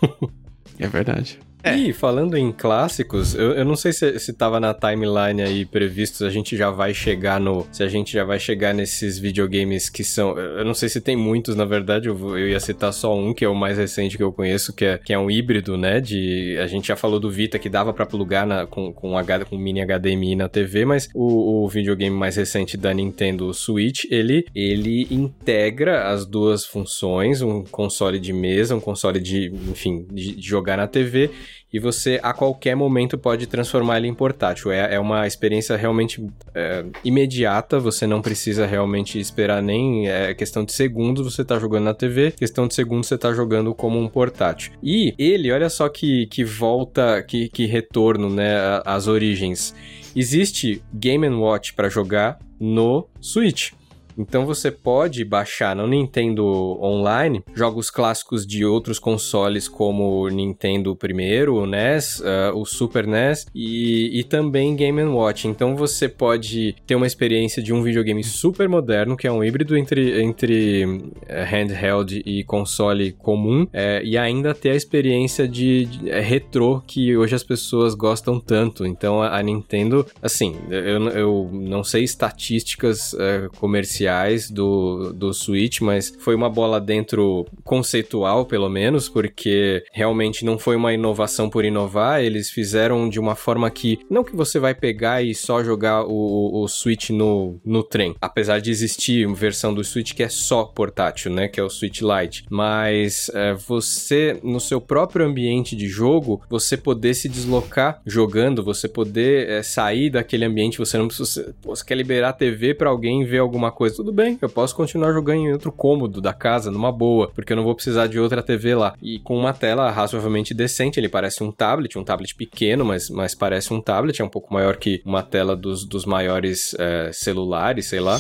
é 0.79 0.89
verdade. 0.89 1.39
É. 1.67 1.77
E 1.77 1.93
falando 1.93 2.37
em 2.37 2.53
clássicos, 2.53 3.35
eu, 3.35 3.53
eu 3.53 3.65
não 3.65 3.75
sei 3.75 3.93
se, 3.93 4.19
se 4.21 4.33
tava 4.33 4.61
na 4.61 4.73
timeline 4.73 5.43
aí 5.43 5.65
previsto, 5.65 6.25
a 6.25 6.31
gente 6.31 6.57
já 6.57 6.71
vai 6.71 6.95
chegar 6.95 7.41
no. 7.41 7.67
Se 7.73 7.83
a 7.83 7.89
gente 7.89 8.13
já 8.13 8.25
vai 8.25 8.39
chegar 8.39 8.73
nesses 8.73 9.19
videogames 9.19 9.91
que 9.91 10.05
são. 10.05 10.39
Eu 10.39 10.65
não 10.65 10.75
sei 10.75 10.89
se 10.89 11.01
tem 11.01 11.17
muitos, 11.17 11.57
na 11.57 11.65
verdade, 11.65 12.09
eu, 12.09 12.39
eu 12.39 12.49
ia 12.49 12.61
citar 12.61 12.93
só 12.93 13.17
um, 13.17 13.35
que 13.35 13.45
é 13.45 13.49
o 13.49 13.55
mais 13.55 13.79
recente 13.79 14.17
que 14.17 14.23
eu 14.23 14.33
conheço, 14.33 14.73
que 14.73 14.85
é, 14.85 14.99
que 14.99 15.13
é 15.13 15.19
um 15.19 15.31
híbrido, 15.31 15.77
né? 15.77 16.01
De. 16.01 16.57
A 16.63 16.67
gente 16.69 16.89
já 16.89 16.97
falou 16.97 17.19
do 17.19 17.31
Vita 17.31 17.59
que 17.59 17.69
dava 17.69 17.93
para 17.93 18.07
plugar 18.07 18.47
na, 18.47 18.65
com, 18.67 18.93
com, 18.93 19.19
H, 19.19 19.47
com 19.47 19.59
mini 19.59 19.85
HDMI 19.85 20.37
na 20.37 20.49
TV, 20.49 20.85
mas 20.85 21.09
o, 21.15 21.65
o 21.65 21.69
videogame 21.69 22.17
mais 22.17 22.37
recente 22.37 22.77
da 22.77 22.95
Nintendo 22.95 23.53
Switch, 23.53 24.05
ele, 24.11 24.47
ele 24.55 25.07
integra 25.11 26.09
as 26.11 26.25
duas 26.25 26.65
funções, 26.65 27.43
um 27.43 27.65
console 27.65 28.21
de 28.21 28.33
mesa, 28.33 28.77
um 28.77 28.81
console 28.81 29.19
de, 29.19 29.53
enfim, 29.69 30.07
de, 30.13 30.37
de 30.37 30.49
jogar 30.49 30.77
na 30.77 30.87
TV 30.87 31.31
e 31.73 31.79
você 31.79 32.19
a 32.23 32.33
qualquer 32.33 32.75
momento 32.75 33.19
pode 33.19 33.47
transformar 33.47 33.99
ele 33.99 34.09
em 34.09 34.15
portátil. 34.15 34.71
É, 34.71 34.95
é 34.95 35.01
uma 35.01 35.27
experiência 35.27 35.77
realmente 35.77 36.25
é, 36.55 36.85
imediata, 37.05 37.79
você 37.79 38.07
não 38.07 38.23
precisa 38.23 38.67
realmente 38.67 39.19
esperar 39.19 39.63
nem 39.63 40.09
é, 40.09 40.35
questão 40.35 40.65
de 40.65 40.73
segundos, 40.73 41.35
você 41.35 41.45
tá 41.45 41.59
jogando 41.59 41.85
na 41.85 41.95
TV, 41.95 42.33
questão 42.33 42.67
de 42.67 42.75
segundos 42.75 43.09
você 43.09 43.19
tá 43.19 43.33
jogando 43.33 43.75
como 43.75 43.99
um 43.99 44.09
portátil. 44.09 44.73
E 44.83 45.15
ele, 45.19 45.53
olha 45.53 45.69
só 45.69 45.89
que, 45.89 46.27
que 46.27 46.45
volta, 46.45 47.23
que, 47.23 47.49
que 47.49 47.67
retorno, 47.67 48.31
né, 48.31 48.57
às 48.85 49.07
origens. 49.07 49.75
Existe 50.15 50.83
Game 50.95 51.29
Watch 51.29 51.75
para 51.75 51.89
jogar 51.89 52.39
no 52.59 53.07
Switch. 53.21 53.73
Então 54.19 54.47
você 54.47 54.71
pode 54.71 55.25
baixar 55.25 55.77
no 55.77 55.87
Nintendo 55.87 56.45
Online 56.81 57.43
jogos 57.55 57.91
clássicos 57.91 58.47
de 58.47 58.65
outros 58.65 58.99
consoles 58.99 59.69
como 59.69 60.23
o 60.23 60.29
Nintendo 60.29 60.97
primeiro, 60.97 61.57
o 61.57 61.67
NES, 61.67 62.21
uh, 62.21 62.57
o 62.57 62.65
Super 62.65 63.07
NES 63.07 63.47
e, 63.55 64.19
e 64.19 64.25
também 64.25 64.75
Game 64.75 65.03
Watch. 65.03 65.47
Então 65.47 65.77
você 65.77 66.09
pode 66.09 66.75
ter 66.87 66.95
uma 66.95 67.07
experiência 67.07 67.63
de 67.63 67.73
um 67.73 67.83
videogame 67.83 68.25
super 68.25 68.69
moderno, 68.69 69.17
que 69.17 69.27
é 69.27 69.33
um 69.33 69.45
híbrido 69.45 69.77
entre, 69.77 70.23
entre 70.23 70.85
uh, 70.85 71.45
handheld 71.47 72.23
e 72.25 72.43
console 72.45 73.13
comum, 73.13 73.67
é, 73.73 74.03
e 74.03 74.17
ainda 74.17 74.55
ter 74.55 74.71
a 74.71 74.75
experiência 74.75 75.47
de, 75.47 75.85
de 75.85 76.11
é, 76.11 76.21
retrô 76.21 76.83
que 76.87 77.17
hoje 77.17 77.35
as 77.35 77.43
pessoas 77.43 77.95
gostam 77.95 78.41
tanto. 78.41 78.87
Então 78.87 79.23
a, 79.23 79.39
a 79.39 79.43
Nintendo, 79.43 80.07
assim, 80.23 80.57
eu, 80.71 81.09
eu 81.11 81.51
não 81.53 81.85
sei 81.85 82.05
estatísticas 82.05 83.15
comerciais 83.59 84.06
do, 84.51 85.13
do 85.13 85.33
Switch, 85.33 85.81
mas 85.81 86.13
foi 86.19 86.35
uma 86.35 86.49
bola 86.49 86.81
dentro 86.81 87.47
conceitual, 87.65 88.47
pelo 88.47 88.69
menos, 88.69 89.09
porque 89.09 89.85
realmente 89.93 90.45
não 90.45 90.59
foi 90.59 90.77
uma 90.77 90.93
inovação 90.93 91.49
por 91.49 91.65
inovar, 91.65 92.23
eles 92.23 92.51
fizeram 92.51 93.09
de 93.09 93.19
uma 93.19 93.35
forma 93.35 93.71
que 93.71 93.99
não 94.11 94.25
que 94.25 94.35
você 94.35 94.59
vai 94.59 94.75
pegar 94.75 95.23
e 95.23 95.35
só 95.35 95.63
jogar 95.63 96.05
o, 96.05 96.63
o 96.63 96.69
Switch 96.69 97.11
no, 97.11 97.61
no 97.65 97.83
trem, 97.83 98.15
apesar 98.21 98.61
de 98.61 98.71
existir 98.71 99.27
uma 99.27 99.35
versão 99.35 99.75
do 99.75 99.85
Switch 99.85 100.15
que 100.15 100.23
é 100.23 100.29
só 100.29 100.65
portátil, 100.65 101.33
né, 101.33 101.49
que 101.49 101.61
é 101.61 101.63
o 101.63 101.71
Switch 101.71 102.01
Lite, 102.01 102.45
mas 102.51 103.31
é, 103.35 103.55
você, 103.55 104.39
no 104.43 104.61
seu 104.61 104.81
próprio 104.81 105.27
ambiente 105.27 105.77
de 105.77 105.89
jogo, 105.89 106.43
você 106.49 106.77
poder 106.77 107.15
se 107.15 107.29
deslocar 107.29 108.01
jogando, 108.07 108.63
você 108.63 108.89
poder 108.89 109.49
é, 109.49 109.63
sair 109.63 110.11
daquele 110.11 110.45
ambiente, 110.45 110.79
você 110.79 110.97
não 110.99 111.09
precisa, 111.09 111.55
você 111.63 111.85
quer 111.85 111.97
liberar 111.97 112.31
a 112.31 112.33
TV 112.33 112.75
para 112.75 112.91
alguém 112.91 113.25
ver 113.25 113.39
alguma 113.39 113.71
coisa, 113.71 113.96
tudo 113.97 114.13
bem, 114.13 114.39
eu 114.41 114.49
posso 114.49 114.77
continuar 114.77 115.13
jogando 115.13 115.39
em 115.39 115.53
outro 115.53 115.73
cômodo 115.73 116.21
da 116.21 116.33
casa, 116.33 116.71
numa 116.71 116.93
boa, 116.93 117.31
porque 117.35 117.53
eu 117.53 117.57
não 117.57 117.65
vou 117.65 117.75
precisar 117.75 118.07
de 118.07 118.19
outra 118.19 118.43
TV 118.43 118.75
lá. 118.75 118.95
E 119.03 119.19
com 119.21 119.37
uma 119.37 119.53
tela 119.53 119.91
razoavelmente 119.91 120.55
decente, 120.55 121.01
ele 121.01 121.09
parece 121.09 121.43
um 121.43 121.51
tablet, 121.51 121.99
um 121.99 122.05
tablet 122.05 122.35
pequeno, 122.35 122.85
mas, 122.85 123.09
mas 123.09 123.35
parece 123.35 123.73
um 123.73 123.81
tablet, 123.81 124.21
é 124.21 124.25
um 124.25 124.29
pouco 124.29 124.53
maior 124.53 124.77
que 124.77 125.03
uma 125.05 125.23
tela 125.23 125.57
dos, 125.57 125.85
dos 125.85 126.05
maiores 126.05 126.75
é, 126.79 127.11
celulares, 127.13 127.87
sei 127.87 128.01
lá 128.01 128.19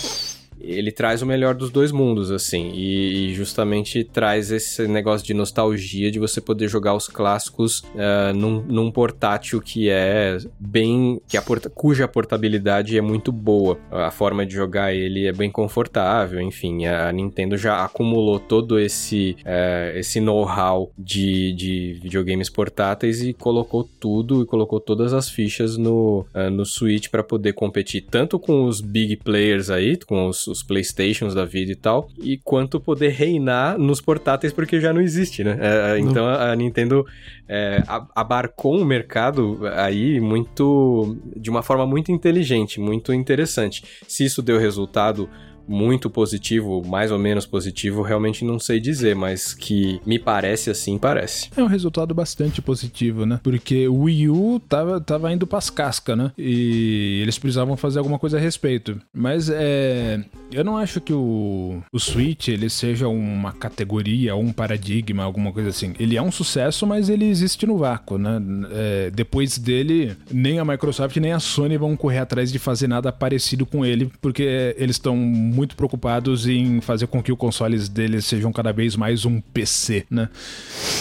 ele 0.61 0.91
traz 0.91 1.23
o 1.23 1.27
melhor 1.27 1.55
dos 1.55 1.71
dois 1.71 1.93
mundos, 1.93 2.31
assim, 2.31 2.71
e, 2.75 3.31
e, 3.31 3.35
justamente 3.35 4.05
traz 4.05 4.51
esse 4.51 4.87
negócio 4.87 5.27
de 5.27 5.35
nostalgia 5.35 6.11
de 6.11 6.19
você 6.19 6.41
poder 6.41 6.69
jogar 6.69 6.95
os 6.95 7.09
clássicos 7.09 7.81
uh, 7.81 8.35
num, 8.35 8.63
num, 8.63 8.91
portátil 8.91 9.61
que 9.61 9.89
é 9.91 10.39
bem. 10.59 11.21
que 11.29 11.37
a 11.37 11.43
porta, 11.43 11.69
cuja 11.69 12.09
portabilidade 12.09 12.97
é 12.97 13.01
muito 13.01 13.31
boa. 13.31 13.79
A 13.91 14.11
forma 14.11 14.47
de 14.47 14.55
jogar 14.55 14.95
ele 14.95 15.27
é 15.27 15.33
bem 15.33 15.51
confortável, 15.51 16.41
enfim, 16.41 16.87
a 16.87 17.13
Nintendo 17.13 17.57
já 17.57 17.85
acumulou 17.85 18.39
todo 18.39 18.79
esse, 18.79 19.37
uh, 19.41 19.97
esse 19.97 20.21
know-how 20.21 20.91
de, 20.99 21.53
de 21.53 21.99
videogames 22.03 22.49
portáteis 22.49 23.23
e 23.23 23.33
colocou 23.33 23.85
tudo 23.85 24.43
e 24.43 24.47
colocou 24.47 24.81
todas 24.81 25.13
as 25.13 25.29
fichas 25.29 25.77
no, 25.77 26.27
uh, 26.35 26.51
no 26.51 26.65
Switch 26.65 27.09
para 27.09 27.23
poder 27.23 27.53
competir 27.53 28.07
tanto 28.11 28.39
com 28.39 28.65
os 28.65 28.81
big 28.81 29.17
players 29.17 29.71
aí, 29.71 29.97
com 29.97 30.29
os 30.29 30.46
os, 30.47 30.63
Playstations 30.63 31.35
da 31.35 31.45
vida 31.45 31.73
e 31.73 31.77
tal, 31.77 32.09
e 32.19 32.39
quanto 32.39 32.81
poder 32.81 33.11
reinar 33.11 33.79
nos 33.79 34.01
portáteis, 34.01 34.53
porque 34.53 34.81
já 34.81 34.93
não 34.93 35.01
existe, 35.01 35.45
né? 35.45 35.57
É, 35.61 35.93
é 35.93 35.99
então 35.99 36.27
a, 36.27 36.53
a 36.53 36.57
Nintendo 36.57 37.07
é, 37.49 37.83
abarcou 38.15 38.77
um 38.77 38.85
mercado 38.85 39.61
aí 39.75 40.21
muito. 40.21 41.17
de 41.37 41.51
uma 41.51 41.63
forma 41.63 41.87
muito 41.87 42.11
inteligente, 42.11 42.81
muito 42.81 43.13
interessante. 43.13 43.83
Se 44.07 44.25
isso 44.25 44.43
deu 44.43 44.59
resultado 44.59 45.29
muito 45.69 46.09
positivo, 46.11 46.83
mais 46.87 47.11
ou 47.11 47.19
menos 47.19 47.47
positivo, 47.47 48.03
realmente 48.03 48.45
não 48.45 48.59
sei 48.59 48.81
dizer, 48.81 49.15
mas 49.15 49.55
que 49.55 50.01
me 50.07 50.19
parece 50.19 50.71
assim, 50.71 50.99
parece. 50.99 51.49
É 51.57 51.63
um 51.63 51.67
resultado 51.67 52.15
bastante 52.15 52.61
positivo, 52.63 53.27
né? 53.27 53.41
Porque 53.43 53.89
o 53.89 54.03
Wii 54.03 54.29
U 54.29 54.61
tava, 54.69 55.01
tava 55.01 55.33
indo 55.33 55.47
pras 55.47 55.71
cascas, 55.71 56.17
né? 56.17 56.33
E 56.39 57.21
eles 57.23 57.39
precisavam 57.39 57.77
fazer 57.77 57.99
alguma 57.99 58.19
coisa 58.19 58.37
a 58.37 58.41
respeito. 58.41 59.01
Mas 59.13 59.51
é. 59.51 60.25
Eu 60.53 60.65
não 60.65 60.77
acho 60.77 61.01
que 61.01 61.13
o, 61.13 61.83
o 61.93 61.99
Switch 61.99 62.49
ele 62.49 62.71
seja 62.71 63.09
uma 63.09 63.53
categoria, 63.53 64.37
um 64.37 64.53
paradigma, 64.53 65.25
alguma 65.25 65.53
coisa 65.53 65.71
assim. 65.71 65.93
Ele 65.99 66.17
é 66.17 66.23
um 66.23 66.31
sucesso, 66.31 66.87
mas 66.87 67.09
ele 67.09 67.25
existe 67.25 67.67
no 67.67 67.79
vácuo, 67.79 68.17
né? 68.17 68.41
É, 68.71 69.11
depois 69.11 69.59
dele, 69.59 70.17
nem 70.31 70.59
a 70.59 70.65
Microsoft 70.65 71.17
nem 71.17 71.33
a 71.33 71.41
Sony 71.41 71.77
vão 71.77 71.97
correr 71.97 72.19
atrás 72.19 72.53
de 72.53 72.59
fazer 72.59 72.87
nada 72.87 73.13
parecido 73.13 73.67
com 73.67 73.85
ele, 73.85 74.11
porque 74.21 74.75
eles 74.79 74.97
estão 74.97 75.17
muito 75.57 75.75
preocupados 75.75 76.47
em 76.47 76.83
fazer 76.83 77.07
com 77.07 77.23
que 77.23 77.33
os 77.33 77.39
consoles 77.39 77.89
deles 77.89 78.27
sejam 78.27 78.53
cada 78.53 78.73
vez 78.73 78.95
mais 78.95 79.25
um 79.25 79.41
PC, 79.41 80.05
né? 80.11 80.29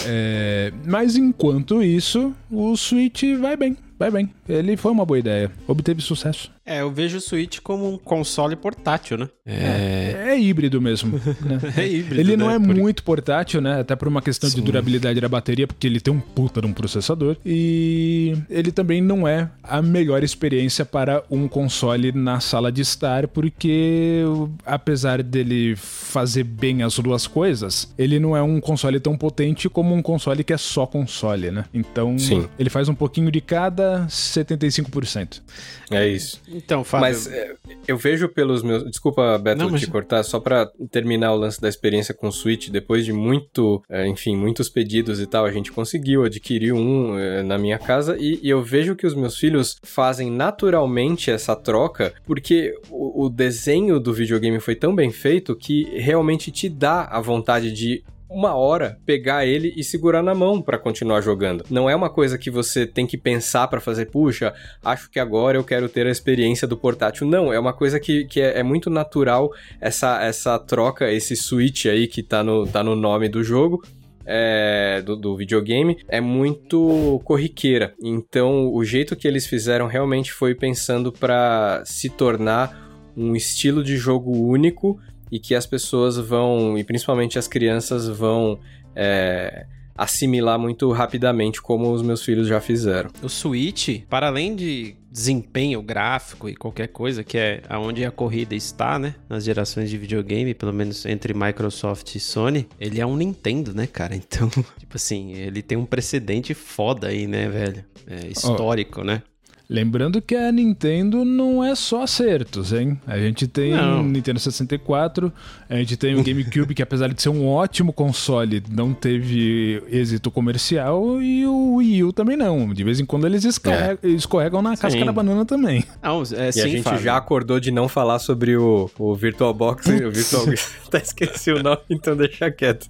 É, 0.06 0.72
mas 0.86 1.14
enquanto 1.14 1.82
isso, 1.82 2.34
o 2.50 2.74
Switch 2.74 3.22
vai 3.38 3.54
bem, 3.54 3.76
vai 3.98 4.10
bem. 4.10 4.30
Ele 4.48 4.76
foi 4.76 4.92
uma 4.92 5.04
boa 5.04 5.18
ideia, 5.18 5.50
obteve 5.66 6.00
sucesso. 6.02 6.50
É, 6.66 6.80
eu 6.80 6.90
vejo 6.90 7.18
o 7.18 7.20
Switch 7.20 7.60
como 7.60 7.88
um 7.88 7.96
console 7.96 8.56
portátil, 8.56 9.16
né? 9.16 9.28
É, 9.46 9.54
é, 9.54 10.28
é 10.30 10.40
híbrido 10.40 10.80
mesmo. 10.80 11.12
Né? 11.16 11.60
é 11.78 11.86
híbrido. 11.86 12.20
Ele 12.20 12.36
não 12.36 12.48
né? 12.48 12.56
é 12.56 12.58
por... 12.58 12.74
muito 12.74 13.04
portátil, 13.04 13.60
né? 13.60 13.80
Até 13.80 13.94
por 13.94 14.08
uma 14.08 14.20
questão 14.20 14.50
Sim. 14.50 14.56
de 14.56 14.62
durabilidade 14.62 15.20
da 15.20 15.28
bateria, 15.28 15.68
porque 15.68 15.86
ele 15.86 16.00
tem 16.00 16.12
um 16.12 16.18
puta 16.18 16.60
de 16.60 16.66
um 16.66 16.72
processador. 16.72 17.36
E 17.46 18.36
ele 18.50 18.72
também 18.72 19.00
não 19.00 19.28
é 19.28 19.48
a 19.62 19.80
melhor 19.80 20.24
experiência 20.24 20.84
para 20.84 21.22
um 21.30 21.46
console 21.46 22.10
na 22.10 22.40
sala 22.40 22.72
de 22.72 22.82
estar, 22.82 23.28
porque 23.28 24.24
apesar 24.64 25.22
dele 25.22 25.76
fazer 25.76 26.42
bem 26.42 26.82
as 26.82 26.98
duas 26.98 27.28
coisas, 27.28 27.94
ele 27.96 28.18
não 28.18 28.36
é 28.36 28.42
um 28.42 28.60
console 28.60 28.98
tão 28.98 29.16
potente 29.16 29.68
como 29.68 29.94
um 29.94 30.02
console 30.02 30.42
que 30.42 30.52
é 30.52 30.58
só 30.58 30.84
console, 30.84 31.52
né? 31.52 31.64
Então, 31.72 32.18
Sim. 32.18 32.48
ele 32.58 32.70
faz 32.70 32.88
um 32.88 32.94
pouquinho 32.94 33.30
de 33.30 33.40
cada 33.40 34.08
75%. 34.40 35.42
É 35.90 36.06
isso. 36.06 36.40
Então, 36.48 36.82
Fábio... 36.84 37.08
Mas 37.08 37.26
é, 37.26 37.54
eu 37.86 37.96
vejo 37.96 38.28
pelos 38.28 38.62
meus... 38.62 38.84
Desculpa, 38.84 39.38
Beto, 39.38 39.62
Não, 39.62 39.70
mas... 39.70 39.80
te 39.80 39.86
cortar, 39.86 40.22
só 40.22 40.40
para 40.40 40.70
terminar 40.90 41.32
o 41.32 41.36
lance 41.36 41.60
da 41.60 41.68
experiência 41.68 42.14
com 42.14 42.28
o 42.28 42.32
Switch, 42.32 42.68
depois 42.68 43.04
de 43.04 43.12
muito, 43.12 43.82
é, 43.88 44.06
enfim, 44.06 44.36
muitos 44.36 44.68
pedidos 44.68 45.20
e 45.20 45.26
tal, 45.26 45.44
a 45.44 45.52
gente 45.52 45.72
conseguiu 45.72 46.24
adquirir 46.24 46.72
um 46.72 47.18
é, 47.18 47.42
na 47.42 47.58
minha 47.58 47.78
casa 47.78 48.16
e, 48.18 48.40
e, 48.42 48.48
eu 48.48 48.62
vejo 48.62 48.96
que 48.96 49.06
os 49.06 49.14
meus 49.14 49.38
filhos 49.38 49.76
fazem 49.82 50.30
naturalmente 50.30 51.30
essa 51.30 51.54
troca, 51.54 52.14
porque 52.24 52.74
o, 52.90 53.26
o 53.26 53.28
desenho 53.28 53.98
do 54.00 54.12
videogame 54.12 54.60
foi 54.60 54.74
tão 54.74 54.94
bem 54.94 55.10
feito 55.10 55.54
que 55.54 55.84
realmente 55.98 56.50
te 56.50 56.68
dá 56.68 57.04
a 57.04 57.20
vontade 57.20 57.72
de 57.72 58.04
uma 58.28 58.54
hora 58.54 58.98
pegar 59.06 59.46
ele 59.46 59.72
e 59.76 59.84
segurar 59.84 60.22
na 60.22 60.34
mão 60.34 60.60
para 60.60 60.78
continuar 60.78 61.20
jogando. 61.20 61.64
Não 61.70 61.88
é 61.88 61.94
uma 61.94 62.10
coisa 62.10 62.36
que 62.36 62.50
você 62.50 62.86
tem 62.86 63.06
que 63.06 63.16
pensar 63.16 63.68
para 63.68 63.80
fazer, 63.80 64.06
puxa, 64.06 64.52
acho 64.84 65.10
que 65.10 65.20
agora 65.20 65.56
eu 65.56 65.64
quero 65.64 65.88
ter 65.88 66.06
a 66.06 66.10
experiência 66.10 66.66
do 66.66 66.76
portátil. 66.76 67.26
Não, 67.26 67.52
é 67.52 67.58
uma 67.58 67.72
coisa 67.72 68.00
que, 68.00 68.24
que 68.24 68.40
é, 68.40 68.58
é, 68.58 68.62
muito 68.62 68.90
natural 68.90 69.52
essa, 69.80 70.22
essa 70.22 70.58
troca, 70.58 71.10
esse 71.10 71.36
switch 71.36 71.86
aí 71.86 72.06
que 72.06 72.22
tá 72.22 72.42
no, 72.42 72.66
tá 72.66 72.82
no 72.82 72.96
nome 72.96 73.28
do 73.28 73.42
jogo. 73.42 73.82
É, 74.28 75.02
do, 75.02 75.14
do, 75.14 75.36
videogame 75.36 75.98
é 76.08 76.20
muito 76.20 77.20
corriqueira. 77.24 77.94
Então, 78.02 78.74
o 78.74 78.84
jeito 78.84 79.14
que 79.14 79.28
eles 79.28 79.46
fizeram 79.46 79.86
realmente 79.86 80.32
foi 80.32 80.52
pensando 80.52 81.12
para 81.12 81.84
se 81.84 82.10
tornar 82.10 82.90
um 83.16 83.36
estilo 83.36 83.84
de 83.84 83.96
jogo 83.96 84.32
único 84.32 84.98
e 85.30 85.38
que 85.38 85.54
as 85.54 85.66
pessoas 85.66 86.16
vão, 86.16 86.78
e 86.78 86.84
principalmente 86.84 87.38
as 87.38 87.48
crianças, 87.48 88.08
vão 88.08 88.58
é, 88.94 89.66
assimilar 89.96 90.58
muito 90.58 90.90
rapidamente, 90.92 91.60
como 91.60 91.90
os 91.92 92.02
meus 92.02 92.22
filhos 92.22 92.46
já 92.46 92.60
fizeram. 92.60 93.10
O 93.22 93.28
Switch, 93.28 94.02
para 94.08 94.26
além 94.26 94.54
de 94.54 94.96
desempenho 95.10 95.80
gráfico 95.80 96.48
e 96.48 96.54
qualquer 96.54 96.88
coisa, 96.88 97.24
que 97.24 97.38
é 97.38 97.62
aonde 97.68 98.04
a 98.04 98.10
corrida 98.10 98.54
está, 98.54 98.98
né? 98.98 99.14
Nas 99.28 99.44
gerações 99.44 99.88
de 99.88 99.96
videogame, 99.96 100.52
pelo 100.52 100.74
menos 100.74 101.06
entre 101.06 101.32
Microsoft 101.32 102.14
e 102.14 102.20
Sony, 102.20 102.68
ele 102.78 103.00
é 103.00 103.06
um 103.06 103.16
Nintendo, 103.16 103.72
né, 103.72 103.86
cara? 103.86 104.14
Então, 104.14 104.48
tipo 104.78 104.96
assim, 104.96 105.32
ele 105.32 105.62
tem 105.62 105.78
um 105.78 105.86
precedente 105.86 106.52
foda 106.52 107.08
aí, 107.08 107.26
né, 107.26 107.48
velho? 107.48 107.84
É 108.06 108.26
histórico, 108.26 109.00
oh. 109.00 109.04
né? 109.04 109.22
Lembrando 109.68 110.22
que 110.22 110.36
a 110.36 110.52
Nintendo 110.52 111.24
não 111.24 111.62
é 111.62 111.74
só 111.74 112.04
acertos, 112.04 112.72
hein? 112.72 113.00
A 113.04 113.18
gente 113.18 113.48
tem 113.48 113.74
o 113.74 114.02
Nintendo 114.04 114.38
64, 114.38 115.32
a 115.68 115.74
gente 115.74 115.96
tem 115.96 116.14
o 116.14 116.22
GameCube, 116.22 116.72
que 116.72 116.82
apesar 116.82 117.12
de 117.12 117.20
ser 117.20 117.30
um 117.30 117.48
ótimo 117.48 117.92
console, 117.92 118.62
não 118.70 118.94
teve 118.94 119.82
êxito 119.90 120.30
comercial, 120.30 121.20
e 121.20 121.44
o 121.46 121.74
Wii 121.74 122.04
U 122.04 122.12
também 122.12 122.36
não. 122.36 122.72
De 122.72 122.84
vez 122.84 123.00
em 123.00 123.04
quando 123.04 123.26
eles 123.26 123.44
escorregam, 123.44 123.98
é. 124.04 124.08
escorregam 124.08 124.62
na 124.62 124.76
casca 124.76 125.04
da 125.04 125.12
banana 125.12 125.44
também. 125.44 125.84
Não, 126.00 126.22
é, 126.22 126.48
e 126.48 126.52
sim, 126.52 126.60
a 126.60 126.68
gente 126.68 126.82
Fábio. 126.82 127.02
já 127.02 127.16
acordou 127.16 127.58
de 127.58 127.72
não 127.72 127.88
falar 127.88 128.20
sobre 128.20 128.56
o, 128.56 128.88
o 128.96 129.16
VirtualBox, 129.16 129.84
o 129.86 130.10
Virtual... 130.12 130.44
Até 130.86 130.98
esqueci 130.98 131.50
o 131.50 131.60
nome, 131.60 131.80
então 131.90 132.16
deixa 132.16 132.50
quieto. 132.52 132.88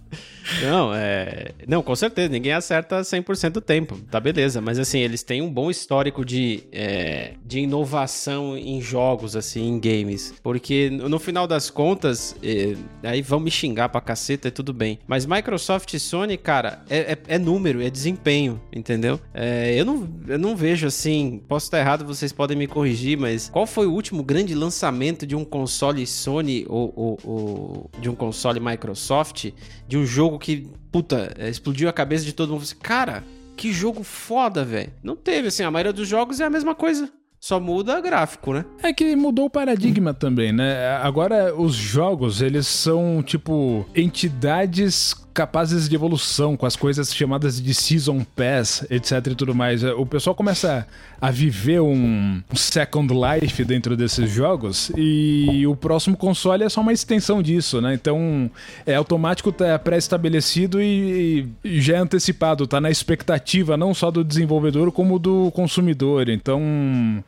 Não, 0.63 0.95
é. 0.95 1.53
Não, 1.67 1.83
com 1.83 1.95
certeza, 1.97 2.29
ninguém 2.29 2.53
acerta 2.53 3.01
100% 3.01 3.51
do 3.51 3.61
tempo, 3.61 3.99
tá 4.11 4.21
beleza. 4.21 4.61
Mas 4.61 4.79
assim, 4.79 4.99
eles 5.01 5.23
têm 5.23 5.43
um 5.43 5.53
bom 5.53 5.71
histórico 5.71 6.25
de, 6.25 6.65
é, 6.73 7.33
de 7.45 7.61
inovação 7.61 8.57
em 8.57 8.81
jogos, 8.81 9.37
assim, 9.37 9.67
em 9.69 9.81
games. 9.81 10.35
Porque 10.43 10.91
no 10.91 11.19
final 11.19 11.47
das 11.47 11.71
contas, 11.71 12.37
é, 12.43 12.75
aí 13.03 13.23
vão 13.23 13.41
me 13.41 13.51
xingar 13.51 13.89
pra 13.89 14.01
caceta 14.01 14.49
e 14.49 14.51
tudo 14.51 14.73
bem. 14.73 14.99
Mas 15.07 15.27
Microsoft 15.27 15.93
e 15.95 16.01
Sony, 16.01 16.37
cara, 16.37 16.83
é, 16.89 17.13
é, 17.13 17.19
é 17.29 17.39
número, 17.39 17.83
é 17.83 17.91
desempenho, 17.91 18.61
entendeu? 18.73 19.21
É, 19.35 19.75
eu, 19.79 19.85
não, 19.85 20.09
eu 20.29 20.39
não 20.39 20.57
vejo 20.57 20.87
assim, 20.87 21.43
posso 21.49 21.67
estar 21.67 21.79
errado, 21.79 22.05
vocês 22.05 22.33
podem 22.33 22.57
me 22.57 22.67
corrigir, 22.67 23.19
mas 23.19 23.49
qual 23.49 23.67
foi 23.67 23.87
o 23.87 23.93
último 23.93 24.23
grande 24.23 24.55
lançamento 24.55 25.27
de 25.27 25.35
um 25.35 25.45
console 25.45 26.07
Sony 26.07 26.65
ou, 26.69 26.93
ou, 26.97 27.19
ou 27.25 27.91
de 28.01 28.09
um 28.09 28.15
console 28.15 28.61
Microsoft, 28.61 29.51
de 29.89 29.97
um 29.97 30.05
jogo 30.05 30.36
jogo 30.37 30.39
que, 30.39 30.69
puta, 30.93 31.35
é, 31.39 31.49
explodiu 31.49 31.89
a 31.89 31.93
cabeça 31.93 32.25
de 32.25 32.33
todo 32.33 32.53
mundo. 32.53 32.63
Assim, 32.63 32.77
Cara, 32.77 33.25
que 33.57 33.73
jogo 33.73 34.03
foda, 34.03 34.65
velho. 34.65 34.93
Não 35.03 35.17
teve, 35.17 35.49
assim, 35.49 35.63
a 35.63 35.71
maioria 35.71 35.93
dos 35.93 36.07
jogos 36.07 36.41
é 36.41 36.45
a 36.45 36.51
mesma 36.51 36.75
coisa. 36.75 37.11
Só 37.47 37.61
muda 37.61 38.01
gráfico, 38.01 38.53
né? 38.53 38.65
É 38.83 38.93
que 38.93 39.15
mudou 39.15 39.45
o 39.45 39.51
paradigma 39.51 40.13
também, 40.13 40.51
né? 40.51 40.97
Agora 40.97 41.55
os 41.55 41.77
jogos, 41.77 42.43
eles 42.43 42.67
são 42.67 43.23
tipo 43.23 43.87
entidades 43.95 45.15
capazes 45.37 45.87
de 45.87 45.95
evolução, 45.95 46.57
com 46.57 46.65
as 46.65 46.75
coisas 46.75 47.15
chamadas 47.15 47.61
de 47.61 47.75
Season 47.75 48.25
Pass, 48.35 48.87
etc 48.89 49.27
e 49.33 49.35
tudo 49.35 49.55
mais. 49.55 49.85
O 49.85 50.07
pessoal 50.07 50.35
começa 50.35 50.89
a 51.21 51.31
viver 51.31 51.79
um 51.79 52.43
Second 52.55 53.13
Life 53.13 53.63
dentro 53.63 53.99
desses 53.99 54.31
jogos 54.31 54.91
e 54.97 55.67
o 55.67 55.77
próximo 55.77 56.17
console 56.17 56.65
é 56.65 56.69
só 56.71 56.81
uma 56.81 56.93
extensão 56.93 57.43
disso, 57.43 57.83
né? 57.83 57.93
Então 57.93 58.51
é 58.87 58.95
automático, 58.95 59.53
tá 59.53 59.79
pré-estabelecido 59.79 60.81
e, 60.81 61.47
e 61.63 61.83
já 61.83 61.97
é 61.97 61.99
antecipado, 61.99 62.67
tá 62.67 62.81
na 62.81 62.91
expectativa 62.91 63.77
não 63.77 63.93
só 63.93 64.11
do 64.11 64.25
desenvolvedor 64.25 64.91
como 64.91 65.19
do 65.19 65.51
consumidor. 65.51 66.31
Então 66.31 66.63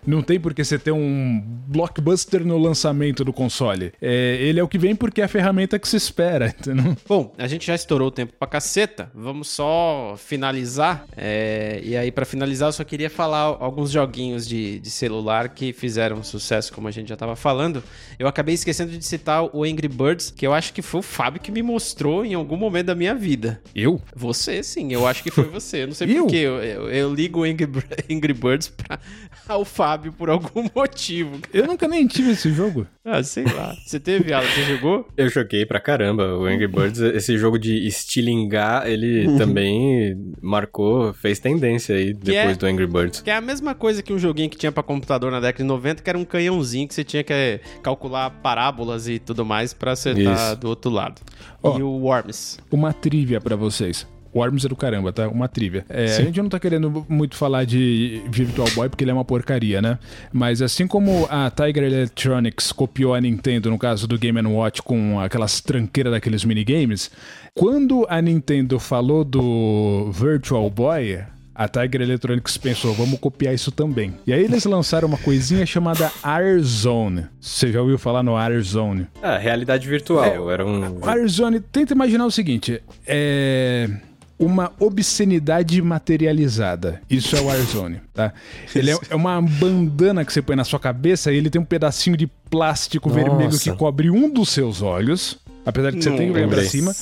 não 0.09 0.23
tem 0.23 0.41
por 0.41 0.55
que 0.55 0.65
você 0.65 0.79
ter 0.79 0.91
um 0.91 1.43
blockbuster 1.67 2.45
no 2.45 2.57
lançamento 2.57 3.25
do 3.25 3.33
console. 3.33 3.93
É, 4.01 4.39
ele 4.41 4.59
é 4.59 4.63
o 4.63 4.69
que 4.69 4.79
vem 4.79 4.97
porque 4.97 5.21
é 5.21 5.25
a 5.25 5.29
ferramenta 5.29 5.79
que 5.79 5.87
se 5.87 5.97
espera, 5.97 6.49
entendeu? 6.59 6.97
Bom, 7.07 7.35
a 7.37 7.47
gente 7.47 7.67
já 7.67 7.75
estourou 7.75 8.09
o 8.09 8.11
tempo 8.11 8.33
pra 8.39 8.49
caceta. 8.49 9.11
Vamos 9.15 9.49
só 9.49 10.15
finalizar. 10.17 11.05
É, 11.15 11.81
e 11.85 11.97
aí, 11.97 12.11
para 12.11 12.25
finalizar, 12.25 12.69
eu 12.69 12.73
só 12.73 12.85
queria 12.85 13.11
falar 13.11 13.41
alguns 13.61 13.91
joguinhos 13.91 14.49
de, 14.49 14.79
de 14.79 14.91
celular 14.91 15.51
que 15.51 15.73
fizeram 15.75 16.23
sucesso, 16.23 16.73
como 16.73 16.89
a 16.89 16.91
gente 16.91 17.09
já 17.09 17.17
tava 17.17 17.37
falando. 17.37 17.83
Eu 18.19 18.27
acabei 18.27 18.55
esquecendo 18.55 18.97
de 18.97 19.05
citar 19.05 19.45
o 19.55 19.63
Angry 19.63 19.89
Birds, 19.89 20.31
que 20.31 20.47
eu 20.47 20.55
acho 20.55 20.73
que 20.73 20.81
foi 20.81 21.01
o 21.01 21.03
Fábio 21.03 21.41
que 21.41 21.53
me 21.53 21.63
mostrou 21.63 22.25
em 22.25 22.33
algum 22.33 22.57
momento 22.57 22.87
da 22.87 22.95
minha 22.95 23.15
vida. 23.15 23.61
Eu? 23.75 24.01
Você, 24.17 24.63
sim. 24.63 24.91
Eu 24.91 25.07
acho 25.07 25.23
que 25.23 25.31
foi 25.31 25.45
você. 25.45 25.83
Eu 25.83 25.89
não 25.89 25.95
sei 25.95 26.07
porquê. 26.17 26.37
Eu, 26.37 26.63
eu, 26.63 26.91
eu, 26.91 27.15
ligo 27.15 27.41
o 27.41 27.45
Angry, 27.45 27.69
Angry 28.11 28.33
Birds 28.33 28.69
pra, 28.69 28.99
ao 29.47 29.65
Fábio 29.65 29.98
por 30.13 30.31
algum 30.31 30.67
motivo. 30.75 31.39
Eu 31.53 31.67
nunca 31.67 31.89
nem 31.89 32.07
tive 32.07 32.31
esse 32.31 32.53
jogo. 32.53 32.87
Ah, 33.05 33.23
sei 33.23 33.45
lá. 33.45 33.75
Você 33.85 33.99
teve, 33.99 34.33
Alan? 34.33 34.47
Você 34.47 34.63
jogou? 34.65 35.09
Eu 35.17 35.29
joguei 35.29 35.65
pra 35.65 35.81
caramba. 35.81 36.37
O 36.37 36.45
Angry 36.45 36.69
Birds, 36.69 37.01
esse 37.01 37.37
jogo 37.39 37.59
de 37.59 37.87
estilingar, 37.87 38.87
ele 38.87 39.27
uhum. 39.27 39.39
também 39.39 40.17
marcou, 40.41 41.13
fez 41.15 41.39
tendência 41.39 41.97
aí 41.97 42.15
que 42.15 42.25
depois 42.25 42.57
é, 42.57 42.59
do 42.59 42.67
Angry 42.67 42.87
Birds. 42.87 43.21
Que 43.23 43.31
é 43.31 43.37
a 43.37 43.41
mesma 43.41 43.75
coisa 43.75 44.03
que 44.03 44.13
um 44.13 44.19
joguinho 44.19 44.51
que 44.51 44.57
tinha 44.57 44.71
pra 44.71 44.83
computador 44.83 45.31
na 45.31 45.41
década 45.41 45.65
de 45.65 45.69
90, 45.69 46.03
que 46.03 46.11
era 46.11 46.19
um 46.19 46.25
canhãozinho 46.25 46.87
que 46.87 46.95
você 46.95 47.05
tinha 47.05 47.25
que 47.25 47.33
é, 47.33 47.61
calcular 47.83 48.31
parábolas 48.31 49.09
e 49.09 49.19
tudo 49.19 49.45
mais 49.45 49.73
pra 49.73 49.93
acertar 49.93 50.53
Isso. 50.53 50.57
do 50.57 50.69
outro 50.69 50.91
lado. 50.91 51.21
Oh, 51.63 51.79
e 51.79 51.83
o 51.83 51.91
Worms. 51.91 52.59
Uma 52.71 52.93
trivia 52.93 53.41
para 53.41 53.57
vocês. 53.57 54.07
Worms 54.39 54.65
é 54.65 54.69
do 54.69 54.77
caramba, 54.77 55.13
tá? 55.13 55.29
Uma 55.29 55.49
trivia. 55.49 55.85
É, 55.89 56.05
a 56.05 56.23
gente 56.23 56.41
não 56.41 56.49
tá 56.49 56.59
querendo 56.59 57.05
muito 57.09 57.37
falar 57.37 57.65
de 57.65 58.23
Virtual 58.31 58.69
Boy 58.75 58.89
porque 58.89 59.05
ele 59.05 59.11
é 59.11 59.15
uma 59.15 59.25
porcaria, 59.25 59.83
né? 59.83 59.99
Mas 60.33 60.63
assim 60.63 60.87
como 60.87 61.27
a 61.31 61.51
Tiger 61.51 61.85
Electronics 61.85 62.73
copiou 62.73 63.15
a 63.15 63.21
Nintendo, 63.21 63.71
no 63.71 63.79
caso 63.79 64.07
do 64.07 64.19
Game 64.19 64.41
Watch, 64.41 64.83
com 64.83 65.19
aquelas 65.21 65.61
tranqueiras 65.61 66.13
daqueles 66.13 66.45
minigames, 66.45 67.11
quando 67.55 68.07
a 68.09 68.23
Nintendo 68.23 68.79
falou 68.79 69.25
do 69.25 70.11
Virtual 70.13 70.71
Boy, 70.71 71.19
a 71.59 71.67
Tiger 71.67 72.03
Electronics 72.03 72.57
pensou, 72.57 72.95
vamos 72.95 73.19
copiar 73.19 73.53
isso 73.53 73.73
também. 73.73 74.15
E 74.25 74.33
aí 74.33 74.45
eles 74.45 74.65
lançaram 74.65 75.09
uma 75.09 75.19
coisinha 75.19 75.67
chamada 75.67 76.09
Airzone. 76.23 77.27
Você 77.41 77.73
já 77.73 77.81
ouviu 77.81 77.99
falar 77.99 78.23
no 78.23 78.37
Airzone? 78.37 79.09
Ah, 79.21 79.37
realidade 79.37 79.89
virtual. 79.89 80.25
É, 80.25 80.53
era 80.53 80.65
um. 80.65 81.05
Airzone, 81.05 81.59
tenta 81.59 81.93
imaginar 81.93 82.27
o 82.27 82.31
seguinte: 82.31 82.81
é 83.05 83.91
uma 84.39 84.73
obscenidade 84.79 85.81
materializada. 85.83 87.01
Isso 87.11 87.35
é 87.35 87.41
o 87.41 87.47
Warzone, 87.47 88.01
tá? 88.15 88.33
Ele 88.75 88.93
é, 88.93 88.99
é, 89.11 89.17
uma 89.17 89.41
bandana 89.43 90.25
que 90.25 90.33
você 90.33 90.41
põe 90.41 90.55
na 90.55 90.65
sua 90.65 90.79
cabeça 90.79 91.33
e 91.33 91.37
ele 91.37 91.51
tem 91.51 91.61
um 91.61 91.65
pedacinho 91.65 92.17
de 92.17 92.27
plástico 92.49 93.09
Nossa. 93.09 93.21
vermelho 93.23 93.59
que 93.59 93.73
cobre 93.73 94.11
um 94.11 94.31
dos 94.31 94.51
seus 94.51 94.81
olhos, 94.81 95.39
apesar 95.67 95.91
de 95.91 95.99
que 95.99 96.05
você 96.05 96.11
tem 96.11 96.33
que 96.33 96.39
olhar 96.39 96.49
pra 96.49 96.65
cima. 96.65 96.95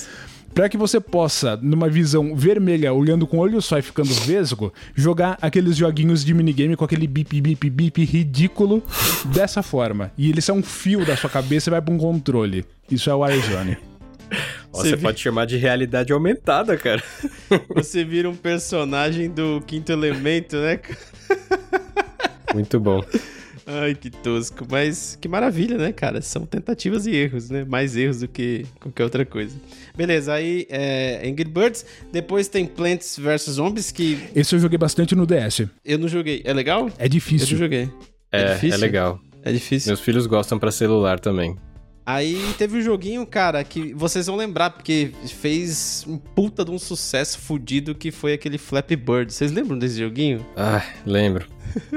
Para 0.54 0.70
que 0.70 0.78
você 0.78 0.98
possa, 0.98 1.54
numa 1.58 1.86
visão 1.86 2.34
vermelha, 2.34 2.90
olhando 2.90 3.26
com 3.26 3.36
o 3.36 3.40
olho 3.40 3.60
só 3.60 3.78
e 3.78 3.82
ficando 3.82 4.08
vesgo, 4.08 4.72
jogar 4.94 5.36
aqueles 5.42 5.76
joguinhos 5.76 6.24
de 6.24 6.32
minigame 6.32 6.74
com 6.74 6.82
aquele 6.82 7.06
bip, 7.06 7.42
bip, 7.42 7.68
bip 7.68 8.02
ridículo 8.02 8.82
dessa 9.26 9.62
forma. 9.62 10.10
E 10.16 10.30
ele 10.30 10.40
sai 10.40 10.56
um 10.56 10.62
fio 10.62 11.04
da 11.04 11.14
sua 11.14 11.28
cabeça 11.28 11.68
e 11.68 11.72
vai 11.72 11.82
pra 11.82 11.92
um 11.92 11.98
controle. 11.98 12.64
Isso 12.90 13.10
é 13.10 13.14
o 13.14 13.18
Warzone. 13.18 13.76
Você, 14.76 14.90
você 14.90 14.96
pode 14.96 15.20
chamar 15.20 15.46
de 15.46 15.56
realidade 15.56 16.12
aumentada, 16.12 16.76
cara. 16.76 17.02
Você 17.74 18.04
vira 18.04 18.28
um 18.28 18.36
personagem 18.36 19.30
do 19.30 19.62
quinto 19.66 19.92
elemento, 19.92 20.56
né? 20.56 20.78
Muito 22.54 22.78
bom. 22.78 23.02
Ai, 23.66 23.94
que 23.96 24.10
tosco. 24.10 24.64
Mas 24.70 25.18
que 25.20 25.26
maravilha, 25.26 25.76
né, 25.76 25.90
cara? 25.90 26.22
São 26.22 26.46
tentativas 26.46 27.06
e 27.06 27.16
erros, 27.16 27.50
né? 27.50 27.64
Mais 27.64 27.96
erros 27.96 28.20
do 28.20 28.28
que 28.28 28.64
qualquer 28.80 29.02
outra 29.02 29.26
coisa. 29.26 29.56
Beleza, 29.96 30.32
aí 30.32 30.66
é 30.70 31.22
Angry 31.26 31.44
Birds. 31.44 31.84
Depois 32.12 32.46
tem 32.46 32.64
Plants 32.64 33.18
vs 33.18 33.54
Zombies, 33.54 33.90
que. 33.90 34.18
Esse 34.34 34.54
eu 34.54 34.60
joguei 34.60 34.78
bastante 34.78 35.16
no 35.16 35.26
DS. 35.26 35.66
Eu 35.84 35.98
não 35.98 36.06
joguei. 36.06 36.42
É 36.44 36.52
legal? 36.52 36.88
É 36.96 37.08
difícil. 37.08 37.48
Eu 37.48 37.52
não 37.52 37.58
joguei. 37.58 37.90
É, 38.30 38.42
é, 38.42 38.54
difícil? 38.54 38.74
é 38.74 38.78
legal. 38.78 39.20
É 39.42 39.52
difícil. 39.52 39.90
Meus 39.90 40.00
filhos 40.00 40.26
gostam 40.26 40.58
para 40.58 40.70
celular 40.70 41.18
também. 41.18 41.56
Aí 42.06 42.54
teve 42.56 42.78
um 42.78 42.82
joguinho, 42.82 43.26
cara, 43.26 43.64
que 43.64 43.92
vocês 43.92 44.28
vão 44.28 44.36
lembrar, 44.36 44.70
porque 44.70 45.10
fez 45.26 46.04
um 46.06 46.16
puta 46.16 46.64
de 46.64 46.70
um 46.70 46.78
sucesso 46.78 47.36
fudido 47.40 47.96
que 47.96 48.12
foi 48.12 48.32
aquele 48.32 48.58
Flappy 48.58 48.94
Bird. 48.94 49.32
Vocês 49.32 49.50
lembram 49.50 49.76
desse 49.76 49.98
joguinho? 49.98 50.46
Ah, 50.56 50.84
lembro. 51.04 51.48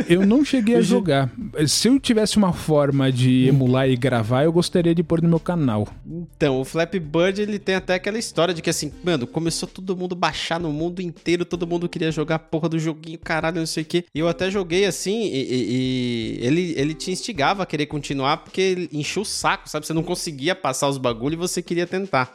Eu 0.08 0.26
não 0.26 0.44
cheguei 0.44 0.76
a 0.76 0.82
jogar. 0.82 1.32
Se 1.68 1.88
eu 1.88 2.00
tivesse 2.00 2.38
uma 2.38 2.54
forma 2.54 3.12
de 3.12 3.48
emular 3.48 3.90
e 3.90 3.96
gravar, 3.96 4.44
eu 4.44 4.52
gostaria 4.52 4.94
de 4.94 5.04
pôr 5.04 5.22
no 5.22 5.30
meu 5.30 5.40
canal. 5.40 5.88
Então, 6.06 6.60
o 6.60 6.66
Flappy 6.66 7.00
Bird, 7.00 7.42
ele 7.42 7.60
tem 7.60 7.76
até 7.76 7.96
aquela 7.96 8.18
história 8.18 8.54
de 8.54 8.62
que 8.62 8.70
assim, 8.70 8.92
mano, 9.04 9.26
começou 9.26 9.68
todo 9.68 9.96
mundo 9.96 10.16
baixar 10.16 10.60
no 10.60 10.72
mundo 10.72 11.02
inteiro, 11.02 11.46
todo 11.46 11.68
mundo 11.68 11.88
queria 11.88 12.12
jogar 12.12 12.36
a 12.36 12.40
porra 12.40 12.70
do 12.70 12.80
joguinho, 12.80 13.20
caralho, 13.20 13.60
não 13.60 13.66
sei 13.66 13.84
o 13.84 13.86
quê. 13.86 14.06
E 14.14 14.20
eu 14.20 14.28
até 14.28 14.50
joguei 14.50 14.86
assim, 14.86 15.24
e, 15.24 15.42
e, 15.42 16.40
e, 16.42 16.46
ele, 16.46 16.74
ele 16.78 16.94
te 16.94 17.12
instigava 17.12 17.64
a 17.64 17.66
querer 17.66 17.86
continuar, 17.86 18.38
porque 18.38 18.90
encheu 18.92 19.24
o 19.24 19.26
saco, 19.26 19.70
sabe? 19.70 19.86
Você 19.86 19.94
não 19.94 20.04
conseguia 20.04 20.56
passar 20.56 20.88
os 20.88 20.98
bagulho 20.98 21.34
e 21.34 21.38
você 21.38 21.62
queria 21.62 21.88
tentar. 21.88 22.34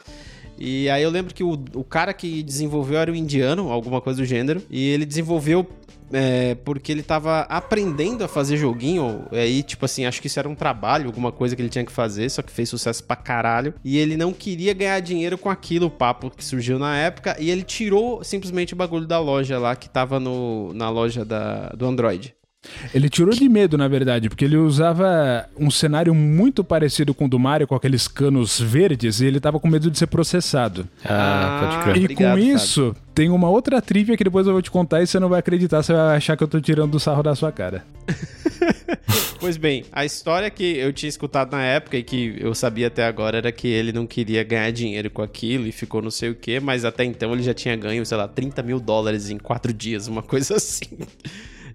E 0.57 0.89
aí 0.89 1.03
eu 1.03 1.09
lembro 1.09 1.33
que 1.33 1.43
o, 1.43 1.59
o 1.73 1.83
cara 1.83 2.13
que 2.13 2.41
desenvolveu 2.41 2.97
era 2.97 3.11
o 3.11 3.15
indiano, 3.15 3.71
alguma 3.71 3.99
coisa 3.99 4.21
do 4.21 4.25
gênero, 4.25 4.61
e 4.69 4.87
ele 4.89 5.05
desenvolveu 5.05 5.67
é, 6.11 6.55
porque 6.55 6.91
ele 6.91 7.03
tava 7.03 7.41
aprendendo 7.41 8.23
a 8.23 8.27
fazer 8.27 8.57
joguinho, 8.57 9.25
aí, 9.31 9.63
tipo 9.63 9.85
assim, 9.85 10.05
acho 10.05 10.21
que 10.21 10.27
isso 10.27 10.39
era 10.39 10.47
um 10.47 10.55
trabalho, 10.55 11.07
alguma 11.07 11.31
coisa 11.31 11.55
que 11.55 11.61
ele 11.61 11.69
tinha 11.69 11.85
que 11.85 11.91
fazer, 11.91 12.29
só 12.29 12.41
que 12.41 12.51
fez 12.51 12.69
sucesso 12.69 13.03
pra 13.03 13.15
caralho. 13.15 13.73
E 13.83 13.97
ele 13.97 14.17
não 14.17 14.33
queria 14.33 14.73
ganhar 14.73 14.99
dinheiro 14.99 15.37
com 15.37 15.49
aquilo, 15.49 15.87
o 15.87 15.91
papo 15.91 16.29
que 16.29 16.43
surgiu 16.43 16.77
na 16.77 16.97
época, 16.97 17.35
e 17.39 17.49
ele 17.49 17.63
tirou 17.63 18.23
simplesmente 18.23 18.73
o 18.73 18.77
bagulho 18.77 19.07
da 19.07 19.19
loja 19.19 19.57
lá, 19.57 19.75
que 19.75 19.89
tava 19.89 20.19
no, 20.19 20.73
na 20.73 20.89
loja 20.89 21.23
da, 21.23 21.69
do 21.69 21.85
Android. 21.85 22.34
Ele 22.93 23.09
tirou 23.09 23.33
de 23.33 23.47
medo, 23.47 23.77
na 23.77 23.87
verdade, 23.87 24.29
porque 24.29 24.45
ele 24.45 24.57
usava 24.57 25.47
um 25.57 25.69
cenário 25.71 26.13
muito 26.13 26.63
parecido 26.63 27.13
com 27.13 27.25
o 27.25 27.29
do 27.29 27.39
Mario, 27.39 27.67
com 27.67 27.75
aqueles 27.75 28.07
canos 28.07 28.59
verdes, 28.59 29.19
e 29.21 29.25
ele 29.25 29.39
tava 29.39 29.59
com 29.59 29.67
medo 29.67 29.89
de 29.89 29.97
ser 29.97 30.07
processado. 30.07 30.87
Ah, 31.03 31.59
pode 31.61 31.83
crer. 31.83 31.97
e 31.97 32.05
obrigado, 32.05 32.33
com 32.33 32.39
isso, 32.39 32.95
tem 33.13 33.29
uma 33.29 33.49
outra 33.49 33.81
trivia 33.81 34.17
que 34.17 34.23
depois 34.23 34.47
eu 34.47 34.53
vou 34.53 34.61
te 34.61 34.71
contar 34.71 35.01
e 35.01 35.07
você 35.07 35.19
não 35.19 35.29
vai 35.29 35.39
acreditar, 35.39 35.81
você 35.81 35.93
vai 35.93 36.17
achar 36.17 36.35
que 36.35 36.43
eu 36.43 36.47
tô 36.47 36.59
tirando 36.59 36.95
o 36.95 36.99
sarro 36.99 37.23
da 37.23 37.35
sua 37.35 37.51
cara. 37.51 37.83
Pois 39.39 39.57
bem, 39.57 39.85
a 39.91 40.03
história 40.03 40.49
que 40.49 40.77
eu 40.77 40.91
tinha 40.91 41.07
escutado 41.07 41.51
na 41.51 41.63
época 41.63 41.97
e 41.97 42.03
que 42.03 42.35
eu 42.39 42.55
sabia 42.55 42.87
até 42.87 43.05
agora 43.05 43.37
era 43.37 43.51
que 43.51 43.67
ele 43.67 43.91
não 43.91 44.07
queria 44.07 44.43
ganhar 44.43 44.71
dinheiro 44.71 45.09
com 45.11 45.21
aquilo 45.21 45.67
e 45.67 45.71
ficou 45.71 46.01
não 46.01 46.09
sei 46.09 46.29
o 46.29 46.35
que, 46.35 46.59
mas 46.59 46.83
até 46.83 47.03
então 47.03 47.31
ele 47.31 47.43
já 47.43 47.53
tinha 47.53 47.75
ganho, 47.75 48.03
sei 48.05 48.17
lá, 48.17 48.27
30 48.27 48.63
mil 48.63 48.79
dólares 48.79 49.29
em 49.29 49.37
quatro 49.37 49.71
dias, 49.71 50.07
uma 50.07 50.23
coisa 50.23 50.55
assim. 50.55 50.97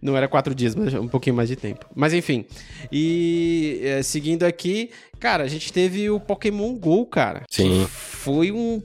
Não 0.03 0.17
era 0.17 0.27
quatro 0.29 0.55
dias, 0.55 0.75
mas 0.75 0.95
um 0.95 1.09
pouquinho 1.09 1.37
mais 1.37 1.49
de 1.49 1.57
tempo. 1.57 1.87
Mas 1.95 2.13
enfim. 2.15 2.45
E 2.91 3.81
é, 3.83 4.03
seguindo 4.03 4.45
aqui, 4.45 4.91
cara, 5.19 5.45
a 5.45 5.49
gente 5.49 5.73
teve 5.73 6.09
o 6.11 6.19
Pokémon 6.19 6.75
GO, 6.75 7.07
cara. 7.07 7.43
Sim. 7.51 7.87
Foi 7.89 8.51
um. 8.53 8.83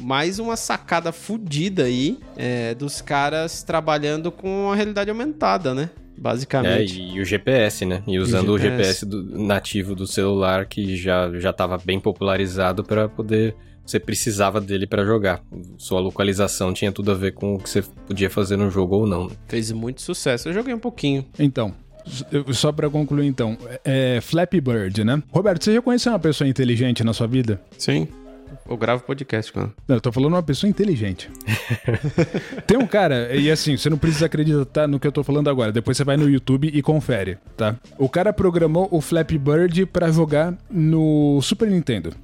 Mais 0.00 0.40
uma 0.40 0.56
sacada 0.56 1.12
fodida 1.12 1.84
aí 1.84 2.18
é, 2.36 2.74
dos 2.74 3.00
caras 3.00 3.62
trabalhando 3.62 4.32
com 4.32 4.72
a 4.72 4.74
realidade 4.74 5.08
aumentada, 5.08 5.72
né? 5.72 5.88
É, 5.94 6.20
Basicamente. 6.20 7.00
e 7.00 7.20
o 7.20 7.24
GPS, 7.24 7.84
né? 7.86 8.02
E 8.06 8.18
usando 8.18 8.50
o 8.50 8.58
GPS. 8.58 8.82
GPS, 9.00 9.06
do- 9.06 9.38
nativo 9.44 9.94
do 9.94 10.06
celular 10.06 10.66
que 10.66 10.96
já 10.96 11.30
já 11.38 11.50
estava 11.50 11.78
bem 11.78 12.00
popularizado 12.00 12.82
para 12.82 13.08
poder 13.08 13.54
você 13.84 13.98
precisava 13.98 14.60
dele 14.60 14.86
para 14.86 15.04
jogar. 15.04 15.42
Sua 15.76 16.00
localização 16.00 16.72
tinha 16.72 16.92
tudo 16.92 17.10
a 17.10 17.14
ver 17.14 17.32
com 17.32 17.54
o 17.54 17.58
que 17.58 17.68
você 17.68 17.82
podia 18.06 18.30
fazer 18.30 18.56
no 18.56 18.70
jogo 18.70 18.96
ou 18.96 19.06
não. 19.06 19.30
Fez 19.48 19.70
muito 19.72 20.02
sucesso. 20.02 20.48
Eu 20.48 20.52
joguei 20.52 20.74
um 20.74 20.78
pouquinho. 20.78 21.24
Então, 21.38 21.74
só 22.52 22.72
pra 22.72 22.88
concluir 22.88 23.26
então, 23.26 23.56
é 23.84 24.20
Flappy 24.20 24.60
Bird, 24.60 25.04
né? 25.04 25.22
Roberto, 25.30 25.64
você 25.64 25.74
já 25.74 25.82
conheceu 25.82 26.12
uma 26.12 26.18
pessoa 26.18 26.48
inteligente 26.48 27.04
na 27.04 27.12
sua 27.12 27.26
vida? 27.26 27.60
Sim. 27.78 28.08
Eu 28.68 28.76
gravo 28.76 29.02
podcast 29.02 29.52
com 29.52 29.60
ela. 29.60 29.74
Não, 29.88 29.96
eu 29.96 30.00
tô 30.00 30.12
falando 30.12 30.34
uma 30.34 30.42
pessoa 30.42 30.68
inteligente. 30.68 31.30
Tem 32.66 32.78
um 32.78 32.86
cara, 32.86 33.34
e 33.34 33.50
assim, 33.50 33.76
você 33.76 33.88
não 33.90 33.98
precisa 33.98 34.26
acreditar 34.26 34.86
no 34.86 35.00
que 35.00 35.06
eu 35.06 35.12
tô 35.12 35.24
falando 35.24 35.48
agora. 35.48 35.72
Depois 35.72 35.96
você 35.96 36.04
vai 36.04 36.16
no 36.16 36.28
YouTube 36.28 36.70
e 36.72 36.82
confere, 36.82 37.38
tá? 37.56 37.76
O 37.98 38.08
cara 38.08 38.32
programou 38.32 38.88
o 38.90 39.00
Flappy 39.00 39.38
Bird 39.38 39.86
pra 39.86 40.10
jogar 40.10 40.54
no 40.70 41.40
Super 41.42 41.68
Nintendo. 41.68 42.14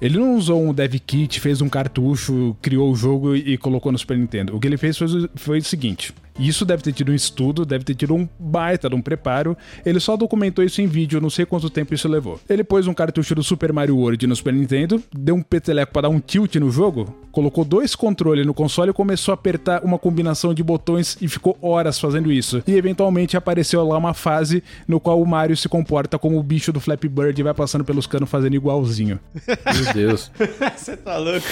Ele 0.00 0.18
não 0.18 0.36
usou 0.36 0.62
um 0.62 0.72
dev 0.72 0.94
kit, 0.94 1.40
fez 1.40 1.60
um 1.60 1.68
cartucho, 1.68 2.56
criou 2.62 2.92
o 2.92 2.96
jogo 2.96 3.34
e 3.34 3.56
colocou 3.58 3.90
no 3.90 3.98
Super 3.98 4.16
Nintendo. 4.16 4.54
O 4.54 4.60
que 4.60 4.66
ele 4.66 4.76
fez 4.76 4.96
foi, 4.96 5.08
foi 5.34 5.58
o 5.58 5.64
seguinte: 5.64 6.14
isso 6.38 6.64
deve 6.64 6.82
ter 6.82 6.92
tido 6.92 7.12
um 7.12 7.14
estudo, 7.14 7.64
deve 7.64 7.84
ter 7.84 7.94
tido 7.94 8.14
um 8.14 8.28
baita 8.38 8.88
de 8.88 8.94
um 8.94 9.02
preparo. 9.02 9.56
Ele 9.84 9.98
só 9.98 10.16
documentou 10.16 10.64
isso 10.64 10.80
em 10.80 10.86
vídeo, 10.86 11.20
não 11.20 11.30
sei 11.30 11.44
quanto 11.44 11.68
tempo 11.68 11.94
isso 11.94 12.08
levou. 12.08 12.40
Ele 12.48 12.62
pôs 12.62 12.86
um 12.86 12.94
cartucho 12.94 13.34
do 13.34 13.42
Super 13.42 13.72
Mario 13.72 13.96
World 13.96 14.26
no 14.26 14.36
Super 14.36 14.52
Nintendo, 14.52 15.02
deu 15.12 15.34
um 15.34 15.42
peteleco 15.42 15.92
pra 15.92 16.02
dar 16.02 16.08
um 16.08 16.20
tilt 16.20 16.54
no 16.56 16.70
jogo, 16.70 17.14
colocou 17.32 17.64
dois 17.64 17.94
controles 17.94 18.46
no 18.46 18.54
console 18.54 18.90
e 18.90 18.94
começou 18.94 19.32
a 19.32 19.34
apertar 19.34 19.84
uma 19.84 19.98
combinação 19.98 20.54
de 20.54 20.62
botões 20.62 21.16
e 21.20 21.28
ficou 21.28 21.58
horas 21.60 21.98
fazendo 21.98 22.30
isso. 22.30 22.62
E 22.66 22.74
eventualmente 22.74 23.36
apareceu 23.36 23.86
lá 23.86 23.98
uma 23.98 24.14
fase 24.14 24.62
no 24.86 25.00
qual 25.00 25.20
o 25.20 25.26
Mario 25.26 25.56
se 25.56 25.68
comporta 25.68 26.18
como 26.18 26.38
o 26.38 26.42
bicho 26.42 26.72
do 26.72 26.80
Flappy 26.80 27.08
Bird 27.08 27.40
e 27.40 27.44
vai 27.44 27.54
passando 27.54 27.84
pelos 27.84 28.06
canos 28.06 28.30
fazendo 28.30 28.54
igualzinho. 28.54 29.18
Meu 29.46 29.94
Deus. 29.94 30.30
Você 30.76 30.96
tá 30.96 31.16
louco? 31.16 31.46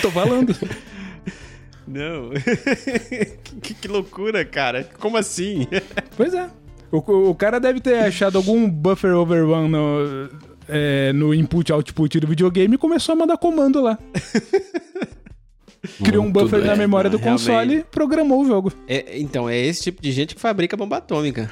Tô 0.00 0.10
falando. 0.10 0.54
Não. 1.88 2.30
que, 3.62 3.74
que 3.74 3.88
loucura, 3.88 4.44
cara. 4.44 4.88
Como 4.98 5.16
assim? 5.16 5.66
Pois 6.16 6.34
é. 6.34 6.50
O, 6.90 6.98
o 7.30 7.34
cara 7.34 7.60
deve 7.60 7.80
ter 7.80 7.98
achado 8.00 8.38
algum 8.38 8.68
buffer 8.68 9.14
overrun 9.14 9.68
no, 9.68 10.28
é, 10.68 11.12
no 11.12 11.32
input-output 11.32 12.18
do 12.18 12.26
videogame 12.26 12.74
e 12.74 12.78
começou 12.78 13.12
a 13.12 13.16
mandar 13.16 13.36
comando 13.36 13.80
lá. 13.80 13.96
Criou 16.02 16.24
um 16.24 16.32
buffer 16.32 16.64
na 16.64 16.74
memória 16.74 17.08
do 17.08 17.18
Realmente. 17.18 17.40
console 17.40 17.74
e 17.76 17.84
programou 17.84 18.42
o 18.42 18.46
jogo. 18.46 18.72
É, 18.88 19.16
então, 19.18 19.48
é 19.48 19.56
esse 19.58 19.84
tipo 19.84 20.02
de 20.02 20.10
gente 20.10 20.34
que 20.34 20.40
fabrica 20.40 20.76
bomba 20.76 20.96
atômica. 20.96 21.48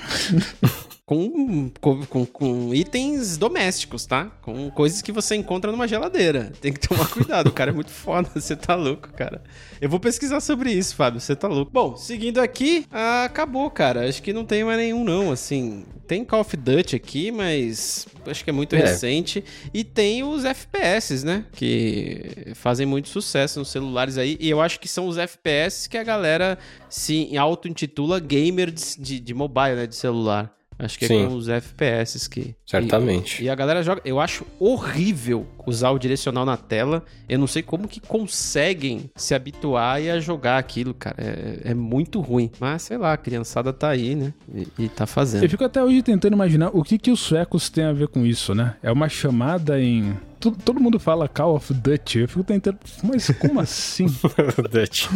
Com, 1.06 1.70
com, 1.80 2.26
com, 2.26 2.74
itens 2.74 3.38
domésticos, 3.38 4.04
tá? 4.06 4.24
Com 4.42 4.68
coisas 4.72 5.00
que 5.00 5.12
você 5.12 5.36
encontra 5.36 5.70
numa 5.70 5.86
geladeira. 5.86 6.52
Tem 6.60 6.72
que 6.72 6.80
tomar 6.80 7.08
cuidado, 7.08 7.46
o 7.46 7.52
cara 7.52 7.70
é 7.70 7.74
muito 7.74 7.92
foda, 7.92 8.28
você 8.34 8.56
tá 8.56 8.74
louco, 8.74 9.12
cara. 9.12 9.40
Eu 9.80 9.88
vou 9.88 10.00
pesquisar 10.00 10.40
sobre 10.40 10.72
isso, 10.72 10.96
Fábio, 10.96 11.20
você 11.20 11.36
tá 11.36 11.46
louco. 11.46 11.70
Bom, 11.72 11.96
seguindo 11.96 12.40
aqui, 12.40 12.86
ah, 12.90 13.22
acabou, 13.22 13.70
cara. 13.70 14.08
Acho 14.08 14.20
que 14.20 14.32
não 14.32 14.44
tem 14.44 14.64
mais 14.64 14.78
nenhum, 14.78 15.04
não, 15.04 15.30
assim. 15.30 15.84
Tem 16.08 16.24
Call 16.24 16.40
of 16.40 16.56
Duty 16.56 16.96
aqui, 16.96 17.30
mas 17.30 18.08
acho 18.26 18.42
que 18.42 18.50
é 18.50 18.52
muito 18.52 18.74
É. 18.74 18.80
recente. 18.80 19.44
E 19.72 19.84
tem 19.84 20.24
os 20.24 20.44
FPS, 20.44 21.24
né? 21.24 21.44
Que 21.52 22.52
fazem 22.56 22.84
muito 22.84 23.08
sucesso 23.08 23.60
nos 23.60 23.68
celulares 23.68 24.18
aí. 24.18 24.36
E 24.40 24.50
eu 24.50 24.60
acho 24.60 24.80
que 24.80 24.88
são 24.88 25.06
os 25.06 25.18
FPS 25.18 25.88
que 25.88 25.96
a 25.96 26.02
galera 26.02 26.58
se 26.88 27.36
auto-intitula 27.36 28.18
gamer 28.18 28.72
de, 28.72 28.82
de, 28.98 29.20
de 29.20 29.34
mobile, 29.34 29.76
né? 29.76 29.86
De 29.86 29.94
celular. 29.94 30.56
Acho 30.78 30.98
que 30.98 31.06
é 31.06 31.08
Sim. 31.08 31.26
com 31.26 31.34
os 31.34 31.48
FPS 31.48 32.28
que. 32.28 32.54
Certamente. 32.66 33.42
E, 33.42 33.46
e 33.46 33.48
a 33.48 33.54
galera 33.54 33.82
joga. 33.82 34.02
Eu 34.04 34.20
acho 34.20 34.46
horrível 34.58 35.46
usar 35.66 35.90
o 35.90 35.98
direcional 35.98 36.44
na 36.44 36.56
tela. 36.56 37.04
Eu 37.28 37.38
não 37.38 37.46
sei 37.46 37.62
como 37.62 37.88
que 37.88 38.00
conseguem 38.00 39.10
se 39.14 39.34
habituar 39.34 40.00
e 40.00 40.10
a 40.10 40.20
jogar 40.20 40.58
aquilo, 40.58 40.94
cara. 40.94 41.16
É, 41.18 41.70
é 41.70 41.74
muito 41.74 42.20
ruim. 42.20 42.50
Mas 42.58 42.82
sei 42.82 42.96
lá, 42.96 43.12
a 43.12 43.16
criançada 43.16 43.72
tá 43.72 43.88
aí, 43.88 44.14
né? 44.14 44.32
E, 44.54 44.84
e 44.84 44.88
tá 44.88 45.06
fazendo. 45.06 45.44
Eu 45.44 45.50
fico 45.50 45.64
até 45.64 45.82
hoje 45.82 46.02
tentando 46.02 46.34
imaginar 46.34 46.70
o 46.72 46.82
que, 46.82 46.98
que 46.98 47.10
os 47.10 47.20
suecos 47.20 47.68
têm 47.68 47.84
a 47.84 47.92
ver 47.92 48.08
com 48.08 48.24
isso, 48.24 48.54
né? 48.54 48.76
É 48.82 48.90
uma 48.90 49.08
chamada 49.08 49.80
em. 49.80 50.16
Todo 50.38 50.78
mundo 50.78 51.00
fala 51.00 51.28
Call 51.28 51.56
of 51.56 51.72
Duty. 51.72 52.20
Eu 52.20 52.28
fico 52.28 52.44
tentando. 52.44 52.78
Mas 53.02 53.28
como 53.38 53.58
assim? 53.58 54.06
o 54.58 54.62
Dutch. 54.68 55.08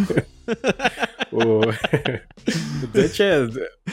o... 1.30 1.60
o 1.60 2.86
Dutch 2.92 3.20
é. 3.20 3.46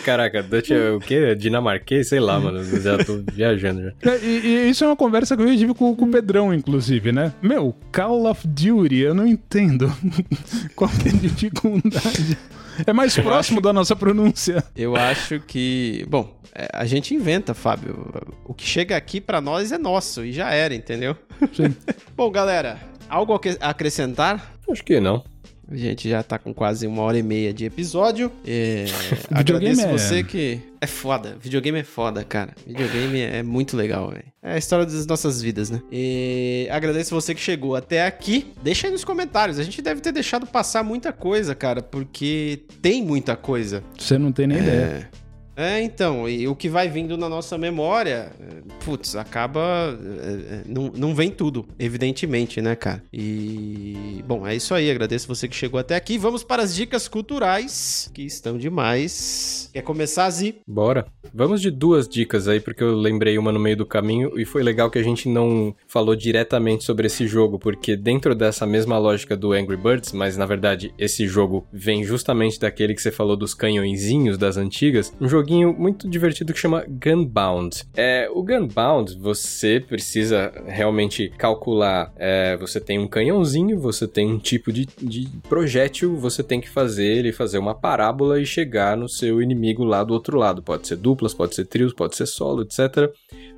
Caraca, 0.03 0.41
Dutch 0.41 0.71
é 0.71 0.91
o 0.91 0.99
quê? 0.99 1.15
É 1.15 1.35
dinamarquês? 1.35 2.07
Sei 2.07 2.19
lá, 2.19 2.39
mano. 2.39 2.59
Eu 2.59 2.81
já 2.81 2.97
tô 2.97 3.21
viajando 3.31 3.83
já. 3.83 4.11
É, 4.11 4.19
E, 4.23 4.47
e 4.47 4.69
isso 4.69 4.83
é 4.83 4.87
uma 4.87 4.95
conversa 4.95 5.35
que 5.35 5.43
eu 5.43 5.57
tive 5.57 5.73
com, 5.73 5.95
com 5.95 6.05
o 6.05 6.11
Pedrão, 6.11 6.46
inclusive, 6.53 7.11
né? 7.11 7.33
Meu, 7.41 7.75
Call 7.91 8.29
of 8.29 8.47
Duty, 8.47 8.97
eu 8.97 9.13
não 9.13 9.27
entendo. 9.27 9.91
Qual 10.75 10.89
que 10.89 11.09
é 11.09 11.11
a 11.11 11.15
dificuldade? 11.15 12.37
É 12.85 12.93
mais 12.93 13.17
próximo 13.17 13.59
da 13.59 13.73
nossa 13.73 13.95
pronúncia. 13.95 14.63
Eu 14.75 14.95
acho 14.95 15.39
que. 15.39 16.05
Bom, 16.09 16.37
é, 16.53 16.67
a 16.73 16.85
gente 16.85 17.13
inventa, 17.13 17.53
Fábio. 17.53 18.11
O 18.45 18.53
que 18.53 18.65
chega 18.65 18.95
aqui 18.95 19.19
pra 19.19 19.41
nós 19.41 19.71
é 19.71 19.77
nosso 19.77 20.23
e 20.25 20.31
já 20.31 20.51
era, 20.51 20.73
entendeu? 20.75 21.15
Sim. 21.53 21.75
Bom, 22.15 22.29
galera, 22.29 22.79
algo 23.09 23.33
a 23.33 23.69
acrescentar? 23.69 24.53
Acho 24.69 24.83
que 24.83 24.99
não. 24.99 25.23
A 25.69 25.75
gente 25.75 26.09
já 26.09 26.23
tá 26.23 26.39
com 26.39 26.53
quase 26.53 26.87
uma 26.87 27.01
hora 27.01 27.17
e 27.17 27.23
meia 27.23 27.53
de 27.53 27.65
episódio. 27.65 28.31
É, 28.45 28.85
agradeço 29.31 29.81
é- 29.81 29.91
você 29.91 30.23
que. 30.23 30.59
É 30.79 30.85
foda. 30.85 31.35
Videogame 31.41 31.79
é 31.79 31.83
foda, 31.83 32.23
cara. 32.23 32.53
Videogame 32.65 33.19
é 33.19 33.41
muito 33.41 33.75
legal, 33.75 34.11
velho. 34.11 34.25
É 34.43 34.53
a 34.53 34.57
história 34.57 34.85
das 34.85 35.07
nossas 35.07 35.41
vidas, 35.41 35.71
né? 35.71 35.81
E 35.91 36.67
agradeço 36.71 37.15
você 37.15 37.33
que 37.33 37.41
chegou 37.41 37.75
até 37.75 38.05
aqui. 38.05 38.53
Deixa 38.61 38.85
aí 38.87 38.93
nos 38.93 39.03
comentários. 39.03 39.57
A 39.57 39.63
gente 39.63 39.81
deve 39.81 40.01
ter 40.01 40.11
deixado 40.11 40.45
passar 40.45 40.83
muita 40.83 41.11
coisa, 41.11 41.55
cara, 41.55 41.81
porque 41.81 42.61
tem 42.81 43.03
muita 43.03 43.35
coisa. 43.35 43.83
Você 43.97 44.17
não 44.19 44.31
tem 44.31 44.45
nem 44.45 44.59
ideia. 44.59 45.09
É, 45.57 45.81
então, 45.81 46.29
e 46.29 46.47
o 46.47 46.55
que 46.55 46.69
vai 46.69 46.87
vindo 46.87 47.17
na 47.17 47.27
nossa 47.27 47.57
memória, 47.57 48.31
é, 48.39 48.85
putz, 48.85 49.15
acaba. 49.15 49.97
é, 50.21 50.53
é, 50.53 50.61
não, 50.67 50.91
não 50.95 51.15
vem 51.15 51.31
tudo, 51.31 51.65
evidentemente, 51.79 52.61
né, 52.61 52.75
cara? 52.75 53.03
E. 53.11 54.23
Bom, 54.27 54.45
é 54.45 54.55
isso 54.55 54.75
aí. 54.75 54.91
Agradeço 54.91 55.27
você 55.27 55.47
que 55.47 55.55
chegou 55.55 55.79
até 55.79 55.95
aqui. 55.95 56.15
Vamos 56.19 56.43
para 56.43 56.61
as 56.61 56.75
dicas 56.75 57.07
culturais, 57.07 58.11
que 58.13 58.21
estão 58.21 58.55
demais. 58.55 59.71
Quer 59.73 59.81
começar, 59.81 60.29
Zi? 60.29 60.57
Bora. 60.67 61.07
Vamos 61.33 61.59
de 61.59 61.71
duas 61.71 62.07
dicas 62.07 62.47
aí, 62.47 62.59
porque 62.59 62.83
eu 62.83 62.95
lembrei 62.95 63.37
uma 63.37 63.51
no 63.51 63.59
meio 63.59 63.77
do 63.77 63.85
caminho 63.85 64.39
e 64.39 64.45
foi 64.45 64.61
legal 64.61 64.91
que 64.91 64.99
a 64.99 65.03
gente 65.03 65.27
não 65.27 65.75
falou 65.87 66.15
diretamente 66.15 66.83
sobre 66.83 67.07
esse 67.07 67.25
jogo, 67.25 67.57
porque 67.57 67.95
dentro 67.95 68.35
dessa 68.35 68.65
mesma 68.65 68.97
lógica 68.97 69.35
do 69.35 69.53
Angry 69.53 69.77
Birds, 69.77 70.13
mas 70.13 70.37
na 70.37 70.45
verdade 70.45 70.93
esse 70.97 71.27
jogo 71.27 71.65
vem 71.71 72.03
justamente 72.03 72.59
daquele 72.59 72.93
que 72.93 73.01
você 73.01 73.11
falou 73.11 73.35
dos 73.35 73.53
canhõezinhos 73.53 74.37
das 74.37 74.57
antigas, 74.57 75.13
um 75.19 75.27
joguinho 75.47 75.73
muito 75.73 76.09
divertido 76.09 76.53
que 76.53 76.59
chama 76.59 76.85
Gunbound. 76.87 77.83
É, 77.95 78.29
o 78.33 78.43
Gunbound, 78.43 79.17
você 79.17 79.79
precisa 79.79 80.51
realmente 80.67 81.31
calcular, 81.37 82.11
é, 82.17 82.57
você 82.57 82.81
tem 82.81 82.99
um 82.99 83.07
canhãozinho, 83.07 83.79
você 83.79 84.05
tem 84.05 84.27
um 84.27 84.37
tipo 84.37 84.73
de, 84.73 84.85
de 85.01 85.29
projétil, 85.47 86.17
você 86.17 86.43
tem 86.43 86.59
que 86.59 86.69
fazer 86.69 87.05
ele 87.05 87.31
fazer 87.31 87.57
uma 87.59 87.73
parábola 87.73 88.41
e 88.41 88.45
chegar 88.45 88.97
no 88.97 89.07
seu 89.07 89.41
inimigo 89.41 89.85
lá 89.85 90.03
do 90.03 90.13
outro 90.13 90.37
lado. 90.37 90.61
Pode 90.61 90.85
ser 90.85 90.97
duplas, 90.97 91.33
pode 91.33 91.55
ser 91.55 91.65
trios, 91.65 91.93
pode 91.93 92.17
ser 92.17 92.25
solo, 92.25 92.63
etc. 92.63 93.09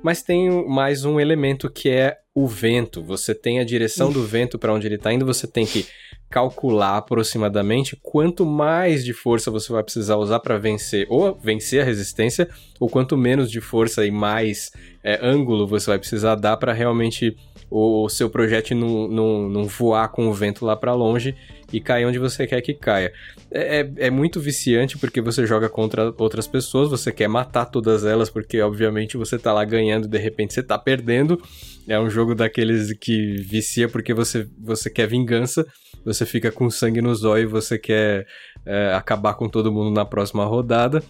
Mas 0.02 0.22
tem 0.22 0.48
mais 0.68 1.04
um 1.04 1.18
elemento 1.18 1.68
que 1.68 1.88
é 1.88 2.18
o 2.32 2.46
vento. 2.46 3.02
Você 3.02 3.34
tem 3.34 3.58
a 3.58 3.64
direção 3.64 4.12
do 4.12 4.24
vento 4.24 4.58
para 4.58 4.72
onde 4.72 4.86
ele 4.86 4.94
está 4.94 5.12
indo, 5.12 5.26
você 5.26 5.46
tem 5.46 5.66
que 5.66 5.86
calcular 6.30 6.96
aproximadamente 6.96 7.98
quanto 8.00 8.46
mais 8.46 9.04
de 9.04 9.12
força 9.12 9.50
você 9.50 9.72
vai 9.72 9.82
precisar 9.82 10.16
usar 10.16 10.38
para 10.38 10.56
vencer, 10.56 11.06
ou 11.10 11.34
vencer 11.34 11.82
a 11.82 11.84
resistência, 11.84 12.48
ou 12.80 12.88
quanto 12.88 13.16
menos 13.16 13.50
de 13.50 13.60
força 13.60 14.06
e 14.06 14.10
mais 14.10 14.72
é, 15.04 15.20
ângulo 15.22 15.66
você 15.66 15.90
vai 15.90 15.98
precisar 15.98 16.34
dar 16.34 16.56
para 16.56 16.72
realmente 16.72 17.36
o, 17.70 18.08
seu 18.08 18.28
projeto 18.28 18.74
não, 18.74 19.06
não, 19.06 19.48
não 19.48 19.64
voar 19.64 20.08
com 20.08 20.26
o 20.26 20.32
vento 20.32 20.64
lá 20.64 20.74
para 20.74 20.92
longe 20.92 21.36
e 21.72 21.80
cair 21.80 22.04
onde 22.04 22.18
você 22.18 22.46
quer 22.46 22.60
que 22.60 22.74
caia. 22.74 23.12
É, 23.50 23.80
é, 23.80 23.92
é, 24.06 24.10
muito 24.10 24.40
viciante 24.40 24.98
porque 24.98 25.20
você 25.20 25.46
joga 25.46 25.68
contra 25.68 26.12
outras 26.18 26.48
pessoas, 26.48 26.90
você 26.90 27.12
quer 27.12 27.28
matar 27.28 27.66
todas 27.66 28.04
elas 28.04 28.28
porque, 28.28 28.60
obviamente, 28.60 29.16
você 29.16 29.38
tá 29.38 29.52
lá 29.52 29.64
ganhando 29.64 30.08
de 30.08 30.18
repente 30.18 30.52
você 30.52 30.62
tá 30.64 30.76
perdendo. 30.76 31.40
É 31.86 31.98
um 31.98 32.10
jogo 32.10 32.34
daqueles 32.34 32.92
que 32.92 33.36
vicia 33.42 33.88
porque 33.88 34.12
você, 34.12 34.48
você 34.58 34.90
quer 34.90 35.06
vingança, 35.06 35.64
você 36.04 36.26
fica 36.26 36.50
com 36.50 36.68
sangue 36.70 37.00
nos 37.00 37.24
olhos, 37.24 37.50
você 37.50 37.78
quer 37.78 38.26
é, 38.64 38.92
acabar 38.94 39.34
com 39.34 39.48
todo 39.48 39.72
mundo 39.72 39.90
na 39.94 40.04
próxima 40.04 40.44
rodada. 40.44 41.02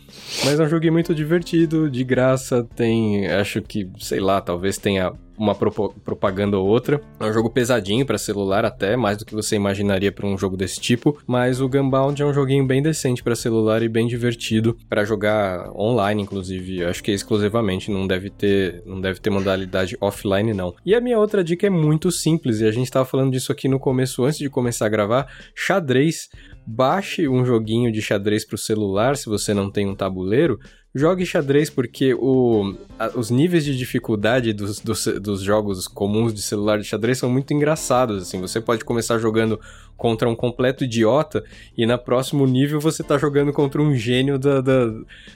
Mas 0.44 0.58
é 0.58 0.62
um 0.64 0.68
jogo 0.68 0.90
muito 0.90 1.14
divertido, 1.14 1.90
de 1.90 2.04
graça, 2.04 2.66
tem, 2.74 3.26
acho 3.28 3.60
que, 3.62 3.90
sei 3.98 4.20
lá, 4.20 4.40
talvez 4.40 4.78
tenha 4.78 5.12
uma 5.40 5.54
propaganda 5.54 6.58
ou 6.58 6.68
outra. 6.68 7.00
É 7.18 7.24
um 7.24 7.32
jogo 7.32 7.48
pesadinho 7.48 8.04
para 8.04 8.18
celular 8.18 8.66
até, 8.66 8.94
mais 8.94 9.16
do 9.16 9.24
que 9.24 9.34
você 9.34 9.56
imaginaria 9.56 10.12
para 10.12 10.26
um 10.26 10.36
jogo 10.36 10.54
desse 10.54 10.78
tipo, 10.78 11.18
mas 11.26 11.62
o 11.62 11.68
Gunbound 11.68 12.20
é 12.20 12.26
um 12.26 12.34
joguinho 12.34 12.66
bem 12.66 12.82
decente 12.82 13.22
para 13.22 13.34
celular 13.34 13.82
e 13.82 13.88
bem 13.88 14.06
divertido 14.06 14.76
para 14.86 15.02
jogar 15.02 15.70
online, 15.74 16.22
inclusive. 16.22 16.84
Acho 16.84 17.02
que 17.02 17.10
é 17.10 17.14
exclusivamente, 17.14 17.90
não 17.90 18.06
deve 18.06 18.28
ter, 18.28 18.82
não 18.84 19.00
deve 19.00 19.18
ter 19.18 19.30
modalidade 19.30 19.96
offline 19.98 20.52
não. 20.52 20.74
E 20.84 20.94
a 20.94 21.00
minha 21.00 21.18
outra 21.18 21.42
dica 21.42 21.66
é 21.66 21.70
muito 21.70 22.10
simples 22.10 22.60
e 22.60 22.66
a 22.66 22.70
gente 22.70 22.84
estava 22.84 23.06
falando 23.06 23.32
disso 23.32 23.50
aqui 23.50 23.66
no 23.66 23.80
começo 23.80 24.22
antes 24.22 24.38
de 24.38 24.50
começar 24.50 24.84
a 24.84 24.90
gravar, 24.90 25.26
xadrez. 25.54 26.28
Baixe 26.72 27.28
um 27.28 27.44
joguinho 27.44 27.90
de 27.90 28.00
xadrez 28.00 28.44
para 28.44 28.54
o 28.54 28.58
celular 28.58 29.16
se 29.16 29.26
você 29.28 29.52
não 29.52 29.70
tem 29.70 29.88
um 29.88 29.94
tabuleiro 29.94 30.58
jogue 30.94 31.24
xadrez 31.24 31.70
porque 31.70 32.14
o, 32.14 32.74
a, 32.98 33.08
os 33.16 33.30
níveis 33.30 33.64
de 33.64 33.76
dificuldade 33.76 34.52
dos, 34.52 34.80
dos, 34.80 35.04
dos, 35.20 35.42
jogos 35.42 35.86
comuns 35.86 36.34
de 36.34 36.42
celular 36.42 36.78
de 36.78 36.84
xadrez 36.84 37.18
são 37.18 37.30
muito 37.30 37.54
engraçados, 37.54 38.22
assim. 38.22 38.40
Você 38.40 38.60
pode 38.60 38.84
começar 38.84 39.18
jogando 39.18 39.60
contra 40.00 40.26
um 40.26 40.34
completo 40.34 40.82
idiota 40.82 41.44
e 41.76 41.84
na 41.84 41.98
próximo 41.98 42.46
nível 42.46 42.80
você 42.80 43.04
tá 43.04 43.18
jogando 43.18 43.52
contra 43.52 43.82
um 43.82 43.94
gênio 43.94 44.38
da, 44.38 44.62
da, 44.62 44.90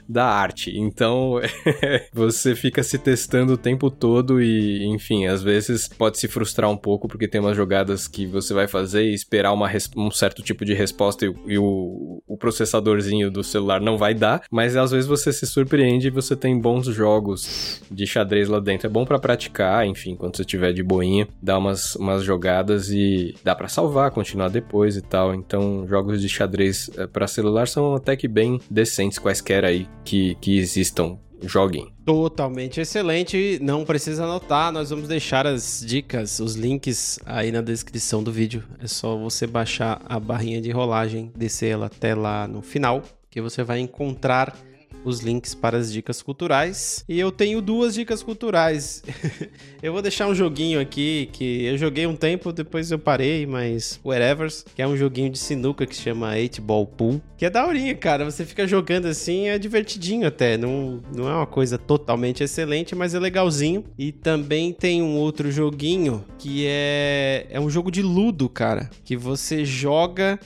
da 0.08 0.24
arte. 0.24 0.74
Então 0.74 1.38
você 2.10 2.54
fica 2.54 2.82
se 2.82 2.98
testando 2.98 3.52
o 3.52 3.58
tempo 3.58 3.90
todo 3.90 4.42
e, 4.42 4.86
enfim, 4.86 5.26
às 5.26 5.42
vezes 5.42 5.86
pode 5.86 6.18
se 6.18 6.26
frustrar 6.28 6.70
um 6.70 6.78
pouco 6.78 7.06
porque 7.06 7.28
tem 7.28 7.42
umas 7.42 7.54
jogadas 7.54 8.08
que 8.08 8.24
você 8.24 8.54
vai 8.54 8.66
fazer 8.66 9.04
e 9.04 9.12
esperar 9.12 9.52
uma, 9.52 9.70
um 9.98 10.10
certo 10.10 10.42
tipo 10.42 10.64
de 10.64 10.72
resposta 10.72 11.26
e, 11.26 11.34
e 11.46 11.58
o, 11.58 12.22
o 12.26 12.36
processadorzinho 12.38 13.30
do 13.30 13.44
celular 13.44 13.82
não 13.82 13.98
vai 13.98 14.14
dar, 14.14 14.44
mas 14.50 14.76
às 14.76 14.92
vezes 14.92 15.06
você 15.06 15.30
se 15.30 15.46
surpreende 15.46 16.06
e 16.06 16.10
você 16.10 16.34
tem 16.34 16.58
bons 16.58 16.86
jogos 16.86 17.82
de 17.90 18.06
xadrez 18.06 18.48
lá 18.48 18.60
dentro. 18.60 18.86
É 18.86 18.90
bom 18.90 19.04
para 19.04 19.18
praticar, 19.18 19.86
enfim, 19.86 20.16
quando 20.16 20.38
você 20.38 20.44
tiver 20.44 20.72
de 20.72 20.82
boinha, 20.82 21.28
dar 21.42 21.58
umas, 21.58 21.96
umas 21.96 22.24
jogadas 22.24 22.88
e 22.90 23.34
dá 23.44 23.54
para 23.54 23.68
salvar, 23.68 24.10
continuar 24.10 24.53
depois 24.54 24.96
e 24.96 25.02
tal. 25.02 25.34
Então, 25.34 25.86
jogos 25.86 26.20
de 26.20 26.28
xadrez 26.28 26.90
eh, 26.96 27.06
para 27.06 27.26
celular 27.26 27.68
são 27.68 27.94
até 27.94 28.16
que 28.16 28.26
bem 28.26 28.60
decentes, 28.70 29.18
quaisquer 29.18 29.64
aí 29.64 29.86
que, 30.04 30.34
que 30.36 30.56
existam. 30.58 31.18
Joguem. 31.42 31.92
Totalmente 32.06 32.80
excelente. 32.80 33.58
Não 33.60 33.84
precisa 33.84 34.24
anotar, 34.24 34.72
nós 34.72 34.88
vamos 34.88 35.06
deixar 35.08 35.46
as 35.46 35.84
dicas, 35.86 36.40
os 36.40 36.54
links 36.54 37.18
aí 37.26 37.52
na 37.52 37.60
descrição 37.60 38.22
do 38.22 38.32
vídeo. 38.32 38.64
É 38.80 38.86
só 38.86 39.14
você 39.16 39.46
baixar 39.46 40.00
a 40.06 40.18
barrinha 40.18 40.60
de 40.60 40.70
rolagem, 40.70 41.30
descer 41.36 41.72
ela 41.72 41.86
até 41.86 42.14
lá 42.14 42.48
no 42.48 42.62
final, 42.62 43.02
que 43.30 43.42
você 43.42 43.62
vai 43.62 43.80
encontrar 43.80 44.56
os 45.04 45.20
links 45.20 45.54
para 45.54 45.76
as 45.76 45.92
dicas 45.92 46.22
culturais. 46.22 47.04
E 47.08 47.18
eu 47.18 47.30
tenho 47.30 47.60
duas 47.60 47.94
dicas 47.94 48.22
culturais. 48.22 49.02
eu 49.82 49.92
vou 49.92 50.02
deixar 50.02 50.26
um 50.26 50.34
joguinho 50.34 50.80
aqui 50.80 51.28
que 51.32 51.64
eu 51.64 51.78
joguei 51.78 52.06
um 52.06 52.16
tempo, 52.16 52.52
depois 52.52 52.90
eu 52.90 52.98
parei, 52.98 53.46
mas 53.46 54.00
whatever, 54.04 54.50
que 54.74 54.82
é 54.82 54.86
um 54.86 54.96
joguinho 54.96 55.30
de 55.30 55.38
sinuca 55.38 55.86
que 55.86 55.94
se 55.94 56.02
chama 56.02 56.30
8 56.30 56.60
Ball 56.62 56.86
Pool, 56.86 57.22
que 57.36 57.44
é 57.44 57.50
daorinha, 57.50 57.94
cara. 57.94 58.24
Você 58.24 58.44
fica 58.44 58.66
jogando 58.66 59.06
assim, 59.06 59.48
é 59.48 59.58
divertidinho 59.58 60.26
até. 60.26 60.56
Não, 60.56 61.02
não 61.14 61.28
é 61.28 61.34
uma 61.34 61.46
coisa 61.46 61.76
totalmente 61.76 62.42
excelente, 62.42 62.94
mas 62.94 63.14
é 63.14 63.18
legalzinho. 63.18 63.84
E 63.98 64.12
também 64.12 64.72
tem 64.72 65.02
um 65.02 65.16
outro 65.16 65.50
joguinho 65.50 66.24
que 66.38 66.66
é, 66.66 67.46
é 67.50 67.60
um 67.60 67.68
jogo 67.68 67.90
de 67.90 68.02
ludo, 68.02 68.48
cara, 68.48 68.90
que 69.04 69.16
você 69.16 69.64
joga 69.64 70.38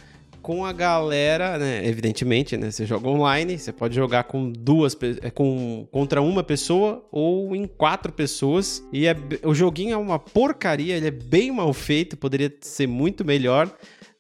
com 0.49 0.65
a 0.65 0.73
galera, 0.73 1.59
né? 1.59 1.87
Evidentemente, 1.87 2.57
né? 2.57 2.71
Você 2.71 2.87
joga 2.87 3.07
online, 3.07 3.59
você 3.59 3.71
pode 3.71 3.95
jogar 3.95 4.25
com 4.25 4.51
duas, 4.51 4.97
é, 5.21 5.29
com 5.29 5.87
contra 5.93 6.23
uma 6.23 6.43
pessoa 6.43 7.07
ou 7.13 7.55
em 7.55 7.67
quatro 7.67 8.11
pessoas. 8.11 8.83
E 8.91 9.07
é, 9.07 9.15
o 9.45 9.55
joguinho 9.55 9.93
é 9.93 9.97
uma 9.99 10.19
porcaria, 10.19 10.97
ele 10.97 11.09
é 11.09 11.11
bem 11.11 11.53
mal 11.53 11.71
feito, 11.75 12.17
poderia 12.17 12.51
ser 12.63 12.87
muito 12.87 13.27
melhor. 13.27 13.71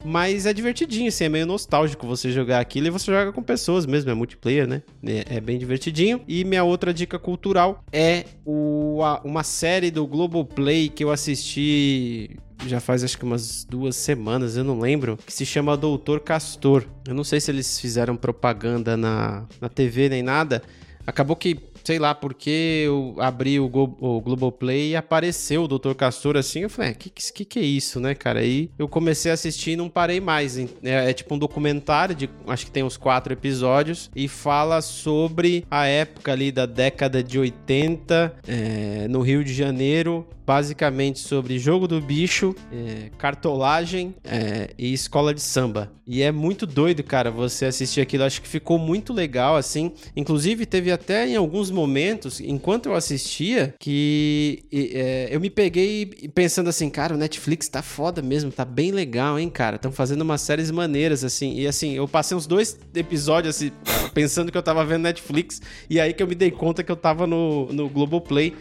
Mas 0.05 0.47
é 0.47 0.53
divertidinho, 0.53 1.09
assim, 1.09 1.25
é 1.25 1.29
meio 1.29 1.45
nostálgico 1.45 2.07
você 2.07 2.31
jogar 2.31 2.61
aquilo 2.61 2.87
e 2.87 2.91
você 2.91 3.07
joga 3.11 3.33
com 3.33 3.43
pessoas 3.43 3.85
mesmo, 3.85 4.11
é 4.11 4.15
multiplayer, 4.15 4.66
né? 4.66 4.83
É, 5.05 5.37
é 5.37 5.41
bem 5.41 5.59
divertidinho. 5.59 6.20
E 6.29 6.45
minha 6.45 6.62
outra 6.62 6.95
dica 6.95 7.19
cultural 7.19 7.85
é 7.93 8.25
o, 8.45 9.03
a, 9.03 9.20
uma 9.25 9.43
série 9.43 9.91
do 9.91 10.07
Globoplay 10.07 10.89
que 10.89 11.03
eu 11.03 11.11
assisti 11.11 12.37
já 12.66 12.81
faz 12.81 13.05
acho 13.05 13.16
que 13.16 13.25
umas 13.25 13.65
duas 13.65 13.95
semanas, 13.95 14.57
eu 14.57 14.65
não 14.65 14.81
lembro, 14.81 15.16
que 15.16 15.33
se 15.33 15.47
chama 15.47 15.77
Doutor 15.77 16.20
Castor. 16.20 16.85
Eu 17.07 17.15
não 17.15 17.25
sei 17.25 17.41
se 17.41 17.51
eles 17.51 17.81
fizeram 17.81 18.16
propaganda 18.16 18.97
na, 18.97 19.47
na 19.61 19.69
TV 19.69 20.09
nem 20.09 20.23
nada. 20.23 20.62
Acabou 21.07 21.35
que 21.35 21.55
sei 21.89 21.98
lá 21.98 22.15
porque 22.15 22.82
eu 22.85 23.15
abri 23.19 23.59
o, 23.59 23.66
Go 23.66 23.97
o 23.98 24.20
Globoplay 24.20 24.90
e 24.90 24.97
apareceu 24.97 25.62
o 25.62 25.69
Dr. 25.69 25.94
Castor 25.94 26.36
assim. 26.36 26.60
Eu 26.60 26.69
falei, 26.69 26.90
é, 26.90 26.94
que, 26.94 27.09
que, 27.09 27.47
que 27.47 27.59
é 27.59 27.62
isso, 27.62 27.98
né, 27.98 28.15
cara? 28.15 28.40
Aí 28.40 28.70
eu 28.78 28.86
comecei 28.86 29.31
a 29.31 29.35
assistir 29.35 29.70
e 29.70 29.77
não 29.77 29.89
parei 29.89 30.20
mais. 30.20 30.59
É, 30.59 30.69
é, 30.82 31.12
tipo 31.15 31.35
um 31.35 31.39
documentário 31.39 32.15
de 32.15 32.28
acho 32.47 32.66
que 32.66 32.70
tem 32.70 32.82
uns 32.82 32.98
quatro 32.98 33.32
episódios 33.32 34.10
e 34.15 34.28
fala 34.28 34.82
sobre 34.82 35.65
a 35.70 35.86
época 35.86 36.31
ali 36.31 36.52
da 36.52 36.66
década 36.66 37.23
de 37.23 37.39
80 37.39 38.35
é, 38.47 39.09
no 39.09 39.23
Rio 39.23 39.43
de 39.43 39.55
Janeiro 39.55 40.27
basicamente 40.48 41.19
sobre 41.19 41.59
jogo 41.59 41.86
do 41.86 42.01
bicho, 42.01 42.56
é, 42.73 43.10
cartolagem 43.19 44.15
é, 44.24 44.70
e 44.78 44.94
escola 44.94 45.35
de 45.35 45.43
samba. 45.43 45.93
E 46.06 46.23
é 46.23 46.32
muito 46.32 46.65
doido, 46.65 47.02
cara, 47.02 47.31
você 47.31 47.66
assistir 47.66 48.01
aquilo. 48.01 48.24
Acho 48.24 48.40
que 48.40 48.48
ficou 48.48 48.78
muito 48.78 49.12
legal, 49.12 49.56
assim. 49.56 49.93
Inclusive, 50.16 50.65
teve 50.65 50.90
até 50.90 51.28
em 51.28 51.36
alguns 51.36 51.70
momentos, 51.79 52.41
enquanto 52.41 52.87
eu 52.87 52.95
assistia, 52.95 53.75
que 53.79 54.65
é, 54.73 55.29
eu 55.31 55.41
me 55.41 55.49
peguei 55.49 56.07
pensando 56.35 56.69
assim, 56.69 56.91
cara, 56.91 57.15
o 57.15 57.17
Netflix 57.17 57.69
tá 57.69 57.83
foda 57.83 58.21
mesmo, 58.21 58.51
tá 58.51 58.65
bem 58.65 58.91
legal, 58.91 59.39
hein, 59.39 59.49
cara. 59.49 59.77
Estão 59.77 59.93
fazendo 59.93 60.23
umas 60.23 60.41
séries 60.41 60.71
maneiras, 60.71 61.23
assim. 61.23 61.55
E 61.55 61.67
assim, 61.67 61.95
eu 61.95 62.09
passei 62.09 62.37
uns 62.37 62.47
dois 62.47 62.79
episódios, 62.95 63.57
assim, 63.57 63.71
pensando 64.13 64.51
que 64.51 64.59
eu 64.59 64.63
tava 64.63 64.85
vendo 64.85 65.03
Netflix. 65.03 65.63
E 65.89 66.01
aí 66.01 66.13
que 66.13 66.23
eu 66.23 66.27
me 66.27 66.35
dei 66.35 66.51
conta 66.51 66.83
que 66.83 66.91
eu 66.91 66.97
tava 66.97 67.27
no, 67.27 67.73
no 67.73 67.89
Globoplay. 67.89 68.55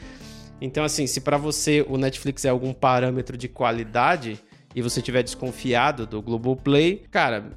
Então, 0.61 0.84
assim, 0.84 1.06
se 1.06 1.22
para 1.22 1.38
você 1.38 1.85
o 1.88 1.98
Netflix 1.98 2.45
é 2.45 2.49
algum 2.49 2.73
parâmetro 2.73 3.38
de 3.38 3.48
qualidade 3.48 4.39
e 4.77 4.81
você 4.83 5.01
tiver 5.01 5.23
desconfiado 5.23 6.05
do 6.05 6.21
Globoplay, 6.21 7.01
cara, 7.09 7.51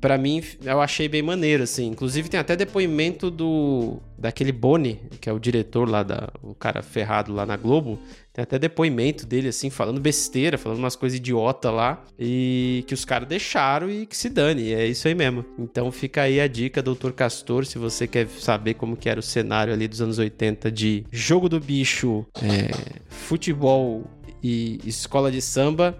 para 0.00 0.18
mim 0.18 0.42
eu 0.64 0.80
achei 0.80 1.06
bem 1.06 1.22
maneiro, 1.22 1.62
assim. 1.62 1.86
Inclusive 1.86 2.28
tem 2.28 2.40
até 2.40 2.56
depoimento 2.56 3.30
do 3.30 4.02
daquele 4.18 4.50
Boni, 4.50 5.00
que 5.20 5.30
é 5.30 5.32
o 5.32 5.38
diretor 5.38 5.88
lá 5.88 6.02
da 6.02 6.30
o 6.42 6.52
cara 6.52 6.82
ferrado 6.82 7.32
lá 7.32 7.46
na 7.46 7.56
Globo, 7.56 7.96
tem 8.32 8.42
até 8.42 8.58
depoimento 8.58 9.24
dele, 9.24 9.46
assim, 9.46 9.70
falando 9.70 10.00
besteira, 10.00 10.58
falando 10.58 10.78
umas 10.78 10.96
coisas 10.96 11.16
idiota 11.16 11.70
lá, 11.70 12.02
e 12.18 12.82
que 12.88 12.94
os 12.94 13.04
caras 13.04 13.28
deixaram 13.28 13.88
e 13.88 14.04
que 14.04 14.16
se 14.16 14.28
dane, 14.28 14.72
é 14.72 14.84
isso 14.84 15.06
aí 15.06 15.14
mesmo. 15.14 15.44
Então 15.56 15.92
fica 15.92 16.22
aí 16.22 16.40
a 16.40 16.48
dica, 16.48 16.82
Doutor 16.82 17.12
Castor, 17.12 17.64
se 17.66 17.78
você 17.78 18.08
quer 18.08 18.26
saber 18.26 18.74
como 18.74 18.96
que 18.96 19.08
era 19.08 19.20
o 19.20 19.22
cenário 19.22 19.72
ali 19.72 19.86
dos 19.86 20.02
anos 20.02 20.18
80 20.18 20.72
de 20.72 21.04
jogo 21.12 21.48
do 21.48 21.60
bicho, 21.60 22.26
é, 22.42 22.98
futebol 23.08 24.02
e 24.42 24.80
escola 24.84 25.32
de 25.32 25.40
samba, 25.40 25.96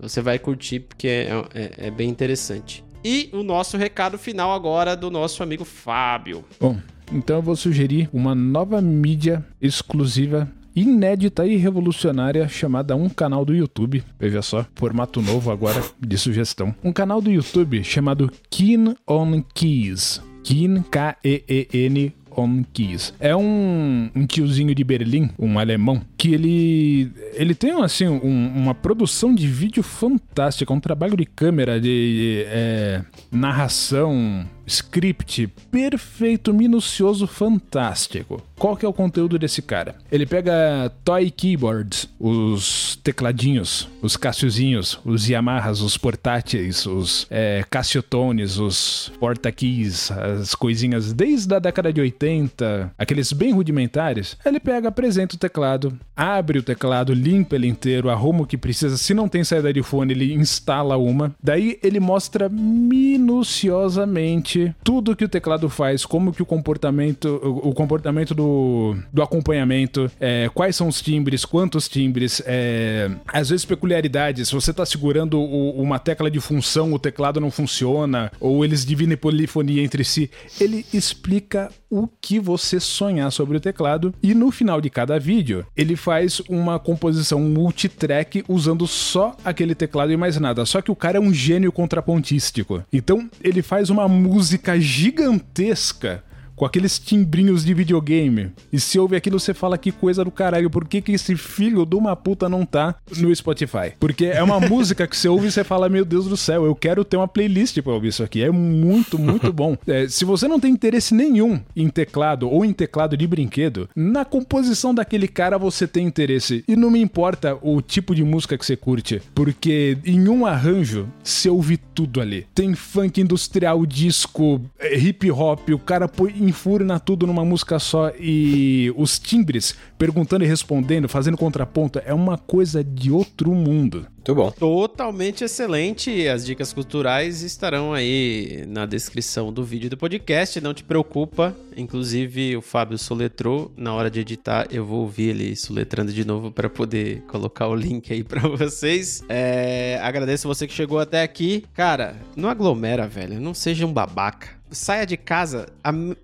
você 0.00 0.20
vai 0.20 0.38
curtir 0.38 0.80
porque 0.80 1.08
é, 1.08 1.30
é, 1.54 1.86
é 1.86 1.90
bem 1.90 2.08
interessante. 2.08 2.84
E 3.04 3.30
o 3.32 3.42
nosso 3.42 3.76
recado 3.76 4.18
final 4.18 4.52
agora 4.52 4.96
do 4.96 5.10
nosso 5.10 5.42
amigo 5.42 5.64
Fábio. 5.64 6.44
Bom, 6.60 6.78
então 7.12 7.36
eu 7.36 7.42
vou 7.42 7.56
sugerir 7.56 8.08
uma 8.12 8.34
nova 8.34 8.80
mídia 8.80 9.44
exclusiva 9.60 10.50
inédita 10.74 11.46
e 11.46 11.56
revolucionária 11.56 12.48
chamada 12.48 12.94
Um 12.94 13.08
Canal 13.08 13.44
do 13.44 13.54
YouTube. 13.54 14.04
Veja 14.18 14.42
só, 14.42 14.64
formato 14.74 15.20
novo 15.20 15.50
agora 15.50 15.82
de 15.98 16.16
sugestão. 16.18 16.74
Um 16.82 16.92
canal 16.92 17.20
do 17.20 17.30
YouTube 17.30 17.82
chamado 17.82 18.30
Keen 18.48 18.94
on 19.08 19.42
Keys. 19.54 20.22
Keen, 20.42 20.82
K-E-E-N 20.90 22.14
on 22.40 22.64
Keys. 22.72 23.14
É 23.20 23.34
um, 23.34 24.10
um 24.14 24.26
tiozinho 24.26 24.74
de 24.74 24.84
Berlim, 24.84 25.30
um 25.38 25.58
alemão, 25.58 26.00
que 26.16 26.34
ele 26.34 27.12
ele 27.34 27.54
tem 27.54 27.72
assim 27.82 28.06
um, 28.06 28.52
uma 28.56 28.74
produção 28.74 29.34
de 29.34 29.46
vídeo 29.46 29.82
fantástica, 29.82 30.72
um 30.72 30.80
trabalho 30.80 31.16
de 31.16 31.24
câmera, 31.24 31.80
de 31.80 32.44
é, 32.46 33.02
narração, 33.30 34.44
script 34.70 35.48
perfeito, 35.70 36.54
minucioso, 36.54 37.26
fantástico. 37.26 38.42
Qual 38.56 38.76
que 38.76 38.84
é 38.84 38.88
o 38.88 38.92
conteúdo 38.92 39.38
desse 39.38 39.62
cara? 39.62 39.94
Ele 40.12 40.26
pega 40.26 40.92
toy 41.02 41.30
keyboards, 41.30 42.10
os 42.20 42.96
tecladinhos, 43.02 43.88
os 44.02 44.18
Cassiozinhos, 44.18 45.00
os 45.02 45.26
Yamahas, 45.26 45.80
os 45.80 45.96
portáteis, 45.96 46.84
os 46.84 47.26
é, 47.30 47.64
Cassiotones, 47.70 48.58
os 48.58 49.10
porta-keys, 49.18 50.10
as 50.10 50.54
coisinhas 50.54 51.14
desde 51.14 51.54
a 51.54 51.58
década 51.58 51.90
de 51.90 52.02
80, 52.02 52.92
aqueles 52.98 53.32
bem 53.32 53.52
rudimentares. 53.52 54.36
Ele 54.44 54.60
pega, 54.60 54.88
apresenta 54.88 55.36
o 55.36 55.38
teclado, 55.38 55.98
abre 56.14 56.58
o 56.58 56.62
teclado, 56.62 57.14
limpa 57.14 57.56
ele 57.56 57.66
inteiro, 57.66 58.10
arruma 58.10 58.42
o 58.42 58.46
que 58.46 58.58
precisa. 58.58 58.98
Se 58.98 59.14
não 59.14 59.26
tem 59.26 59.42
saída 59.42 59.72
de 59.72 59.82
fone, 59.82 60.12
ele 60.12 60.34
instala 60.34 60.98
uma. 60.98 61.34
Daí 61.42 61.78
ele 61.82 61.98
mostra 61.98 62.46
minuciosamente 62.50 64.59
tudo 64.82 65.16
que 65.16 65.24
o 65.24 65.28
teclado 65.28 65.68
faz, 65.68 66.04
como 66.04 66.32
que 66.32 66.42
o 66.42 66.46
comportamento, 66.46 67.40
o, 67.42 67.70
o 67.70 67.74
comportamento 67.74 68.34
do, 68.34 68.96
do 69.12 69.22
acompanhamento, 69.22 70.10
é, 70.20 70.48
quais 70.52 70.76
são 70.76 70.88
os 70.88 71.00
timbres, 71.00 71.44
quantos 71.44 71.88
timbres, 71.88 72.42
é, 72.46 73.10
às 73.28 73.50
vezes 73.50 73.64
peculiaridades. 73.64 74.48
Se 74.48 74.54
você 74.54 74.70
está 74.70 74.84
segurando 74.84 75.38
o, 75.38 75.80
uma 75.80 75.98
tecla 75.98 76.30
de 76.30 76.40
função, 76.40 76.92
o 76.92 76.98
teclado 76.98 77.40
não 77.40 77.50
funciona, 77.50 78.30
ou 78.40 78.64
eles 78.64 78.84
dividem 78.84 79.16
polifonia 79.16 79.82
entre 79.82 80.04
si. 80.04 80.30
Ele 80.60 80.84
explica 80.92 81.70
o 81.90 82.08
que 82.20 82.38
você 82.38 82.78
sonhar 82.78 83.32
sobre 83.32 83.56
o 83.56 83.60
teclado 83.60 84.14
e 84.22 84.34
no 84.34 84.50
final 84.50 84.80
de 84.80 84.88
cada 84.88 85.18
vídeo 85.18 85.66
ele 85.76 85.96
faz 85.96 86.40
uma 86.48 86.78
composição 86.78 87.40
multitrack 87.40 88.44
usando 88.48 88.86
só 88.86 89.36
aquele 89.44 89.74
teclado 89.74 90.12
e 90.12 90.16
mais 90.16 90.38
nada. 90.38 90.64
Só 90.64 90.80
que 90.80 90.90
o 90.90 90.96
cara 90.96 91.18
é 91.18 91.20
um 91.20 91.34
gênio 91.34 91.72
contrapontístico. 91.72 92.84
Então 92.92 93.28
ele 93.42 93.62
faz 93.62 93.90
uma 93.90 94.06
música 94.06 94.78
gigantesca 94.78 96.22
com 96.60 96.66
aqueles 96.66 96.98
timbrinhos 96.98 97.64
de 97.64 97.72
videogame. 97.72 98.52
E 98.70 98.78
se 98.78 98.98
ouve 98.98 99.16
aquilo, 99.16 99.40
você 99.40 99.54
fala 99.54 99.78
que 99.78 99.90
coisa 99.90 100.22
do 100.22 100.30
caralho, 100.30 100.68
por 100.68 100.86
que, 100.86 101.00
que 101.00 101.12
esse 101.12 101.34
filho 101.34 101.86
de 101.86 101.96
uma 101.96 102.14
puta 102.14 102.50
não 102.50 102.66
tá 102.66 102.96
no 103.16 103.34
Spotify? 103.34 103.94
Porque 103.98 104.26
é 104.26 104.42
uma 104.42 104.60
música 104.68 105.06
que 105.06 105.16
você 105.16 105.26
ouve 105.26 105.46
e 105.46 105.50
você 105.50 105.64
fala, 105.64 105.88
meu 105.88 106.04
Deus 106.04 106.26
do 106.26 106.36
céu, 106.36 106.66
eu 106.66 106.74
quero 106.74 107.02
ter 107.02 107.16
uma 107.16 107.26
playlist 107.26 107.80
pra 107.80 107.94
ouvir 107.94 108.08
isso 108.08 108.22
aqui. 108.22 108.42
É 108.42 108.50
muito, 108.50 109.18
muito 109.18 109.50
bom. 109.50 109.74
É, 109.86 110.06
se 110.06 110.24
você 110.24 110.46
não 110.46 110.60
tem 110.60 110.70
interesse 110.72 111.14
nenhum 111.14 111.58
em 111.74 111.88
teclado 111.88 112.48
ou 112.48 112.64
em 112.64 112.72
teclado 112.72 113.16
de 113.16 113.26
brinquedo, 113.26 113.88
na 113.96 114.24
composição 114.24 114.94
daquele 114.94 115.26
cara 115.26 115.56
você 115.58 115.86
tem 115.86 116.06
interesse. 116.06 116.62
E 116.68 116.76
não 116.76 116.90
me 116.90 117.00
importa 117.00 117.58
o 117.62 117.80
tipo 117.80 118.14
de 118.14 118.22
música 118.22 118.58
que 118.58 118.66
você 118.66 118.76
curte, 118.76 119.22
porque 119.34 119.96
em 120.04 120.28
um 120.28 120.44
arranjo 120.44 121.08
você 121.24 121.48
ouve 121.48 121.76
tudo 121.76 122.20
ali. 122.20 122.46
Tem 122.54 122.74
funk 122.74 123.20
industrial, 123.20 123.84
disco, 123.86 124.60
é, 124.78 124.96
hip 124.96 125.30
hop, 125.30 125.70
o 125.70 125.78
cara 125.78 126.06
põe 126.06 126.49
enfurna 126.50 127.00
tudo 127.00 127.26
numa 127.26 127.44
música 127.44 127.78
só 127.78 128.12
e 128.18 128.92
os 128.96 129.18
timbres 129.18 129.74
perguntando 129.98 130.44
e 130.44 130.46
respondendo, 130.46 131.08
fazendo 131.08 131.36
contraponto, 131.36 132.00
é 132.04 132.12
uma 132.12 132.36
coisa 132.36 132.84
de 132.84 133.10
outro 133.10 133.52
mundo. 133.54 134.06
Muito 134.20 134.34
bom. 134.34 134.50
Totalmente 134.50 135.44
excelente. 135.44 136.28
As 136.28 136.44
dicas 136.44 136.72
culturais 136.74 137.42
estarão 137.42 137.94
aí 137.94 138.64
na 138.68 138.84
descrição 138.84 139.50
do 139.50 139.64
vídeo 139.64 139.88
do 139.88 139.96
podcast. 139.96 140.60
Não 140.60 140.74
te 140.74 140.84
preocupa. 140.84 141.56
Inclusive, 141.74 142.54
o 142.54 142.60
Fábio 142.60 142.98
soletrou. 142.98 143.72
Na 143.76 143.94
hora 143.94 144.10
de 144.10 144.20
editar, 144.20 144.68
eu 144.70 144.84
vou 144.84 145.00
ouvir 145.00 145.30
ele 145.30 145.56
soletrando 145.56 146.12
de 146.12 146.24
novo 146.26 146.52
para 146.52 146.68
poder 146.68 147.22
colocar 147.22 147.66
o 147.68 147.74
link 147.74 148.12
aí 148.12 148.22
para 148.22 148.46
vocês. 148.46 149.24
É... 149.26 149.98
Agradeço 150.02 150.46
você 150.46 150.66
que 150.66 150.74
chegou 150.74 150.98
até 150.98 151.22
aqui. 151.22 151.64
Cara, 151.72 152.16
não 152.36 152.50
aglomera, 152.50 153.08
velho. 153.08 153.40
Não 153.40 153.54
seja 153.54 153.86
um 153.86 153.92
babaca 153.92 154.59
saia 154.70 155.06
de 155.06 155.16
casa 155.16 155.66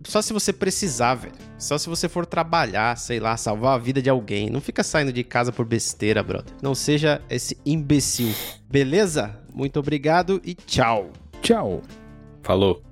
só 0.05 0.23
se 0.23 0.33
você 0.33 0.53
precisar, 0.53 1.15
velho. 1.15 1.35
Só 1.59 1.79
se 1.79 1.89
você 1.89 2.09
for 2.09 2.27
trabalhar, 2.27 2.97
sei 2.97 3.19
lá, 3.19 3.37
salvar 3.37 3.75
a 3.75 3.79
vida 3.79 4.01
de 4.01 4.11
alguém. 4.11 4.51
Não 4.51 4.61
fica 4.61 4.83
saindo 4.83 5.13
de 5.13 5.25
casa 5.25 5.53
por 5.53 5.65
besteira, 5.65 6.23
brother. 6.23 6.53
Não 6.63 6.75
seja 6.75 7.21
esse 7.31 7.57
imbecil. 7.65 8.35
Beleza? 8.71 9.39
Muito 9.53 9.79
obrigado 9.79 10.41
e 10.45 10.55
tchau. 10.55 11.11
Tchau. 11.41 11.83
Falou. 12.43 12.86